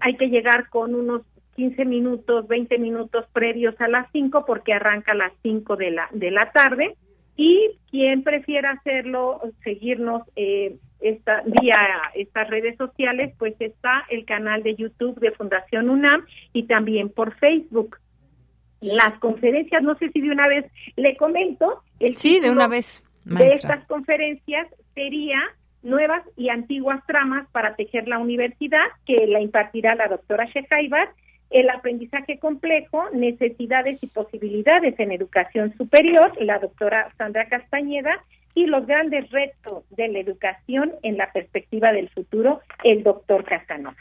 hay 0.00 0.16
que 0.16 0.28
llegar 0.28 0.68
con 0.70 0.94
unos 0.94 1.22
15 1.58 1.84
minutos, 1.86 2.46
20 2.46 2.78
minutos 2.78 3.26
previos 3.32 3.74
a 3.80 3.88
las 3.88 4.06
5 4.12 4.44
porque 4.46 4.72
arranca 4.72 5.10
a 5.10 5.16
las 5.16 5.32
5 5.42 5.74
de 5.74 5.90
la, 5.90 6.08
de 6.12 6.30
la 6.30 6.52
tarde. 6.52 6.94
Y 7.38 7.78
quien 7.88 8.24
prefiera 8.24 8.72
hacerlo, 8.72 9.40
seguirnos 9.62 10.22
eh, 10.34 10.76
esta, 10.98 11.44
vía 11.46 11.76
estas 12.16 12.50
redes 12.50 12.76
sociales, 12.76 13.32
pues 13.38 13.54
está 13.60 14.04
el 14.10 14.24
canal 14.24 14.64
de 14.64 14.74
YouTube 14.74 15.20
de 15.20 15.30
Fundación 15.30 15.88
UNAM 15.88 16.26
y 16.52 16.64
también 16.64 17.10
por 17.10 17.36
Facebook. 17.36 17.98
Las 18.80 19.16
conferencias, 19.20 19.84
no 19.84 19.96
sé 19.98 20.10
si 20.10 20.20
de 20.20 20.32
una 20.32 20.48
vez 20.48 20.66
le 20.96 21.16
comento. 21.16 21.84
El 22.00 22.16
sí, 22.16 22.40
de 22.40 22.50
una 22.50 22.66
vez. 22.66 23.04
De 23.24 23.46
estas 23.46 23.86
conferencias 23.86 24.66
sería 24.96 25.40
nuevas 25.84 26.24
y 26.36 26.48
antiguas 26.48 27.06
tramas 27.06 27.48
para 27.52 27.76
tejer 27.76 28.08
la 28.08 28.18
universidad, 28.18 28.84
que 29.06 29.28
la 29.28 29.40
impartirá 29.40 29.94
la 29.94 30.08
doctora 30.08 30.44
Shekaibar, 30.46 31.08
el 31.50 31.70
aprendizaje 31.70 32.38
complejo, 32.38 33.08
necesidades 33.12 33.98
y 34.02 34.06
posibilidades 34.06 34.98
en 34.98 35.12
educación 35.12 35.74
superior, 35.76 36.32
la 36.40 36.58
doctora 36.58 37.12
Sandra 37.16 37.48
Castañeda, 37.48 38.22
y 38.54 38.66
los 38.66 38.86
grandes 38.86 39.30
retos 39.30 39.84
de 39.90 40.08
la 40.08 40.18
educación 40.18 40.92
en 41.02 41.16
la 41.16 41.30
perspectiva 41.32 41.92
del 41.92 42.08
futuro, 42.08 42.60
el 42.82 43.04
doctor 43.04 43.44
Casanova. 43.44 43.96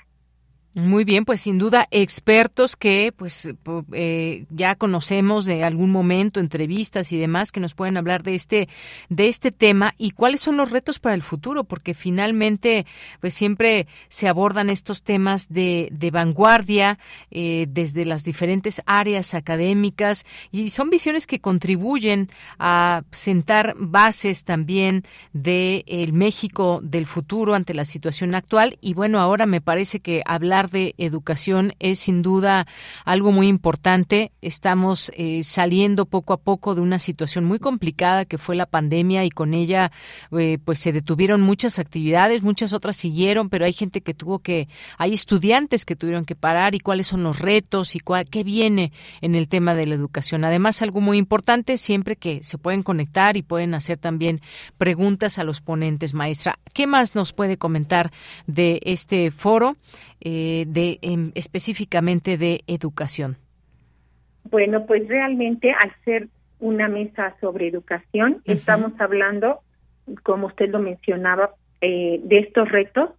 Muy 0.78 1.06
bien, 1.06 1.26
pues 1.26 1.42
sin 1.42 1.58
duda 1.58 1.88
expertos 1.90 2.76
que 2.76 3.12
pues 3.18 3.52
eh, 3.94 4.46
ya 4.52 4.76
conocemos 4.76 5.48
de 5.48 5.64
algún 5.64 5.90
momento, 5.90 6.40
entrevistas 6.40 7.12
y 7.12 7.18
demás 7.18 7.52
que 7.52 7.60
nos 7.60 7.74
pueden 7.74 7.98
hablar 7.98 8.22
de 8.22 8.36
este 8.36 8.70
de 9.10 9.28
este 9.28 9.52
tema 9.52 9.96
y 9.98 10.12
cuáles 10.12 10.42
son 10.42 10.56
los 10.56 10.70
retos 10.70 11.00
para 11.00 11.16
el 11.16 11.24
futuro, 11.24 11.64
porque 11.64 11.96
finalmente 11.96 12.86
pues 13.22 13.34
siempre 13.34 13.88
se 14.08 14.28
abordan 14.28 14.70
estos 14.70 15.02
temas 15.02 15.50
de, 15.50 15.90
de 15.92 16.12
vanguardia 16.12 17.00
eh, 17.32 17.66
desde 17.68 18.06
las 18.06 18.24
diferentes 18.24 18.84
áreas 18.86 19.34
académicas 19.34 20.28
y 20.52 20.70
son 20.70 20.92
visiones 20.92 21.26
que 21.26 21.40
contribuyen 21.40 22.30
a 22.60 23.02
sentar 23.10 23.74
bases 23.80 24.44
también 24.44 25.02
de 25.34 25.84
el 25.88 26.14
México 26.14 26.82
del 26.84 27.08
futuro 27.08 27.56
ante 27.56 27.74
la 27.74 27.84
situación 27.84 28.36
actual. 28.36 28.78
Y 28.80 28.94
bueno 28.94 29.20
ahora 29.20 29.48
me 29.48 29.60
parece 29.60 30.02
que 30.02 30.22
hablar 30.28 30.67
de 30.68 30.96
educación 30.98 31.74
es 31.80 32.00
sin 32.00 32.22
duda 32.22 32.68
algo 33.06 33.32
muy 33.32 33.48
importante. 33.48 34.32
Estamos 34.42 35.12
eh, 35.16 35.44
saliendo 35.44 36.06
poco 36.06 36.34
a 36.34 36.38
poco 36.38 36.76
de 36.76 36.82
una 36.82 37.00
situación 37.00 37.46
muy 37.46 37.60
complicada 37.60 38.26
que 38.26 38.38
fue 38.38 38.56
la 38.56 38.66
pandemia 38.66 39.26
y 39.26 39.30
con 39.30 39.54
ella 39.54 39.92
eh, 40.38 40.58
pues 40.64 40.80
se 40.80 40.92
detuvieron 40.92 41.42
muchas 41.42 41.80
actividades, 41.80 42.42
muchas 42.42 42.74
otras 42.74 42.96
siguieron, 42.96 43.50
pero 43.50 43.66
hay 43.66 43.74
gente 43.74 44.02
que 44.02 44.14
tuvo 44.14 44.40
que, 44.40 44.68
hay 44.98 45.14
estudiantes 45.14 45.86
que 45.86 45.96
tuvieron 45.96 46.26
que 46.26 46.36
parar 46.36 46.76
y 46.76 46.80
cuáles 46.80 47.08
son 47.08 47.24
los 47.24 47.40
retos 47.40 47.96
y 47.96 48.00
cuál, 48.00 48.30
qué 48.30 48.44
viene 48.44 48.92
en 49.22 49.36
el 49.36 49.48
tema 49.48 49.76
de 49.76 49.88
la 49.88 49.96
educación. 49.96 50.44
Además, 50.46 50.82
algo 50.82 51.02
muy 51.02 51.18
importante, 51.18 51.78
siempre 51.78 52.16
que 52.16 52.44
se 52.44 52.58
pueden 52.58 52.84
conectar 52.84 53.38
y 53.38 53.44
pueden 53.44 53.74
hacer 53.74 53.98
también 53.98 54.42
preguntas 54.78 55.40
a 55.40 55.44
los 55.44 55.62
ponentes, 55.62 56.14
maestra. 56.14 56.60
¿Qué 56.74 56.88
más 56.88 57.16
nos 57.16 57.34
puede 57.34 57.58
comentar 57.58 58.12
de 58.46 58.80
este 58.84 59.32
foro? 59.32 59.76
Eh, 60.20 60.47
de 60.68 61.00
em, 61.02 61.32
específicamente 61.36 62.38
de 62.38 62.62
educación? 62.68 63.38
Bueno, 64.50 64.86
pues 64.86 65.08
realmente 65.08 65.72
al 65.72 65.92
ser 66.06 66.28
una 66.60 66.88
mesa 66.88 67.36
sobre 67.40 67.68
educación, 67.68 68.42
estamos 68.46 68.94
hablando 69.00 69.62
como 70.24 70.48
usted 70.48 70.70
lo 70.70 70.80
mencionaba, 70.80 71.52
eh, 71.82 72.20
de 72.24 72.40
estos 72.40 72.70
retos 72.70 73.12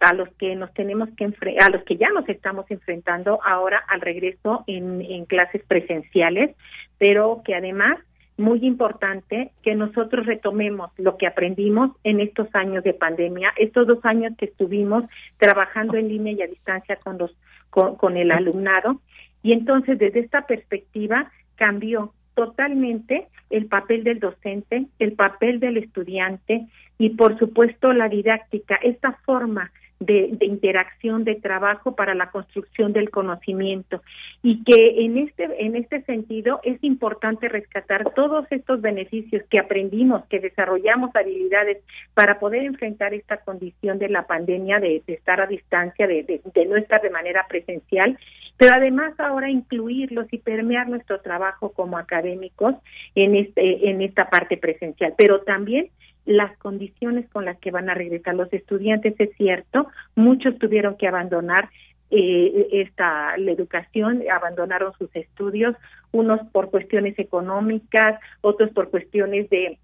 a 0.00 0.12
los 0.12 0.28
que 0.34 0.54
nos 0.54 0.72
tenemos 0.74 1.08
que 1.16 1.24
a 1.24 1.70
los 1.70 1.82
que 1.84 1.96
ya 1.96 2.10
nos 2.10 2.28
estamos 2.28 2.70
enfrentando 2.70 3.40
ahora 3.42 3.82
al 3.88 4.00
regreso 4.00 4.64
en, 4.66 5.00
en 5.00 5.24
clases 5.24 5.62
presenciales, 5.66 6.54
pero 6.98 7.42
que 7.44 7.54
además 7.54 7.98
muy 8.36 8.66
importante 8.66 9.52
que 9.62 9.74
nosotros 9.74 10.26
retomemos 10.26 10.90
lo 10.98 11.16
que 11.16 11.26
aprendimos 11.26 11.92
en 12.02 12.20
estos 12.20 12.48
años 12.54 12.82
de 12.82 12.94
pandemia, 12.94 13.52
estos 13.56 13.86
dos 13.86 14.04
años 14.04 14.32
que 14.36 14.46
estuvimos 14.46 15.04
trabajando 15.38 15.96
en 15.96 16.08
línea 16.08 16.32
y 16.32 16.42
a 16.42 16.46
distancia 16.48 16.96
con 16.96 17.18
los 17.18 17.36
con, 17.70 18.16
el 18.16 18.30
alumnado. 18.30 19.00
Y 19.42 19.52
entonces 19.52 19.98
desde 19.98 20.20
esta 20.20 20.46
perspectiva 20.46 21.30
cambió 21.56 22.12
totalmente 22.34 23.28
el 23.50 23.66
papel 23.66 24.04
del 24.04 24.20
docente, 24.20 24.86
el 24.98 25.12
papel 25.12 25.60
del 25.60 25.76
estudiante 25.76 26.66
y 26.98 27.10
por 27.10 27.38
supuesto 27.38 27.92
la 27.92 28.08
didáctica, 28.08 28.76
esta 28.76 29.12
forma 29.24 29.70
de, 30.00 30.36
interacción, 30.40 31.24
de 31.24 31.36
trabajo 31.36 31.94
para 31.94 32.14
la 32.14 32.30
construcción 32.30 32.92
del 32.92 33.10
conocimiento. 33.10 34.02
Y 34.42 34.62
que 34.64 35.04
en 35.04 35.18
este 35.18 35.44
en 35.64 35.76
este 35.76 36.02
sentido 36.02 36.60
es 36.62 36.82
importante 36.82 37.48
rescatar 37.48 38.12
todos 38.14 38.46
estos 38.50 38.80
beneficios 38.80 39.42
que 39.48 39.58
aprendimos, 39.58 40.24
que 40.26 40.40
desarrollamos 40.40 41.14
habilidades 41.14 41.78
para 42.14 42.38
poder 42.38 42.64
enfrentar 42.64 43.14
esta 43.14 43.38
condición 43.38 43.98
de 43.98 44.08
la 44.08 44.26
pandemia, 44.26 44.80
de, 44.80 45.02
estar 45.06 45.40
a 45.40 45.46
distancia, 45.46 46.06
de, 46.06 46.40
de 46.54 46.66
no 46.66 46.76
estar 46.76 47.00
de 47.00 47.10
manera 47.10 47.46
presencial 47.48 48.18
pero 48.56 48.76
además 48.76 49.18
ahora 49.18 49.50
incluirlos 49.50 50.26
y 50.32 50.38
permear 50.38 50.88
nuestro 50.88 51.20
trabajo 51.20 51.72
como 51.72 51.98
académicos 51.98 52.76
en 53.14 53.34
este 53.34 53.90
en 53.90 54.02
esta 54.02 54.30
parte 54.30 54.56
presencial, 54.56 55.14
pero 55.16 55.40
también 55.40 55.90
las 56.24 56.56
condiciones 56.58 57.28
con 57.30 57.44
las 57.44 57.58
que 57.58 57.70
van 57.70 57.90
a 57.90 57.94
regresar 57.94 58.34
los 58.34 58.52
estudiantes, 58.52 59.14
es 59.18 59.30
cierto, 59.36 59.88
muchos 60.14 60.58
tuvieron 60.58 60.96
que 60.96 61.08
abandonar 61.08 61.68
eh, 62.10 62.68
esta 62.72 63.36
la 63.38 63.50
educación, 63.50 64.22
abandonaron 64.30 64.92
sus 64.98 65.14
estudios, 65.16 65.74
unos 66.12 66.40
por 66.52 66.70
cuestiones 66.70 67.18
económicas, 67.18 68.20
otros 68.40 68.70
por 68.70 68.90
cuestiones 68.90 69.50
de 69.50 69.78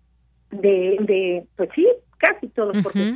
de, 0.50 0.96
de 1.00 1.46
pues 1.56 1.70
sí, 1.74 1.86
casi 2.18 2.48
todos 2.48 2.76
porque 2.82 3.14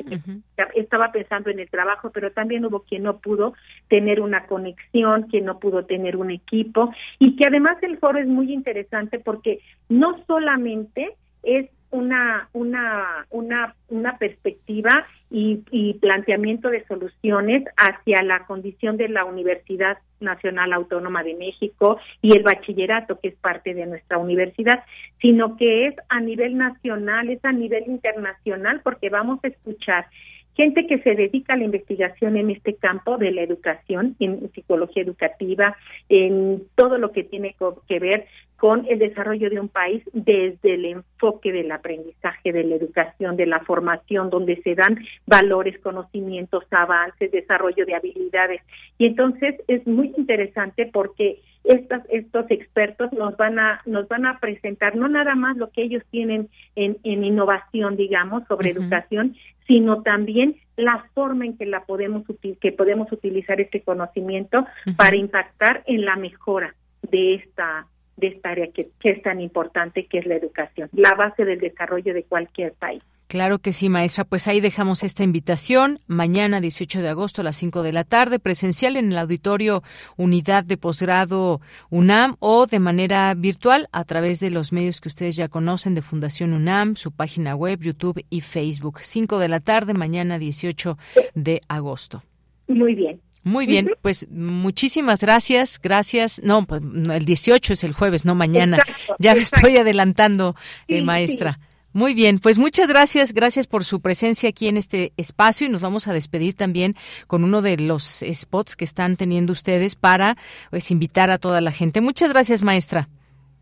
estaba 0.75 1.13
pensando 1.13 1.51
en 1.51 1.61
el 1.61 1.69
trabajo, 1.69 2.11
pero 2.11 2.33
también 2.33 2.65
hubo 2.65 2.81
quien 2.81 3.03
no 3.03 3.19
pudo 3.19 3.55
tener 3.89 4.21
una 4.21 4.47
conexión, 4.47 5.25
quien 5.25 5.45
no 5.45 5.59
pudo 5.59 5.85
tener 5.85 6.17
un 6.17 6.31
equipo 6.31 6.93
y 7.19 7.37
que 7.37 7.47
además 7.47 7.77
el 7.83 7.99
foro 7.99 8.19
es 8.19 8.27
muy 8.27 8.53
interesante 8.53 9.19
porque 9.19 9.61
no 9.89 10.25
solamente 10.27 11.15
es 11.43 11.69
una, 11.95 12.49
una, 12.53 13.25
una, 13.31 13.77
una 13.89 14.19
perspectiva 14.19 15.07
y, 15.31 15.63
y, 15.71 15.95
planteamiento 15.95 16.69
de 16.69 16.85
soluciones 16.87 17.63
hacia 17.77 18.21
la 18.23 18.47
condición 18.47 18.97
de 18.97 19.09
la 19.09 19.25
Universidad 19.25 19.99
Nacional 20.19 20.73
Autónoma 20.73 21.23
de 21.23 21.35
México 21.35 21.99
y 22.21 22.37
el 22.37 22.43
bachillerato, 22.43 23.21
que 23.21 23.29
es 23.29 23.37
parte 23.37 23.75
de 23.75 23.87
nuestra 23.87 24.19
universidad, 24.19 24.83
sino 25.21 25.57
que 25.57 25.87
es 25.87 25.95
a 26.09 26.19
nivel 26.19 26.59
nacional, 26.59 27.31
es 27.31 27.45
a 27.45 27.53
nivel 27.53 27.85
internacional, 27.87 28.81
porque 28.83 29.09
vamos 29.09 29.39
a 29.45 29.49
escuchar 29.49 30.07
gente 30.55 30.87
que 30.87 30.99
se 31.01 31.15
dedica 31.15 31.55
a 31.55 31.57
la 31.57 31.65
investigación 31.65 32.37
en 32.37 32.51
este 32.51 32.75
campo 32.75 33.19
de 33.19 33.33
la 33.33 33.43
educación, 33.43 34.17
en 34.21 34.51
psicología 34.53 35.03
educativa, 35.03 35.77
en 36.09 36.63
todo 36.75 36.99
lo 36.99 37.13
que 37.13 37.25
tiene 37.25 37.55
que 37.89 37.99
ver 37.99 38.27
con 38.57 38.87
el 38.89 38.99
desarrollo 38.99 39.51
de 39.51 39.61
un 39.61 39.69
país 39.69 40.03
desde 40.13 40.75
el 40.75 40.85
enfoque 40.87 41.53
del 41.53 41.71
aprendizaje, 41.71 42.53
de 42.53 42.65
la 42.65 42.77
educación, 42.77 43.37
de 43.37 43.47
la 43.47 43.61
formación, 43.61 44.31
donde 44.31 44.57
se 44.63 44.75
dan 44.75 44.99
valores, 45.27 45.79
conocimientos, 45.81 46.65
avances, 46.71 47.31
desarrollo 47.31 47.85
de 47.85 47.95
habilidades. 47.95 48.63
Y 48.97 49.07
entonces 49.07 49.57
es 49.69 49.87
muy 49.87 50.15
interesante 50.17 50.89
porque 50.93 51.41
estos, 51.65 52.03
estos 52.11 52.51
expertos 52.51 53.13
nos 53.13 53.37
van 53.37 53.59
a 53.59 53.81
nos 53.87 54.07
van 54.09 54.27
a 54.27 54.39
presentar 54.39 54.95
no 54.97 55.09
nada 55.09 55.35
más 55.35 55.57
lo 55.57 55.71
que 55.71 55.83
ellos 55.83 56.03
tienen 56.11 56.49
en, 56.77 56.99
en 57.03 57.25
innovación 57.25 57.97
digamos 57.97 58.45
sobre 58.47 58.71
educación 58.71 59.35
sino 59.67 60.03
también 60.03 60.57
la 60.77 61.07
forma 61.15 61.47
en 61.47 61.57
que 61.57 61.65
la 61.65 61.85
podemos 61.85 62.25
que 62.61 62.73
podemos 62.73 63.11
utilizar 63.11 63.61
este 63.61 63.81
conocimiento 63.81 64.67
para 64.97 65.17
impactar 65.17 65.83
en 65.87 66.05
la 66.05 66.17
mejora 66.17 66.75
de 67.03 67.37
esta 67.37 67.87
de 68.17 68.29
esta 68.29 68.51
área 68.51 68.71
que, 68.71 68.87
que 69.01 69.11
es 69.11 69.23
tan 69.23 69.41
importante 69.41 70.07
que 70.07 70.19
es 70.19 70.27
la 70.27 70.35
educación 70.35 70.91
la 70.93 71.15
base 71.15 71.47
del 71.47 71.61
desarrollo 71.61 72.13
de 72.13 72.25
cualquier 72.25 72.75
país 72.75 73.03
Claro 73.35 73.59
que 73.59 73.73
sí, 73.73 73.89
maestra. 73.89 74.23
Pues 74.23 74.47
ahí 74.47 74.61
dejamos 74.61 75.03
esta 75.03 75.25
invitación. 75.25 75.99
Mañana, 76.07 76.61
18 76.61 77.03
de 77.03 77.09
agosto, 77.09 77.41
a 77.41 77.45
las 77.45 77.57
5 77.57 77.83
de 77.83 77.93
la 77.93 78.05
tarde, 78.05 78.39
presencial 78.39 78.95
en 78.95 79.11
el 79.11 79.19
auditorio 79.19 79.83
Unidad 80.17 80.63
de 80.63 80.77
Posgrado 80.77 81.61
UNAM 81.91 82.37
o 82.39 82.67
de 82.67 82.79
manera 82.79 83.35
virtual 83.35 83.89
a 83.91 84.05
través 84.05 84.39
de 84.39 84.51
los 84.51 84.71
medios 84.71 85.01
que 85.01 85.09
ustedes 85.09 85.35
ya 85.35 85.49
conocen 85.49 85.97
de 85.97 86.03
Fundación 86.03 86.53
UNAM, 86.53 86.95
su 86.95 87.11
página 87.11 87.57
web, 87.57 87.81
YouTube 87.81 88.25
y 88.31 88.41
Facebook. 88.41 89.01
5 89.01 89.41
de 89.41 89.49
la 89.49 89.59
tarde, 89.59 89.95
mañana, 89.95 90.39
18 90.39 90.97
de 91.35 91.61
agosto. 91.67 92.23
Muy 92.69 92.95
bien. 92.95 93.21
Muy 93.43 93.67
bien, 93.67 93.91
pues 94.01 94.29
muchísimas 94.31 95.23
gracias, 95.23 95.81
gracias. 95.83 96.41
No, 96.45 96.65
pues 96.67 96.81
el 96.83 97.25
18 97.25 97.73
es 97.73 97.83
el 97.83 97.95
jueves, 97.95 98.25
no 98.25 98.37
mañana. 98.37 98.79
ya 99.19 99.35
me 99.35 99.41
estoy 99.41 99.77
adelantando, 99.77 100.55
eh, 100.87 101.03
maestra. 101.03 101.59
Muy 101.95 102.13
bien, 102.13 102.41
pues 102.41 102.59
muchas 102.59 102.89
gracias, 102.89 103.33
gracias 103.33 103.69
por 103.69 103.85
su 103.85 104.01
presencia 104.01 104.49
aquí 104.49 104.67
en 104.67 104.77
este 104.77 105.13
espacio 105.17 105.69
y 105.69 105.71
nos 105.71 105.81
vamos 105.81 106.09
a 106.09 106.13
despedir 106.13 106.55
también 106.55 106.97
con 107.29 107.45
uno 107.45 107.63
de 107.63 107.77
los 107.77 108.25
spots 108.33 108.75
que 108.75 108.85
están 108.85 109.15
teniendo 109.15 109.53
ustedes 109.53 109.95
para 109.95 110.37
pues 110.71 110.91
invitar 110.91 111.31
a 111.31 111.39
toda 111.39 111.61
la 111.61 111.71
gente. 111.71 112.01
Muchas 112.01 112.33
gracias, 112.33 112.65
maestra. 112.65 113.09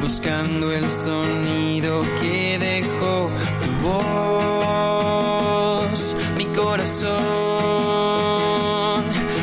buscando 0.00 0.72
el 0.72 0.88
sonido 0.88 2.00
que 2.22 2.58
dejó 2.58 3.30
tu 3.62 3.70
voz, 4.96 6.00
mi 6.38 6.46
corazón, 6.46 7.12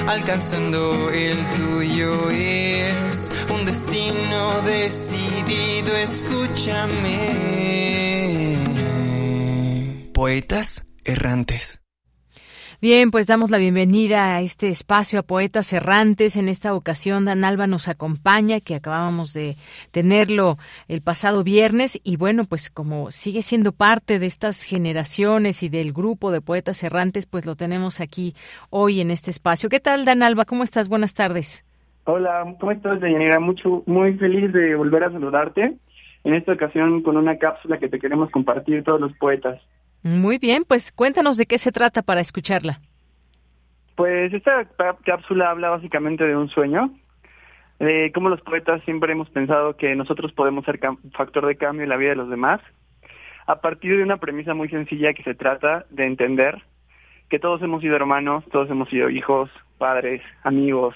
alcanzando 0.08 1.12
el 1.12 1.38
tuyo 1.52 2.32
es 2.32 3.21
destino 3.66 4.62
decidido, 4.62 5.96
escúchame. 5.96 7.28
Poetas 10.14 10.88
errantes. 11.04 11.82
Bien, 12.82 13.12
pues 13.12 13.28
damos 13.28 13.52
la 13.52 13.60
bienvenida 13.60 14.36
a 14.36 14.42
este 14.42 14.70
espacio 14.70 15.20
a 15.20 15.24
Poetas 15.24 15.72
Errantes. 15.72 16.36
En 16.36 16.50
esta 16.50 16.74
ocasión, 16.74 17.26
Dan 17.26 17.44
Alba 17.44 17.68
nos 17.68 17.88
acompaña, 17.88 18.60
que 18.60 18.74
acabábamos 18.74 19.34
de 19.34 19.56
tenerlo 19.92 20.58
el 20.88 21.04
pasado 21.04 21.44
viernes. 21.44 22.00
Y 22.04 22.16
bueno, 22.16 22.46
pues 22.46 22.72
como 22.72 23.12
sigue 23.12 23.44
siendo 23.44 23.72
parte 23.72 24.18
de 24.18 24.26
estas 24.26 24.64
generaciones 24.64 25.62
y 25.62 25.70
del 25.70 25.94
grupo 25.94 26.32
de 26.32 26.42
Poetas 26.42 26.82
Errantes, 26.82 27.28
pues 27.28 27.46
lo 27.46 27.56
tenemos 27.56 28.00
aquí 28.00 28.34
hoy 28.72 29.00
en 29.00 29.12
este 29.12 29.30
espacio. 29.30 29.70
¿Qué 29.70 29.80
tal, 29.80 30.04
Dan 30.04 30.24
Alba? 30.24 30.46
¿Cómo 30.46 30.64
estás? 30.64 30.88
Buenas 30.88 31.14
tardes. 31.14 31.64
Hola, 32.04 32.56
¿cómo 32.60 32.72
estás, 32.72 33.00
Deyanira? 33.00 33.40
Mucho, 33.40 33.84
muy 33.86 34.16
feliz 34.18 34.52
de 34.52 34.76
volver 34.76 35.04
a 35.04 35.12
saludarte. 35.12 35.78
En 36.24 36.34
esta 36.34 36.54
ocasión 36.54 37.02
con 37.02 37.18
una 37.18 37.38
cápsula 37.38 37.80
que 37.80 37.90
te 37.90 38.00
queremos 38.00 38.30
compartir 38.32 38.84
todos 38.84 39.02
los 39.02 39.14
poetas. 39.18 39.60
Muy 40.04 40.38
bien, 40.40 40.64
pues 40.68 40.92
cuéntanos 40.92 41.38
de 41.38 41.46
qué 41.46 41.58
se 41.58 41.72
trata 41.72 42.02
para 42.02 42.22
escucharla. 42.22 42.80
Pues 43.96 44.34
esta 44.34 44.68
cápsula 45.06 45.52
habla 45.52 45.70
básicamente 45.70 46.26
de 46.26 46.36
un 46.36 46.50
sueño, 46.50 46.92
de 47.80 48.12
cómo 48.14 48.30
los 48.30 48.42
poetas 48.42 48.82
siempre 48.84 49.12
hemos 49.12 49.30
pensado 49.30 49.76
que 49.78 49.96
nosotros 49.96 50.32
podemos 50.34 50.66
ser 50.66 50.80
factor 51.14 51.46
de 51.46 51.56
cambio 51.56 51.84
en 51.84 51.90
la 51.90 51.98
vida 51.98 52.12
de 52.12 52.16
los 52.16 52.30
demás, 52.30 52.62
a 53.46 53.62
partir 53.62 53.98
de 53.98 54.04
una 54.04 54.18
premisa 54.18 54.54
muy 54.54 54.70
sencilla 54.70 55.14
que 55.14 55.24
se 55.24 55.36
trata 55.36 55.86
de 55.90 56.06
entender 56.06 56.64
que 57.30 57.40
todos 57.40 57.62
hemos 57.62 57.82
sido 57.82 57.96
hermanos, 57.96 58.44
todos 58.52 58.70
hemos 58.70 58.90
sido 58.90 59.10
hijos, 59.10 59.50
padres, 59.78 60.22
amigos. 60.44 60.96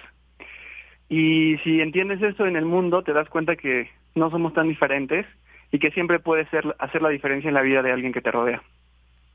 Y 1.10 1.58
si 1.64 1.82
entiendes 1.82 2.22
eso 2.22 2.46
en 2.46 2.56
el 2.56 2.66
mundo, 2.66 3.04
te 3.04 3.14
das 3.14 3.30
cuenta 3.30 3.56
que 3.56 3.90
no 4.16 4.30
somos 4.32 4.54
tan 4.54 4.68
diferentes 4.68 5.26
y 5.72 5.80
que 5.80 5.92
siempre 5.92 6.20
puedes 6.20 6.50
ser, 6.50 6.76
hacer 6.80 7.02
la 7.02 7.10
diferencia 7.10 7.48
en 7.48 7.54
la 7.54 7.62
vida 7.62 7.82
de 7.82 7.92
alguien 7.92 8.14
que 8.14 8.22
te 8.22 8.32
rodea. 8.32 8.62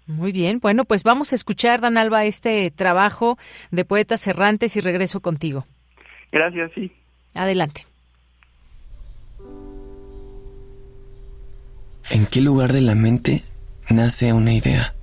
Muy 0.06 0.32
bien, 0.32 0.59
bueno, 0.59 0.84
pues 0.84 1.05
vamos 1.05 1.32
a 1.32 1.36
escuchar, 1.36 1.80
Dan 1.80 1.97
Alba, 1.97 2.24
este 2.24 2.70
trabajo 2.70 3.38
de 3.70 3.84
Poetas 3.84 4.26
Errantes 4.26 4.76
y 4.76 4.80
regreso 4.80 5.20
contigo. 5.20 5.64
Gracias, 6.32 6.72
sí. 6.74 6.90
Adelante. 7.34 7.86
¿En 12.10 12.26
qué 12.26 12.40
lugar 12.40 12.72
de 12.72 12.80
la 12.80 12.97
mente 12.97 13.42
nace 13.88 14.32
una 14.32 14.52
idea? 14.52 14.94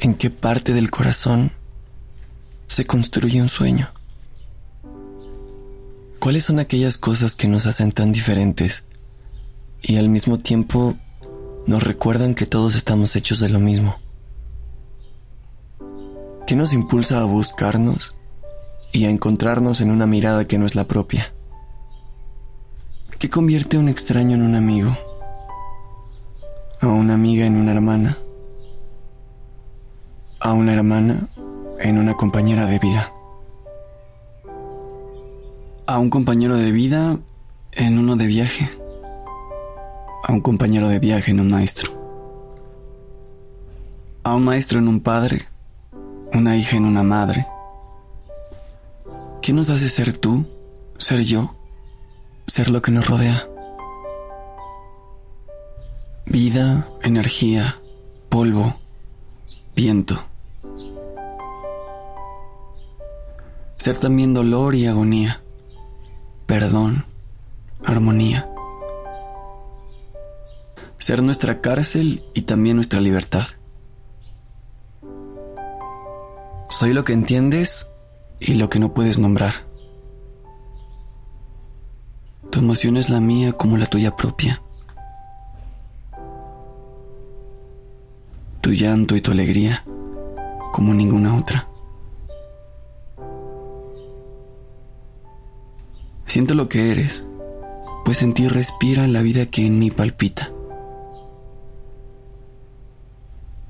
¿En 0.00 0.14
qué 0.14 0.28
parte 0.28 0.74
del 0.74 0.90
corazón 0.90 1.52
se 2.66 2.86
construye 2.86 3.40
un 3.40 3.48
sueño? 3.48 3.88
¿Cuáles 6.20 6.44
son 6.44 6.58
aquellas 6.58 6.98
cosas 6.98 7.34
que 7.34 7.48
nos 7.48 7.66
hacen 7.66 7.92
tan 7.92 8.12
diferentes 8.12 8.84
y 9.80 9.96
al 9.96 10.10
mismo 10.10 10.38
tiempo 10.38 10.94
nos 11.66 11.82
recuerdan 11.82 12.34
que 12.34 12.44
todos 12.44 12.76
estamos 12.76 13.16
hechos 13.16 13.40
de 13.40 13.48
lo 13.48 13.58
mismo? 13.58 13.96
¿Qué 16.46 16.56
nos 16.56 16.74
impulsa 16.74 17.22
a 17.22 17.24
buscarnos 17.24 18.14
y 18.92 19.06
a 19.06 19.10
encontrarnos 19.10 19.80
en 19.80 19.90
una 19.90 20.04
mirada 20.04 20.46
que 20.46 20.58
no 20.58 20.66
es 20.66 20.74
la 20.74 20.84
propia? 20.84 21.32
¿Qué 23.18 23.30
convierte 23.30 23.78
a 23.78 23.80
un 23.80 23.88
extraño 23.88 24.34
en 24.34 24.42
un 24.42 24.56
amigo? 24.56 24.94
¿A 26.82 26.86
una 26.88 27.14
amiga 27.14 27.46
en 27.46 27.56
una 27.56 27.72
hermana? 27.72 28.18
¿A 30.38 30.52
una 30.52 30.74
hermana 30.74 31.30
en 31.78 31.96
una 31.96 32.14
compañera 32.14 32.66
de 32.66 32.78
vida? 32.78 33.10
¿A 35.90 35.98
un 35.98 36.08
compañero 36.08 36.56
de 36.56 36.70
vida 36.70 37.18
en 37.72 37.98
uno 37.98 38.14
de 38.14 38.28
viaje? 38.28 38.70
¿A 40.22 40.32
un 40.32 40.40
compañero 40.40 40.88
de 40.88 41.00
viaje 41.00 41.32
en 41.32 41.40
un 41.40 41.50
maestro? 41.50 41.90
¿A 44.22 44.36
un 44.36 44.44
maestro 44.44 44.78
en 44.78 44.86
un 44.86 45.00
padre? 45.00 45.48
¿Una 46.32 46.56
hija 46.56 46.76
en 46.76 46.84
una 46.84 47.02
madre? 47.02 47.44
¿Qué 49.42 49.52
nos 49.52 49.68
hace 49.68 49.88
ser 49.88 50.12
tú, 50.12 50.46
ser 50.96 51.22
yo? 51.22 51.56
ser 52.46 52.70
lo 52.70 52.82
que 52.82 52.92
nos 52.92 53.08
rodea. 53.08 53.48
Vida, 56.24 56.88
energía, 57.02 57.80
polvo, 58.28 58.76
viento. 59.74 60.22
Ser 63.76 63.96
también 63.96 64.34
dolor 64.34 64.76
y 64.76 64.86
agonía, 64.86 65.42
perdón, 66.50 67.04
armonía. 67.84 68.50
Ser 70.98 71.22
nuestra 71.22 71.60
cárcel 71.60 72.24
y 72.34 72.42
también 72.42 72.74
nuestra 72.74 73.00
libertad. 73.00 73.44
Soy 76.68 76.92
lo 76.92 77.04
que 77.04 77.12
entiendes 77.12 77.92
y 78.40 78.54
lo 78.54 78.68
que 78.68 78.80
no 78.80 78.92
puedes 78.94 79.20
nombrar. 79.20 79.52
Tu 82.50 82.58
emoción 82.58 82.96
es 82.96 83.10
la 83.10 83.20
mía 83.20 83.52
como 83.52 83.76
la 83.76 83.86
tuya 83.86 84.16
propia. 84.16 84.60
Tu 88.60 88.72
llanto 88.72 89.14
y 89.14 89.20
tu 89.20 89.30
alegría 89.30 89.84
como 90.72 90.94
ninguna 90.94 91.36
otra. 91.36 91.69
Siento 96.30 96.54
lo 96.54 96.68
que 96.68 96.92
eres, 96.92 97.24
pues 98.04 98.22
en 98.22 98.34
ti 98.34 98.46
respira 98.46 99.08
la 99.08 99.20
vida 99.20 99.46
que 99.46 99.66
en 99.66 99.80
mí 99.80 99.90
palpita. 99.90 100.52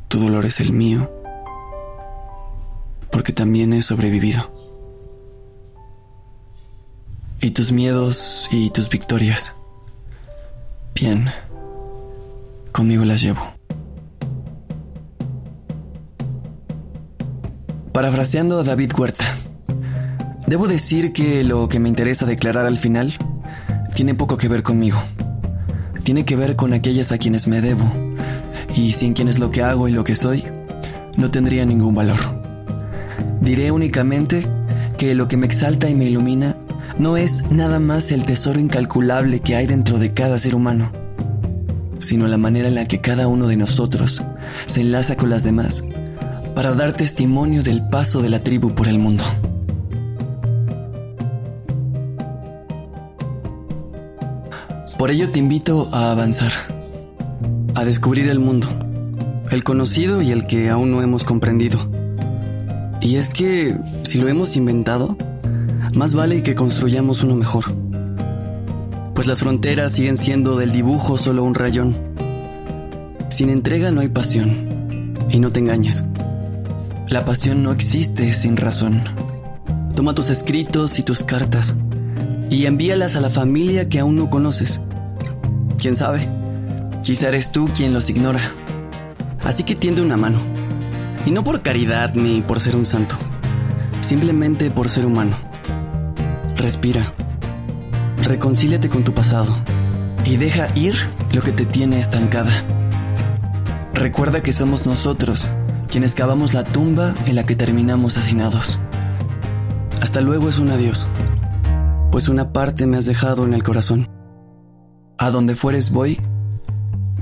Tu 0.09 0.19
dolor 0.19 0.45
es 0.45 0.61
el 0.61 0.75
mío, 0.75 1.11
porque 3.11 3.33
también 3.33 3.73
he 3.73 3.81
sobrevivido. 3.81 4.53
Y 7.41 7.53
tus 7.53 7.73
miedos 7.73 8.47
y 8.53 8.69
tus 8.69 8.91
victorias. 8.91 9.57
Bien, 10.95 11.31
conmigo 12.73 13.07
las 13.07 13.23
llevo. 13.23 13.55
Parafraseando 17.95 18.59
a 18.59 18.65
David 18.65 18.93
Huerta, 18.99 19.25
debo 20.51 20.67
decir 20.67 21.13
que 21.13 21.45
lo 21.45 21.69
que 21.69 21.79
me 21.79 21.89
interesa 21.89 22.27
declarar 22.27 22.67
al 22.67 22.77
final 22.77 23.15
tiene 23.95 24.17
poco 24.17 24.37
que 24.37 24.49
ver 24.49 24.65
conmigo. 24.65 25.01
Tiene 26.03 26.25
que 26.25 26.35
ver 26.35 26.57
con 26.57 26.73
aquellas 26.73 27.13
a 27.13 27.19
quienes 27.19 27.47
me 27.47 27.61
debo, 27.61 27.85
y 28.75 28.91
sin 28.91 29.15
quienes 29.15 29.39
lo 29.39 29.51
que 29.51 29.63
hago 29.63 29.87
y 29.87 29.93
lo 29.93 30.03
que 30.03 30.17
soy 30.17 30.43
no 31.17 31.31
tendría 31.31 31.65
ningún 31.65 31.95
valor. 31.95 32.19
Diré 33.41 33.71
únicamente 33.71 34.45
que 34.99 35.15
lo 35.15 35.29
que 35.29 35.37
me 35.37 35.47
exalta 35.47 35.89
y 35.89 35.95
me 35.95 36.07
ilumina 36.07 36.57
no 36.99 37.17
es 37.17 37.53
nada 37.53 37.79
más 37.79 38.11
el 38.11 38.25
tesoro 38.25 38.59
incalculable 38.59 39.39
que 39.39 39.55
hay 39.55 39.69
dentro 39.69 40.01
de 40.01 40.13
cada 40.15 40.37
ser 40.37 40.57
humano, 40.57 40.91
sino 42.01 42.27
la 42.27 42.39
manera 42.39 42.67
en 42.67 42.75
la 42.75 42.89
que 42.89 43.01
cada 43.01 43.29
uno 43.29 43.47
de 43.47 43.57
nosotros 43.57 44.25
se 44.67 44.81
enlaza 44.81 45.15
con 45.15 45.31
las 45.31 45.45
demás 45.45 45.85
para 46.57 46.73
dar 46.73 46.93
testimonio 46.93 47.63
del 47.63 47.87
paso 47.89 48.21
de 48.21 48.31
la 48.31 48.41
tribu 48.41 48.75
por 48.75 48.89
el 48.89 48.99
mundo. 48.99 49.23
Por 55.01 55.11
ello 55.11 55.31
te 55.31 55.39
invito 55.39 55.89
a 55.93 56.13
avanzar, 56.13 56.53
a 57.75 57.87
descubrir 57.87 58.29
el 58.29 58.39
mundo, 58.39 58.69
el 59.51 59.65
conocido 59.65 60.21
y 60.21 60.31
el 60.31 60.47
que 60.47 60.69
aún 60.69 60.91
no 60.91 61.01
hemos 61.01 61.25
comprendido. 61.25 61.91
Y 63.01 63.17
es 63.17 63.31
que, 63.31 63.79
si 64.03 64.21
lo 64.21 64.29
hemos 64.29 64.59
inventado, 64.59 65.17
más 65.95 66.13
vale 66.13 66.43
que 66.43 66.55
construyamos 66.55 67.25
uno 67.25 67.35
mejor. 67.35 67.65
Pues 69.15 69.27
las 69.27 69.39
fronteras 69.39 69.93
siguen 69.93 70.19
siendo 70.19 70.59
del 70.59 70.71
dibujo 70.71 71.17
solo 71.17 71.45
un 71.45 71.55
rayón. 71.55 71.97
Sin 73.31 73.49
entrega 73.49 73.91
no 73.91 74.03
hay 74.03 74.09
pasión. 74.09 75.17
Y 75.31 75.39
no 75.39 75.51
te 75.51 75.61
engañes. 75.61 76.05
La 77.09 77.25
pasión 77.25 77.63
no 77.63 77.73
existe 77.73 78.35
sin 78.35 78.59
razón. 78.59 79.01
Toma 79.95 80.15
tus 80.15 80.29
escritos 80.29 80.99
y 80.99 81.05
tus 81.05 81.25
cartas 81.25 81.75
y 82.51 82.67
envíalas 82.67 83.17
a 83.17 83.23
la 83.23 83.31
familia 83.31 83.89
que 83.89 84.01
aún 84.01 84.17
no 84.17 84.29
conoces. 84.29 84.83
¿Quién 85.81 85.97
sabe? 85.97 86.29
Quizá 87.03 87.29
eres 87.29 87.53
tú 87.53 87.67
quien 87.75 87.95
los 87.95 88.11
ignora. 88.11 88.41
Así 89.43 89.65
que 89.65 89.75
tiende 89.75 90.03
una 90.03 90.19
mano. 90.19 90.39
Y 91.25 91.31
no 91.31 91.43
por 91.43 91.63
caridad 91.63 92.15
ni 92.15 92.43
por 92.43 92.61
ser 92.61 92.77
un 92.77 92.85
santo. 92.85 93.17
Simplemente 94.03 94.71
por 94.71 94.91
ser 94.91 95.07
humano. 95.07 95.39
Respira. 96.55 97.11
Reconcíliate 98.23 98.91
con 98.91 99.05
tu 99.05 99.15
pasado 99.15 99.57
y 100.27 100.37
deja 100.37 100.69
ir 100.77 100.97
lo 101.33 101.41
que 101.41 101.53
te 101.53 101.65
tiene 101.65 101.99
estancada. 101.99 102.53
Recuerda 103.95 104.43
que 104.43 104.53
somos 104.53 104.85
nosotros 104.85 105.49
quienes 105.89 106.15
cavamos 106.15 106.53
la 106.53 106.65
tumba 106.65 107.15
en 107.25 107.37
la 107.37 107.47
que 107.47 107.57
terminamos 107.57 108.19
hacinados. 108.19 108.79
Hasta 110.03 110.21
luego 110.21 110.51
es 110.51 110.59
un 110.59 110.71
adiós, 110.71 111.09
pues 112.13 112.29
una 112.29 112.53
parte 112.53 112.87
me 112.87 112.99
has 112.99 113.07
dejado 113.07 113.45
en 113.45 113.55
el 113.55 113.63
corazón. 113.63 114.10
A 115.23 115.31
donde 115.31 115.55
fueres 115.55 115.93
voy, 115.93 116.19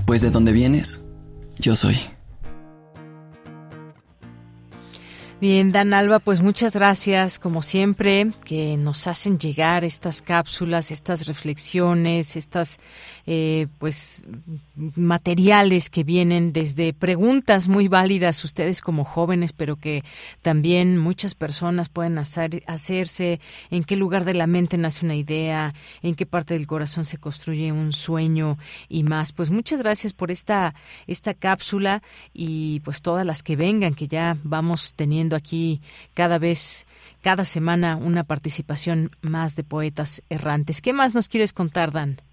pues 0.06 0.20
de 0.22 0.30
donde 0.30 0.52
vienes, 0.52 1.04
yo 1.58 1.74
soy. 1.74 1.96
Bien, 5.40 5.72
Dan 5.72 5.92
Alba, 5.92 6.20
pues 6.20 6.40
muchas 6.40 6.74
gracias, 6.74 7.40
como 7.40 7.60
siempre, 7.60 8.30
que 8.44 8.76
nos 8.76 9.08
hacen 9.08 9.36
llegar 9.36 9.82
estas 9.82 10.22
cápsulas, 10.22 10.92
estas 10.92 11.26
reflexiones, 11.26 12.36
estas, 12.36 12.78
eh, 13.26 13.66
pues, 13.80 14.24
materiales 14.94 15.90
que 15.90 16.04
vienen 16.04 16.52
desde 16.52 16.92
preguntas 16.92 17.68
muy 17.68 17.88
válidas, 17.88 18.44
ustedes 18.44 18.80
como 18.80 19.04
jóvenes, 19.04 19.52
pero 19.52 19.76
que 19.76 20.04
también 20.42 20.98
muchas 20.98 21.34
personas 21.34 21.88
pueden 21.88 22.18
hacer, 22.18 22.62
hacerse, 22.66 23.40
en 23.70 23.84
qué 23.84 23.96
lugar 23.96 24.24
de 24.24 24.34
la 24.34 24.46
mente 24.46 24.78
nace 24.78 25.04
una 25.04 25.16
idea, 25.16 25.74
en 26.02 26.14
qué 26.14 26.26
parte 26.26 26.54
del 26.54 26.66
corazón 26.66 27.04
se 27.04 27.18
construye 27.18 27.72
un 27.72 27.92
sueño 27.92 28.58
y 28.88 29.02
más. 29.02 29.32
Pues 29.32 29.50
muchas 29.50 29.82
gracias 29.82 30.12
por 30.12 30.30
esta, 30.30 30.74
esta 31.06 31.34
cápsula 31.34 32.02
y 32.32 32.80
pues 32.80 33.02
todas 33.02 33.26
las 33.26 33.42
que 33.42 33.56
vengan, 33.56 33.94
que 33.94 34.08
ya 34.08 34.36
vamos 34.44 34.94
teniendo 34.94 35.34
aquí 35.34 35.80
cada 36.14 36.38
vez, 36.38 36.86
cada 37.20 37.44
semana, 37.44 37.96
una 37.96 38.24
participación 38.24 39.10
más 39.20 39.56
de 39.56 39.64
poetas 39.64 40.22
errantes. 40.28 40.80
¿Qué 40.80 40.92
más 40.92 41.14
nos 41.14 41.28
quieres 41.28 41.52
contar, 41.52 41.92
Dan? 41.92 42.27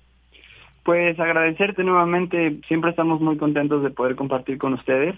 Pues 0.86 1.20
agradecerte 1.20 1.84
nuevamente, 1.84 2.60
siempre 2.68 2.92
estamos 2.92 3.20
muy 3.20 3.38
contentos 3.38 3.82
de 3.82 3.90
poder 3.90 4.16
compartir 4.16 4.60
con 4.60 4.74
ustedes, 4.74 5.16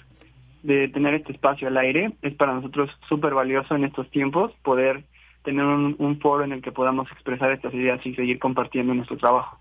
de 0.64 0.88
tener 0.88 1.14
este 1.14 1.34
espacio 1.34 1.68
al 1.68 1.76
aire. 1.76 2.14
Es 2.22 2.34
para 2.36 2.54
nosotros 2.54 2.90
súper 3.10 3.34
valioso 3.34 3.76
en 3.76 3.84
estos 3.84 4.10
tiempos 4.10 4.54
poder 4.64 5.04
tener 5.44 5.66
un, 5.66 6.20
foro 6.22 6.46
en 6.46 6.54
el 6.54 6.62
que 6.62 6.72
podamos 6.72 7.12
expresar 7.12 7.52
estas 7.52 7.74
ideas 7.74 8.00
y 8.06 8.16
seguir 8.16 8.40
compartiendo 8.40 8.94
nuestro 8.94 9.18
trabajo. 9.18 9.60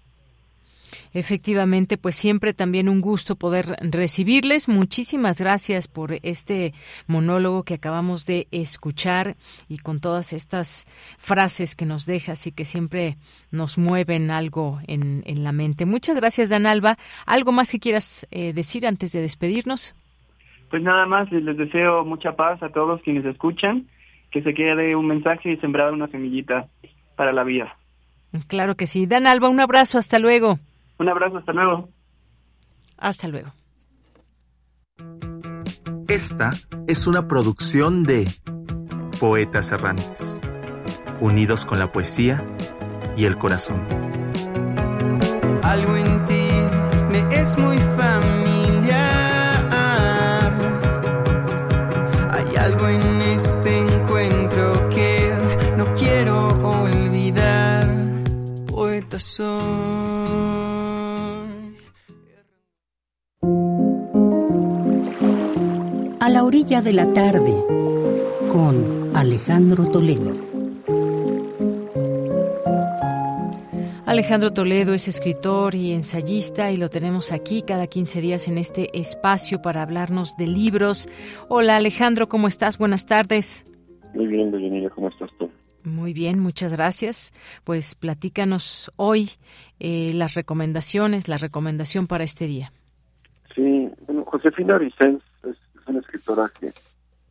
Efectivamente, 1.13 1.97
pues 1.97 2.15
siempre 2.15 2.53
también 2.55 2.89
un 2.89 3.01
gusto 3.01 3.37
poder 3.37 3.77
recibirles. 3.81 4.69
Muchísimas 4.69 5.41
gracias 5.41 5.89
por 5.89 6.15
este 6.23 6.73
monólogo 7.07 7.63
que 7.65 7.75
acabamos 7.75 8.27
de 8.27 8.47
escuchar 8.51 9.37
y 9.69 9.79
con 9.79 10.01
todas 10.01 10.33
estas 10.33 10.87
frases 11.19 11.75
que 11.75 11.87
nos 11.87 12.07
dejas 12.07 12.47
y 12.47 12.53
que 12.53 12.65
siempre 12.65 13.17
nos 13.51 13.79
mueven 13.79 14.31
algo 14.31 14.79
en, 14.87 15.25
la 15.27 15.53
mente. 15.53 15.87
Muchas 15.87 16.17
gracias, 16.17 16.51
Dan 16.51 16.67
Alba. 16.67 16.97
¿Algo 17.27 17.53
más 17.53 17.71
que 17.71 17.79
quieras 17.79 18.27
eh, 18.31 18.53
decir 18.53 18.87
antes 18.87 19.13
de 19.13 19.21
despedirnos? 19.21 19.95
Pues 20.71 20.83
nada 20.83 21.07
más, 21.07 21.31
les 21.31 21.57
deseo 21.57 22.05
mucha 22.05 22.35
paz 22.35 22.63
a 22.63 22.71
todos 22.71 23.01
quienes 23.03 23.25
escuchan, 23.25 23.87
que 24.31 24.43
se 24.43 24.55
quede 24.55 24.97
un 24.97 25.07
mensaje 25.07 25.53
y 25.53 25.57
sembrar 25.59 25.93
una 25.93 26.09
semillita 26.09 26.67
para 27.17 27.33
la 27.33 27.45
vida. 27.45 27.77
Claro 28.49 28.75
que 28.75 28.87
sí. 28.87 29.07
Dan 29.07 29.27
Alba, 29.27 29.49
un 29.49 29.61
abrazo, 29.61 29.99
hasta 29.99 30.19
luego. 30.19 30.59
Un 30.99 31.09
abrazo, 31.09 31.39
hasta 31.39 31.53
luego. 31.53 31.89
Hasta 32.97 33.29
luego. 33.29 33.53
Esta 36.09 36.53
es 36.87 37.07
una 37.07 37.29
producción 37.29 38.05
de 38.05 38.29
Poetas 39.21 39.73
Errantes, 39.73 40.41
unidos 41.21 41.65
con 41.65 41.79
la 41.79 41.91
poesía 41.93 42.45
y 43.17 43.25
el 43.25 43.37
corazón. 43.37 43.85
Algo 45.63 45.97
en 45.97 46.25
ti 46.27 46.49
me 47.11 47.27
es 47.35 47.59
muy 47.59 47.79
familiar. 47.79 48.97
Hay 52.31 52.57
algo 52.57 52.89
en 52.89 53.23
este 53.23 53.79
encuentro 53.79 54.89
que 54.91 55.35
no 55.77 55.93
quiero 55.93 56.49
olvidar. 56.49 57.89
Poetas 58.67 59.23
son. 59.23 60.76
Orilla 66.47 66.81
de 66.81 66.93
la 66.93 67.13
tarde 67.13 67.53
con 68.53 69.17
Alejandro 69.17 69.91
Toledo. 69.91 70.31
Alejandro 74.07 74.53
Toledo 74.53 74.95
es 74.95 75.09
escritor 75.09 75.75
y 75.75 75.91
ensayista 75.91 76.71
y 76.71 76.77
lo 76.77 76.89
tenemos 76.89 77.33
aquí 77.33 77.63
cada 77.63 77.89
15 77.89 78.21
días 78.21 78.47
en 78.47 78.59
este 78.59 78.97
espacio 78.97 79.61
para 79.61 79.83
hablarnos 79.83 80.37
de 80.37 80.47
libros. 80.47 81.09
Hola 81.49 81.75
Alejandro, 81.79 82.29
¿cómo 82.29 82.47
estás? 82.47 82.79
Buenas 82.79 83.07
tardes. 83.07 83.65
Muy 84.15 84.29
bien, 84.29 84.53
bienvenida, 84.53 84.89
¿cómo 84.91 85.09
estás 85.09 85.31
tú? 85.41 85.51
Muy 85.83 86.13
bien, 86.13 86.39
muchas 86.39 86.73
gracias. 86.73 87.33
Pues 87.65 87.97
platícanos 87.97 88.93
hoy 88.95 89.31
eh, 89.81 90.13
las 90.15 90.35
recomendaciones, 90.35 91.27
la 91.27 91.39
recomendación 91.39 92.07
para 92.07 92.23
este 92.23 92.47
día. 92.47 92.71
Sí, 93.53 93.89
bueno, 94.07 94.25
Josefina 94.27 94.79
Vicens 94.79 95.25
una 95.87 96.01
escritora 96.01 96.51
que 96.59 96.73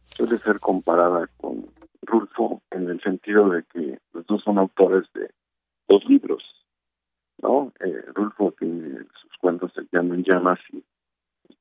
suele 0.06 0.38
ser 0.38 0.60
comparada 0.60 1.28
con 1.38 1.66
Rulfo 2.02 2.62
en 2.72 2.90
el 2.90 3.02
sentido 3.02 3.50
de 3.50 3.64
que 3.64 4.00
los 4.14 4.26
dos 4.26 4.44
son 4.44 4.58
autores 4.58 5.06
de 5.14 5.32
dos 5.88 6.06
libros, 6.06 6.44
¿no? 7.42 7.74
Eh, 7.80 8.06
Rulfo 8.14 8.54
tiene 8.58 9.00
sus 9.22 9.38
cuentos 9.40 9.72
se 9.74 9.88
llaman 9.92 10.24
Llamas 10.24 10.60
y 10.72 10.84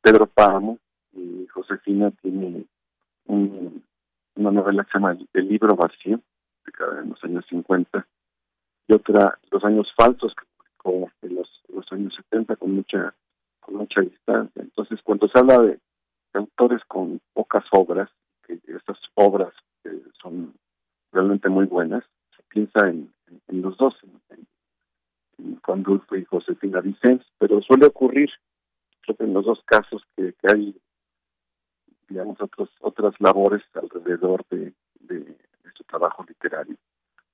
Pedro 0.00 0.26
Páramo 0.26 0.78
y 1.12 1.46
Josefina 1.48 2.10
tiene 2.22 2.66
una 3.26 4.50
novela 4.50 4.84
que 4.84 4.92
se 4.92 4.98
llama 4.98 5.16
El 5.32 5.48
libro 5.48 5.74
vacío, 5.76 6.20
de 6.66 7.00
en 7.00 7.10
los 7.10 7.24
años 7.24 7.44
50, 7.48 8.06
y 8.88 8.92
otra, 8.92 9.38
Los 9.50 9.64
años 9.64 9.90
falsos, 9.96 10.34
que 10.34 10.44
publicó 10.56 11.10
en 11.22 11.34
los, 11.36 11.62
los 11.68 11.90
años 11.92 12.14
70 12.16 12.56
con 12.56 12.74
mucha 12.74 13.14
con 13.60 13.76
mucha 13.76 14.02
distancia. 14.02 14.62
Entonces, 14.62 15.00
cuando 15.02 15.26
se 15.28 15.38
habla 15.38 15.58
de 15.58 15.80
autores 16.34 16.82
con 16.86 17.20
pocas 17.32 17.64
obras, 17.72 18.10
que 18.46 18.60
estas 18.66 18.98
obras 19.14 19.52
son 20.20 20.54
realmente 21.12 21.48
muy 21.48 21.66
buenas, 21.66 22.04
se 22.36 22.42
piensa 22.44 22.88
en, 22.88 23.12
los 23.48 23.76
dos, 23.76 23.94
en, 24.02 25.58
Juan 25.62 25.82
Dulfo 25.82 26.16
y 26.16 26.24
Josefina 26.24 26.80
Vicens, 26.80 27.24
pero 27.38 27.60
suele 27.62 27.86
ocurrir, 27.86 28.30
creo 29.00 29.16
que 29.16 29.24
en 29.24 29.34
los 29.34 29.44
dos 29.44 29.62
casos, 29.64 30.02
que, 30.16 30.34
hay, 30.42 30.76
digamos, 32.08 32.40
otros, 32.40 32.70
otras 32.80 33.14
labores 33.20 33.62
alrededor 33.74 34.44
de, 34.50 34.72
su 35.74 35.82
trabajo 35.84 36.24
literario. 36.28 36.76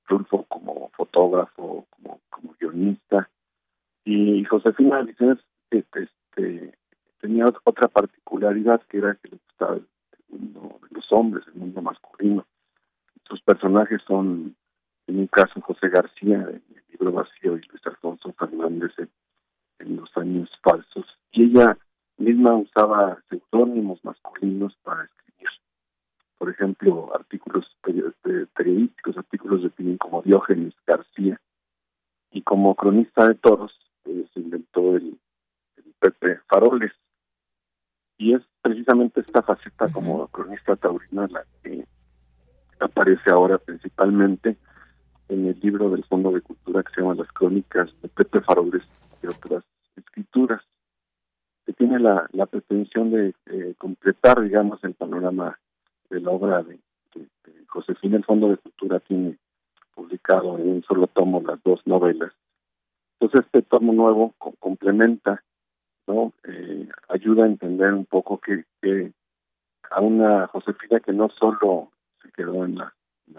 Rulfo 0.07 0.45
como 0.45 0.89
fotógrafo, 0.97 1.87
como, 1.91 2.21
como 2.31 2.55
guionista, 2.59 3.29
y 4.05 4.45
Josefina 4.45 5.03
Vicens 5.03 5.41
este, 5.71 6.09
tenía 7.41 7.61
otra 7.65 7.89
particularidad 7.89 8.83
que 8.83 8.99
era 8.99 9.15
que 9.15 9.29
le 9.29 9.39
gustaba 9.49 9.77
el 9.77 9.87
mundo 10.29 10.81
de 10.83 10.97
los 10.97 11.13
hombres, 11.13 11.45
el 11.49 11.55
mundo 11.55 11.81
masculino. 11.81 12.47
Sus 13.29 13.41
personajes 13.43 14.01
son, 14.07 14.55
en 15.07 15.19
un 15.19 15.27
caso, 15.27 15.61
José 15.61 15.89
García, 15.89 16.37
en 16.37 16.63
el 16.77 16.83
libro 16.91 17.13
vacío, 17.13 17.57
y 17.57 17.63
Luis 17.63 17.87
Alfonso 17.87 18.33
Fernández 18.39 18.93
en, 19.79 19.97
los 19.97 20.15
años 20.17 20.51
falsos. 20.63 21.07
Y 21.33 21.45
ella 21.45 21.79
misma 22.19 22.55
usaba 22.55 23.19
seudónimos 23.31 24.05
masculinos 24.05 24.77
para 24.83 25.05
escribir. 25.05 25.49
Por 26.37 26.51
ejemplo, 26.51 27.11
artículos 27.15 27.65
periodísticos, 28.55 29.17
artículos 29.17 29.63
de 29.63 29.69
opinión 29.69 29.97
como 29.97 30.23
Diógenes 30.23 30.75
García. 30.87 31.41
Y 32.33 32.43
como 32.43 32.75
cronista 32.75 33.27
de 33.27 33.35
toros, 33.35 33.73
eh, 34.05 34.27
se 34.33 34.41
inventó 34.41 34.97
el 34.97 35.19
Pepe 35.99 36.41
Faroles, 36.49 36.93
y 38.21 38.35
es 38.35 38.43
precisamente 38.61 39.23
esta 39.23 39.41
faceta 39.41 39.91
como 39.91 40.29
cronista 40.29 40.77
taurina 40.77 41.27
la 41.29 41.43
que 41.63 41.87
aparece 42.79 43.31
ahora 43.31 43.57
principalmente 43.57 44.59
en 45.31 45.47
el 45.47 45.59
libro 45.61 45.89
del 45.89 46.05
Fondo 46.05 46.31
de 46.31 46.43
Cultura 46.43 46.83
que 46.83 46.93
se 46.93 47.01
llama 47.01 47.15
Las 47.15 47.33
Crónicas 47.33 47.89
de 48.03 48.09
Pepe 48.09 48.43
Faroles 48.43 48.83
y 49.23 49.27
otras 49.27 49.65
escrituras, 49.97 50.61
que 51.65 51.73
tiene 51.73 51.99
la, 51.99 52.29
la 52.33 52.45
pretensión 52.45 53.11
de 53.11 53.35
completar, 53.79 54.43
digamos, 54.43 54.85
el 54.85 54.93
panorama 54.93 55.59
de 56.11 56.21
la 56.21 56.31
obra 56.31 56.63
de, 56.63 56.79
Josefina. 57.69 58.19
El 58.19 58.25
Fondo 58.25 58.49
de 58.51 58.59
Cultura 58.59 59.01
tiene 59.01 59.39
publicado 59.95 60.59
en 60.59 60.69
un 60.69 60.83
solo 60.83 61.07
tomo 61.07 61.41
las 61.41 61.63
dos 61.63 61.81
novelas. 61.87 62.33
Entonces 63.19 63.47
este 63.47 63.63
tomo 63.63 63.95
nuevo 63.95 64.35
complementa 64.59 65.43
eh, 66.45 66.89
ayuda 67.09 67.45
a 67.45 67.49
entender 67.49 67.93
un 67.93 68.05
poco 68.05 68.39
que, 68.39 68.65
a 69.91 70.01
una 70.01 70.47
Josefina 70.49 71.01
que 71.01 71.13
no 71.13 71.29
solo 71.31 71.91
se 72.23 72.31
quedó 72.33 72.65
en, 72.65 72.77
las 72.77 72.93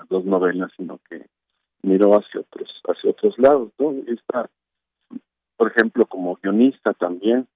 dos 0.09 0.23
novelas, 0.25 0.71
sino 0.77 0.99
que 1.09 1.27
miró 1.83 2.17
hacia 2.17 2.41
otros, 2.41 2.81
hacia 2.87 3.11
otros 3.11 3.37
lados, 3.37 3.71
¿no? 3.77 3.91
Está, 4.07 4.49
por 5.57 5.69
ejemplo, 5.69 6.05
como 6.05 6.37
guionista 6.41 6.93
también, 6.93 7.47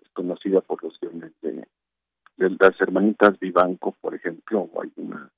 es 0.00 0.08
conocida 0.12 0.60
por 0.60 0.82
los 0.84 0.98
guiones 1.00 1.32
de, 1.42 1.66
las 2.36 2.80
hermanitas 2.80 3.38
Vivanco, 3.38 3.96
por 4.00 4.14
ejemplo, 4.14 4.68
o 4.72 4.82
hay 4.82 4.90
una 4.96 5.30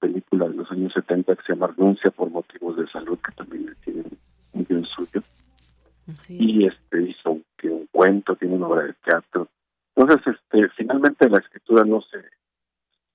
película 0.00 0.48
de 0.48 0.54
los 0.54 0.70
años 0.72 0.92
70 0.92 1.36
que 1.36 1.42
se 1.42 1.52
llama 1.52 1.68
Renuncia 1.68 2.10
por 2.10 2.30
motivos 2.30 2.76
de 2.76 2.88
salud, 2.88 3.18
que 3.18 3.32
también 3.32 3.76
tiene 3.84 4.04
un 4.52 4.64
guion 4.64 4.84
suyo 4.86 5.22
y 6.28 6.66
este 6.66 7.02
hizo 7.02 7.32
un, 7.32 7.44
un 7.64 7.86
cuento, 7.90 8.36
tiene 8.36 8.54
una 8.54 8.68
obra 8.68 8.84
de 8.84 8.94
teatro. 9.04 9.48
Entonces, 9.94 10.34
este, 10.34 10.68
finalmente 10.70 11.28
la 11.28 11.38
escritura 11.38 11.84
no 11.84 12.00
se 12.02 12.18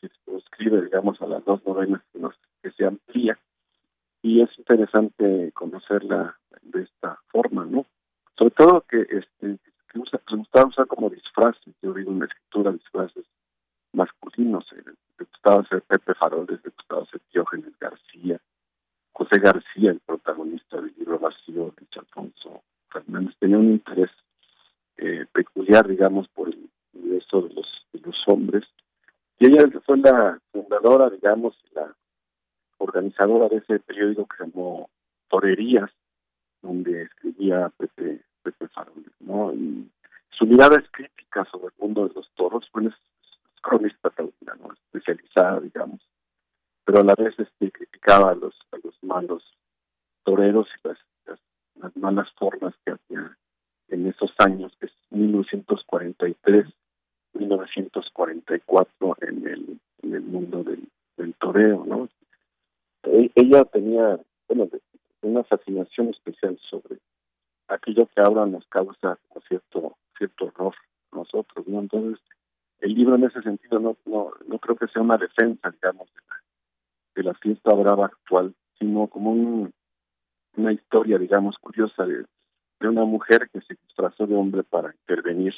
que 0.01 0.09
escribe, 0.37 0.81
digamos, 0.81 1.21
a 1.21 1.27
las 1.27 1.45
dos 1.45 1.65
novelas 1.65 2.01
que, 2.11 2.19
nos, 2.19 2.35
que 2.61 2.71
se 2.71 2.85
amplía. 2.85 3.39
Y 4.21 4.41
es 4.41 4.49
interesante 4.57 5.51
conocerla 5.53 6.37
de 6.61 6.83
esta 6.83 7.19
forma, 7.29 7.65
¿no? 7.65 7.85
Sobre 8.37 8.51
todo 8.51 8.81
que, 8.81 9.01
este, 9.01 9.57
que 9.91 9.99
usa, 9.99 10.19
le 10.29 10.37
gustaba 10.37 10.67
usar 10.67 10.87
como 10.87 11.09
disfraces, 11.09 11.73
yo 11.81 11.93
digo 11.93 12.11
una 12.11 12.25
escritura 12.25 12.71
disfraces 12.71 13.25
masculinos, 13.93 14.65
eh, 14.73 14.83
le 15.19 15.25
gustaba 15.25 15.65
ser 15.67 15.81
Pepe 15.83 16.13
Faroles, 16.15 16.59
le 16.63 16.71
gustaba 16.71 17.05
ser 17.05 17.21
Diógenes 17.31 17.77
García, 17.79 18.39
José 19.13 19.39
García, 19.39 19.91
el 19.91 19.99
protagonista 19.99 20.81
del 20.81 20.93
libro 20.97 21.19
vacío 21.19 21.73
de 21.77 21.99
Alfonso 21.99 22.63
Fernández, 22.93 23.35
tenía 23.39 23.57
un 23.57 23.71
interés 23.71 24.11
eh, 24.97 25.25
peculiar, 25.33 25.87
digamos, 25.87 26.27
por 26.29 26.49
el 26.49 26.69
universo 26.93 27.41
de 27.41 27.53
los, 27.53 27.67
hombres. 28.27 28.63
Y 29.39 29.47
ella 29.47 29.67
fue 29.85 29.97
la 29.97 30.39
fundadora, 30.51 31.09
digamos, 31.09 31.55
la 31.73 31.93
organizadora 32.77 33.49
de 33.49 33.57
ese 33.57 33.79
periódico 33.79 34.25
que 34.27 34.37
se 34.37 34.43
llamó 34.45 34.89
Torerías, 35.27 35.91
donde 36.61 37.03
escribía 37.03 37.69
Pepe, 37.77 38.21
Pepe 38.43 38.69
¿no? 39.19 39.53
Y 39.53 39.89
su 40.29 40.45
mirada 40.45 40.77
es 40.77 40.89
crítica 40.91 41.45
sobre 41.51 41.67
el 41.67 41.73
mundo 41.79 42.07
de 42.07 42.13
los 42.13 42.29
toros, 42.35 42.69
bueno, 42.71 42.89
es, 42.89 42.95
cronista 43.61 44.09
taurina, 44.09 44.55
¿no? 44.61 44.73
Especializada, 44.73 45.59
digamos, 45.59 45.99
pero 46.85 46.99
a 46.99 47.03
la 47.03 47.15
vez 47.15 47.33
este, 47.37 47.71
criticaba 47.71 48.31
a 48.31 48.35
los, 48.35 48.55
a 48.71 48.77
los 48.83 48.95
malos 49.03 49.43
toreros 50.23 50.67
y 50.67 50.87
las, 50.87 50.97
malas 51.95 52.29
formas 52.37 52.73
que 52.85 52.91
había 52.91 53.37
en 53.89 54.07
esos 54.07 54.33
años, 54.39 54.75
que 54.79 54.87
es 54.87 54.93
1943, 55.11 56.65
1944 57.33 59.17
en 59.21 59.47
el, 59.47 59.79
en 60.01 60.13
el 60.15 60.21
mundo 60.21 60.63
del, 60.63 60.87
del 61.17 61.33
toreo, 61.35 61.85
¿no? 61.85 62.09
E, 63.03 63.31
ella 63.35 63.63
tenía, 63.65 64.19
bueno, 64.47 64.69
una 65.21 65.43
fascinación 65.43 66.09
especial 66.09 66.57
sobre 66.69 66.99
aquello 67.67 68.07
que 68.07 68.21
ahora 68.21 68.45
nos 68.45 68.65
causa 68.67 69.17
cierto 69.47 69.95
cierto 70.17 70.45
horror 70.45 70.75
nosotros, 71.11 71.67
¿no? 71.67 71.79
Entonces, 71.79 72.19
el 72.79 72.93
libro 72.93 73.15
en 73.15 73.25
ese 73.25 73.41
sentido 73.41 73.79
no 73.79 73.97
no, 74.05 74.31
no 74.47 74.59
creo 74.59 74.75
que 74.75 74.87
sea 74.87 75.01
una 75.01 75.17
defensa, 75.17 75.69
digamos, 75.69 76.07
de 76.13 76.21
la, 76.27 76.35
de 77.15 77.23
la 77.23 77.33
fiesta 77.35 77.73
brava 77.73 78.07
actual, 78.07 78.53
sino 78.79 79.07
como 79.07 79.31
un, 79.31 79.73
una 80.55 80.71
historia, 80.71 81.17
digamos, 81.17 81.57
curiosa 81.59 82.05
de, 82.05 82.25
de 82.79 82.87
una 82.87 83.05
mujer 83.05 83.49
que 83.51 83.61
se 83.61 83.75
disfrazó 83.75 84.27
de 84.27 84.35
hombre 84.35 84.63
para 84.63 84.93
intervenir 84.93 85.53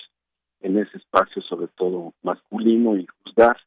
en 0.62 0.78
ese 0.78 0.98
espacio, 0.98 1.42
sobre 1.42 1.68
todo 1.70 2.14
masculino, 2.24 2.96
y 2.96 3.08
juzgar 3.24 3.58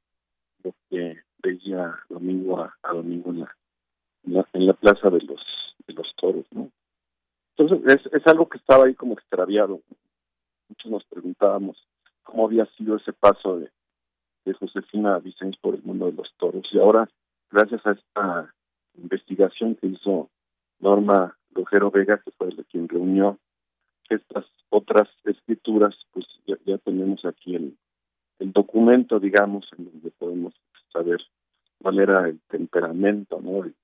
lo 0.65 0.75
que 0.89 1.19
veía 1.43 1.95
domingo 2.09 2.61
a, 2.61 2.75
a 2.83 2.93
domingo 2.93 3.31
en 3.31 3.41
la, 3.41 4.49
en 4.53 4.67
la, 4.67 4.73
plaza 4.75 5.11
de 5.11 5.21
los 5.21 5.41
de 5.87 5.95
los 5.95 6.13
toros, 6.17 6.47
¿no? 6.51 6.71
Entonces 7.57 8.01
es, 8.05 8.13
es 8.13 8.27
algo 8.27 8.49
que 8.49 8.59
estaba 8.59 8.87
ahí 8.87 8.95
como 8.95 9.15
extraviado. 9.15 9.81
Muchos 10.69 10.91
nos 10.91 11.05
preguntábamos 11.05 11.77
cómo 12.23 12.47
había 12.47 12.67
sido 12.77 12.97
ese 12.97 13.13
paso 13.13 13.59
de, 13.59 13.71
de 14.45 14.53
Josefina 14.55 15.19
Vicens 15.19 15.57
por 15.59 15.75
el 15.75 15.83
mundo 15.83 16.07
de 16.07 16.13
los 16.13 16.33
toros. 16.37 16.67
Y 16.73 16.79
ahora, 16.79 17.09
gracias 17.51 17.85
a 17.87 17.93
esta 17.93 18.55
investigación 18.97 19.77
que 19.77 19.87
hizo 19.87 20.31
Norma 21.01 21.37
Lojero 21.55 21.91
Vega, 21.91 22.19
que 22.19 22.31
fue 22.33 22.49
quien 22.71 22.89
reunió 22.89 23.39
estas 24.09 24.47
otras 24.71 25.09
escrituras, 25.25 25.95
pues 26.13 26.27
ya, 26.47 26.79
tenemos 26.79 27.25
aquí 27.25 27.55
el, 27.55 27.77
el 28.39 28.53
documento, 28.53 29.21
digamos, 29.21 29.69
en 29.77 29.85
donde 29.85 30.11
podemos 30.11 30.55
saber 30.93 31.21
cuál 31.81 31.99
era 32.01 32.29
el 32.29 32.41
temperamento, 32.49 33.41
¿no? 33.41 33.65
El, 33.65 33.75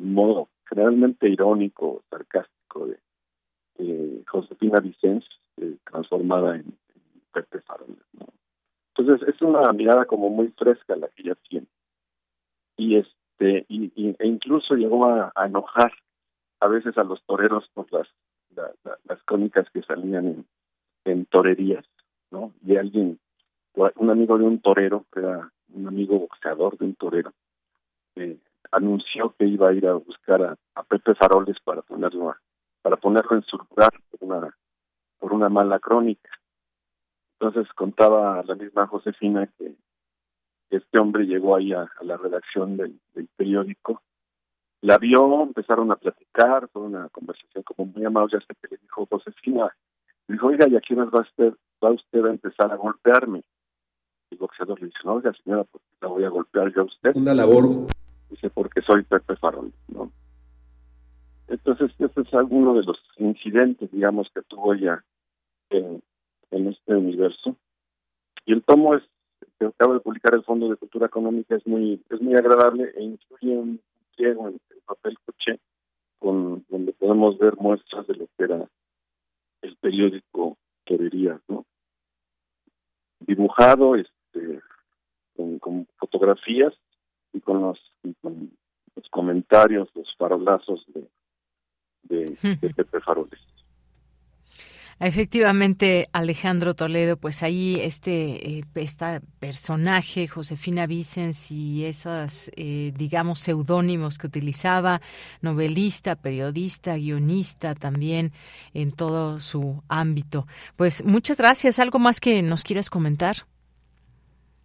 modo 0.00 0.48
generalmente 0.68 1.28
irónico, 1.28 2.02
sarcástico 2.10 2.88
de, 2.88 4.22
Josefina 4.26 4.80
Vicens, 4.80 5.24
eh, 5.58 5.76
transformada 5.84 6.56
en, 6.56 6.76
Pepe 7.32 7.60
Farol, 7.60 7.96
¿no? 8.12 8.26
Entonces 8.94 9.28
es 9.28 9.40
una 9.40 9.72
mirada 9.72 10.04
como 10.04 10.28
muy 10.28 10.48
fresca 10.48 10.96
la 10.96 11.08
que 11.08 11.22
ella 11.22 11.36
tiene. 11.48 11.66
Y 12.76 12.96
este 12.96 13.64
y, 13.68 13.90
e 14.18 14.26
incluso 14.26 14.74
llegó 14.74 15.06
a, 15.06 15.32
enojar 15.46 15.92
a 16.62 16.68
veces 16.68 16.96
a 16.96 17.04
los 17.04 17.22
toreros 17.24 17.68
por 17.74 17.92
las 17.92 18.08
las 19.04 19.22
crónicas 19.24 19.66
que 19.70 19.82
salían 19.82 20.26
en, 20.26 20.46
en 21.04 21.24
torerías, 21.26 21.86
¿no? 22.30 22.52
Y 22.64 22.76
alguien, 22.76 23.18
un 23.96 24.10
amigo 24.10 24.36
de 24.36 24.44
un 24.44 24.60
torero, 24.60 25.06
que 25.10 25.20
era 25.20 25.50
un 25.72 25.88
amigo 25.88 26.18
boxeador 26.18 26.76
de 26.76 26.84
un 26.84 26.94
torero, 26.94 27.32
eh, 28.16 28.38
anunció 28.70 29.34
que 29.38 29.46
iba 29.46 29.70
a 29.70 29.72
ir 29.72 29.86
a 29.86 29.94
buscar 29.94 30.42
a, 30.42 30.56
a 30.74 30.82
Pepe 30.82 31.14
Faroles 31.14 31.56
para 31.64 31.82
ponerlo 31.82 32.34
para 32.82 32.96
ponerlo 32.96 33.36
en 33.36 33.42
su 33.44 33.56
lugar 33.56 33.90
por 34.10 34.28
una 34.28 34.56
por 35.18 35.32
una 35.32 35.48
mala 35.48 35.78
crónica. 35.78 36.30
Entonces 37.38 37.72
contaba 37.74 38.42
la 38.44 38.54
misma 38.54 38.86
Josefina 38.86 39.48
que 39.58 39.74
este 40.70 40.98
hombre 40.98 41.24
llegó 41.24 41.56
ahí 41.56 41.72
a, 41.72 41.88
la 42.02 42.16
redacción 42.16 42.76
del, 42.76 42.98
periódico, 43.36 44.02
la 44.82 44.98
vio, 44.98 45.42
empezaron 45.44 45.90
a 45.92 45.96
platicar, 45.96 46.68
fue 46.72 46.82
una 46.82 47.08
conversación 47.08 47.62
como 47.62 47.90
muy 47.92 48.04
amable 48.04 48.36
hasta 48.36 48.54
que 48.54 48.74
le 48.74 48.82
dijo 48.82 49.06
Josefina, 49.06 49.74
dijo, 50.26 50.48
oiga, 50.48 50.68
¿y 50.68 50.76
a 50.76 50.80
quién 50.80 51.00
va 51.00 51.20
usted, 51.20 51.54
va 51.82 51.90
usted 51.92 52.24
a 52.24 52.30
empezar 52.30 52.70
a 52.72 52.76
golpearme? 52.76 53.42
El 54.30 54.38
boxeador 54.38 54.80
le 54.80 54.86
dice, 54.86 54.98
no, 55.04 55.14
oiga 55.14 55.32
señora, 55.44 55.64
pues 55.64 55.84
la 56.00 56.08
voy 56.08 56.24
a 56.24 56.30
golpear 56.30 56.72
yo 56.74 56.82
a 56.82 56.84
usted. 56.84 57.14
Una 57.14 57.34
labor 57.34 57.86
dice 58.28 58.50
porque 58.50 58.82
soy 58.82 59.04
Pepe 59.04 59.36
Farol, 59.36 59.72
¿no? 59.88 60.10
Entonces, 61.46 61.92
este 61.98 62.22
es 62.22 62.34
alguno 62.34 62.74
de 62.74 62.82
los 62.82 62.98
incidentes, 63.18 63.90
digamos, 63.92 64.30
que 64.34 64.40
tuvo 64.42 64.72
ella 64.72 65.04
en, 65.70 66.02
en 66.50 66.68
este 66.68 66.94
universo. 66.94 67.56
Y 68.46 68.54
el 68.54 68.62
tomo 68.62 68.94
es 68.94 69.02
que 69.58 69.66
acabo 69.66 69.94
de 69.94 70.00
publicar 70.00 70.34
el 70.34 70.44
Fondo 70.44 70.68
de 70.68 70.76
Cultura 70.76 71.06
Económica 71.06 71.54
es 71.54 71.66
muy 71.66 72.02
es 72.10 72.20
muy 72.20 72.34
agradable 72.34 72.92
e 72.96 73.02
incluye 73.02 73.56
un 73.56 73.80
pliego 74.16 74.48
en 74.48 74.60
el 74.70 74.80
papel 74.86 75.16
coche 75.24 75.60
con 76.18 76.64
donde 76.68 76.92
podemos 76.92 77.38
ver 77.38 77.56
muestras 77.56 78.06
de 78.06 78.14
lo 78.14 78.26
que 78.36 78.44
era 78.44 78.68
el 79.62 79.76
periódico 79.76 80.56
Querería, 80.84 81.40
¿no? 81.48 81.64
Dibujado 83.20 83.96
este 83.96 84.60
con, 85.36 85.58
con 85.58 85.86
fotografías 85.98 86.74
y 87.32 87.40
con 87.40 87.60
los, 87.60 87.78
los 88.22 89.08
comentarios, 89.10 89.88
los 89.94 90.14
farolazos 90.16 90.84
de, 90.88 91.08
de, 92.02 92.74
Pepe 92.74 93.00
Faroles. 93.00 93.40
Efectivamente, 95.04 96.06
Alejandro 96.12 96.74
Toledo, 96.74 97.16
pues 97.16 97.42
ahí 97.42 97.74
este, 97.80 98.60
este 98.76 99.20
personaje, 99.40 100.28
Josefina 100.28 100.86
Vicens 100.86 101.50
y 101.50 101.84
esas, 101.86 102.52
eh, 102.54 102.92
digamos, 102.96 103.40
seudónimos 103.40 104.16
que 104.16 104.28
utilizaba, 104.28 105.00
novelista, 105.40 106.14
periodista, 106.14 106.94
guionista 106.94 107.74
también 107.74 108.30
en 108.74 108.92
todo 108.92 109.40
su 109.40 109.82
ámbito. 109.88 110.44
Pues 110.76 111.04
muchas 111.04 111.38
gracias. 111.38 111.80
¿Algo 111.80 111.98
más 111.98 112.20
que 112.20 112.40
nos 112.40 112.62
quieras 112.62 112.88
comentar? 112.88 113.34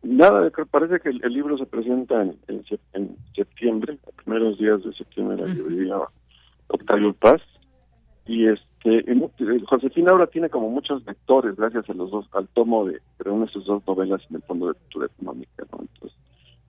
Nada, 0.04 0.52
parece 0.70 1.00
que 1.00 1.10
el, 1.10 1.34
libro 1.34 1.58
se 1.58 1.66
presenta 1.66 2.22
en, 2.22 2.38
en, 2.94 3.18
septiembre, 3.36 3.98
a 4.08 4.22
primeros 4.22 4.60
días 4.60 4.84
de 4.84 4.94
septiembre, 4.94 5.38
la 5.38 5.52
librería 5.52 5.96
Octavio 6.68 7.12
Paz. 7.14 7.42
Y 8.28 8.46
este, 8.84 9.66
Josefina 9.66 10.12
ahora 10.12 10.28
tiene 10.28 10.50
como 10.50 10.70
muchos 10.70 11.06
lectores, 11.06 11.56
gracias 11.56 11.90
a 11.90 11.94
los 11.94 12.12
dos, 12.12 12.28
al 12.34 12.48
tomo 12.50 12.86
de, 12.86 12.94
de 12.94 13.48
sus 13.52 13.66
dos 13.66 13.84
novelas 13.88 14.22
en 14.30 14.38
el 14.38 14.42
Fondo 14.44 14.68
de 14.68 14.74
Cultura 14.76 15.08
Económica. 15.08 15.64
¿no? 15.72 15.80
Entonces, 15.82 16.18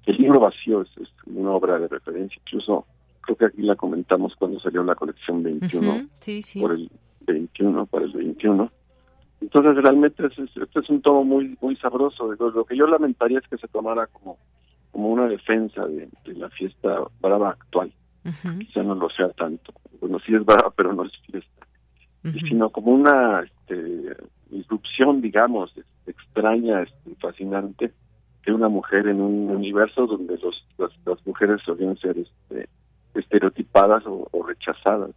el 0.06 0.16
libro 0.16 0.40
vacío 0.40 0.82
es, 0.82 0.88
una 1.26 1.50
obra 1.50 1.78
de 1.78 1.88
referencia, 1.88 2.40
incluso 2.46 2.86
creo 3.20 3.36
que 3.36 3.44
aquí 3.46 3.62
la 3.62 3.76
comentamos 3.76 4.34
cuando 4.36 4.58
salió 4.60 4.82
la 4.82 4.94
colección 4.94 5.42
21, 5.42 6.08
sí, 6.20 6.42
sí. 6.42 6.60
por 6.60 6.72
el 6.72 6.90
21, 7.26 7.86
para 7.86 8.04
el 8.04 8.12
21 8.12 8.70
entonces 9.40 9.76
realmente 9.76 10.26
este 10.26 10.80
es 10.80 10.90
un 10.90 11.00
tomo 11.00 11.24
muy 11.24 11.56
muy 11.60 11.76
sabroso. 11.76 12.32
Lo 12.32 12.64
que 12.64 12.76
yo 12.76 12.86
lamentaría 12.86 13.38
es 13.38 13.46
que 13.48 13.56
se 13.56 13.68
tomara 13.68 14.06
como 14.08 14.38
como 14.90 15.10
una 15.10 15.28
defensa 15.28 15.86
de, 15.86 16.08
la 16.34 16.48
fiesta 16.50 17.02
brava 17.20 17.50
actual. 17.50 17.92
Quizá 18.58 18.82
no 18.82 18.94
lo 18.94 19.08
sea 19.10 19.28
tanto. 19.30 19.72
Bueno, 20.00 20.18
sí 20.18 20.34
es 20.34 20.44
brava, 20.44 20.72
pero 20.76 20.92
no 20.92 21.04
es 21.04 21.12
fiesta. 21.30 21.57
Sino 22.22 22.70
como 22.70 22.92
una 22.92 23.40
este, 23.40 24.16
disrupción, 24.50 25.20
digamos, 25.22 25.72
extraña, 26.06 26.82
este, 26.82 27.14
fascinante 27.20 27.92
de 28.44 28.52
una 28.52 28.68
mujer 28.68 29.06
en 29.06 29.20
un 29.20 29.50
universo 29.50 30.06
donde 30.06 30.38
los, 30.38 30.66
las, 30.78 31.26
mujeres 31.26 31.60
solían 31.64 31.96
ser 31.98 32.16
este, 32.18 32.68
estereotipadas 33.14 34.04
o, 34.06 34.28
rechazadas. 34.46 35.10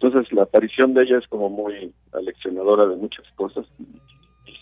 Entonces 0.00 0.32
la 0.32 0.42
aparición 0.44 0.94
de 0.94 1.02
ella 1.02 1.18
es 1.18 1.26
como 1.28 1.50
muy 1.50 1.92
aleccionadora 2.12 2.86
de 2.86 2.96
muchas 2.96 3.26
cosas 3.34 3.66
y, 3.78 3.84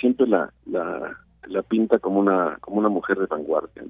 siempre 0.00 0.26
la, 0.26 0.52
la, 0.66 1.16
la 1.46 1.62
pinta 1.62 2.00
como 2.00 2.18
una 2.18 2.56
como 2.60 2.78
una 2.78 2.88
mujer 2.88 3.18
de 3.20 3.26
vanguardia. 3.26 3.84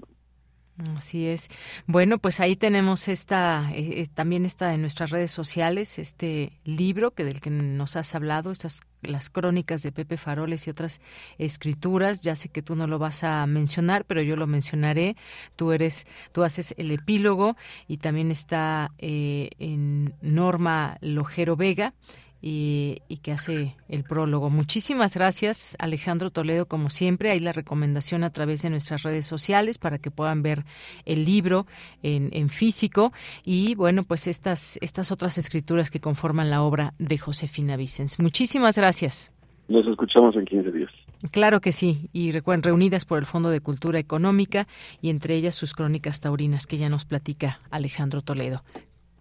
Así 0.96 1.26
es. 1.26 1.50
Bueno, 1.86 2.18
pues 2.18 2.40
ahí 2.40 2.56
tenemos 2.56 3.08
esta, 3.08 3.70
eh, 3.74 4.00
eh, 4.00 4.06
también 4.12 4.46
está 4.46 4.72
en 4.72 4.80
nuestras 4.80 5.10
redes 5.10 5.30
sociales, 5.30 5.98
este 5.98 6.58
libro 6.64 7.10
que 7.10 7.24
del 7.24 7.40
que 7.40 7.50
nos 7.50 7.96
has 7.96 8.14
hablado, 8.14 8.50
estas 8.50 8.80
las 9.02 9.30
crónicas 9.30 9.82
de 9.82 9.92
Pepe 9.92 10.16
Faroles 10.16 10.66
y 10.66 10.70
otras 10.70 11.00
escrituras. 11.38 12.22
Ya 12.22 12.36
sé 12.36 12.48
que 12.48 12.62
tú 12.62 12.74
no 12.76 12.86
lo 12.86 12.98
vas 12.98 13.24
a 13.24 13.46
mencionar, 13.46 14.04
pero 14.04 14.22
yo 14.22 14.36
lo 14.36 14.46
mencionaré. 14.46 15.16
Tú 15.56 15.72
eres, 15.72 16.06
tú 16.32 16.42
haces 16.42 16.74
el 16.78 16.90
epílogo 16.90 17.56
y 17.86 17.98
también 17.98 18.30
está 18.30 18.92
eh, 18.98 19.50
en 19.58 20.14
Norma 20.22 20.96
Lojero 21.00 21.56
Vega 21.56 21.94
y, 22.42 22.98
que 23.22 23.30
hace 23.30 23.76
el 23.88 24.02
prólogo. 24.02 24.50
Muchísimas 24.50 25.16
gracias, 25.16 25.76
Alejandro 25.78 26.30
Toledo, 26.30 26.66
como 26.66 26.90
siempre. 26.90 27.30
Hay 27.30 27.38
la 27.38 27.52
recomendación 27.52 28.24
a 28.24 28.30
través 28.30 28.62
de 28.62 28.70
nuestras 28.70 29.04
redes 29.04 29.24
sociales 29.26 29.78
para 29.78 29.98
que 29.98 30.10
puedan 30.10 30.42
ver 30.42 30.64
el 31.06 31.24
libro 31.24 31.66
en, 32.02 32.48
físico 32.48 33.12
y, 33.46 33.76
bueno, 33.76 34.02
pues 34.02 34.26
estas, 34.26 34.76
estas 34.82 35.12
otras 35.12 35.38
escrituras 35.38 35.90
que 35.90 36.00
conforman 36.00 36.50
la 36.50 36.62
obra 36.62 36.92
de 36.98 37.16
Josefina 37.16 37.76
Vicens. 37.76 38.18
Muchísimas 38.18 38.76
gracias. 38.76 39.32
Nos 39.68 39.86
escuchamos 39.86 40.34
en 40.34 40.44
15 40.44 40.72
días. 40.72 40.90
Claro 41.30 41.60
que 41.60 41.70
sí, 41.70 42.08
y 42.12 42.32
recuerden, 42.32 42.64
reunidas 42.64 43.04
por 43.04 43.18
el 43.18 43.26
Fondo 43.26 43.50
de 43.50 43.60
Cultura 43.60 44.00
Económica 44.00 44.66
y 45.00 45.10
entre 45.10 45.36
ellas 45.36 45.54
sus 45.54 45.72
crónicas 45.72 46.20
taurinas 46.20 46.66
que 46.66 46.78
ya 46.78 46.88
nos 46.88 47.04
platica 47.04 47.60
Alejandro 47.70 48.22
Toledo. 48.22 48.62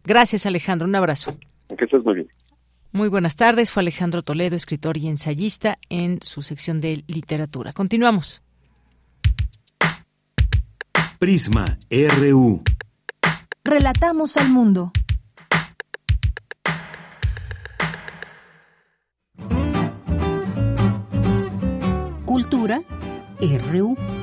Gracias, 0.03 0.47
Alejandro. 0.47 0.87
Un 0.87 0.95
abrazo. 0.95 1.37
Que 1.77 1.85
estés 1.85 2.03
muy 2.03 2.15
bien. 2.15 2.27
Muy 2.93 3.07
buenas 3.07 3.37
tardes. 3.37 3.71
Fue 3.71 3.81
Alejandro 3.81 4.21
Toledo, 4.21 4.55
escritor 4.55 4.97
y 4.97 5.07
ensayista 5.07 5.77
en 5.89 6.21
su 6.21 6.41
sección 6.41 6.81
de 6.81 7.03
literatura. 7.07 7.71
Continuamos. 7.71 8.41
Prisma 11.17 11.77
RU. 11.89 12.63
Relatamos 13.63 14.35
al 14.35 14.49
mundo. 14.49 14.91
Cultura 22.25 22.81
RU. 23.71 24.20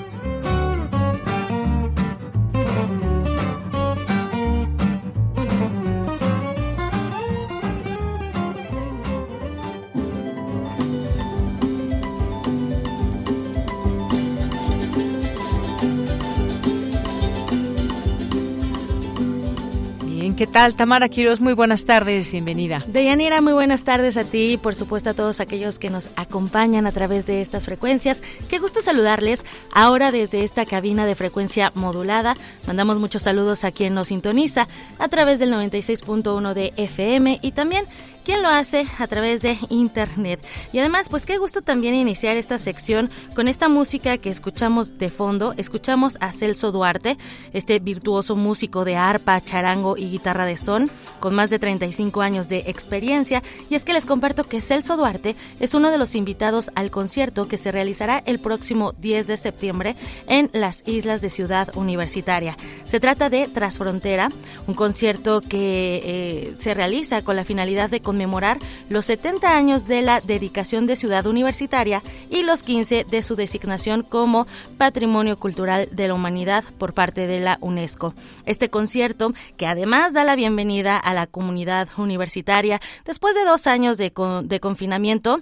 ¿Qué 20.39 20.47
tal, 20.47 20.77
Tamara 20.77 21.09
Quiroz? 21.09 21.41
Muy 21.41 21.53
buenas 21.53 21.85
tardes, 21.85 22.31
bienvenida. 22.31 22.85
Deyanira, 22.87 23.41
muy 23.41 23.55
buenas 23.55 23.83
tardes 23.83 24.17
a 24.17 24.23
ti 24.23 24.53
y 24.53 24.57
por 24.57 24.77
supuesto 24.77 25.11
a 25.11 25.15
todos 25.15 25.41
aquellos 25.41 25.81
que 25.81 25.91
nos 25.91 26.11
acompañan 26.15 26.87
a 26.87 26.93
través 26.93 27.27
de 27.27 27.41
estas 27.41 27.65
frecuencias. 27.65 28.23
Qué 28.49 28.61
gusto 28.61 28.81
saludarles 28.81 29.45
ahora 29.75 30.13
desde 30.13 30.45
esta 30.45 30.65
cabina 30.65 31.07
de 31.07 31.17
frecuencia 31.17 31.73
modulada. 31.75 32.37
Mandamos 32.69 33.01
muchos 33.01 33.23
saludos 33.23 33.65
a 33.65 33.73
quien 33.73 33.95
nos 33.95 34.09
sintoniza 34.09 34.69
a 35.01 35.09
través 35.09 35.41
del 35.41 35.53
96.1 35.53 36.55
de 36.55 36.73
FM 36.77 37.41
y 37.43 37.51
también 37.51 37.87
¿Quién 38.29 38.43
lo 38.43 38.51
hace 38.51 38.87
a 38.99 39.07
través 39.07 39.41
de 39.41 39.57
internet. 39.71 40.45
Y 40.71 40.79
además, 40.81 41.09
pues 41.09 41.25
qué 41.25 41.39
gusto 41.39 41.63
también 41.63 41.95
iniciar 41.95 42.37
esta 42.37 42.59
sección 42.59 43.09
con 43.35 43.49
esta 43.49 43.71
música 43.71 44.19
que 44.19 44.29
escuchamos 44.29 44.99
de 44.99 45.09
fondo. 45.09 45.55
Escuchamos 45.57 46.19
a 46.21 46.31
Celso 46.33 46.71
Duarte, 46.71 47.17
este 47.55 47.79
virtuoso 47.79 48.37
músico 48.37 48.85
de 48.85 48.97
arpa, 48.97 49.41
charango 49.41 49.97
y 49.97 50.11
guitarra 50.11 50.45
de 50.45 50.59
son, 50.59 50.91
con 51.21 51.35
más 51.35 51.49
de 51.49 51.59
35 51.59 52.21
años 52.21 52.51
de 52.51 52.65
experiencia. 52.67 53.43
Y 53.71 53.77
es 53.77 53.87
que 53.87 53.95
les 53.95 54.05
comparto 54.05 54.45
que 54.45 54.61
Celso 54.61 54.99
Duarte 54.99 55.35
es 55.59 55.73
uno 55.73 55.91
de 55.91 55.97
los 55.97 56.15
invitados 56.15 56.71
al 56.75 56.91
concierto 56.91 57.49
que 57.49 57.57
se 57.57 57.73
realizará 57.73 58.23
el 58.27 58.41
próximo 58.41 58.93
10 58.99 59.27
de 59.27 59.37
septiembre 59.39 59.97
en 60.27 60.51
las 60.53 60.83
islas 60.87 61.23
de 61.23 61.31
Ciudad 61.31 61.75
Universitaria. 61.77 62.59
Se 62.85 63.01
trata 63.01 63.31
de 63.31 63.49
Trasfrontera, 63.49 64.31
un 64.67 64.75
concierto 64.75 65.41
que 65.41 66.03
eh, 66.05 66.55
se 66.59 66.75
realiza 66.75 67.23
con 67.23 67.35
la 67.35 67.45
finalidad 67.45 67.89
de 67.89 68.01
conmemorar 68.19 68.59
los 68.89 69.05
70 69.05 69.57
años 69.57 69.87
de 69.87 70.03
la 70.03 70.21
dedicación 70.21 70.87
de 70.87 70.97
Ciudad 70.97 71.25
Universitaria 71.27 72.03
y 72.29 72.43
los 72.43 72.65
15 72.65 73.07
de 73.09 73.23
su 73.23 73.37
designación 73.37 74.03
como 74.03 74.49
Patrimonio 74.77 75.39
Cultural 75.39 75.89
de 75.93 76.09
la 76.09 76.15
Humanidad 76.15 76.65
por 76.79 76.95
parte 76.95 77.29
de 77.29 77.39
la 77.39 77.59
UNESCO. 77.61 78.15
Este 78.45 78.71
concierto, 78.71 79.35
que 79.57 79.69
además 79.69 80.15
da 80.15 80.25
la 80.25 80.35
bienvenida 80.35 80.97
a 80.99 81.15
la 81.15 81.29
comunidad 81.29 81.89
universitaria 81.97 82.81
después 83.05 83.37
de 83.37 83.45
dos 83.45 83.69
años 83.69 83.99
de, 83.99 84.13
de 84.43 84.59
confinamiento, 84.59 85.41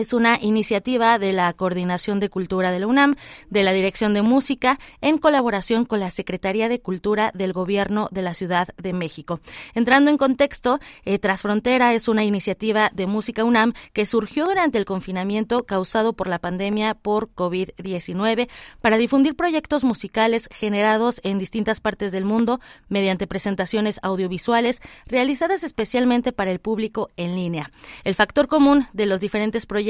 es 0.00 0.12
una 0.12 0.38
iniciativa 0.40 1.18
de 1.18 1.32
la 1.32 1.52
Coordinación 1.54 2.20
de 2.20 2.28
Cultura 2.28 2.70
de 2.70 2.80
la 2.80 2.86
UNAM, 2.86 3.14
de 3.48 3.62
la 3.62 3.72
Dirección 3.72 4.12
de 4.12 4.22
Música, 4.22 4.78
en 5.00 5.18
colaboración 5.18 5.84
con 5.84 6.00
la 6.00 6.10
Secretaría 6.10 6.68
de 6.68 6.80
Cultura 6.80 7.30
del 7.34 7.52
Gobierno 7.52 8.08
de 8.10 8.22
la 8.22 8.34
Ciudad 8.34 8.68
de 8.76 8.92
México. 8.92 9.40
Entrando 9.74 10.10
en 10.10 10.18
contexto, 10.18 10.80
eh, 11.04 11.18
Trasfrontera 11.18 11.94
es 11.94 12.08
una 12.08 12.24
iniciativa 12.24 12.90
de 12.92 13.06
Música 13.06 13.44
UNAM 13.44 13.72
que 13.92 14.06
surgió 14.06 14.46
durante 14.46 14.76
el 14.78 14.84
confinamiento 14.84 15.64
causado 15.64 16.12
por 16.12 16.28
la 16.28 16.38
pandemia 16.38 16.94
por 16.94 17.30
COVID-19 17.34 18.48
para 18.80 18.98
difundir 18.98 19.34
proyectos 19.34 19.84
musicales 19.84 20.48
generados 20.52 21.20
en 21.24 21.38
distintas 21.38 21.80
partes 21.80 22.12
del 22.12 22.24
mundo 22.24 22.60
mediante 22.88 23.26
presentaciones 23.26 23.98
audiovisuales 24.02 24.82
realizadas 25.06 25.64
especialmente 25.64 26.32
para 26.32 26.50
el 26.50 26.58
público 26.58 27.10
en 27.16 27.34
línea. 27.34 27.70
El 28.04 28.14
factor 28.14 28.46
común 28.46 28.86
de 28.92 29.06
los 29.06 29.20
diferentes 29.20 29.64
proyectos 29.64 29.85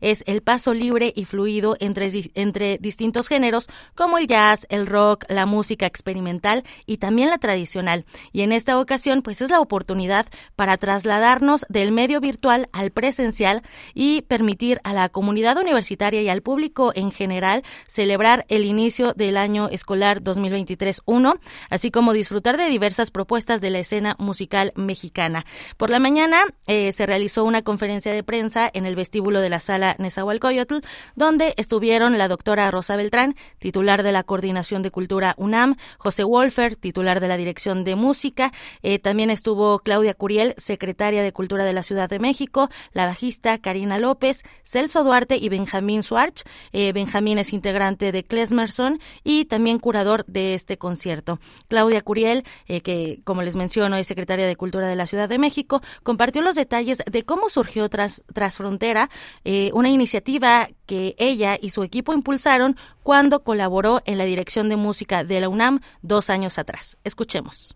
es 0.00 0.24
el 0.26 0.42
paso 0.42 0.74
libre 0.74 1.12
y 1.14 1.24
fluido 1.24 1.76
entre, 1.80 2.10
entre 2.34 2.78
distintos 2.78 3.28
géneros 3.28 3.68
como 3.94 4.18
el 4.18 4.26
jazz, 4.26 4.66
el 4.70 4.86
rock, 4.86 5.24
la 5.28 5.46
música 5.46 5.86
experimental 5.86 6.64
y 6.86 6.98
también 6.98 7.30
la 7.30 7.38
tradicional. 7.38 8.04
Y 8.32 8.42
en 8.42 8.52
esta 8.52 8.78
ocasión, 8.78 9.22
pues 9.22 9.40
es 9.42 9.50
la 9.50 9.60
oportunidad 9.60 10.26
para 10.56 10.76
trasladarnos 10.76 11.64
del 11.68 11.92
medio 11.92 12.20
virtual 12.20 12.68
al 12.72 12.90
presencial 12.90 13.62
y 13.94 14.22
permitir 14.22 14.80
a 14.84 14.92
la 14.92 15.08
comunidad 15.08 15.58
universitaria 15.58 16.22
y 16.22 16.28
al 16.28 16.42
público 16.42 16.92
en 16.94 17.10
general 17.10 17.62
celebrar 17.88 18.44
el 18.48 18.64
inicio 18.64 19.12
del 19.14 19.36
año 19.36 19.68
escolar 19.68 20.22
2023-1, 20.22 21.38
así 21.70 21.90
como 21.90 22.12
disfrutar 22.12 22.56
de 22.56 22.68
diversas 22.68 23.10
propuestas 23.10 23.60
de 23.60 23.70
la 23.70 23.78
escena 23.78 24.16
musical 24.18 24.72
mexicana. 24.76 25.44
Por 25.76 25.90
la 25.90 25.98
mañana 25.98 26.44
eh, 26.66 26.92
se 26.92 27.06
realizó 27.06 27.44
una 27.44 27.62
conferencia 27.62 28.12
de 28.12 28.22
prensa 28.22 28.70
en 28.72 28.86
el 28.86 28.96
vestíbulo 29.12 29.42
de 29.42 29.50
la 29.50 29.60
sala 29.60 29.94
Nezahualcóyotl, 29.98 30.76
donde 31.16 31.52
estuvieron 31.58 32.16
la 32.16 32.28
doctora 32.28 32.70
Rosa 32.70 32.96
Beltrán, 32.96 33.36
titular 33.58 34.02
de 34.02 34.10
la 34.10 34.22
Coordinación 34.22 34.80
de 34.80 34.90
Cultura 34.90 35.34
UNAM, 35.36 35.76
José 35.98 36.24
Wolfer, 36.24 36.76
titular 36.76 37.20
de 37.20 37.28
la 37.28 37.36
Dirección 37.36 37.84
de 37.84 37.94
Música, 37.94 38.52
eh, 38.82 38.98
también 38.98 39.28
estuvo 39.28 39.80
Claudia 39.80 40.14
Curiel, 40.14 40.54
secretaria 40.56 41.22
de 41.22 41.30
Cultura 41.30 41.64
de 41.64 41.74
la 41.74 41.82
Ciudad 41.82 42.08
de 42.08 42.20
México, 42.20 42.70
la 42.94 43.04
bajista 43.04 43.58
Karina 43.58 43.98
López, 43.98 44.44
Celso 44.64 45.04
Duarte 45.04 45.36
y 45.36 45.50
Benjamín 45.50 46.02
Suarch. 46.02 46.44
Eh, 46.72 46.94
Benjamín 46.94 47.36
es 47.36 47.52
integrante 47.52 48.12
de 48.12 48.24
Klesmerson 48.24 48.98
y 49.24 49.44
también 49.44 49.78
curador 49.78 50.24
de 50.24 50.54
este 50.54 50.78
concierto. 50.78 51.38
Claudia 51.68 52.00
Curiel, 52.00 52.44
eh, 52.66 52.80
que 52.80 53.20
como 53.24 53.42
les 53.42 53.56
menciono 53.56 53.96
es 53.96 54.06
secretaria 54.06 54.46
de 54.46 54.56
Cultura 54.56 54.88
de 54.88 54.96
la 54.96 55.04
Ciudad 55.04 55.28
de 55.28 55.36
México, 55.36 55.82
compartió 56.02 56.40
los 56.40 56.54
detalles 56.54 57.02
de 57.04 57.24
cómo 57.24 57.50
surgió 57.50 57.90
tras, 57.90 58.22
tras 58.32 58.56
Frontera 58.56 59.01
eh, 59.44 59.70
una 59.74 59.88
iniciativa 59.88 60.68
que 60.86 61.14
ella 61.18 61.58
y 61.60 61.70
su 61.70 61.82
equipo 61.82 62.12
impulsaron 62.12 62.76
cuando 63.02 63.42
colaboró 63.42 64.00
en 64.04 64.18
la 64.18 64.24
dirección 64.24 64.68
de 64.68 64.76
música 64.76 65.24
de 65.24 65.40
la 65.40 65.48
UNAM 65.48 65.80
dos 66.02 66.30
años 66.30 66.58
atrás. 66.58 66.98
Escuchemos. 67.04 67.74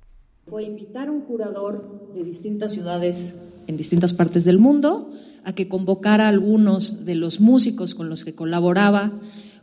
Fue 0.49 0.65
invitar 0.65 1.09
a 1.09 1.11
un 1.11 1.23
curador 1.23 2.13
de 2.15 2.23
distintas 2.23 2.73
ciudades 2.73 3.37
en 3.67 3.77
distintas 3.77 4.15
partes 4.15 4.45
del 4.45 4.59
mundo 4.59 5.11
a 5.45 5.53
que 5.55 5.69
convocara 5.69 6.27
a 6.27 6.29
algunos 6.29 7.05
de 7.05 7.15
los 7.15 7.41
músicos 7.41 7.95
con 7.95 8.09
los 8.09 8.25
que 8.25 8.35
colaboraba, 8.35 9.13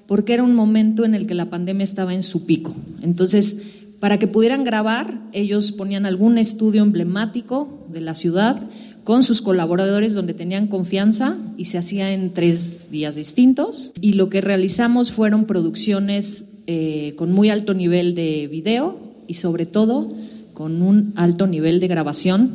porque 0.07 0.33
era 0.33 0.43
un 0.43 0.55
momento 0.55 1.05
en 1.05 1.15
el 1.15 1.27
que 1.27 1.33
la 1.33 1.49
pandemia 1.49 1.83
estaba 1.83 2.13
en 2.13 2.23
su 2.23 2.45
pico. 2.45 2.73
Entonces, 3.01 3.57
para 3.99 4.19
que 4.19 4.27
pudieran 4.27 4.63
grabar, 4.63 5.21
ellos 5.31 5.71
ponían 5.71 6.05
algún 6.05 6.37
estudio 6.37 6.83
emblemático 6.83 7.85
de 7.89 8.01
la 8.01 8.15
ciudad 8.15 8.69
con 9.03 9.23
sus 9.23 9.41
colaboradores 9.41 10.13
donde 10.13 10.33
tenían 10.33 10.67
confianza 10.67 11.37
y 11.57 11.65
se 11.65 11.77
hacía 11.77 12.13
en 12.13 12.33
tres 12.33 12.89
días 12.89 13.15
distintos. 13.15 13.91
Y 13.99 14.13
lo 14.13 14.29
que 14.29 14.41
realizamos 14.41 15.11
fueron 15.11 15.45
producciones 15.45 16.45
eh, 16.67 17.13
con 17.17 17.31
muy 17.31 17.49
alto 17.49 17.73
nivel 17.73 18.15
de 18.15 18.47
video 18.47 18.97
y 19.27 19.33
sobre 19.33 19.65
todo 19.65 20.13
con 20.53 20.81
un 20.81 21.13
alto 21.15 21.47
nivel 21.47 21.79
de 21.79 21.87
grabación, 21.87 22.51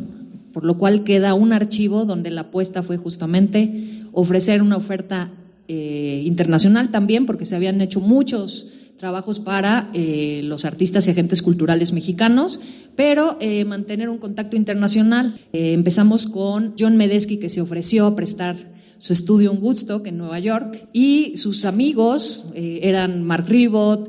por 0.52 0.64
lo 0.64 0.78
cual 0.78 1.04
queda 1.04 1.34
un 1.34 1.52
archivo 1.52 2.04
donde 2.04 2.30
la 2.30 2.42
apuesta 2.42 2.82
fue 2.82 2.96
justamente 2.96 4.02
ofrecer 4.12 4.62
una 4.62 4.76
oferta 4.76 5.30
eh, 5.66 6.22
internacional 6.24 6.90
también, 6.90 7.26
porque 7.26 7.44
se 7.44 7.56
habían 7.56 7.80
hecho 7.82 8.00
muchos 8.00 8.68
trabajos 8.98 9.38
para 9.38 9.90
eh, 9.94 10.40
los 10.44 10.64
artistas 10.64 11.06
y 11.06 11.12
agentes 11.12 11.40
culturales 11.40 11.92
mexicanos, 11.92 12.60
pero 12.96 13.36
eh, 13.40 13.64
mantener 13.64 14.08
un 14.08 14.18
contacto 14.18 14.56
internacional. 14.56 15.38
empezamos 15.52 16.26
con 16.26 16.74
John 16.78 16.96
Medesky, 16.96 17.38
que 17.38 17.48
se 17.48 17.60
ofreció 17.60 18.06
a 18.06 18.16
prestar 18.16 18.56
su 18.98 19.12
estudio 19.12 19.52
en 19.52 19.62
Woodstock, 19.62 20.04
en 20.08 20.18
Nueva 20.18 20.40
York, 20.40 20.88
y 20.92 21.36
sus 21.36 21.64
amigos 21.64 22.44
eran 22.54 23.22
Mark 23.22 23.46
Ribot, 23.46 24.08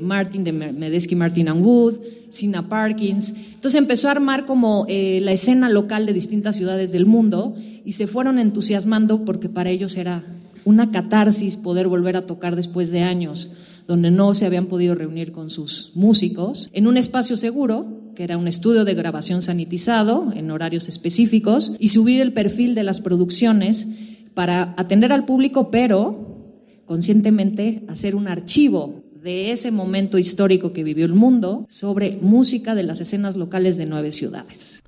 Martin 0.00 0.44
de 0.44 0.52
Medesky, 0.52 1.16
Martin 1.16 1.48
and 1.48 1.66
Wood, 1.66 1.94
Sina 2.30 2.68
Parkins. 2.68 3.34
Entonces 3.54 3.76
empezó 3.76 4.06
a 4.06 4.12
armar 4.12 4.46
como 4.46 4.86
la 4.88 5.32
escena 5.32 5.68
local 5.68 6.06
de 6.06 6.12
distintas 6.12 6.54
ciudades 6.54 6.92
del 6.92 7.04
mundo 7.04 7.56
y 7.84 7.92
se 7.92 8.06
fueron 8.06 8.38
entusiasmando 8.38 9.24
porque 9.24 9.48
para 9.48 9.70
ellos 9.70 9.96
era 9.96 10.24
una 10.64 10.92
catarsis 10.92 11.56
poder 11.56 11.88
volver 11.88 12.16
a 12.16 12.26
tocar 12.26 12.54
después 12.54 12.92
de 12.92 13.02
años 13.02 13.50
donde 13.88 14.10
no 14.10 14.34
se 14.34 14.44
habían 14.44 14.66
podido 14.66 14.94
reunir 14.94 15.32
con 15.32 15.48
sus 15.48 15.92
músicos, 15.94 16.68
en 16.74 16.86
un 16.86 16.98
espacio 16.98 17.38
seguro, 17.38 18.12
que 18.14 18.22
era 18.22 18.36
un 18.36 18.46
estudio 18.46 18.84
de 18.84 18.94
grabación 18.94 19.40
sanitizado 19.40 20.30
en 20.34 20.50
horarios 20.50 20.88
específicos, 20.88 21.72
y 21.78 21.88
subir 21.88 22.20
el 22.20 22.34
perfil 22.34 22.74
de 22.74 22.82
las 22.82 23.00
producciones 23.00 23.88
para 24.34 24.74
atender 24.76 25.10
al 25.10 25.24
público, 25.24 25.70
pero 25.70 26.52
conscientemente 26.84 27.82
hacer 27.88 28.14
un 28.14 28.28
archivo 28.28 29.04
de 29.22 29.52
ese 29.52 29.70
momento 29.70 30.18
histórico 30.18 30.72
que 30.74 30.84
vivió 30.84 31.06
el 31.06 31.14
mundo 31.14 31.64
sobre 31.68 32.18
música 32.20 32.74
de 32.74 32.82
las 32.82 33.00
escenas 33.00 33.36
locales 33.36 33.78
de 33.78 33.86
nueve 33.86 34.12
ciudades. 34.12 34.82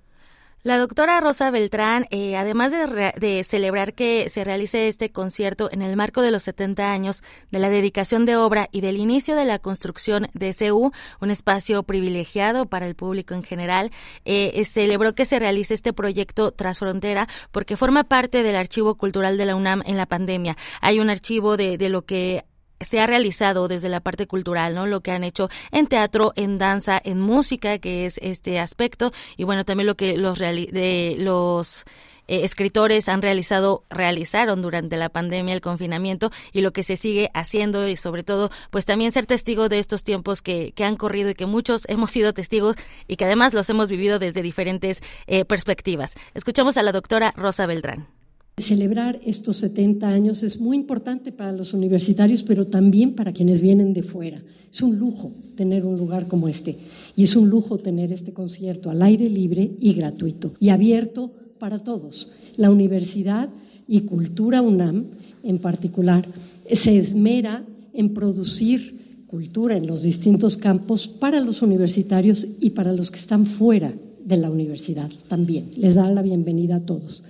La 0.62 0.77
doctora 0.77 1.19
Rosa 1.23 1.51
Beltrán, 1.51 2.07
eh, 2.11 2.37
además 2.37 2.70
de, 2.70 3.45
celebrar 3.45 3.95
que 3.95 4.28
se 4.28 4.45
realice 4.45 4.89
este 4.89 5.11
concierto 5.11 5.70
en 5.73 5.81
el 5.81 5.97
marco 5.97 6.20
de 6.20 6.31
los 6.31 6.43
70 6.43 6.93
años 6.93 7.23
de 7.51 7.61
la 7.61 7.70
dedicación 7.70 8.27
de 8.27 8.37
obra 8.37 8.69
y 8.70 8.82
del 8.82 8.99
inicio 8.99 9.37
de 9.37 9.47
la 9.47 9.59
construcción 9.59 10.28
de 10.35 10.53
CU, 10.53 10.93
un 11.23 11.31
espacio 11.31 11.82
privilegiado 11.82 12.66
para 12.66 12.87
el 12.87 12.95
público 12.95 13.32
en 13.32 13.43
general, 13.43 13.91
eh, 14.27 14.62
celebró 14.66 15.15
que 15.15 15.24
se 15.24 15.39
realice 15.39 15.73
este 15.73 15.95
proyecto 15.95 16.53
Transfrontera 16.53 17.27
porque 17.53 17.78
forma 17.78 18.05
parte 18.05 18.43
del 18.43 18.57
archivo 18.57 18.97
cultural 18.97 19.39
de 19.39 19.47
la 19.47 19.57
UNAM 19.57 19.82
en 19.87 19.97
la 19.97 20.05
pandemia. 20.05 20.59
Hay 20.82 21.01
un 21.01 21.09
archivo 21.09 21.57
de, 21.57 21.78
de 21.78 21.89
lo 21.89 22.03
que 22.03 22.45
se 22.81 23.01
ha 23.01 23.07
realizado 23.07 23.69
desde 23.69 23.89
la 23.89 24.01
parte 24.01 24.27
cultural, 24.27 24.74
¿no? 24.74 24.86
Lo 24.86 25.01
que 25.01 25.12
han 25.12 25.24
hecho 25.24 25.48
en 25.70 25.86
teatro, 25.86 26.32
en 26.36 26.59
danza, 26.59 27.01
en 27.02 27.20
música, 27.20 27.78
que 27.78 28.07
es 28.07 28.19
este 28.23 28.59
aspecto, 28.59 29.12
y 29.36 29.44
bueno, 29.44 29.65
también 29.65 29.86
lo 29.86 29.97
que 29.97 30.16
los, 30.16 30.39
de 30.39 31.16
los 31.19 31.85
eh, 32.27 32.44
escritores 32.44 33.09
han 33.09 33.23
realizado, 33.23 33.85
realizaron 33.90 34.62
durante 34.62 34.97
la 34.97 35.09
pandemia, 35.09 35.52
el 35.52 35.61
confinamiento, 35.61 36.31
y 36.52 36.62
lo 36.62 36.73
que 36.73 36.82
se 36.82 36.97
sigue 36.97 37.31
haciendo, 37.35 37.86
y 37.89 37.97
sobre 37.97 38.23
todo, 38.23 38.51
pues 38.70 38.86
también 38.86 39.12
ser 39.12 39.27
testigo 39.27 39.69
de 39.69 39.78
estos 39.78 40.05
tiempos 40.05 40.40
que, 40.40 40.73
que 40.73 40.85
han 40.85 40.97
corrido 40.97 41.31
y 41.31 41.35
que 41.35 41.47
muchos 41.47 41.85
hemos 41.89 42.11
sido 42.12 42.32
testigos 42.32 42.77
y 43.09 43.16
que 43.16 43.24
además 43.24 43.52
los 43.52 43.69
hemos 43.69 43.90
vivido 43.90 44.19
desde 44.19 44.43
diferentes 44.43 45.02
eh, 45.27 45.44
perspectivas. 45.44 46.15
Escuchamos 46.35 46.77
a 46.77 46.82
la 46.82 46.93
doctora 46.93 47.32
Rosa 47.36 47.66
Beltrán. 47.66 48.19
Celebrar 48.59 49.20
estos 49.24 49.56
70 49.59 50.09
años 50.09 50.43
es 50.43 50.60
muy 50.60 50.77
importante 50.77 51.32
para 51.32 51.52
los 51.52 51.72
universitarios, 51.72 52.43
pero 52.43 52.66
también 52.66 53.14
para 53.14 53.32
quienes 53.32 53.60
vienen 53.60 53.94
de 53.94 54.02
fuera. 54.02 54.43
Es 54.70 54.82
un 54.82 54.98
lujo 54.98 55.32
tener 55.56 55.85
un 55.85 55.97
lugar 55.97 56.28
como 56.28 56.48
este 56.48 56.78
y 57.16 57.24
es 57.24 57.35
un 57.36 57.48
lujo 57.48 57.78
tener 57.78 58.12
este 58.12 58.32
concierto 58.32 58.90
al 58.90 59.02
aire 59.02 59.28
libre 59.28 59.72
y 59.81 59.94
gratuito 59.94 60.55
y 60.60 60.68
abierto 60.68 61.32
para 61.59 61.81
todos. 61.81 62.28
La 62.56 62.70
Universidad 62.70 63.48
y 63.89 64.02
Cultura 64.02 64.62
UNAM 64.62 65.06
en 65.43 65.59
particular 65.59 66.28
se 66.70 66.97
esmera 66.97 67.64
en 67.93 68.14
producir 68.14 69.24
cultura 69.27 69.77
en 69.77 69.86
los 69.86 70.02
distintos 70.02 70.56
campos 70.56 71.09
para 71.09 71.40
los 71.40 71.62
universitarios 71.62 72.47
y 72.60 72.70
para 72.70 72.93
los 72.93 73.10
que 73.10 73.18
están 73.18 73.47
fuera 73.47 73.93
de 74.24 74.36
la 74.36 74.51
universidad 74.51 75.10
también. 75.28 75.70
Les 75.77 75.94
da 75.94 76.10
la 76.10 76.22
bienvenida 76.22 76.77
a 76.77 76.81
todos. 76.81 77.22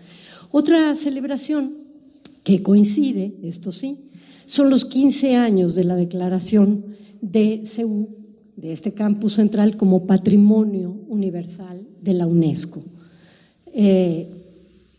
Otra 0.50 0.94
celebración 0.94 1.74
que 2.42 2.62
coincide, 2.62 3.34
esto 3.42 3.72
sí, 3.72 3.98
son 4.46 4.70
los 4.70 4.84
15 4.84 5.36
años 5.36 5.74
de 5.74 5.84
la 5.84 5.94
declaración 5.94 6.86
de 7.20 7.62
CEU, 7.66 8.08
de 8.56 8.72
este 8.72 8.92
campus 8.92 9.34
central, 9.34 9.76
como 9.76 10.06
patrimonio 10.06 10.96
universal 11.08 11.86
de 12.02 12.14
la 12.14 12.26
UNESCO. 12.26 12.82
Eh, 13.72 14.28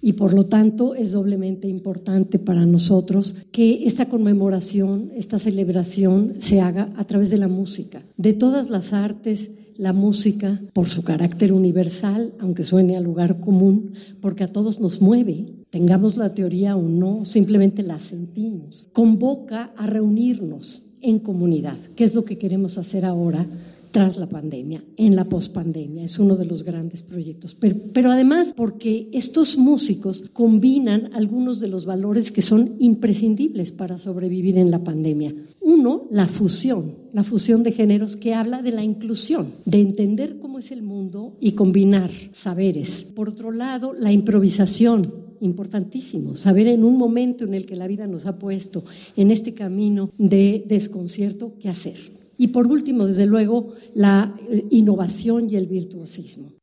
y 0.02 0.14
por 0.14 0.34
lo 0.34 0.46
tanto 0.46 0.96
es 0.96 1.12
doblemente 1.12 1.68
importante 1.68 2.40
para 2.40 2.66
nosotros 2.66 3.36
que 3.52 3.86
esta 3.86 4.08
conmemoración, 4.08 5.12
esta 5.16 5.38
celebración 5.38 6.36
se 6.40 6.60
haga 6.60 6.92
a 6.96 7.04
través 7.04 7.30
de 7.30 7.38
la 7.38 7.48
música, 7.48 8.04
de 8.18 8.34
todas 8.34 8.70
las 8.70 8.94
artes, 8.94 9.52
la 9.82 9.94
música, 9.94 10.62
por 10.74 10.90
su 10.90 11.04
carácter 11.04 11.52
universal, 11.52 12.36
aunque 12.40 12.64
suene 12.64 12.96
a 12.96 13.00
lugar 13.00 13.40
común, 13.40 13.94
porque 14.22 14.44
a 14.44 14.52
todos 14.52 14.80
nos 14.80 15.02
mueve, 15.02 15.56
tengamos 15.72 16.18
la 16.18 16.36
teoría 16.36 16.76
o 16.76 16.84
no, 16.84 17.26
simplemente 17.26 17.82
la 17.82 17.98
sentimos. 17.98 18.86
Convoca 18.94 19.72
a 19.76 19.88
reunirnos 19.88 20.84
en 21.02 21.18
comunidad, 21.18 21.78
que 21.96 22.04
es 22.04 22.14
lo 22.14 22.26
que 22.26 22.38
queremos 22.38 22.78
hacer 22.78 23.06
ahora 23.06 23.48
tras 23.92 24.18
la 24.18 24.28
pandemia, 24.28 24.84
en 24.98 25.16
la 25.16 25.26
pospandemia. 25.26 26.04
Es 26.04 26.18
uno 26.18 26.36
de 26.36 26.46
los 26.46 26.64
grandes 26.64 27.04
proyectos. 27.04 27.56
Pero, 27.60 27.76
pero, 27.94 28.12
además 28.12 28.54
porque 28.56 29.10
estos 29.12 29.58
músicos 29.58 30.24
combinan 30.34 31.10
algunos 31.14 31.60
de 31.60 31.68
los 31.68 31.86
valores 31.86 32.32
que 32.32 32.42
son 32.42 32.76
imprescindibles 32.80 33.72
para 33.72 34.00
sobrevivir 34.00 34.58
en 34.58 34.72
la 34.72 34.84
pandemia. 34.84 35.36
Uno, 35.60 36.08
la 36.10 36.28
fusión, 36.28 36.96
la 37.14 37.24
fusión 37.24 37.64
de 37.64 37.72
géneros 37.72 38.16
que 38.16 38.34
habla 38.34 38.62
de 38.62 38.72
la 38.72 38.84
inclusión, 38.84 39.54
de 39.66 39.82
entender 39.82 40.40
cómo 40.40 40.60
es 40.60 40.72
el 40.72 40.82
mundo 40.82 41.38
y 41.40 41.52
combinar 41.52 42.12
saberes. 42.34 43.04
Por 43.16 43.30
otro 43.30 43.52
lado, 43.52 43.94
la 43.94 44.12
improvisación, 44.12 45.32
importantísimo, 45.42 46.36
saber 46.36 46.68
en 46.68 46.84
un 46.84 46.98
momento 46.98 47.46
en 47.46 47.54
el 47.54 47.66
que 47.66 47.76
la 47.76 47.88
vida 47.88 48.08
nos 48.08 48.26
ha 48.26 48.38
puesto 48.38 48.86
en 49.16 49.32
este 49.32 49.54
camino 49.54 50.12
de 50.18 50.64
desconcierto 50.68 51.54
qué 51.60 51.70
hacer. 51.70 52.21
Y 52.42 52.48
por 52.48 52.66
último, 52.66 53.06
desde 53.06 53.28
luego, 53.28 53.76
la 53.94 54.36
eh, 54.50 54.66
innovación 54.72 55.48
y 55.48 55.58
el 55.58 55.68
virtuosismo. 55.68 56.54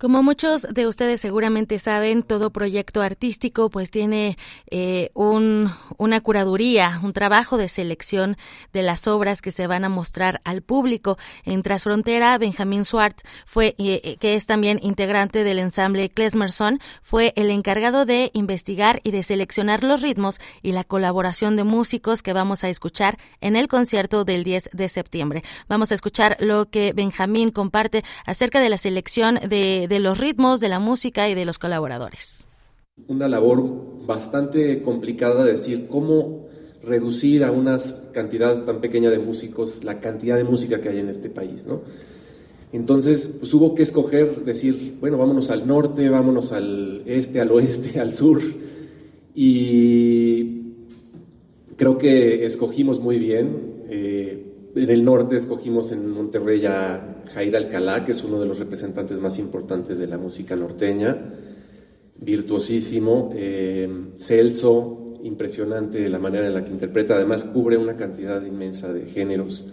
Como 0.00 0.22
muchos 0.22 0.66
de 0.70 0.86
ustedes 0.86 1.20
seguramente 1.20 1.78
saben, 1.78 2.22
todo 2.22 2.48
proyecto 2.48 3.02
artístico 3.02 3.68
pues 3.68 3.90
tiene 3.90 4.38
eh, 4.70 5.10
un, 5.12 5.70
una 5.98 6.22
curaduría, 6.22 6.98
un 7.02 7.12
trabajo 7.12 7.58
de 7.58 7.68
selección 7.68 8.38
de 8.72 8.82
las 8.82 9.06
obras 9.06 9.42
que 9.42 9.50
se 9.50 9.66
van 9.66 9.84
a 9.84 9.90
mostrar 9.90 10.40
al 10.44 10.62
público. 10.62 11.18
En 11.44 11.62
Trasfrontera, 11.62 12.38
Benjamín 12.38 12.86
Swart 12.86 13.20
fue, 13.44 13.74
eh, 13.76 14.16
que 14.18 14.36
es 14.36 14.46
también 14.46 14.80
integrante 14.82 15.44
del 15.44 15.58
ensamble 15.58 16.08
Klesmerson, 16.08 16.80
fue 17.02 17.34
el 17.36 17.50
encargado 17.50 18.06
de 18.06 18.30
investigar 18.32 19.02
y 19.04 19.10
de 19.10 19.22
seleccionar 19.22 19.84
los 19.84 20.00
ritmos 20.00 20.40
y 20.62 20.72
la 20.72 20.84
colaboración 20.84 21.56
de 21.56 21.64
músicos 21.64 22.22
que 22.22 22.32
vamos 22.32 22.64
a 22.64 22.70
escuchar 22.70 23.18
en 23.42 23.54
el 23.54 23.68
concierto 23.68 24.24
del 24.24 24.44
10 24.44 24.70
de 24.72 24.88
septiembre. 24.88 25.44
Vamos 25.68 25.92
a 25.92 25.94
escuchar 25.94 26.38
lo 26.40 26.70
que 26.70 26.94
Benjamín 26.94 27.50
comparte 27.50 28.02
acerca 28.24 28.60
de 28.60 28.70
la 28.70 28.78
selección 28.78 29.34
de 29.46 29.88
de 29.90 29.98
los 29.98 30.18
ritmos, 30.18 30.60
de 30.60 30.68
la 30.68 30.78
música 30.78 31.28
y 31.28 31.34
de 31.34 31.44
los 31.44 31.58
colaboradores. 31.58 32.46
Una 33.08 33.28
labor 33.28 34.06
bastante 34.06 34.82
complicada 34.82 35.44
de 35.44 35.50
decir 35.52 35.88
cómo 35.88 36.46
reducir 36.82 37.42
a 37.42 37.50
una 37.50 37.76
cantidad 38.12 38.64
tan 38.64 38.80
pequeña 38.80 39.10
de 39.10 39.18
músicos 39.18 39.82
la 39.82 40.00
cantidad 40.00 40.36
de 40.36 40.44
música 40.44 40.80
que 40.80 40.90
hay 40.90 40.98
en 41.00 41.08
este 41.08 41.28
país, 41.28 41.66
¿no? 41.66 41.82
Entonces, 42.72 43.36
pues 43.40 43.52
hubo 43.52 43.74
que 43.74 43.82
escoger, 43.82 44.44
decir, 44.44 44.96
bueno, 45.00 45.18
vámonos 45.18 45.50
al 45.50 45.66
norte, 45.66 46.08
vámonos 46.08 46.52
al 46.52 47.02
este, 47.04 47.40
al 47.40 47.50
oeste, 47.50 47.98
al 48.04 48.14
sur. 48.14 48.40
Y 49.34 50.60
creo 51.76 51.98
que 51.98 52.44
escogimos 52.44 53.00
muy 53.00 53.18
bien. 53.18 53.82
Eh, 53.88 54.49
en 54.74 54.90
el 54.90 55.04
norte 55.04 55.36
escogimos 55.36 55.90
en 55.92 56.10
Monterrey 56.10 56.64
a 56.66 57.22
Jair 57.32 57.56
Alcalá, 57.56 58.04
que 58.04 58.12
es 58.12 58.22
uno 58.22 58.40
de 58.40 58.46
los 58.46 58.58
representantes 58.58 59.20
más 59.20 59.38
importantes 59.38 59.98
de 59.98 60.06
la 60.06 60.18
música 60.18 60.56
norteña, 60.56 61.16
virtuosísimo, 62.16 63.30
eh, 63.34 64.12
Celso, 64.16 65.14
impresionante 65.22 66.08
la 66.08 66.18
manera 66.18 66.46
en 66.46 66.54
la 66.54 66.64
que 66.64 66.70
interpreta, 66.70 67.14
además 67.14 67.44
cubre 67.44 67.76
una 67.76 67.96
cantidad 67.96 68.44
inmensa 68.44 68.92
de 68.92 69.06
géneros. 69.06 69.70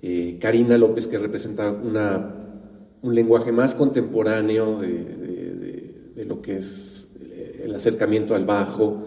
Eh, 0.00 0.38
Karina 0.40 0.78
López, 0.78 1.06
que 1.06 1.18
representa 1.18 1.70
una, 1.70 2.34
un 3.02 3.14
lenguaje 3.14 3.52
más 3.52 3.74
contemporáneo 3.74 4.80
de, 4.80 5.04
de, 6.14 6.24
lo 6.24 6.40
que 6.40 6.58
es 6.58 7.10
el 7.62 7.74
acercamiento 7.74 8.34
al 8.34 8.44
bajo. 8.44 9.06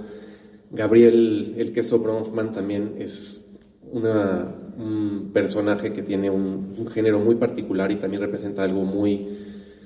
Gabriel 0.72 1.54
El 1.58 1.72
Queso 1.72 2.00
Bronfman 2.00 2.52
también 2.52 2.96
es 3.00 3.46
una 3.92 4.65
un 4.78 5.32
personaje 5.34 5.94
que 5.94 6.04
tiene 6.04 6.30
un, 6.30 6.88
género 6.94 7.20
muy 7.20 7.36
particular 7.36 7.92
y 7.92 7.98
también 7.98 8.22
representa 8.22 8.64
algo 8.64 8.84
muy 8.84 9.28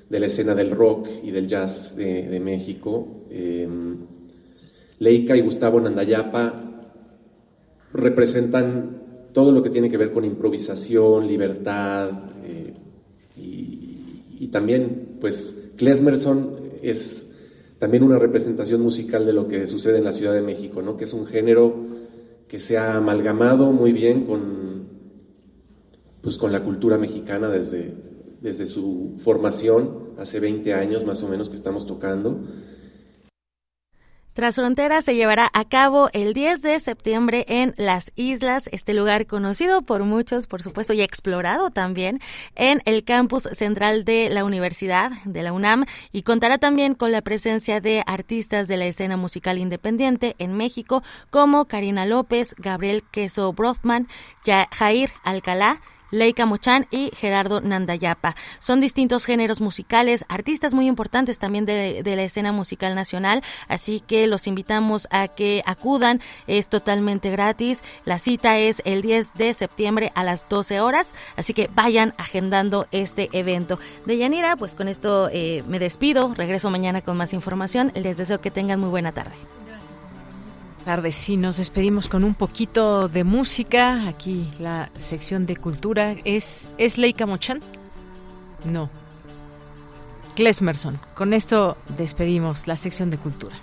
de 0.08 0.20
la 0.20 0.26
escena 0.26 0.54
del 0.54 0.70
rock 0.70 1.08
y 1.22 1.30
del 1.30 1.48
jazz 1.48 1.96
de, 1.96 2.40
México. 2.40 3.24
Em, 3.30 3.96
Leica 4.98 5.36
y 5.36 5.40
Gustavo 5.40 5.80
Nandayapa 5.80 6.70
representan 7.92 9.00
todo 9.32 9.52
lo 9.52 9.62
que 9.62 9.70
tiene 9.70 9.90
que 9.90 9.96
ver 9.96 10.12
con 10.12 10.24
improvisación, 10.24 11.26
libertad 11.26 12.10
eh, 12.44 12.74
y, 13.36 14.48
también, 14.48 15.16
pues, 15.20 15.56
Klesmerson 15.76 16.56
es 16.82 17.30
también 17.78 18.02
una 18.02 18.18
representación 18.18 18.80
musical 18.80 19.24
de 19.24 19.32
lo 19.32 19.46
que 19.46 19.66
sucede 19.66 19.98
en 19.98 20.04
la 20.04 20.12
Ciudad 20.12 20.34
de 20.34 20.42
México, 20.42 20.82
¿no? 20.82 20.96
que 20.96 21.04
es 21.04 21.12
un 21.12 21.26
género 21.26 21.74
que 22.48 22.58
se 22.58 22.76
ha 22.76 22.96
amalgamado 22.96 23.70
muy 23.72 23.92
bien 23.92 24.24
con, 24.24 24.69
pues, 26.22 26.36
con 26.36 26.52
la 26.52 26.62
cultura 26.62 26.98
mexicana 26.98 27.48
desde, 27.48 27.94
desde 28.40 28.66
su 28.66 29.14
formación, 29.18 30.10
hace 30.18 30.40
20 30.40 30.74
años 30.74 31.04
más 31.04 31.22
o 31.22 31.28
menos 31.28 31.48
que 31.48 31.56
estamos 31.56 31.86
tocando. 31.86 32.40
Tras 34.32 34.54
Frontera 34.54 35.02
se 35.02 35.16
llevará 35.16 35.50
a 35.52 35.68
cabo 35.68 36.08
el 36.12 36.34
10 36.34 36.62
de 36.62 36.78
septiembre 36.78 37.44
en 37.48 37.74
Las 37.76 38.12
Islas, 38.14 38.70
este 38.72 38.94
lugar 38.94 39.26
conocido 39.26 39.82
por 39.82 40.04
muchos, 40.04 40.46
por 40.46 40.62
supuesto, 40.62 40.92
y 40.92 41.02
explorado 41.02 41.70
también 41.70 42.20
en 42.54 42.80
el 42.84 43.02
campus 43.02 43.48
central 43.52 44.04
de 44.04 44.30
la 44.30 44.44
Universidad 44.44 45.10
de 45.24 45.42
la 45.42 45.52
UNAM 45.52 45.84
y 46.12 46.22
contará 46.22 46.58
también 46.58 46.94
con 46.94 47.10
la 47.10 47.22
presencia 47.22 47.80
de 47.80 48.04
artistas 48.06 48.68
de 48.68 48.76
la 48.76 48.86
escena 48.86 49.16
musical 49.16 49.58
independiente 49.58 50.36
en 50.38 50.54
México 50.56 51.02
como 51.30 51.64
Karina 51.64 52.06
López, 52.06 52.54
Gabriel 52.56 53.02
Queso 53.10 53.52
Brothman, 53.52 54.06
Jair 54.44 55.10
Alcalá, 55.24 55.80
Leica 56.10 56.46
Mochan 56.46 56.86
y 56.90 57.10
Gerardo 57.14 57.60
Nandayapa. 57.60 58.36
Son 58.58 58.80
distintos 58.80 59.26
géneros 59.26 59.60
musicales, 59.60 60.24
artistas 60.28 60.74
muy 60.74 60.86
importantes 60.86 61.38
también 61.38 61.66
de, 61.66 62.02
la 62.04 62.22
escena 62.22 62.52
musical 62.52 62.94
nacional, 62.94 63.42
así 63.68 64.00
que 64.00 64.26
los 64.26 64.46
invitamos 64.46 65.06
a 65.10 65.28
que 65.28 65.62
acudan, 65.64 66.20
es 66.46 66.68
totalmente 66.68 67.30
gratis. 67.30 67.82
La 68.04 68.18
cita 68.18 68.58
es 68.58 68.82
el 68.84 69.02
10 69.02 69.34
de 69.34 69.54
septiembre 69.54 70.12
a 70.14 70.24
las 70.24 70.48
12 70.48 70.80
horas, 70.80 71.14
así 71.36 71.54
que 71.54 71.70
vayan 71.74 72.14
agendando 72.18 72.86
este 72.90 73.28
evento. 73.32 73.78
De 74.06 74.18
Yanira, 74.18 74.56
pues 74.56 74.74
con 74.74 74.88
esto 74.88 75.28
eh, 75.32 75.62
me 75.68 75.78
despido, 75.78 76.34
regreso 76.34 76.70
mañana 76.70 77.00
con 77.00 77.16
más 77.16 77.32
información, 77.32 77.92
les 77.94 78.16
deseo 78.16 78.40
que 78.40 78.50
tengan 78.50 78.80
muy 78.80 78.88
buena 78.88 79.12
tarde 79.12 79.34
tardes. 80.84 81.14
Sí, 81.14 81.36
nos 81.36 81.56
despedimos 81.56 82.08
con 82.08 82.24
un 82.24 82.34
poquito 82.34 83.08
de 83.08 83.24
música. 83.24 84.08
Aquí 84.08 84.50
la 84.58 84.90
sección 84.96 85.46
de 85.46 85.56
cultura. 85.56 86.16
¿Es, 86.24 86.68
¿es 86.78 86.98
Leica 86.98 87.26
Mochan? 87.26 87.60
No. 88.64 88.90
Klesmerson. 90.34 91.00
Con 91.14 91.32
esto 91.32 91.76
despedimos 91.96 92.66
la 92.66 92.76
sección 92.76 93.10
de 93.10 93.18
cultura. 93.18 93.56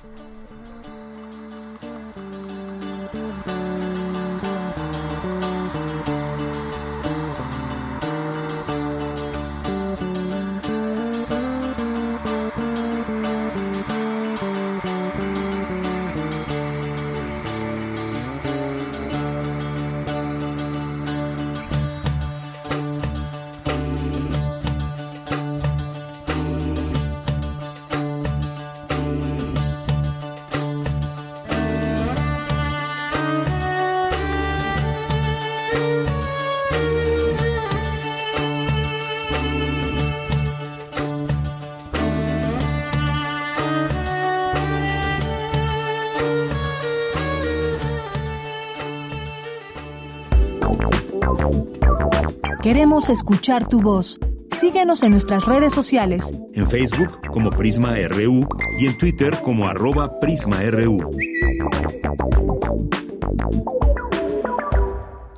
Queremos 52.67 53.09
escuchar 53.09 53.65
tu 53.65 53.79
voz. 53.79 54.19
Síguenos 54.51 55.01
en 55.03 55.11
nuestras 55.11 55.45
redes 55.45 55.71
sociales. 55.71 56.37
En 56.53 56.69
Facebook 56.69 57.21
como 57.31 57.49
Prisma 57.49 57.95
RU 58.09 58.45
y 58.77 58.87
en 58.87 58.97
Twitter 58.97 59.39
como 59.41 59.69
arroba 59.69 60.19
PrismaRU. 60.19 61.09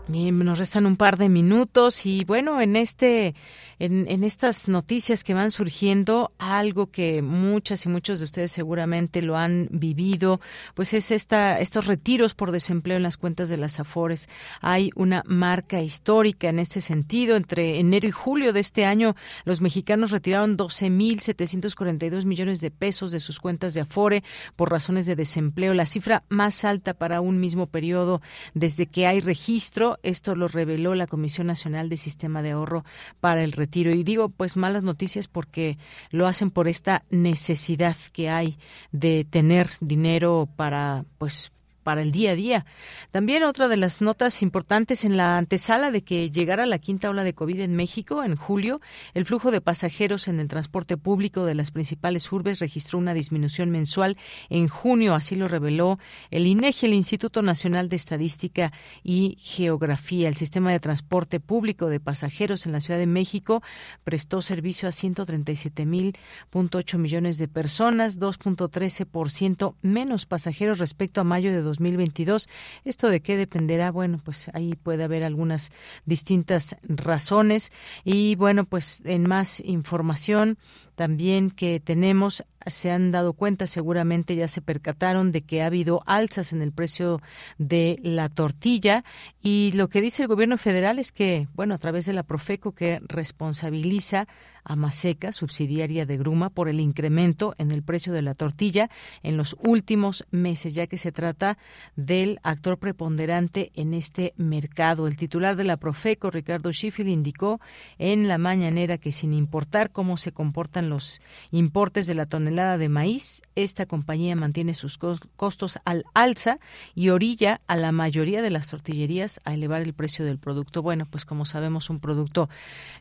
Bien, 0.07 0.39
nos 0.39 0.57
restan 0.57 0.87
un 0.87 0.97
par 0.97 1.19
de 1.19 1.29
minutos 1.29 2.07
y 2.07 2.25
bueno, 2.25 2.61
en 2.61 2.75
este 2.75 3.35
en, 3.79 4.25
estas 4.25 4.67
noticias 4.67 5.23
que 5.23 5.33
van 5.33 5.51
surgiendo, 5.51 6.33
algo 6.37 6.91
que 6.91 7.21
muchas 7.21 7.85
y 7.85 7.89
muchos 7.89 8.19
de 8.19 8.25
ustedes 8.25 8.51
seguramente 8.51 9.21
lo 9.21 9.37
han 9.37 9.69
vivido, 9.71 10.41
pues 10.73 10.93
es 10.93 11.11
esta, 11.11 11.59
estos 11.59 11.87
retiros 11.87 12.35
por 12.35 12.51
desempleo 12.51 12.97
en 12.97 13.03
las 13.03 13.15
cuentas 13.15 13.47
de 13.47 13.55
las 13.55 13.79
AFORES. 13.79 14.27
Hay 14.59 14.91
una 14.95 15.23
marca 15.25 15.81
histórica 15.81 16.49
en 16.49 16.59
este 16.59 16.81
sentido. 16.81 17.37
Entre 17.37 17.79
enero 17.79 18.05
y 18.05 18.11
julio 18.11 18.51
de 18.51 18.59
este 18.59 18.83
año, 18.83 19.15
los 19.45 19.61
mexicanos 19.61 20.11
retiraron 20.11 20.57
12.742 20.57 22.25
millones 22.25 22.59
de 22.59 22.71
pesos 22.71 23.13
de 23.13 23.21
sus 23.21 23.39
cuentas 23.39 23.73
de 23.73 23.81
Afore 23.81 24.23
por 24.57 24.71
razones 24.71 25.05
de 25.05 25.15
desempleo, 25.15 25.73
la 25.73 25.85
cifra 25.85 26.23
más 26.27 26.65
alta 26.65 26.93
para 26.93 27.21
un 27.21 27.39
mismo 27.39 27.67
periodo 27.67 28.21
desde 28.53 28.87
que 28.87 29.07
hay 29.07 29.21
registro. 29.21 29.99
Esto 30.03 30.35
lo 30.35 30.49
reveló 30.49 30.95
la 30.95 31.07
Comisión 31.07 31.47
Nacional 31.47 31.87
de 31.87 31.95
Sistema 31.95 32.41
de 32.41 32.51
Ahorro 32.51 32.83
para 33.21 33.41
el 33.41 33.53
Retiro 33.53 33.68
y 33.73 34.03
digo, 34.03 34.29
pues 34.29 34.57
malas 34.57 34.83
noticias 34.83 35.27
porque 35.27 35.77
lo 36.11 36.27
hacen 36.27 36.51
por 36.51 36.67
esta 36.67 37.03
necesidad 37.09 37.95
que 38.11 38.29
hay 38.29 38.57
de 38.91 39.25
tener 39.29 39.69
dinero 39.79 40.47
para, 40.55 41.05
pues, 41.17 41.51
para 41.83 42.01
el 42.01 42.11
día 42.11 42.31
a 42.31 42.35
día. 42.35 42.65
También 43.11 43.43
otra 43.43 43.67
de 43.67 43.77
las 43.77 44.01
notas 44.01 44.41
importantes 44.41 45.05
en 45.05 45.17
la 45.17 45.37
antesala 45.37 45.91
de 45.91 46.03
que 46.03 46.31
llegara 46.31 46.65
la 46.65 46.79
quinta 46.79 47.09
ola 47.09 47.23
de 47.23 47.33
COVID 47.33 47.61
en 47.61 47.75
México 47.75 48.23
en 48.23 48.35
julio, 48.35 48.81
el 49.13 49.25
flujo 49.25 49.51
de 49.51 49.61
pasajeros 49.61 50.27
en 50.27 50.39
el 50.39 50.47
transporte 50.47 50.97
público 50.97 51.45
de 51.45 51.55
las 51.55 51.71
principales 51.71 52.31
urbes 52.31 52.59
registró 52.59 52.99
una 52.99 53.13
disminución 53.13 53.69
mensual 53.69 54.17
en 54.49 54.67
junio, 54.67 55.15
así 55.15 55.35
lo 55.35 55.47
reveló 55.47 55.99
el 56.31 56.47
INEGI, 56.47 56.87
el 56.87 56.93
Instituto 56.93 57.41
Nacional 57.41 57.89
de 57.89 57.95
Estadística 57.95 58.71
y 59.03 59.37
Geografía. 59.39 60.27
El 60.27 60.35
sistema 60.35 60.71
de 60.71 60.79
transporte 60.79 61.39
público 61.39 61.87
de 61.87 61.99
pasajeros 61.99 62.65
en 62.65 62.71
la 62.71 62.81
Ciudad 62.81 62.99
de 62.99 63.07
México 63.07 63.61
prestó 64.03 64.41
servicio 64.41 64.87
a 64.87 64.91
137.000.8 64.91 66.97
millones 66.97 67.37
de 67.37 67.47
personas, 67.47 68.19
2.13% 68.19 69.75
menos 69.81 70.25
pasajeros 70.25 70.79
respecto 70.79 71.21
a 71.21 71.23
mayo 71.23 71.51
de 71.51 71.61
2022. 71.69 72.49
¿Esto 72.83 73.09
de 73.09 73.21
qué 73.21 73.37
dependerá? 73.37 73.91
Bueno, 73.91 74.19
pues 74.23 74.49
ahí 74.53 74.73
puede 74.75 75.03
haber 75.03 75.25
algunas 75.25 75.71
distintas 76.05 76.75
razones. 76.83 77.71
Y 78.03 78.35
bueno, 78.35 78.65
pues 78.65 79.01
en 79.05 79.23
más 79.23 79.61
información 79.61 80.57
también 80.99 81.49
que 81.49 81.79
tenemos, 81.79 82.43
se 82.67 82.91
han 82.91 83.11
dado 83.11 83.31
cuenta, 83.31 83.67
seguramente 83.67 84.35
ya 84.35 84.49
se 84.49 84.61
percataron 84.61 85.31
de 85.31 85.43
que 85.43 85.61
ha 85.61 85.67
habido 85.67 86.03
alzas 86.05 86.51
en 86.51 86.61
el 86.61 86.73
precio 86.73 87.21
de 87.57 87.97
la 88.03 88.27
tortilla 88.27 89.05
y 89.41 89.71
lo 89.75 89.87
que 89.87 90.01
dice 90.01 90.23
el 90.23 90.27
gobierno 90.27 90.57
federal 90.57 90.99
es 90.99 91.13
que, 91.13 91.47
bueno, 91.53 91.73
a 91.73 91.77
través 91.77 92.05
de 92.05 92.11
la 92.11 92.23
Profeco 92.23 92.73
que 92.73 92.99
responsabiliza 93.07 94.27
a 94.63 94.75
Maseca, 94.75 95.31
subsidiaria 95.33 96.05
de 96.05 96.17
Gruma, 96.17 96.49
por 96.49 96.69
el 96.69 96.79
incremento 96.79 97.55
en 97.57 97.71
el 97.71 97.81
precio 97.81 98.13
de 98.13 98.21
la 98.21 98.35
tortilla 98.35 98.89
en 99.23 99.37
los 99.37 99.55
últimos 99.63 100.25
meses, 100.31 100.73
ya 100.73 100.87
que 100.87 100.97
se 100.97 101.11
trata 101.11 101.57
del 101.95 102.39
actor 102.43 102.77
preponderante 102.77 103.71
en 103.75 103.93
este 103.93 104.33
mercado. 104.37 105.07
El 105.07 105.17
titular 105.17 105.55
de 105.55 105.63
la 105.63 105.77
Profeco, 105.77 106.29
Ricardo 106.29 106.71
Schiffel, 106.71 107.09
indicó 107.09 107.59
en 107.97 108.27
la 108.27 108.37
mañanera 108.37 108.97
que 108.97 109.11
sin 109.11 109.33
importar 109.33 109.91
cómo 109.91 110.17
se 110.17 110.31
comportan 110.31 110.88
los 110.89 111.21
importes 111.51 112.07
de 112.07 112.15
la 112.15 112.25
tonelada 112.25 112.77
de 112.77 112.89
maíz, 112.89 113.41
esta 113.55 113.85
compañía 113.85 114.35
mantiene 114.35 114.73
sus 114.73 114.97
costos 114.97 115.79
al 115.85 116.03
alza 116.13 116.57
y 116.95 117.09
orilla 117.09 117.61
a 117.67 117.75
la 117.75 117.91
mayoría 117.91 118.41
de 118.41 118.49
las 118.49 118.67
tortillerías 118.67 119.39
a 119.45 119.53
elevar 119.53 119.81
el 119.81 119.93
precio 119.93 120.25
del 120.25 120.39
producto. 120.39 120.81
Bueno, 120.81 121.05
pues 121.09 121.25
como 121.25 121.45
sabemos, 121.45 121.89
un 121.89 121.99
producto 121.99 122.49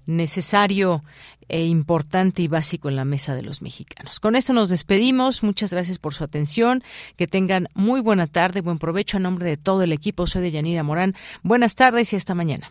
necesario 0.07 1.03
e 1.49 1.65
importante 1.65 2.43
y 2.43 2.49
básico 2.49 2.89
en 2.89 2.97
la 2.97 3.05
mesa 3.05 3.35
de 3.35 3.43
los 3.43 3.63
mexicanos. 3.63 4.21
Con 4.21 4.37
esto 4.37 4.53
nos 4.53 4.71
despedimos. 4.71 5.43
Muchas 5.43 5.73
gracias 5.73 5.99
por 5.99 6.15
su 6.15 6.25
atención. 6.25 6.83
Que 7.17 7.27
tengan 7.27 7.69
muy 7.75 8.01
buena 8.01 8.27
tarde, 8.27 8.61
buen 8.61 8.79
provecho. 8.79 9.17
A 9.17 9.21
nombre 9.21 9.47
de 9.47 9.57
todo 9.57 9.83
el 9.83 9.93
equipo, 9.93 10.27
soy 10.27 10.43
de 10.43 10.51
Yanira 10.51 10.83
Morán. 10.83 11.15
Buenas 11.43 11.75
tardes 11.75 12.13
y 12.13 12.17
hasta 12.17 12.35
mañana. 12.35 12.71